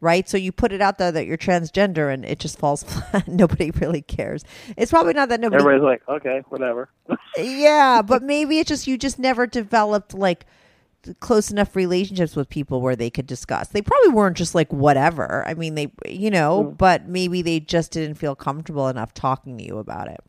Right? 0.00 0.28
So 0.28 0.36
you 0.36 0.52
put 0.52 0.72
it 0.72 0.80
out 0.80 0.98
there 0.98 1.12
that 1.12 1.26
you're 1.26 1.38
transgender 1.38 2.12
and 2.12 2.24
it 2.24 2.38
just 2.38 2.58
falls 2.58 2.82
flat. 3.10 3.28
nobody 3.28 3.70
really 3.70 4.02
cares. 4.02 4.44
It's 4.76 4.90
probably 4.90 5.12
not 5.12 5.28
that 5.28 5.40
nobody 5.40 5.62
Everybody's 5.62 5.84
like, 5.84 6.08
okay, 6.08 6.42
whatever. 6.48 6.88
yeah, 7.36 8.02
but 8.02 8.22
maybe 8.22 8.58
it's 8.58 8.68
just 8.68 8.86
you 8.86 8.98
just 8.98 9.18
never 9.18 9.46
developed 9.46 10.14
like 10.14 10.46
close 11.20 11.50
enough 11.50 11.74
relationships 11.74 12.36
with 12.36 12.48
people 12.48 12.80
where 12.80 12.96
they 12.96 13.10
could 13.10 13.26
discuss. 13.26 13.68
They 13.68 13.82
probably 13.82 14.10
weren't 14.10 14.36
just 14.36 14.54
like 14.54 14.72
whatever. 14.72 15.46
I 15.46 15.54
mean, 15.54 15.74
they 15.74 15.90
you 16.06 16.30
know, 16.30 16.64
mm. 16.64 16.78
but 16.78 17.08
maybe 17.08 17.42
they 17.42 17.60
just 17.60 17.92
didn't 17.92 18.16
feel 18.16 18.34
comfortable 18.34 18.88
enough 18.88 19.14
talking 19.14 19.56
to 19.58 19.64
you 19.64 19.78
about 19.78 20.08
it. 20.08 20.20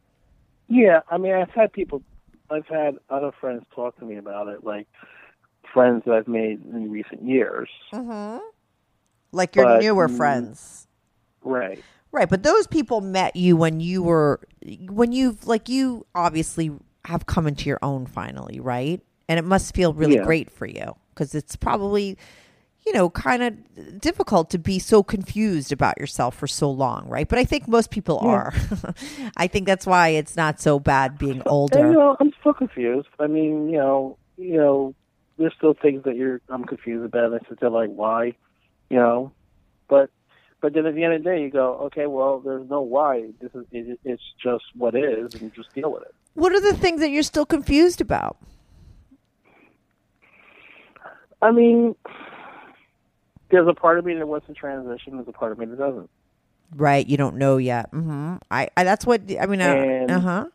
Yeah, 0.68 1.02
I 1.10 1.18
mean, 1.18 1.34
I've 1.34 1.50
had 1.50 1.74
people, 1.74 2.02
I've 2.50 2.68
had 2.68 2.96
other 3.10 3.32
friends 3.42 3.64
talk 3.76 4.00
to 4.00 4.06
me 4.06 4.16
about 4.16 4.48
it, 4.48 4.64
like 4.64 4.88
friends 5.74 6.04
that 6.06 6.14
I've 6.14 6.30
made 6.30 6.64
in 6.64 6.90
recent 6.90 7.24
years. 7.24 7.70
Mm-hmm. 7.94 8.40
Like 9.32 9.56
your 9.56 9.66
But, 9.66 9.80
newer 9.80 10.08
mm, 10.08 10.18
friends. 10.18 10.88
Right. 11.44 11.84
Right, 12.12 12.30
but 12.30 12.44
those 12.44 12.68
people 12.68 13.00
met 13.02 13.36
you 13.38 13.56
when 13.56 13.80
you 13.80 14.04
were 14.04 14.42
when 14.90 15.14
you've 15.14 15.48
like 15.48 15.70
you 15.70 16.06
obviously 16.14 16.72
have 17.06 17.26
come 17.26 17.48
into 17.48 17.70
your 17.70 17.80
own 17.82 18.06
finally, 18.06 18.60
right? 18.60 19.02
And 19.30 19.40
it 19.40 19.46
must 19.46 19.74
feel 19.74 19.94
really 19.94 20.18
Yeah. 20.18 20.26
great 20.26 20.50
for 20.52 20.66
you 20.66 20.96
because 21.14 21.34
it's 21.34 21.56
probably 21.56 22.18
you 22.86 22.92
know 22.94 23.10
kind 23.10 23.42
of 23.44 24.02
difficult 24.02 24.50
to 24.50 24.58
be 24.60 24.78
so 24.78 25.04
confused 25.04 25.72
about 25.72 25.98
yourself 26.00 26.36
for 26.36 26.48
so 26.48 26.70
long, 26.70 27.08
right? 27.08 27.30
But 27.30 27.40
I 27.40 27.46
think 27.46 27.68
most 27.68 27.92
people 27.92 28.20
are. 28.20 28.54
I 29.38 29.48
think 29.48 29.66
that's 29.66 29.86
why 29.88 30.10
it's 30.10 30.36
not 30.36 30.60
so 30.60 30.80
bad 30.80 31.18
being 31.18 31.40
And, 31.40 31.44
older. 31.48 31.80
you 31.88 31.94
know, 31.94 32.18
I'm 32.20 32.34
still 32.42 32.54
confused. 32.54 33.08
I 33.20 33.28
mean, 33.28 33.70
you 33.70 33.78
know, 33.78 34.18
you 34.38 34.58
know, 34.58 34.96
there's 35.38 35.54
still 35.58 35.74
things 35.82 36.04
that 36.04 36.16
you're 36.18 36.42
I'm 36.50 36.66
confused 36.66 37.06
about. 37.06 37.32
And 37.32 37.36
I 37.36 37.50
sit 37.50 37.60
there 37.62 37.70
like, 37.70 37.90
why, 37.90 38.36
you 38.92 38.98
know, 38.98 39.32
but 39.88 40.10
but 40.62 40.74
then 40.74 40.86
at 40.86 40.94
the 40.94 41.04
end 41.04 41.14
of 41.14 41.24
the 41.24 41.30
day, 41.30 41.42
you 41.42 41.50
go, 41.50 41.76
okay, 41.86 42.06
well, 42.06 42.40
there's 42.40 42.70
no 42.70 42.82
why. 42.82 43.32
This 43.40 43.52
is 43.56 43.66
it, 43.72 44.00
it's 44.04 44.22
just 44.44 44.66
what 44.76 44.94
is, 44.96 45.34
and 45.34 45.54
just 45.54 45.74
deal 45.74 45.94
with 45.94 46.04
it. 46.04 46.14
What 46.34 46.52
are 46.52 46.60
the 46.60 46.76
things 46.76 47.00
that 47.00 47.10
you're 47.10 47.24
still 47.24 47.46
confused 47.46 48.02
about? 48.02 48.38
I 51.42 51.52
mean, 51.52 51.96
there's 53.50 53.68
a 53.68 53.74
part 53.74 53.98
of 53.98 54.06
me 54.06 54.14
that 54.16 54.28
wants 54.28 54.48
to 54.48 54.54
transition. 54.54 55.16
There's 55.16 55.28
a 55.28 55.32
part 55.32 55.52
of 55.54 55.58
me 55.58 55.66
that 55.66 55.78
doesn't. 55.78 56.10
Right, 56.76 57.08
you 57.08 57.18
don't 57.18 57.38
know 57.38 57.58
yet. 57.58 57.90
hmm 57.90 58.36
I, 58.50 58.70
I 58.78 58.84
that's 58.84 59.06
what 59.06 59.22
I 59.40 59.46
mean. 59.46 59.62
Uh 59.62 60.20
huh. 60.20 60.46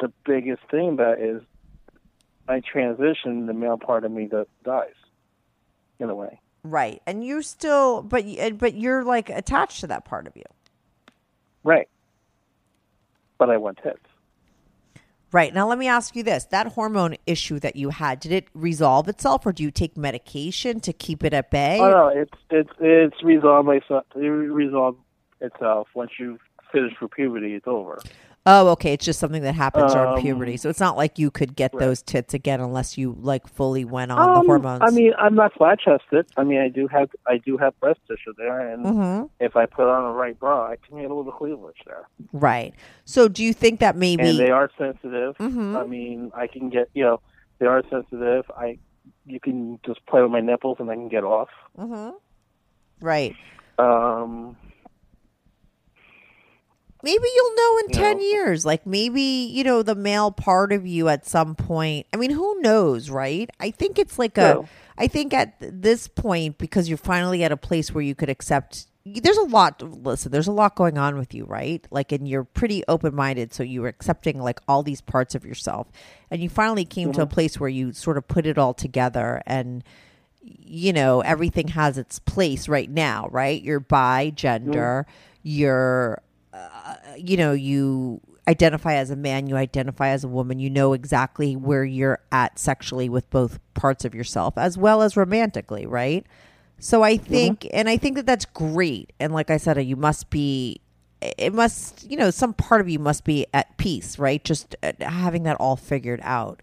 the 0.00 0.12
biggest 0.26 0.62
thing 0.70 0.90
about 0.90 1.20
is 1.20 1.42
I 2.48 2.60
transition, 2.60 3.46
the 3.46 3.54
male 3.54 3.78
part 3.78 4.04
of 4.04 4.12
me 4.12 4.26
that 4.26 4.46
dies, 4.64 4.94
in 5.98 6.10
a 6.10 6.14
way. 6.14 6.40
Right, 6.64 7.02
and 7.06 7.22
you 7.22 7.42
still, 7.42 8.00
but 8.00 8.24
but 8.58 8.74
you're 8.74 9.04
like 9.04 9.28
attached 9.28 9.80
to 9.80 9.86
that 9.88 10.06
part 10.06 10.26
of 10.26 10.34
you. 10.34 10.44
Right. 11.62 11.88
But 13.36 13.50
I 13.50 13.58
want 13.58 13.78
tits. 13.82 13.98
Right 15.30 15.52
now, 15.52 15.68
let 15.68 15.78
me 15.78 15.88
ask 15.88 16.16
you 16.16 16.22
this: 16.22 16.46
that 16.46 16.68
hormone 16.68 17.16
issue 17.26 17.58
that 17.58 17.76
you 17.76 17.90
had, 17.90 18.18
did 18.18 18.32
it 18.32 18.48
resolve 18.54 19.08
itself, 19.08 19.44
or 19.44 19.52
do 19.52 19.62
you 19.62 19.70
take 19.70 19.98
medication 19.98 20.80
to 20.80 20.92
keep 20.94 21.22
it 21.22 21.34
at 21.34 21.50
bay? 21.50 21.78
Oh 21.80 21.90
no, 21.90 22.08
it's 22.08 22.32
it's 22.50 22.70
it's 22.80 23.22
resolved 23.22 23.66
myself. 23.66 24.04
It 24.14 24.20
resolved 24.20 25.00
itself 25.42 25.88
once 25.94 26.12
you 26.18 26.38
finish 26.72 26.96
for 26.96 27.08
puberty. 27.08 27.54
It's 27.54 27.66
over. 27.66 28.00
Oh, 28.46 28.68
okay. 28.72 28.92
It's 28.92 29.04
just 29.06 29.18
something 29.18 29.42
that 29.42 29.54
happens 29.54 29.94
during 29.94 30.10
Um, 30.10 30.20
puberty, 30.20 30.58
so 30.58 30.68
it's 30.68 30.80
not 30.80 30.98
like 30.98 31.18
you 31.18 31.30
could 31.30 31.56
get 31.56 31.72
right. 31.72 31.80
those 31.80 32.02
tits 32.02 32.34
again 32.34 32.60
unless 32.60 32.98
you 32.98 33.16
like 33.22 33.46
fully 33.48 33.86
went 33.86 34.12
on 34.12 34.18
Um, 34.20 34.34
the 34.34 34.40
hormones. 34.46 34.82
I 34.82 34.90
mean, 34.90 35.14
I'm 35.18 35.34
not 35.34 35.54
flat 35.54 35.78
chested. 35.80 36.26
I 36.36 36.44
mean, 36.44 36.60
I 36.60 36.68
do 36.68 36.86
have 36.88 37.08
I 37.26 37.38
do 37.38 37.56
have 37.56 37.78
breast 37.80 38.00
tissue 38.06 38.34
there, 38.36 38.60
and 38.68 38.84
Mhm. 38.84 39.30
if 39.40 39.56
I 39.56 39.64
put 39.64 39.88
on 39.88 40.04
the 40.04 40.14
right 40.14 40.38
bra, 40.38 40.66
I 40.66 40.76
can 40.76 41.00
get 41.00 41.10
a 41.10 41.14
little 41.14 41.32
cleavage 41.32 41.80
there. 41.86 42.06
right. 42.34 42.74
So, 43.06 43.28
do 43.28 43.42
you 43.42 43.54
think 43.54 43.80
that 43.80 43.96
maybe? 43.96 44.22
and 44.22 44.38
they 44.38 44.50
are 44.50 44.70
sensitive. 44.76 45.36
Mhm. 45.38 45.76
I 45.80 45.86
mean, 45.86 46.30
I 46.34 46.46
can 46.46 46.68
get 46.68 46.90
you 46.92 47.02
know 47.04 47.20
they 47.60 47.66
are 47.66 47.82
sensitive. 47.88 48.44
I 48.54 48.78
you 49.24 49.40
can 49.40 49.78
just 49.86 50.04
play 50.04 50.20
with 50.20 50.30
my 50.30 50.40
nipples 50.40 50.76
and 50.80 50.90
I 50.90 50.94
can 50.96 51.08
get 51.08 51.24
off. 51.24 51.48
Mhm. 51.78 52.12
Right. 53.00 53.34
Um, 53.78 54.56
Maybe 57.04 57.24
you'll 57.34 57.54
know 57.54 57.78
in 57.78 57.84
You 57.90 57.94
10 57.94 58.16
know. 58.16 58.22
years. 58.24 58.64
Like 58.64 58.86
maybe, 58.86 59.20
you 59.20 59.62
know, 59.62 59.82
the 59.82 59.94
male 59.94 60.30
part 60.30 60.72
of 60.72 60.86
you 60.86 61.08
at 61.08 61.26
some 61.26 61.54
point. 61.54 62.06
I 62.12 62.16
mean, 62.16 62.30
who 62.30 62.60
knows, 62.60 63.10
right? 63.10 63.50
I 63.60 63.70
think 63.70 63.98
it's 63.98 64.18
like 64.18 64.38
a 64.38 64.54
No. 64.54 64.68
I 64.96 65.06
think 65.06 65.34
at 65.34 65.54
this 65.60 66.08
point 66.08 66.56
because 66.56 66.88
you're 66.88 66.98
finally 66.98 67.44
at 67.44 67.52
a 67.52 67.56
place 67.56 67.92
where 67.92 68.02
you 68.02 68.14
could 68.14 68.30
accept 68.30 68.86
there's 69.06 69.36
a 69.36 69.42
lot 69.42 69.82
listen, 69.82 70.32
there's 70.32 70.46
a 70.46 70.52
lot 70.52 70.76
going 70.76 70.96
on 70.96 71.18
with 71.18 71.34
you, 71.34 71.44
right? 71.44 71.86
Like 71.90 72.10
and 72.10 72.26
you're 72.26 72.44
pretty 72.44 72.82
open-minded, 72.88 73.52
so 73.52 73.62
you're 73.62 73.86
accepting 73.86 74.40
like 74.40 74.60
all 74.66 74.82
these 74.82 75.02
parts 75.02 75.34
of 75.34 75.44
yourself. 75.44 75.88
And 76.30 76.42
you 76.42 76.48
finally 76.48 76.86
came 76.86 77.12
to 77.12 77.20
a 77.20 77.26
mm-hmm. 77.26 77.34
place 77.34 77.60
where 77.60 77.68
you 77.68 77.92
sort 77.92 78.16
of 78.16 78.26
put 78.26 78.46
it 78.46 78.56
all 78.56 78.72
together 78.72 79.42
and 79.46 79.84
you 80.44 80.92
know, 80.92 81.20
everything 81.20 81.68
has 81.68 81.98
its 81.98 82.18
place 82.18 82.68
right 82.68 82.90
now, 82.90 83.28
right? 83.30 83.62
You're 83.62 83.80
bi 83.80 84.30
gender, 84.30 85.06
mm-hmm. 85.08 85.48
you're, 85.48 86.22
uh, 86.54 86.96
you 87.16 87.36
know, 87.36 87.52
you 87.52 88.20
identify 88.46 88.94
as 88.94 89.10
a 89.10 89.16
man, 89.16 89.46
you 89.46 89.56
identify 89.56 90.08
as 90.08 90.24
a 90.24 90.28
woman, 90.28 90.58
you 90.58 90.70
know 90.70 90.92
exactly 90.92 91.56
where 91.56 91.84
you're 91.84 92.20
at 92.30 92.58
sexually 92.58 93.08
with 93.08 93.28
both 93.30 93.58
parts 93.74 94.04
of 94.04 94.14
yourself 94.14 94.56
as 94.56 94.78
well 94.78 95.02
as 95.02 95.16
romantically, 95.16 95.86
right? 95.86 96.26
So 96.78 97.02
I 97.02 97.16
think, 97.16 97.66
and 97.72 97.88
I 97.88 97.96
think 97.96 98.16
that 98.16 98.26
that's 98.26 98.44
great. 98.44 99.12
And 99.18 99.32
like 99.32 99.50
I 99.50 99.56
said, 99.56 99.82
you 99.84 99.96
must 99.96 100.28
be, 100.28 100.80
it 101.22 101.54
must, 101.54 102.08
you 102.08 102.16
know, 102.16 102.30
some 102.30 102.52
part 102.52 102.80
of 102.80 102.88
you 102.88 102.98
must 102.98 103.24
be 103.24 103.46
at 103.54 103.76
peace, 103.78 104.18
right? 104.18 104.44
Just 104.44 104.76
uh, 104.82 104.92
having 105.00 105.44
that 105.44 105.56
all 105.56 105.76
figured 105.76 106.20
out. 106.22 106.60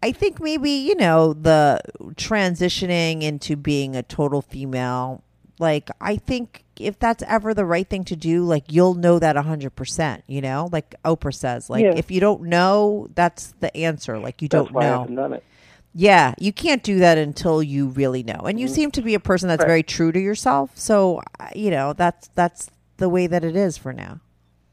I 0.00 0.12
think 0.12 0.40
maybe, 0.40 0.70
you 0.70 0.94
know, 0.94 1.32
the 1.32 1.80
transitioning 2.14 3.22
into 3.22 3.56
being 3.56 3.96
a 3.96 4.04
total 4.04 4.42
female, 4.42 5.24
like, 5.60 5.90
I 6.00 6.16
think 6.16 6.64
if 6.78 6.98
that's 6.98 7.22
ever 7.26 7.54
the 7.54 7.64
right 7.64 7.88
thing 7.88 8.04
to 8.04 8.16
do, 8.16 8.44
like, 8.44 8.70
you'll 8.72 8.94
know 8.94 9.18
that 9.18 9.36
100%, 9.36 10.22
you 10.26 10.40
know? 10.40 10.68
Like 10.72 10.94
Oprah 11.04 11.34
says, 11.34 11.68
like, 11.68 11.82
Yeah. 11.84 11.94
if 11.96 12.10
you 12.10 12.20
don't 12.20 12.42
know, 12.44 13.08
that's 13.14 13.52
the 13.60 13.76
answer. 13.76 14.18
Like, 14.18 14.40
you 14.42 14.48
That's 14.48 14.66
don't 14.66 14.72
why 14.74 14.82
I 14.86 14.90
know. 14.90 14.98
haven't 15.00 15.14
done 15.16 15.32
it. 15.34 15.44
Yeah, 15.94 16.34
you 16.38 16.52
can't 16.52 16.82
do 16.82 16.98
that 16.98 17.18
until 17.18 17.62
you 17.62 17.88
really 17.88 18.22
know. 18.22 18.40
And 18.46 18.60
you 18.60 18.68
seem 18.68 18.90
to 18.92 19.02
be 19.02 19.14
a 19.14 19.20
person 19.20 19.48
that's 19.48 19.60
Mm-hmm. 19.62 19.68
Right. 19.68 19.68
very 19.68 19.82
true 19.82 20.12
to 20.12 20.20
yourself. 20.20 20.70
So, 20.74 21.22
uh, 21.40 21.48
you 21.56 21.70
know, 21.70 21.92
that's 21.92 22.28
that's 22.34 22.70
the 22.98 23.08
way 23.08 23.26
that 23.26 23.42
it 23.42 23.56
is 23.56 23.76
for 23.76 23.92
now. 23.92 24.20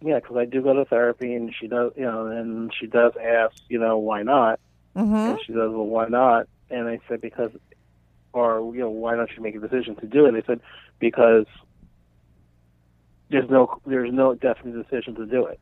Yeah, 0.02 0.20
because 0.20 0.38
I 0.38 0.46
do 0.46 0.62
go 0.62 0.74
to 0.74 0.86
therapy, 0.86 1.34
and 1.34 1.52
she 1.60 1.68
does, 1.68 1.94
you 1.96 2.04
know, 2.04 2.28
and 2.28 2.72
she 2.80 2.86
does 2.86 3.14
ask, 3.20 3.56
you 3.70 3.80
know, 3.80 3.98
why 3.98 4.22
not? 4.22 4.60
Mm-hmm. 4.96 5.16
And 5.16 5.40
she 5.42 5.54
says, 5.54 5.56
well, 5.58 5.86
why 5.88 6.08
not? 6.10 6.48
And 6.70 6.88
I 6.88 7.00
said, 7.08 7.22
because, 7.22 7.52
or, 8.36 8.74
you 8.76 8.82
know, 8.82 8.90
why 8.90 9.16
don't 9.16 9.30
you 9.36 9.42
make 9.42 9.56
a 9.56 9.60
decision 9.60 9.96
to 9.98 10.06
do 10.08 10.26
it? 10.26 10.34
They 10.34 10.44
said, 10.46 10.60
because 11.00 11.46
there's 13.30 13.50
no, 13.50 13.80
there's 13.86 14.14
no 14.14 14.36
definite 14.36 14.84
decision 14.84 15.16
to 15.16 15.26
do 15.26 15.46
it. 15.46 15.60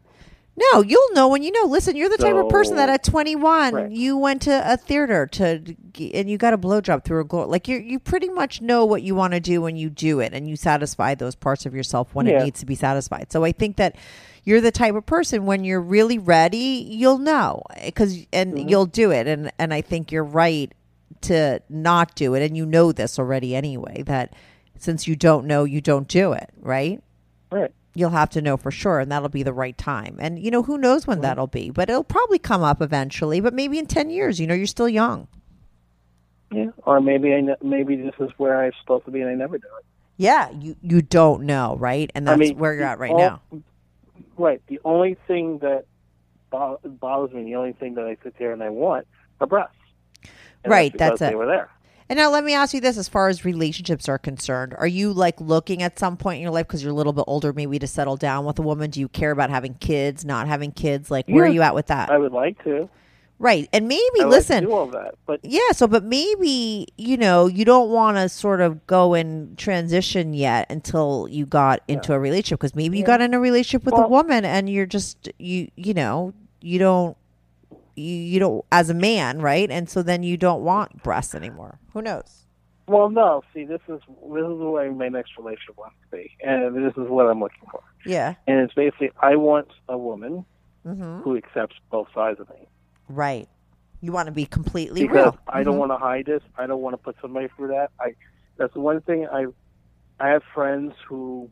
No, 0.56 0.82
you'll 0.84 1.14
know 1.14 1.30
when 1.30 1.41
you 1.41 1.52
know. 1.52 1.66
Listen, 1.66 1.95
you're 1.95 2.10
the 2.10 2.18
type 2.18 2.36
of 2.36 2.48
person 2.48 2.76
that 2.76 2.88
at 2.88 3.04
21 3.04 3.74
Right. 3.74 3.91
you 3.91 4.16
went 4.18 4.44
to 4.44 4.72
a 4.72 4.78
theater 4.78 5.26
to 5.26 5.76
and 6.14 6.30
you 6.30 6.38
got 6.38 6.54
a 6.54 6.60
blowjob 6.60 7.04
through 7.04 7.22
a 7.22 7.24
glow. 7.24 7.48
Like 7.48 7.68
you, 7.68 7.80
you 7.80 7.98
pretty 7.98 8.30
much 8.30 8.62
know 8.62 8.86
what 8.86 9.02
you 9.02 9.16
want 9.16 9.34
to 9.34 9.40
do 9.40 9.62
when 9.64 9.78
you 9.78 9.90
do 9.90 10.20
it, 10.20 10.32
and 10.32 10.48
you 10.48 10.56
satisfy 10.56 11.16
those 11.16 11.34
parts 11.34 11.66
of 11.66 11.74
yourself 11.74 12.14
when 12.14 12.28
it 12.28 12.44
needs 12.44 12.60
to 12.60 12.68
be 12.68 12.76
satisfied. 12.76 13.32
So 13.32 13.44
I 13.44 13.52
think 13.52 13.78
that 13.78 13.95
you're 14.44 14.62
the 14.62 14.72
type 14.72 14.94
of 14.94 15.08
person 15.08 15.48
when 15.48 15.64
you're 15.64 15.82
really 15.82 16.20
ready, 16.20 16.86
you'll 16.88 17.18
know 17.18 17.64
because 17.84 18.24
and 18.32 18.54
Mm-hmm. 18.54 18.70
you'll 18.70 18.86
do 18.86 19.10
it. 19.10 19.26
And 19.26 19.52
and 19.58 19.74
I 19.74 19.82
think 19.82 20.12
you're 20.12 20.24
right 20.24 20.72
to 21.22 21.61
not 21.69 22.15
do 22.15 22.34
it, 22.35 22.44
and 22.44 22.56
you 22.57 22.65
know 22.65 22.91
this 22.91 23.18
already 23.19 23.56
anyway. 23.56 24.03
That 24.03 24.34
since 24.77 25.07
you 25.07 25.15
don't 25.15 25.45
know, 25.45 25.64
you 25.64 25.81
don't 25.81 26.07
do 26.07 26.34
it, 26.34 26.49
right? 26.60 27.02
Right. 27.52 27.72
you'll 27.95 28.10
have 28.10 28.30
to 28.31 28.41
know 28.41 28.57
for 28.57 28.72
sure 28.72 28.99
and 28.99 29.11
that'll 29.11 29.30
be 29.30 29.44
the 29.44 29.53
right 29.53 29.77
time 29.77 30.18
and 30.19 30.40
you 30.40 30.49
know 30.49 30.64
who 30.64 30.76
knows 30.80 31.06
when 31.06 31.22
that'll 31.22 31.45
be 31.45 31.69
but 31.69 31.88
it'll 31.88 32.03
probably 32.03 32.40
come 32.40 32.64
up 32.64 32.81
eventually 32.81 33.40
but 33.40 33.53
maybe 33.53 33.77
in 33.77 33.85
10 33.85 34.10
years 34.10 34.40
you 34.40 34.48
know 34.48 34.56
you're 34.56 34.65
still 34.65 34.90
young 34.90 35.27
Yeah. 36.52 36.72
Or 36.85 36.99
maybe 36.99 37.31
I, 37.35 37.41
ne- 37.41 37.56
maybe 37.61 37.95
this 37.95 38.15
is 38.19 38.31
where 38.38 38.64
I'm 38.64 38.72
supposed 38.81 39.06
to 39.06 39.11
be, 39.11 39.22
and 39.22 39.30
I 39.30 39.35
never 39.35 39.60
do 39.60 39.68
it. 39.77 39.85
yeah 40.18 40.49
you 40.49 40.76
you 40.81 41.03
don't 41.03 41.44
know 41.44 41.76
right 41.80 42.11
and 42.15 42.26
that's 42.27 42.34
I 42.34 42.40
mean, 42.40 42.57
where 42.57 42.73
you're 42.73 42.85
at 42.85 42.98
right 42.98 43.11
all- 43.11 43.19
now 43.19 43.41
Right. 44.35 44.61
The 44.68 44.80
only 44.84 45.15
thing 45.27 45.60
that 45.60 45.85
bo- 46.49 46.80
bothers 46.84 47.35
me, 47.35 47.44
the 47.44 47.56
only 47.56 47.73
thing 47.73 47.94
that 47.94 48.06
I 48.06 48.18
sit 48.23 48.34
there 48.40 48.52
and 48.52 48.64
I 48.64 48.69
want, 48.69 49.06
are 49.40 49.45
breasts. 49.45 49.76
And 50.64 50.72
Right, 50.72 50.98
that's 50.98 51.19
They 51.19 51.30
it. 51.31 51.38
were 51.38 51.45
there. 51.45 51.69
and 52.10 52.18
now 52.18 52.30
let 52.30 52.44
me 52.44 52.53
ask 52.53 52.73
you 52.73 52.81
this 52.81 52.98
as 52.98 53.07
far 53.07 53.30
as 53.30 53.45
relationships 53.45 54.07
are 54.10 54.18
concerned 54.19 54.76
are 54.77 54.88
you 54.88 55.14
like 55.14 55.40
looking 55.40 55.81
at 55.81 55.98
some 55.98 56.18
point 56.18 56.35
in 56.38 56.41
your 56.41 56.52
life 56.52 56.68
because 56.68 56.84
you're 56.84 56.91
a 56.91 56.95
little 56.95 57.14
bit 57.14 57.23
older 57.27 57.53
maybe 57.53 57.80
to 57.80 57.88
settle 57.88 58.18
down 58.18 58.44
with 58.45 58.60
a 58.60 58.61
woman 58.61 58.90
do 58.90 58.99
you 58.99 59.07
care 59.07 59.31
about 59.31 59.49
having 59.49 59.73
kids 59.76 60.26
not 60.26 60.48
having 60.48 60.72
kids 60.72 61.10
like 61.10 61.26
where 61.27 61.45
are 61.45 61.48
you 61.48 61.61
at 61.61 61.73
with 61.73 61.88
that 61.88 62.10
I 62.11 62.18
would 62.18 62.34
like 62.34 62.61
to. 62.65 62.90
right 63.40 63.68
and 63.73 63.88
maybe 63.88 64.19
I 64.22 64.26
listen 64.26 64.56
like 64.57 64.64
to 64.64 64.69
do 64.69 64.73
all 64.76 64.88
that, 64.88 65.15
but 65.26 65.40
Yeah, 65.44 65.72
so 65.72 65.88
but 65.88 66.03
maybe, 66.03 66.88
you 66.98 67.18
know, 67.18 67.48
you 67.48 67.64
don't 67.65 67.90
want 67.90 68.18
to 68.18 68.27
sort 68.30 68.60
of 68.61 68.85
go 68.85 69.14
and 69.14 69.57
transition 69.57 70.34
yet 70.34 70.69
until 70.69 71.27
you 71.30 71.45
got 71.45 71.81
into 71.88 72.14
a 72.14 72.19
relationship 72.19 72.60
because 72.60 72.76
maybe 72.76 72.98
you 72.98 73.06
got 73.06 73.22
in 73.22 73.34
a 73.34 73.40
relationship 73.40 73.85
with 73.85 73.95
a 73.98 74.07
woman 74.07 74.44
and 74.45 74.69
you're 74.69 74.85
just 74.85 75.30
you 75.40 75.69
you 75.76 75.94
know, 75.94 76.34
you 76.61 76.80
don't 76.80 77.18
you, 77.95 78.40
don't 78.40 78.65
as 78.72 78.90
a 78.90 78.94
man, 78.94 79.40
right? 79.41 79.70
And 79.70 79.90
so 79.90 80.02
then 80.03 80.24
you 80.24 80.38
don't 80.38 80.64
want 80.64 81.03
breasts 81.03 81.36
anymore. 81.36 81.80
Who 81.94 82.02
knows? 82.02 82.40
well, 82.86 83.10
no. 83.10 83.41
See, 83.53 83.64
this 83.64 83.80
is 83.88 84.02
this 84.07 84.44
is 84.44 84.57
where 84.60 84.91
my 84.91 85.07
next 85.07 85.38
relationship 85.38 85.78
wants 85.78 85.95
to 86.11 86.18
be, 86.18 86.32
and 86.44 86.76
this 86.76 86.91
is 86.98 87.07
what 87.10 87.28
I'm 87.28 87.40
looking 87.40 87.65
for. 87.72 87.82
Yeah. 88.06 88.36
And 88.45 88.60
it's 88.60 88.74
basically, 88.74 89.11
I 89.22 89.38
want 89.38 89.70
a 89.88 89.98
woman 89.98 90.45
Mhm. 90.86 91.22
who 91.24 91.38
accepts 91.38 91.76
both 91.90 92.07
sides 92.14 92.41
of 92.41 92.49
me. 92.49 92.68
Right. 93.07 93.48
You 94.02 94.11
want 94.11 94.26
to 94.26 94.34
be 94.34 94.45
completely 94.45 95.03
because 95.03 95.15
real. 95.34 95.38
I 95.48 95.64
don't 95.64 95.78
want 95.78 95.91
to 95.94 95.98
hide 95.98 96.26
this. 96.26 96.44
I 96.57 96.68
don't 96.68 96.82
want 96.82 96.94
to 96.94 96.98
put 96.98 97.15
somebody 97.22 97.48
through 97.56 97.70
that. 97.70 97.91
I 98.02 98.15
that's 98.57 98.74
the 98.74 98.82
one 98.82 98.99
thing 99.02 99.28
I 99.28 99.45
I 100.20 100.28
have 100.30 100.44
friends 100.53 100.94
who 101.07 101.49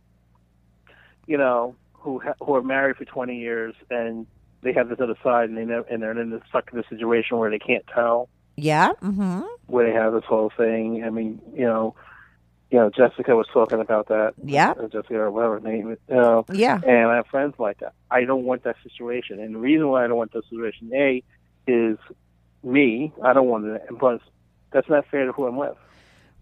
you 1.27 1.37
know 1.37 1.75
who 1.93 2.19
ha- 2.19 2.33
who 2.43 2.55
are 2.55 2.61
married 2.63 2.97
for 2.97 3.05
20 3.05 3.37
years 3.37 3.73
and 3.89 4.27
they 4.61 4.73
have 4.73 4.89
this 4.89 4.99
other 4.99 5.15
side 5.23 5.49
and 5.49 5.57
they 5.57 5.65
never, 5.65 5.85
and 5.89 6.01
they're 6.01 6.19
in 6.19 6.29
this 6.29 6.41
stuck 6.49 6.71
in 6.73 6.79
a 6.79 6.87
situation 6.87 7.37
where 7.37 7.49
they 7.49 7.59
can't 7.59 7.85
tell 7.93 8.29
Yeah. 8.55 8.91
Mhm. 9.01 9.43
where 9.67 9.85
they 9.85 9.93
have 9.93 10.13
this 10.13 10.25
whole 10.25 10.51
thing. 10.55 11.03
I 11.03 11.09
mean, 11.09 11.41
you 11.53 11.65
know, 11.65 11.95
you 12.69 12.77
know, 12.79 12.89
Jessica 12.89 13.35
was 13.35 13.47
talking 13.51 13.79
about 13.81 14.07
that. 14.07 14.33
Yeah. 14.43 14.71
Uh, 14.71 14.87
Jessica 14.87 15.15
or 15.19 15.31
whatever 15.31 15.55
her 15.55 15.59
name 15.59 15.91
is. 15.91 15.97
You 16.07 16.15
know, 16.15 16.45
Yeah. 16.51 16.79
and 16.85 17.07
I 17.11 17.15
have 17.17 17.27
friends 17.27 17.55
like 17.59 17.79
that. 17.79 17.93
I 18.09 18.23
don't 18.23 18.43
want 18.45 18.63
that 18.63 18.77
situation, 18.83 19.39
and 19.39 19.55
the 19.55 19.59
reason 19.59 19.89
why 19.89 20.05
I 20.05 20.07
don't 20.07 20.17
want 20.17 20.31
that 20.33 20.45
situation, 20.45 20.89
a, 20.93 21.21
is 21.67 21.97
me. 22.63 23.11
I 23.23 23.33
don't 23.33 23.47
want 23.47 23.65
it, 23.65 23.83
and 23.89 23.97
plus, 23.99 24.21
that's 24.71 24.87
not 24.89 25.05
fair 25.07 25.25
to 25.25 25.31
who 25.33 25.47
I'm 25.47 25.57
with. 25.57 25.75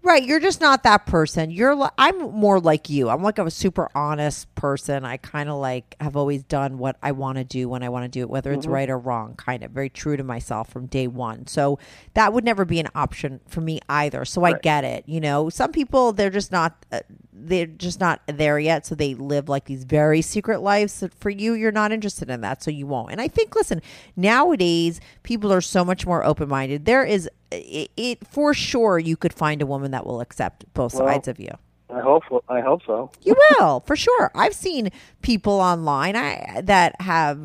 Right, 0.01 0.23
you're 0.23 0.39
just 0.39 0.61
not 0.61 0.83
that 0.83 1.05
person. 1.05 1.51
You're 1.51 1.75
li- 1.75 1.89
I'm 1.97 2.17
more 2.31 2.59
like 2.61 2.89
you. 2.89 3.09
I'm 3.09 3.21
like 3.21 3.37
a 3.37 3.51
super 3.51 3.89
honest 3.93 4.53
person. 4.55 5.03
I 5.03 5.17
kind 5.17 5.49
of 5.49 5.57
like 5.57 5.95
have 5.99 6.15
always 6.15 6.41
done 6.43 6.77
what 6.77 6.95
I 7.03 7.11
want 7.11 7.37
to 7.37 7.43
do 7.43 7.67
when 7.67 7.83
I 7.83 7.89
want 7.89 8.05
to 8.05 8.07
do 8.09 8.21
it, 8.21 8.29
whether 8.29 8.53
it's 8.53 8.65
right 8.71 8.89
or 8.89 8.97
wrong. 8.97 9.35
Kind 9.35 9.61
of 9.61 9.71
very 9.71 9.89
true 9.89 10.15
to 10.15 10.23
myself 10.23 10.69
from 10.69 10.85
day 10.85 11.07
one. 11.07 11.47
So 11.47 11.79
that 12.13 12.31
would 12.31 12.45
never 12.45 12.63
be 12.63 12.79
an 12.79 12.87
option 12.95 13.41
for 13.49 13.59
me 13.59 13.81
either. 13.89 14.23
So 14.23 14.45
I 14.45 14.53
get 14.61 14.85
it. 14.85 15.03
You 15.05 15.19
know, 15.19 15.49
some 15.49 15.73
people 15.73 16.13
they're 16.13 16.29
just 16.29 16.51
not 16.51 16.85
uh, 16.93 17.01
they're 17.33 17.65
just 17.65 17.99
not 17.99 18.21
there 18.27 18.57
yet. 18.57 18.85
So 18.85 18.95
they 18.95 19.15
live 19.15 19.49
like 19.49 19.65
these 19.65 19.83
very 19.83 20.21
secret 20.21 20.61
lives. 20.61 20.93
So 20.93 21.09
for 21.19 21.29
you, 21.29 21.53
you're 21.53 21.71
not 21.73 21.91
interested 21.91 22.29
in 22.29 22.39
that, 22.41 22.63
so 22.63 22.71
you 22.71 22.87
won't. 22.87 23.11
And 23.11 23.19
I 23.19 23.27
think, 23.27 23.55
listen, 23.55 23.81
nowadays 24.15 25.01
people 25.23 25.51
are 25.51 25.61
so 25.61 25.83
much 25.83 26.05
more 26.05 26.23
open 26.23 26.47
minded. 26.47 26.85
There 26.85 27.03
is 27.03 27.29
it, 27.51 27.91
it 27.97 28.27
for 28.27 28.53
sure 28.53 28.99
you 28.99 29.15
could 29.17 29.33
find 29.33 29.61
a 29.61 29.65
woman 29.65 29.91
that 29.91 30.05
will 30.05 30.21
accept 30.21 30.65
both 30.73 30.93
Well, 30.93 31.07
sides 31.07 31.27
of 31.27 31.39
you. 31.39 31.51
I 31.93 32.01
hope. 32.01 32.23
so- 32.29 32.43
I 32.49 32.61
hope 32.61 32.81
so. 32.85 33.09
You 33.23 33.35
will 33.59 33.79
for 33.81 33.95
sure. 33.95 34.31
I've 34.35 34.53
seen 34.53 34.91
people 35.21 35.53
online 35.53 36.15
I 36.15 36.61
that 36.63 36.99
have. 37.01 37.39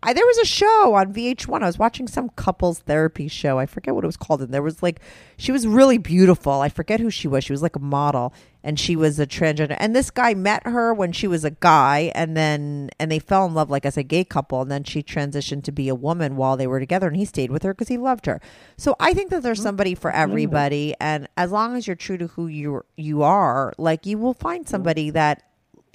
I, 0.00 0.12
there 0.12 0.24
was 0.24 0.38
a 0.38 0.44
show 0.44 0.94
on 0.94 1.12
VH1. 1.12 1.60
I 1.60 1.66
was 1.66 1.78
watching 1.78 2.06
some 2.06 2.28
couples 2.30 2.78
therapy 2.80 3.26
show. 3.26 3.58
I 3.58 3.66
forget 3.66 3.96
what 3.96 4.04
it 4.04 4.06
was 4.06 4.16
called, 4.16 4.40
and 4.42 4.54
there 4.54 4.62
was 4.62 4.80
like, 4.80 5.00
she 5.36 5.50
was 5.50 5.66
really 5.66 5.98
beautiful. 5.98 6.60
I 6.60 6.68
forget 6.68 7.00
who 7.00 7.10
she 7.10 7.26
was. 7.26 7.42
She 7.42 7.52
was 7.52 7.62
like 7.62 7.74
a 7.74 7.80
model, 7.80 8.32
and 8.62 8.78
she 8.78 8.94
was 8.94 9.18
a 9.18 9.26
transgender. 9.26 9.76
And 9.80 9.96
this 9.96 10.12
guy 10.12 10.34
met 10.34 10.64
her 10.66 10.94
when 10.94 11.10
she 11.10 11.26
was 11.26 11.44
a 11.44 11.50
guy, 11.50 12.12
and 12.14 12.36
then 12.36 12.90
and 13.00 13.10
they 13.10 13.18
fell 13.18 13.44
in 13.46 13.54
love 13.54 13.70
like 13.70 13.84
as 13.84 13.96
a 13.96 14.04
gay 14.04 14.22
couple. 14.22 14.62
And 14.62 14.70
then 14.70 14.84
she 14.84 15.02
transitioned 15.02 15.64
to 15.64 15.72
be 15.72 15.88
a 15.88 15.96
woman 15.96 16.36
while 16.36 16.56
they 16.56 16.68
were 16.68 16.78
together, 16.78 17.08
and 17.08 17.16
he 17.16 17.24
stayed 17.24 17.50
with 17.50 17.64
her 17.64 17.74
because 17.74 17.88
he 17.88 17.98
loved 17.98 18.26
her. 18.26 18.40
So 18.76 18.94
I 19.00 19.14
think 19.14 19.30
that 19.30 19.42
there's 19.42 19.60
somebody 19.60 19.96
for 19.96 20.12
everybody, 20.12 20.94
and 21.00 21.28
as 21.36 21.50
long 21.50 21.76
as 21.76 21.88
you're 21.88 21.96
true 21.96 22.18
to 22.18 22.28
who 22.28 22.46
you 22.46 22.82
you 22.96 23.24
are, 23.24 23.74
like 23.78 24.06
you 24.06 24.16
will 24.16 24.34
find 24.34 24.68
somebody 24.68 25.10
that 25.10 25.42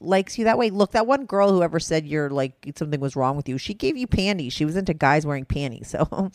likes 0.03 0.38
you 0.38 0.45
that 0.45 0.57
way. 0.57 0.69
Look, 0.69 0.91
that 0.91 1.07
one 1.07 1.25
girl 1.25 1.49
who 1.51 1.63
ever 1.63 1.80
said 1.80 2.05
you're 2.05 2.30
like 2.30 2.53
something 2.75 2.99
was 2.99 3.15
wrong 3.15 3.35
with 3.35 3.47
you, 3.49 3.57
she 3.57 3.73
gave 3.73 3.97
you 3.97 4.07
panties. 4.07 4.53
She 4.53 4.65
was 4.65 4.75
into 4.75 4.93
guys 4.93 5.25
wearing 5.25 5.45
panties. 5.45 5.95
So 6.03 6.31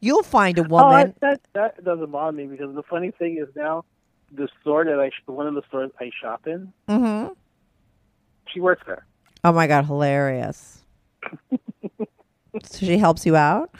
you'll 0.00 0.22
find 0.22 0.58
a 0.58 0.62
Oh, 0.62 0.68
woman. 0.68 1.14
that 1.20 1.40
that 1.54 1.84
doesn't 1.84 2.10
bother 2.10 2.32
me 2.36 2.46
because 2.46 2.74
the 2.74 2.82
funny 2.82 3.10
thing 3.12 3.38
is 3.38 3.54
now, 3.54 3.84
the 4.32 4.48
store 4.60 4.84
that 4.84 4.98
I 4.98 5.10
sh- 5.10 5.22
one 5.26 5.46
of 5.46 5.54
the 5.54 5.62
stores 5.68 5.90
I 6.00 6.10
shop 6.20 6.46
in, 6.46 6.72
hmm 6.88 7.28
she 8.48 8.60
works 8.60 8.82
there. 8.86 9.06
Oh 9.44 9.52
my 9.52 9.66
god, 9.66 9.86
hilarious. 9.86 10.82
so 12.64 12.78
she 12.86 12.98
helps 12.98 13.24
you 13.26 13.36
out. 13.36 13.70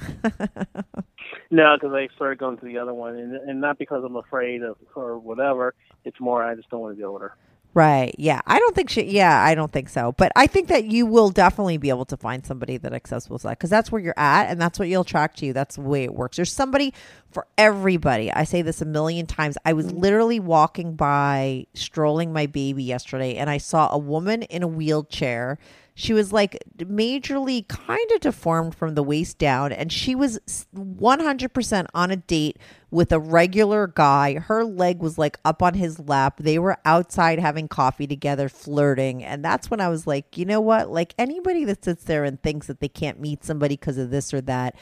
No, 1.50 1.76
because 1.78 1.92
I 1.94 2.08
started 2.16 2.38
going 2.38 2.56
to 2.58 2.64
the 2.64 2.78
other 2.78 2.94
one, 2.94 3.16
and, 3.16 3.34
and 3.36 3.60
not 3.60 3.78
because 3.78 4.02
I'm 4.04 4.16
afraid 4.16 4.62
of 4.62 4.76
her 4.94 5.00
or 5.02 5.18
whatever. 5.18 5.74
It's 6.04 6.18
more 6.20 6.42
I 6.42 6.54
just 6.54 6.68
don't 6.70 6.80
want 6.80 6.96
to 6.96 7.00
deal 7.00 7.12
with 7.12 7.22
her. 7.22 7.36
Right. 7.74 8.14
Yeah. 8.18 8.42
I 8.46 8.58
don't 8.58 8.74
think 8.74 8.90
she, 8.90 9.02
yeah, 9.04 9.42
I 9.42 9.54
don't 9.54 9.72
think 9.72 9.88
so. 9.88 10.12
But 10.12 10.30
I 10.36 10.46
think 10.46 10.68
that 10.68 10.84
you 10.84 11.06
will 11.06 11.30
definitely 11.30 11.78
be 11.78 11.88
able 11.88 12.04
to 12.06 12.18
find 12.18 12.44
somebody 12.44 12.76
that 12.76 12.92
accessible 12.92 13.38
to 13.38 13.44
that 13.48 13.58
because 13.58 13.70
that's 13.70 13.90
where 13.90 14.00
you're 14.02 14.18
at 14.18 14.50
and 14.50 14.60
that's 14.60 14.78
what 14.78 14.88
you'll 14.88 15.02
attract 15.02 15.38
to 15.38 15.46
you. 15.46 15.54
That's 15.54 15.76
the 15.76 15.80
way 15.80 16.04
it 16.04 16.14
works. 16.14 16.36
There's 16.36 16.52
somebody 16.52 16.92
for 17.30 17.46
everybody. 17.56 18.30
I 18.30 18.44
say 18.44 18.60
this 18.60 18.82
a 18.82 18.84
million 18.84 19.26
times. 19.26 19.56
I 19.64 19.72
was 19.72 19.90
literally 19.90 20.38
walking 20.38 20.96
by, 20.96 21.66
strolling 21.72 22.30
my 22.30 22.44
baby 22.44 22.84
yesterday, 22.84 23.36
and 23.36 23.48
I 23.48 23.56
saw 23.56 23.88
a 23.90 23.98
woman 23.98 24.42
in 24.42 24.62
a 24.62 24.68
wheelchair. 24.68 25.58
She 25.94 26.14
was 26.14 26.32
like 26.32 26.58
majorly 26.78 27.68
kind 27.68 28.10
of 28.14 28.20
deformed 28.20 28.74
from 28.74 28.94
the 28.94 29.02
waist 29.02 29.38
down, 29.38 29.72
and 29.72 29.92
she 29.92 30.14
was 30.14 30.38
100% 30.74 31.86
on 31.94 32.10
a 32.10 32.16
date 32.16 32.58
with 32.90 33.12
a 33.12 33.18
regular 33.18 33.86
guy. 33.86 34.38
Her 34.38 34.64
leg 34.64 35.00
was 35.00 35.18
like 35.18 35.38
up 35.44 35.62
on 35.62 35.74
his 35.74 35.98
lap. 35.98 36.38
They 36.38 36.58
were 36.58 36.78
outside 36.84 37.38
having 37.38 37.68
coffee 37.68 38.06
together, 38.06 38.48
flirting. 38.48 39.22
And 39.22 39.44
that's 39.44 39.70
when 39.70 39.80
I 39.80 39.88
was 39.88 40.06
like, 40.06 40.38
you 40.38 40.44
know 40.46 40.60
what? 40.60 40.90
Like 40.90 41.14
anybody 41.18 41.64
that 41.64 41.84
sits 41.84 42.04
there 42.04 42.24
and 42.24 42.42
thinks 42.42 42.66
that 42.68 42.80
they 42.80 42.88
can't 42.88 43.20
meet 43.20 43.44
somebody 43.44 43.76
because 43.76 43.98
of 43.98 44.10
this 44.10 44.32
or 44.32 44.40
that, 44.42 44.76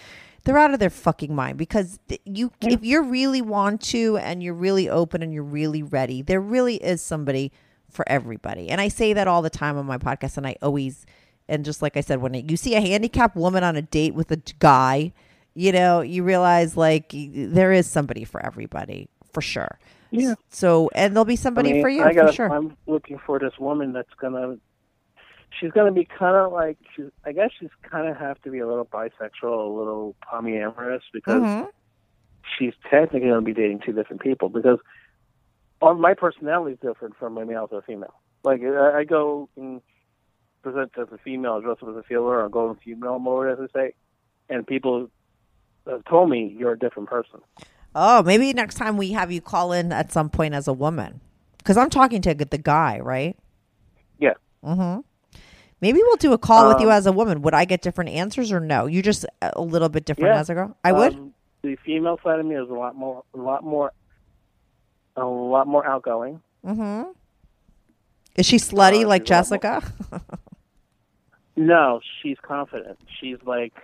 they're 0.44 0.58
out 0.58 0.72
of 0.72 0.80
their 0.80 0.90
fucking 0.90 1.34
mind 1.34 1.58
because 1.58 1.98
you 2.24 2.50
if 2.62 2.84
you 2.84 3.02
really 3.02 3.42
want 3.42 3.80
to 3.82 4.16
and 4.16 4.42
you're 4.42 4.54
really 4.54 4.88
open 4.88 5.22
and 5.22 5.34
you're 5.34 5.42
really 5.42 5.82
ready, 5.82 6.22
there 6.22 6.40
really 6.40 6.76
is 6.76 7.02
somebody 7.02 7.52
for 7.90 8.08
everybody. 8.08 8.68
And 8.70 8.80
I 8.80 8.88
say 8.88 9.12
that 9.12 9.28
all 9.28 9.42
the 9.42 9.50
time 9.50 9.76
on 9.76 9.86
my 9.86 9.98
podcast 9.98 10.36
and 10.36 10.46
I 10.46 10.56
always 10.62 11.04
and 11.48 11.64
just 11.64 11.82
like 11.82 11.96
I 11.96 12.00
said 12.00 12.20
when 12.22 12.34
you 12.34 12.56
see 12.56 12.74
a 12.76 12.80
handicapped 12.80 13.36
woman 13.36 13.64
on 13.64 13.76
a 13.76 13.82
date 13.82 14.14
with 14.14 14.30
a 14.30 14.40
guy, 14.60 15.12
you 15.54 15.72
know, 15.72 16.00
you 16.00 16.22
realize 16.22 16.76
like 16.76 17.12
there 17.14 17.72
is 17.72 17.86
somebody 17.88 18.24
for 18.24 18.44
everybody 18.44 19.08
for 19.32 19.40
sure. 19.42 19.78
Yeah. 20.12 20.34
So 20.48 20.90
and 20.94 21.14
there'll 21.14 21.24
be 21.24 21.36
somebody 21.36 21.70
I 21.70 21.72
mean, 21.74 21.82
for 21.82 21.88
you 21.88 22.02
I 22.02 22.08
for 22.12 22.14
gotta, 22.14 22.32
sure. 22.32 22.52
I'm 22.52 22.76
looking 22.86 23.18
for 23.24 23.38
this 23.38 23.58
woman 23.58 23.92
that's 23.92 24.12
gonna. 24.20 24.56
She's 25.58 25.72
gonna 25.72 25.92
be 25.92 26.04
kind 26.04 26.36
of 26.36 26.52
like 26.52 26.78
she's. 26.94 27.06
I 27.24 27.32
guess 27.32 27.50
she's 27.58 27.70
kind 27.82 28.08
of 28.08 28.16
have 28.16 28.40
to 28.42 28.50
be 28.50 28.60
a 28.60 28.66
little 28.68 28.84
bisexual, 28.86 29.42
a 29.42 29.78
little 29.78 30.14
polyamorous 30.32 31.00
because 31.12 31.42
Mhm. 31.42 31.68
she's 32.56 32.72
technically 32.88 33.28
gonna 33.28 33.42
be 33.42 33.52
dating 33.52 33.80
two 33.84 33.92
different 33.92 34.22
people 34.22 34.48
because 34.48 34.78
on 35.80 36.00
my 36.00 36.14
personality 36.14 36.74
is 36.74 36.78
different 36.80 37.16
from 37.16 37.34
my 37.34 37.44
male 37.44 37.68
to 37.68 37.76
a 37.76 37.82
female. 37.82 38.14
Like 38.44 38.62
I, 38.62 39.00
I 39.00 39.04
go 39.04 39.48
and 39.56 39.80
present 40.62 40.92
as 40.98 41.08
a 41.12 41.18
female, 41.18 41.60
dress 41.60 41.78
up 41.82 41.88
as 41.88 41.96
a 41.96 42.02
feeler, 42.02 42.42
or 42.42 42.48
go 42.48 42.70
in 42.70 42.76
female 42.76 43.18
mode, 43.18 43.48
as 43.48 43.68
I 43.74 43.78
say, 43.78 43.94
and 44.48 44.66
people 44.66 45.10
have 45.86 46.04
told 46.04 46.30
me 46.30 46.54
you're 46.58 46.72
a 46.72 46.78
different 46.78 47.08
person. 47.08 47.40
Oh, 47.94 48.22
maybe 48.22 48.52
next 48.52 48.76
time 48.76 48.96
we 48.96 49.12
have 49.12 49.32
you 49.32 49.40
call 49.40 49.72
in 49.72 49.92
at 49.92 50.12
some 50.12 50.30
point 50.30 50.54
as 50.54 50.68
a 50.68 50.72
woman. 50.72 51.20
Because 51.58 51.76
I'm 51.76 51.90
talking 51.90 52.22
to 52.22 52.34
the 52.34 52.58
guy, 52.58 53.00
right? 53.00 53.36
Yeah. 54.18 54.34
Mm-hmm. 54.64 55.00
Maybe 55.80 55.98
we'll 56.02 56.16
do 56.16 56.32
a 56.32 56.38
call 56.38 56.68
with 56.68 56.80
you 56.80 56.88
Um, 56.88 56.92
as 56.96 57.06
a 57.06 57.12
woman. 57.12 57.42
Would 57.42 57.54
I 57.54 57.64
get 57.64 57.80
different 57.80 58.10
answers 58.10 58.52
or 58.52 58.60
no? 58.60 58.86
You 58.86 59.02
just 59.02 59.24
a 59.40 59.60
little 59.60 59.88
bit 59.88 60.04
different 60.04 60.34
Yeah. 60.34 60.40
as 60.40 60.50
a 60.50 60.54
girl. 60.54 60.76
I 60.84 60.92
would. 60.92 61.14
Um, 61.14 61.34
the 61.62 61.76
female 61.76 62.18
side 62.22 62.38
of 62.38 62.46
me 62.46 62.54
is 62.54 62.68
a 62.68 62.74
lot 62.74 62.96
more, 62.96 63.24
a 63.34 63.38
lot 63.38 63.64
more, 63.64 63.92
a 65.16 65.24
lot 65.24 65.66
more 65.66 65.86
outgoing. 65.86 66.40
Mm-hmm. 66.64 67.10
Is 68.36 68.46
she 68.46 68.56
slutty 68.56 69.04
Uh, 69.04 69.08
like 69.08 69.24
Jessica? 69.24 69.82
No, 71.56 72.00
she's 72.22 72.38
confident. 72.40 72.98
She's 73.20 73.36
like, 73.44 73.74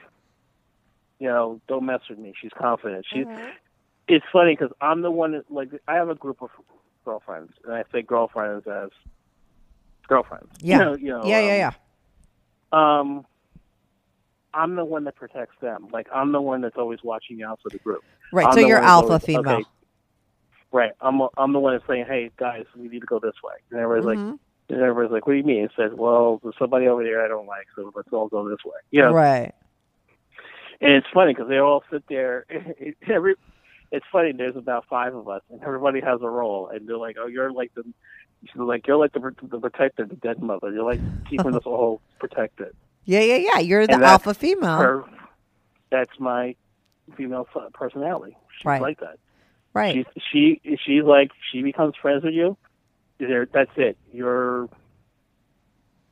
you 1.19 1.29
know, 1.29 1.61
don't 1.69 1.85
mess 1.85 2.01
with 2.09 2.19
me. 2.19 2.33
She's 2.41 2.53
confident. 2.57 3.05
She's. 3.13 3.27
Mm-hmm. 3.27 3.45
It's 4.09 4.25
funny 4.33 4.55
because 4.55 4.73
I'm 4.81 5.03
the 5.03 5.11
one 5.11 5.33
that 5.33 5.51
like 5.51 5.69
I 5.89 5.95
have 5.97 6.09
a 6.09 6.15
group 6.15 6.41
of 6.43 6.51
girlfriends, 7.05 7.53
and 7.65 7.75
I 7.75 7.83
say 7.93 8.03
girlfriends 8.03 8.67
as 8.67 8.91
girlfriends. 10.09 10.49
yeah. 10.61 10.79
You 10.79 10.85
know, 10.85 10.95
you 10.97 11.09
know, 11.09 11.25
yeah, 11.27 11.41
yeah, 11.41 11.73
um, 12.73 12.79
yeah. 12.79 13.01
Um, 13.01 13.27
I'm 14.55 14.77
the 14.77 14.85
one 14.85 15.05
that 15.05 15.17
protects 15.17 15.57
them. 15.61 15.89
Like 15.93 16.07
I'm 16.15 16.33
the 16.33 16.41
one 16.41 16.61
that's 16.63 16.77
always 16.79 17.01
watching 17.03 17.43
out 17.43 17.59
for 17.63 17.69
the 17.69 17.79
group. 17.79 18.05
Right. 18.33 18.47
I'm 18.47 18.53
so 18.55 18.61
you're 18.61 18.79
alpha 18.79 19.09
always- 19.09 19.25
female. 19.25 19.51
okay, 19.51 19.65
Right. 20.77 20.93
I'm 21.01 21.23
I'm 21.39 21.53
the 21.55 21.59
one 21.59 21.73
that's 21.73 21.87
saying, 21.87 22.05
"Hey 22.07 22.31
guys, 22.37 22.67
we 22.77 22.89
need 22.89 23.01
to 23.01 23.07
go 23.07 23.19
this 23.19 23.33
way." 23.43 23.55
And 23.71 23.81
everybody's 23.81 24.05
Mhm. 24.19 24.31
like, 24.31 24.39
and 24.69 24.81
everybody's 24.83 25.11
like, 25.11 25.27
"What 25.27 25.33
do 25.33 25.39
you 25.39 25.45
mean?" 25.45 25.65
It 25.65 25.71
says, 25.75 25.91
"Well, 25.95 26.39
there's 26.43 26.59
somebody 26.59 26.87
over 26.87 27.03
there 27.03 27.25
I 27.25 27.29
don't 27.29 27.47
like, 27.47 27.67
so 27.75 27.91
let's 27.95 28.13
all 28.13 28.29
go 28.29 28.47
this 28.47 28.63
way." 28.63 28.77
You 28.91 29.01
know. 29.01 29.13
Right. 29.13 29.55
And 30.83 30.93
it's 30.93 31.07
funny 31.15 31.33
because 31.33 31.49
they 31.49 31.57
all 31.57 31.83
sit 31.91 32.05
there. 32.09 32.45
Every 33.09 33.37
it's 33.91 34.05
funny. 34.13 34.33
There's 34.33 34.55
about 34.57 34.85
five 34.87 35.15
of 35.15 35.29
us, 35.31 35.41
and 35.51 35.63
everybody 35.63 36.01
has 36.03 36.21
a 36.21 36.29
role, 36.29 36.69
and 36.69 36.87
they're 36.87 36.99
like, 36.99 37.17
"Oh, 37.19 37.27
you're 37.27 37.51
like 37.53 37.73
the." 37.75 37.83
She's 38.45 38.57
like, 38.57 38.87
"You're 38.87 38.99
like 38.99 39.13
the 39.13 39.35
the 39.45 39.59
protector, 39.59 40.05
the 40.05 40.17
dead 40.17 40.43
mother. 40.43 40.71
You're 40.71 40.85
like 40.85 41.01
keeping 41.31 41.55
us 41.55 41.63
all 41.65 42.03
protected." 42.19 42.75
Yeah, 43.07 43.21
yeah, 43.21 43.37
yeah. 43.37 43.59
You're 43.61 43.87
the 43.87 43.95
And 43.95 44.05
alpha 44.05 44.35
female. 44.35 44.77
Her, 44.77 45.05
that's 45.91 46.21
my 46.21 46.55
female 47.17 47.49
personality. 47.73 48.37
She's 48.59 48.67
Right. 48.67 48.83
like 48.83 49.01
that. 49.01 49.17
Right. 49.77 50.07
She's 50.13 50.23
she 50.33 50.61
she's 50.85 51.05
like 51.05 51.31
she 51.53 51.63
becomes 51.63 51.95
friends 52.01 52.25
with 52.25 52.35
you. 52.35 52.57
There, 53.19 53.47
that's 53.47 53.71
it. 53.77 53.97
You're 54.13 54.69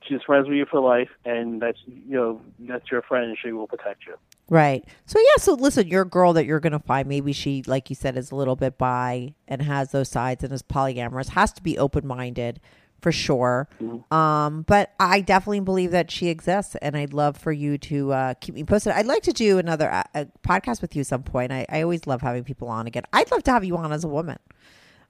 she's 0.07 0.23
friends 0.23 0.49
with 0.49 0.57
you 0.57 0.67
for 0.67 0.81
life, 0.81 1.11
and 1.25 1.61
that's 1.61 1.79
you 1.87 2.17
know 2.17 2.41
that's 2.61 2.91
your 2.91 3.03
friend, 3.03 3.27
and 3.27 3.39
she 3.43 3.53
will 3.53 3.67
protect 3.67 4.07
you. 4.07 4.15
Right. 4.49 4.85
So 5.07 5.19
yeah, 5.19 5.43
so 5.43 5.55
listen, 5.55 5.89
your 5.89 6.05
girl 6.05 6.33
that 6.35 6.45
you're 6.45 6.61
gonna 6.61 6.79
find, 6.79 7.09
maybe 7.09 7.33
she, 7.33 7.63
like 7.67 7.89
you 7.91 7.97
said, 7.97 8.17
is 8.17 8.31
a 8.31 8.37
little 8.37 8.57
bit 8.57 8.79
bi 8.79 9.35
and 9.49 9.63
has 9.63 9.91
those 9.91 10.11
sides 10.11 10.45
and 10.45 10.53
is 10.53 10.63
polyamorous, 10.63 11.31
has 11.31 11.53
to 11.55 11.63
be 11.63 11.79
open 11.79 12.07
minded 12.07 12.61
for 13.05 13.13
sure. 13.13 13.69
Um, 14.11 14.63
but 14.63 14.95
I 14.99 15.21
definitely 15.21 15.61
believe 15.61 15.91
that 15.91 16.11
she 16.11 16.29
exists 16.29 16.75
and 16.81 16.97
I'd 16.97 17.13
love 17.13 17.37
for 17.37 17.53
you 17.53 17.77
to 17.77 18.13
uh, 18.15 18.35
keep 18.41 18.55
me 18.55 18.65
posted. 18.65 18.95
I'd 18.95 19.05
like 19.05 19.23
to 19.25 19.33
do 19.35 19.59
another 19.59 19.91
uh, 19.93 20.25
podcast 20.43 20.81
with 20.81 20.97
you 20.97 21.01
at 21.01 21.07
some 21.07 21.23
point. 21.23 21.53
I, 21.53 21.67
I 21.69 21.83
always 21.83 22.07
love 22.07 22.23
having 22.23 22.45
people 22.45 22.69
on 22.69 22.87
again. 22.87 23.03
I'd 23.13 23.31
love 23.31 23.43
to 23.43 23.51
have 23.51 23.63
you 23.63 23.77
on 23.77 23.93
as 23.93 24.05
a 24.05 24.09
woman. 24.09 24.39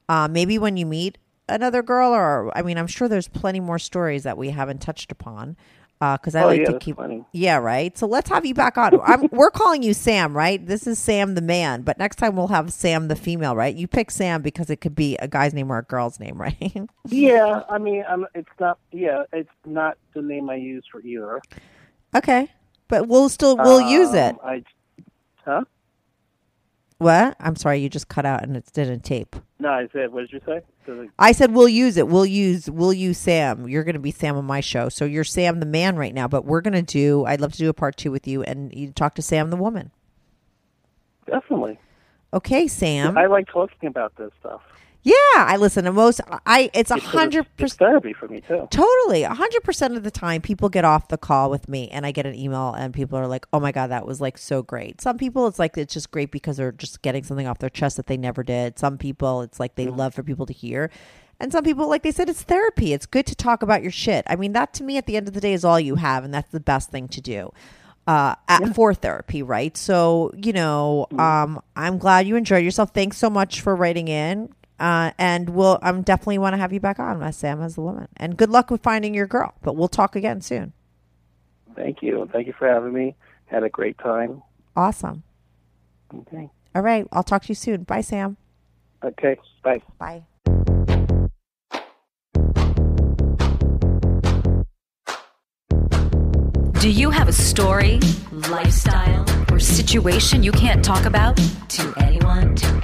Uh, 0.08 0.26
maybe 0.26 0.58
when 0.58 0.76
you 0.76 0.86
meet 0.86 1.18
another 1.48 1.84
girl 1.84 2.12
or 2.12 2.50
I 2.58 2.62
mean 2.62 2.78
I'm 2.78 2.88
sure 2.88 3.06
there's 3.06 3.28
plenty 3.28 3.60
more 3.60 3.78
stories 3.78 4.24
that 4.24 4.36
we 4.36 4.50
haven't 4.50 4.80
touched 4.80 5.12
upon. 5.12 5.56
Because 6.00 6.34
I 6.34 6.42
Oh, 6.42 6.46
like 6.46 6.60
yeah, 6.60 6.66
to 6.66 6.78
keep. 6.78 6.96
funny. 6.96 7.24
Yeah, 7.32 7.56
right. 7.58 7.96
So 7.96 8.06
let's 8.06 8.28
have 8.28 8.44
you 8.44 8.52
back 8.54 8.76
on. 8.76 9.00
I'm, 9.00 9.28
we're 9.32 9.50
calling 9.50 9.82
you 9.82 9.94
Sam, 9.94 10.36
right? 10.36 10.64
This 10.64 10.86
is 10.86 10.98
Sam 10.98 11.34
the 11.34 11.40
man, 11.40 11.82
but 11.82 11.98
next 11.98 12.16
time 12.16 12.36
we'll 12.36 12.48
have 12.48 12.72
Sam 12.72 13.08
the 13.08 13.16
female, 13.16 13.56
right? 13.56 13.74
You 13.74 13.86
pick 13.88 14.10
Sam 14.10 14.42
because 14.42 14.68
it 14.70 14.76
could 14.82 14.94
be 14.94 15.16
a 15.16 15.28
guy's 15.28 15.54
name 15.54 15.70
or 15.72 15.78
a 15.78 15.82
girl's 15.82 16.20
name, 16.20 16.36
right? 16.40 16.88
Yeah, 17.08 17.62
I 17.70 17.78
mean, 17.78 18.04
I'm, 18.08 18.26
it's 18.34 18.48
not. 18.60 18.78
Yeah, 18.92 19.24
it's 19.32 19.48
not 19.64 19.96
the 20.14 20.22
name 20.22 20.50
I 20.50 20.56
use 20.56 20.84
for 20.90 21.00
either. 21.00 21.40
okay, 22.14 22.48
but 22.88 23.08
we'll 23.08 23.28
still 23.30 23.56
we'll 23.56 23.80
use 23.80 24.12
it. 24.12 24.34
Um, 24.34 24.40
I, 24.44 24.62
huh? 25.44 25.64
What? 26.98 27.36
I'm 27.40 27.56
sorry, 27.56 27.78
you 27.80 27.88
just 27.88 28.08
cut 28.08 28.24
out 28.26 28.42
and 28.42 28.56
it 28.56 28.64
didn't 28.72 29.04
tape. 29.04 29.36
No, 29.64 29.70
I 29.70 29.88
said. 29.94 30.12
What 30.12 30.28
did 30.28 30.32
you 30.32 30.40
say? 30.44 30.60
I 31.18 31.32
said 31.32 31.54
we'll 31.54 31.70
use 31.70 31.96
it. 31.96 32.06
We'll 32.06 32.26
use 32.26 32.68
we'll 32.68 32.92
use 32.92 33.16
Sam. 33.16 33.66
You're 33.66 33.82
going 33.82 33.94
to 33.94 33.98
be 33.98 34.10
Sam 34.10 34.36
on 34.36 34.44
my 34.44 34.60
show, 34.60 34.90
so 34.90 35.06
you're 35.06 35.24
Sam 35.24 35.58
the 35.58 35.64
man 35.64 35.96
right 35.96 36.12
now. 36.12 36.28
But 36.28 36.44
we're 36.44 36.60
going 36.60 36.74
to 36.74 36.82
do. 36.82 37.24
I'd 37.24 37.40
love 37.40 37.52
to 37.52 37.58
do 37.58 37.70
a 37.70 37.72
part 37.72 37.96
two 37.96 38.10
with 38.10 38.28
you, 38.28 38.42
and 38.42 38.74
you 38.74 38.92
talk 38.92 39.14
to 39.14 39.22
Sam 39.22 39.48
the 39.48 39.56
woman. 39.56 39.90
definitely. 41.24 41.78
Okay, 42.34 42.68
Sam. 42.68 43.16
I 43.16 43.24
like 43.24 43.46
talking 43.48 43.86
about 43.88 44.14
this 44.16 44.32
stuff. 44.40 44.60
Yeah, 45.04 45.14
I 45.34 45.58
listen 45.58 45.84
to 45.84 45.92
most. 45.92 46.22
I 46.46 46.70
it's 46.72 46.90
a 46.90 46.98
hundred 46.98 47.46
percent. 47.58 47.78
therapy 47.78 48.14
for 48.14 48.26
me 48.26 48.40
too. 48.40 48.66
Totally. 48.70 49.24
A 49.24 49.28
100% 49.28 49.96
of 49.96 50.02
the 50.02 50.10
time, 50.10 50.40
people 50.40 50.70
get 50.70 50.86
off 50.86 51.08
the 51.08 51.18
call 51.18 51.50
with 51.50 51.68
me 51.68 51.90
and 51.90 52.06
I 52.06 52.10
get 52.10 52.24
an 52.24 52.34
email 52.34 52.72
and 52.72 52.94
people 52.94 53.18
are 53.18 53.26
like, 53.26 53.46
oh 53.52 53.60
my 53.60 53.70
God, 53.70 53.88
that 53.88 54.06
was 54.06 54.22
like 54.22 54.38
so 54.38 54.62
great. 54.62 55.02
Some 55.02 55.18
people, 55.18 55.46
it's 55.46 55.58
like, 55.58 55.76
it's 55.76 55.92
just 55.92 56.10
great 56.10 56.30
because 56.30 56.56
they're 56.56 56.72
just 56.72 57.02
getting 57.02 57.22
something 57.22 57.46
off 57.46 57.58
their 57.58 57.68
chest 57.68 57.98
that 57.98 58.06
they 58.06 58.16
never 58.16 58.42
did. 58.42 58.78
Some 58.78 58.96
people, 58.96 59.42
it's 59.42 59.60
like 59.60 59.74
they 59.74 59.88
love 59.88 60.14
for 60.14 60.22
people 60.22 60.46
to 60.46 60.54
hear. 60.54 60.90
And 61.38 61.52
some 61.52 61.64
people, 61.64 61.86
like 61.86 62.02
they 62.02 62.12
said, 62.12 62.30
it's 62.30 62.42
therapy. 62.42 62.94
It's 62.94 63.04
good 63.04 63.26
to 63.26 63.34
talk 63.34 63.62
about 63.62 63.82
your 63.82 63.92
shit. 63.92 64.24
I 64.26 64.36
mean, 64.36 64.54
that 64.54 64.72
to 64.74 64.84
me 64.84 64.96
at 64.96 65.04
the 65.04 65.18
end 65.18 65.28
of 65.28 65.34
the 65.34 65.40
day 65.40 65.52
is 65.52 65.66
all 65.66 65.78
you 65.78 65.96
have. 65.96 66.24
And 66.24 66.32
that's 66.32 66.50
the 66.50 66.60
best 66.60 66.90
thing 66.90 67.08
to 67.08 67.20
do. 67.20 67.52
Uh, 68.06 68.34
at, 68.48 68.74
for 68.74 68.94
therapy, 68.94 69.42
right? 69.42 69.76
So, 69.76 70.30
you 70.36 70.52
know, 70.52 71.06
um, 71.18 71.60
I'm 71.74 71.98
glad 71.98 72.26
you 72.26 72.36
enjoyed 72.36 72.64
yourself. 72.64 72.90
Thanks 72.94 73.16
so 73.18 73.28
much 73.28 73.60
for 73.62 73.74
writing 73.74 74.08
in. 74.08 74.50
Uh, 74.78 75.12
and 75.18 75.50
we'll, 75.50 75.78
I'm 75.82 76.02
definitely 76.02 76.38
want 76.38 76.54
to 76.54 76.58
have 76.58 76.72
you 76.72 76.80
back 76.80 76.98
on, 76.98 77.22
uh, 77.22 77.30
Sam, 77.30 77.62
as 77.62 77.76
the 77.76 77.80
woman. 77.80 78.08
And 78.16 78.36
good 78.36 78.50
luck 78.50 78.70
with 78.70 78.82
finding 78.82 79.14
your 79.14 79.26
girl. 79.26 79.54
But 79.62 79.76
we'll 79.76 79.88
talk 79.88 80.16
again 80.16 80.40
soon. 80.40 80.72
Thank 81.76 82.02
you. 82.02 82.28
Thank 82.32 82.46
you 82.46 82.52
for 82.58 82.68
having 82.68 82.92
me. 82.92 83.14
Had 83.46 83.62
a 83.62 83.68
great 83.68 83.98
time. 83.98 84.42
Awesome. 84.76 85.22
Okay. 86.12 86.50
All 86.74 86.82
right. 86.82 87.06
I'll 87.12 87.22
talk 87.22 87.42
to 87.42 87.48
you 87.48 87.54
soon. 87.54 87.84
Bye, 87.84 88.00
Sam. 88.00 88.36
Okay. 89.02 89.36
Bye. 89.62 89.82
Bye. 89.98 90.24
Do 96.80 96.90
you 96.90 97.10
have 97.10 97.28
a 97.28 97.32
story, 97.32 97.98
lifestyle, 98.30 99.24
or 99.50 99.58
situation 99.58 100.42
you 100.42 100.52
can't 100.52 100.84
talk 100.84 101.06
about 101.06 101.36
to 101.36 101.94
anyone, 101.96 102.54
to 102.56 102.66
anyone? 102.66 102.83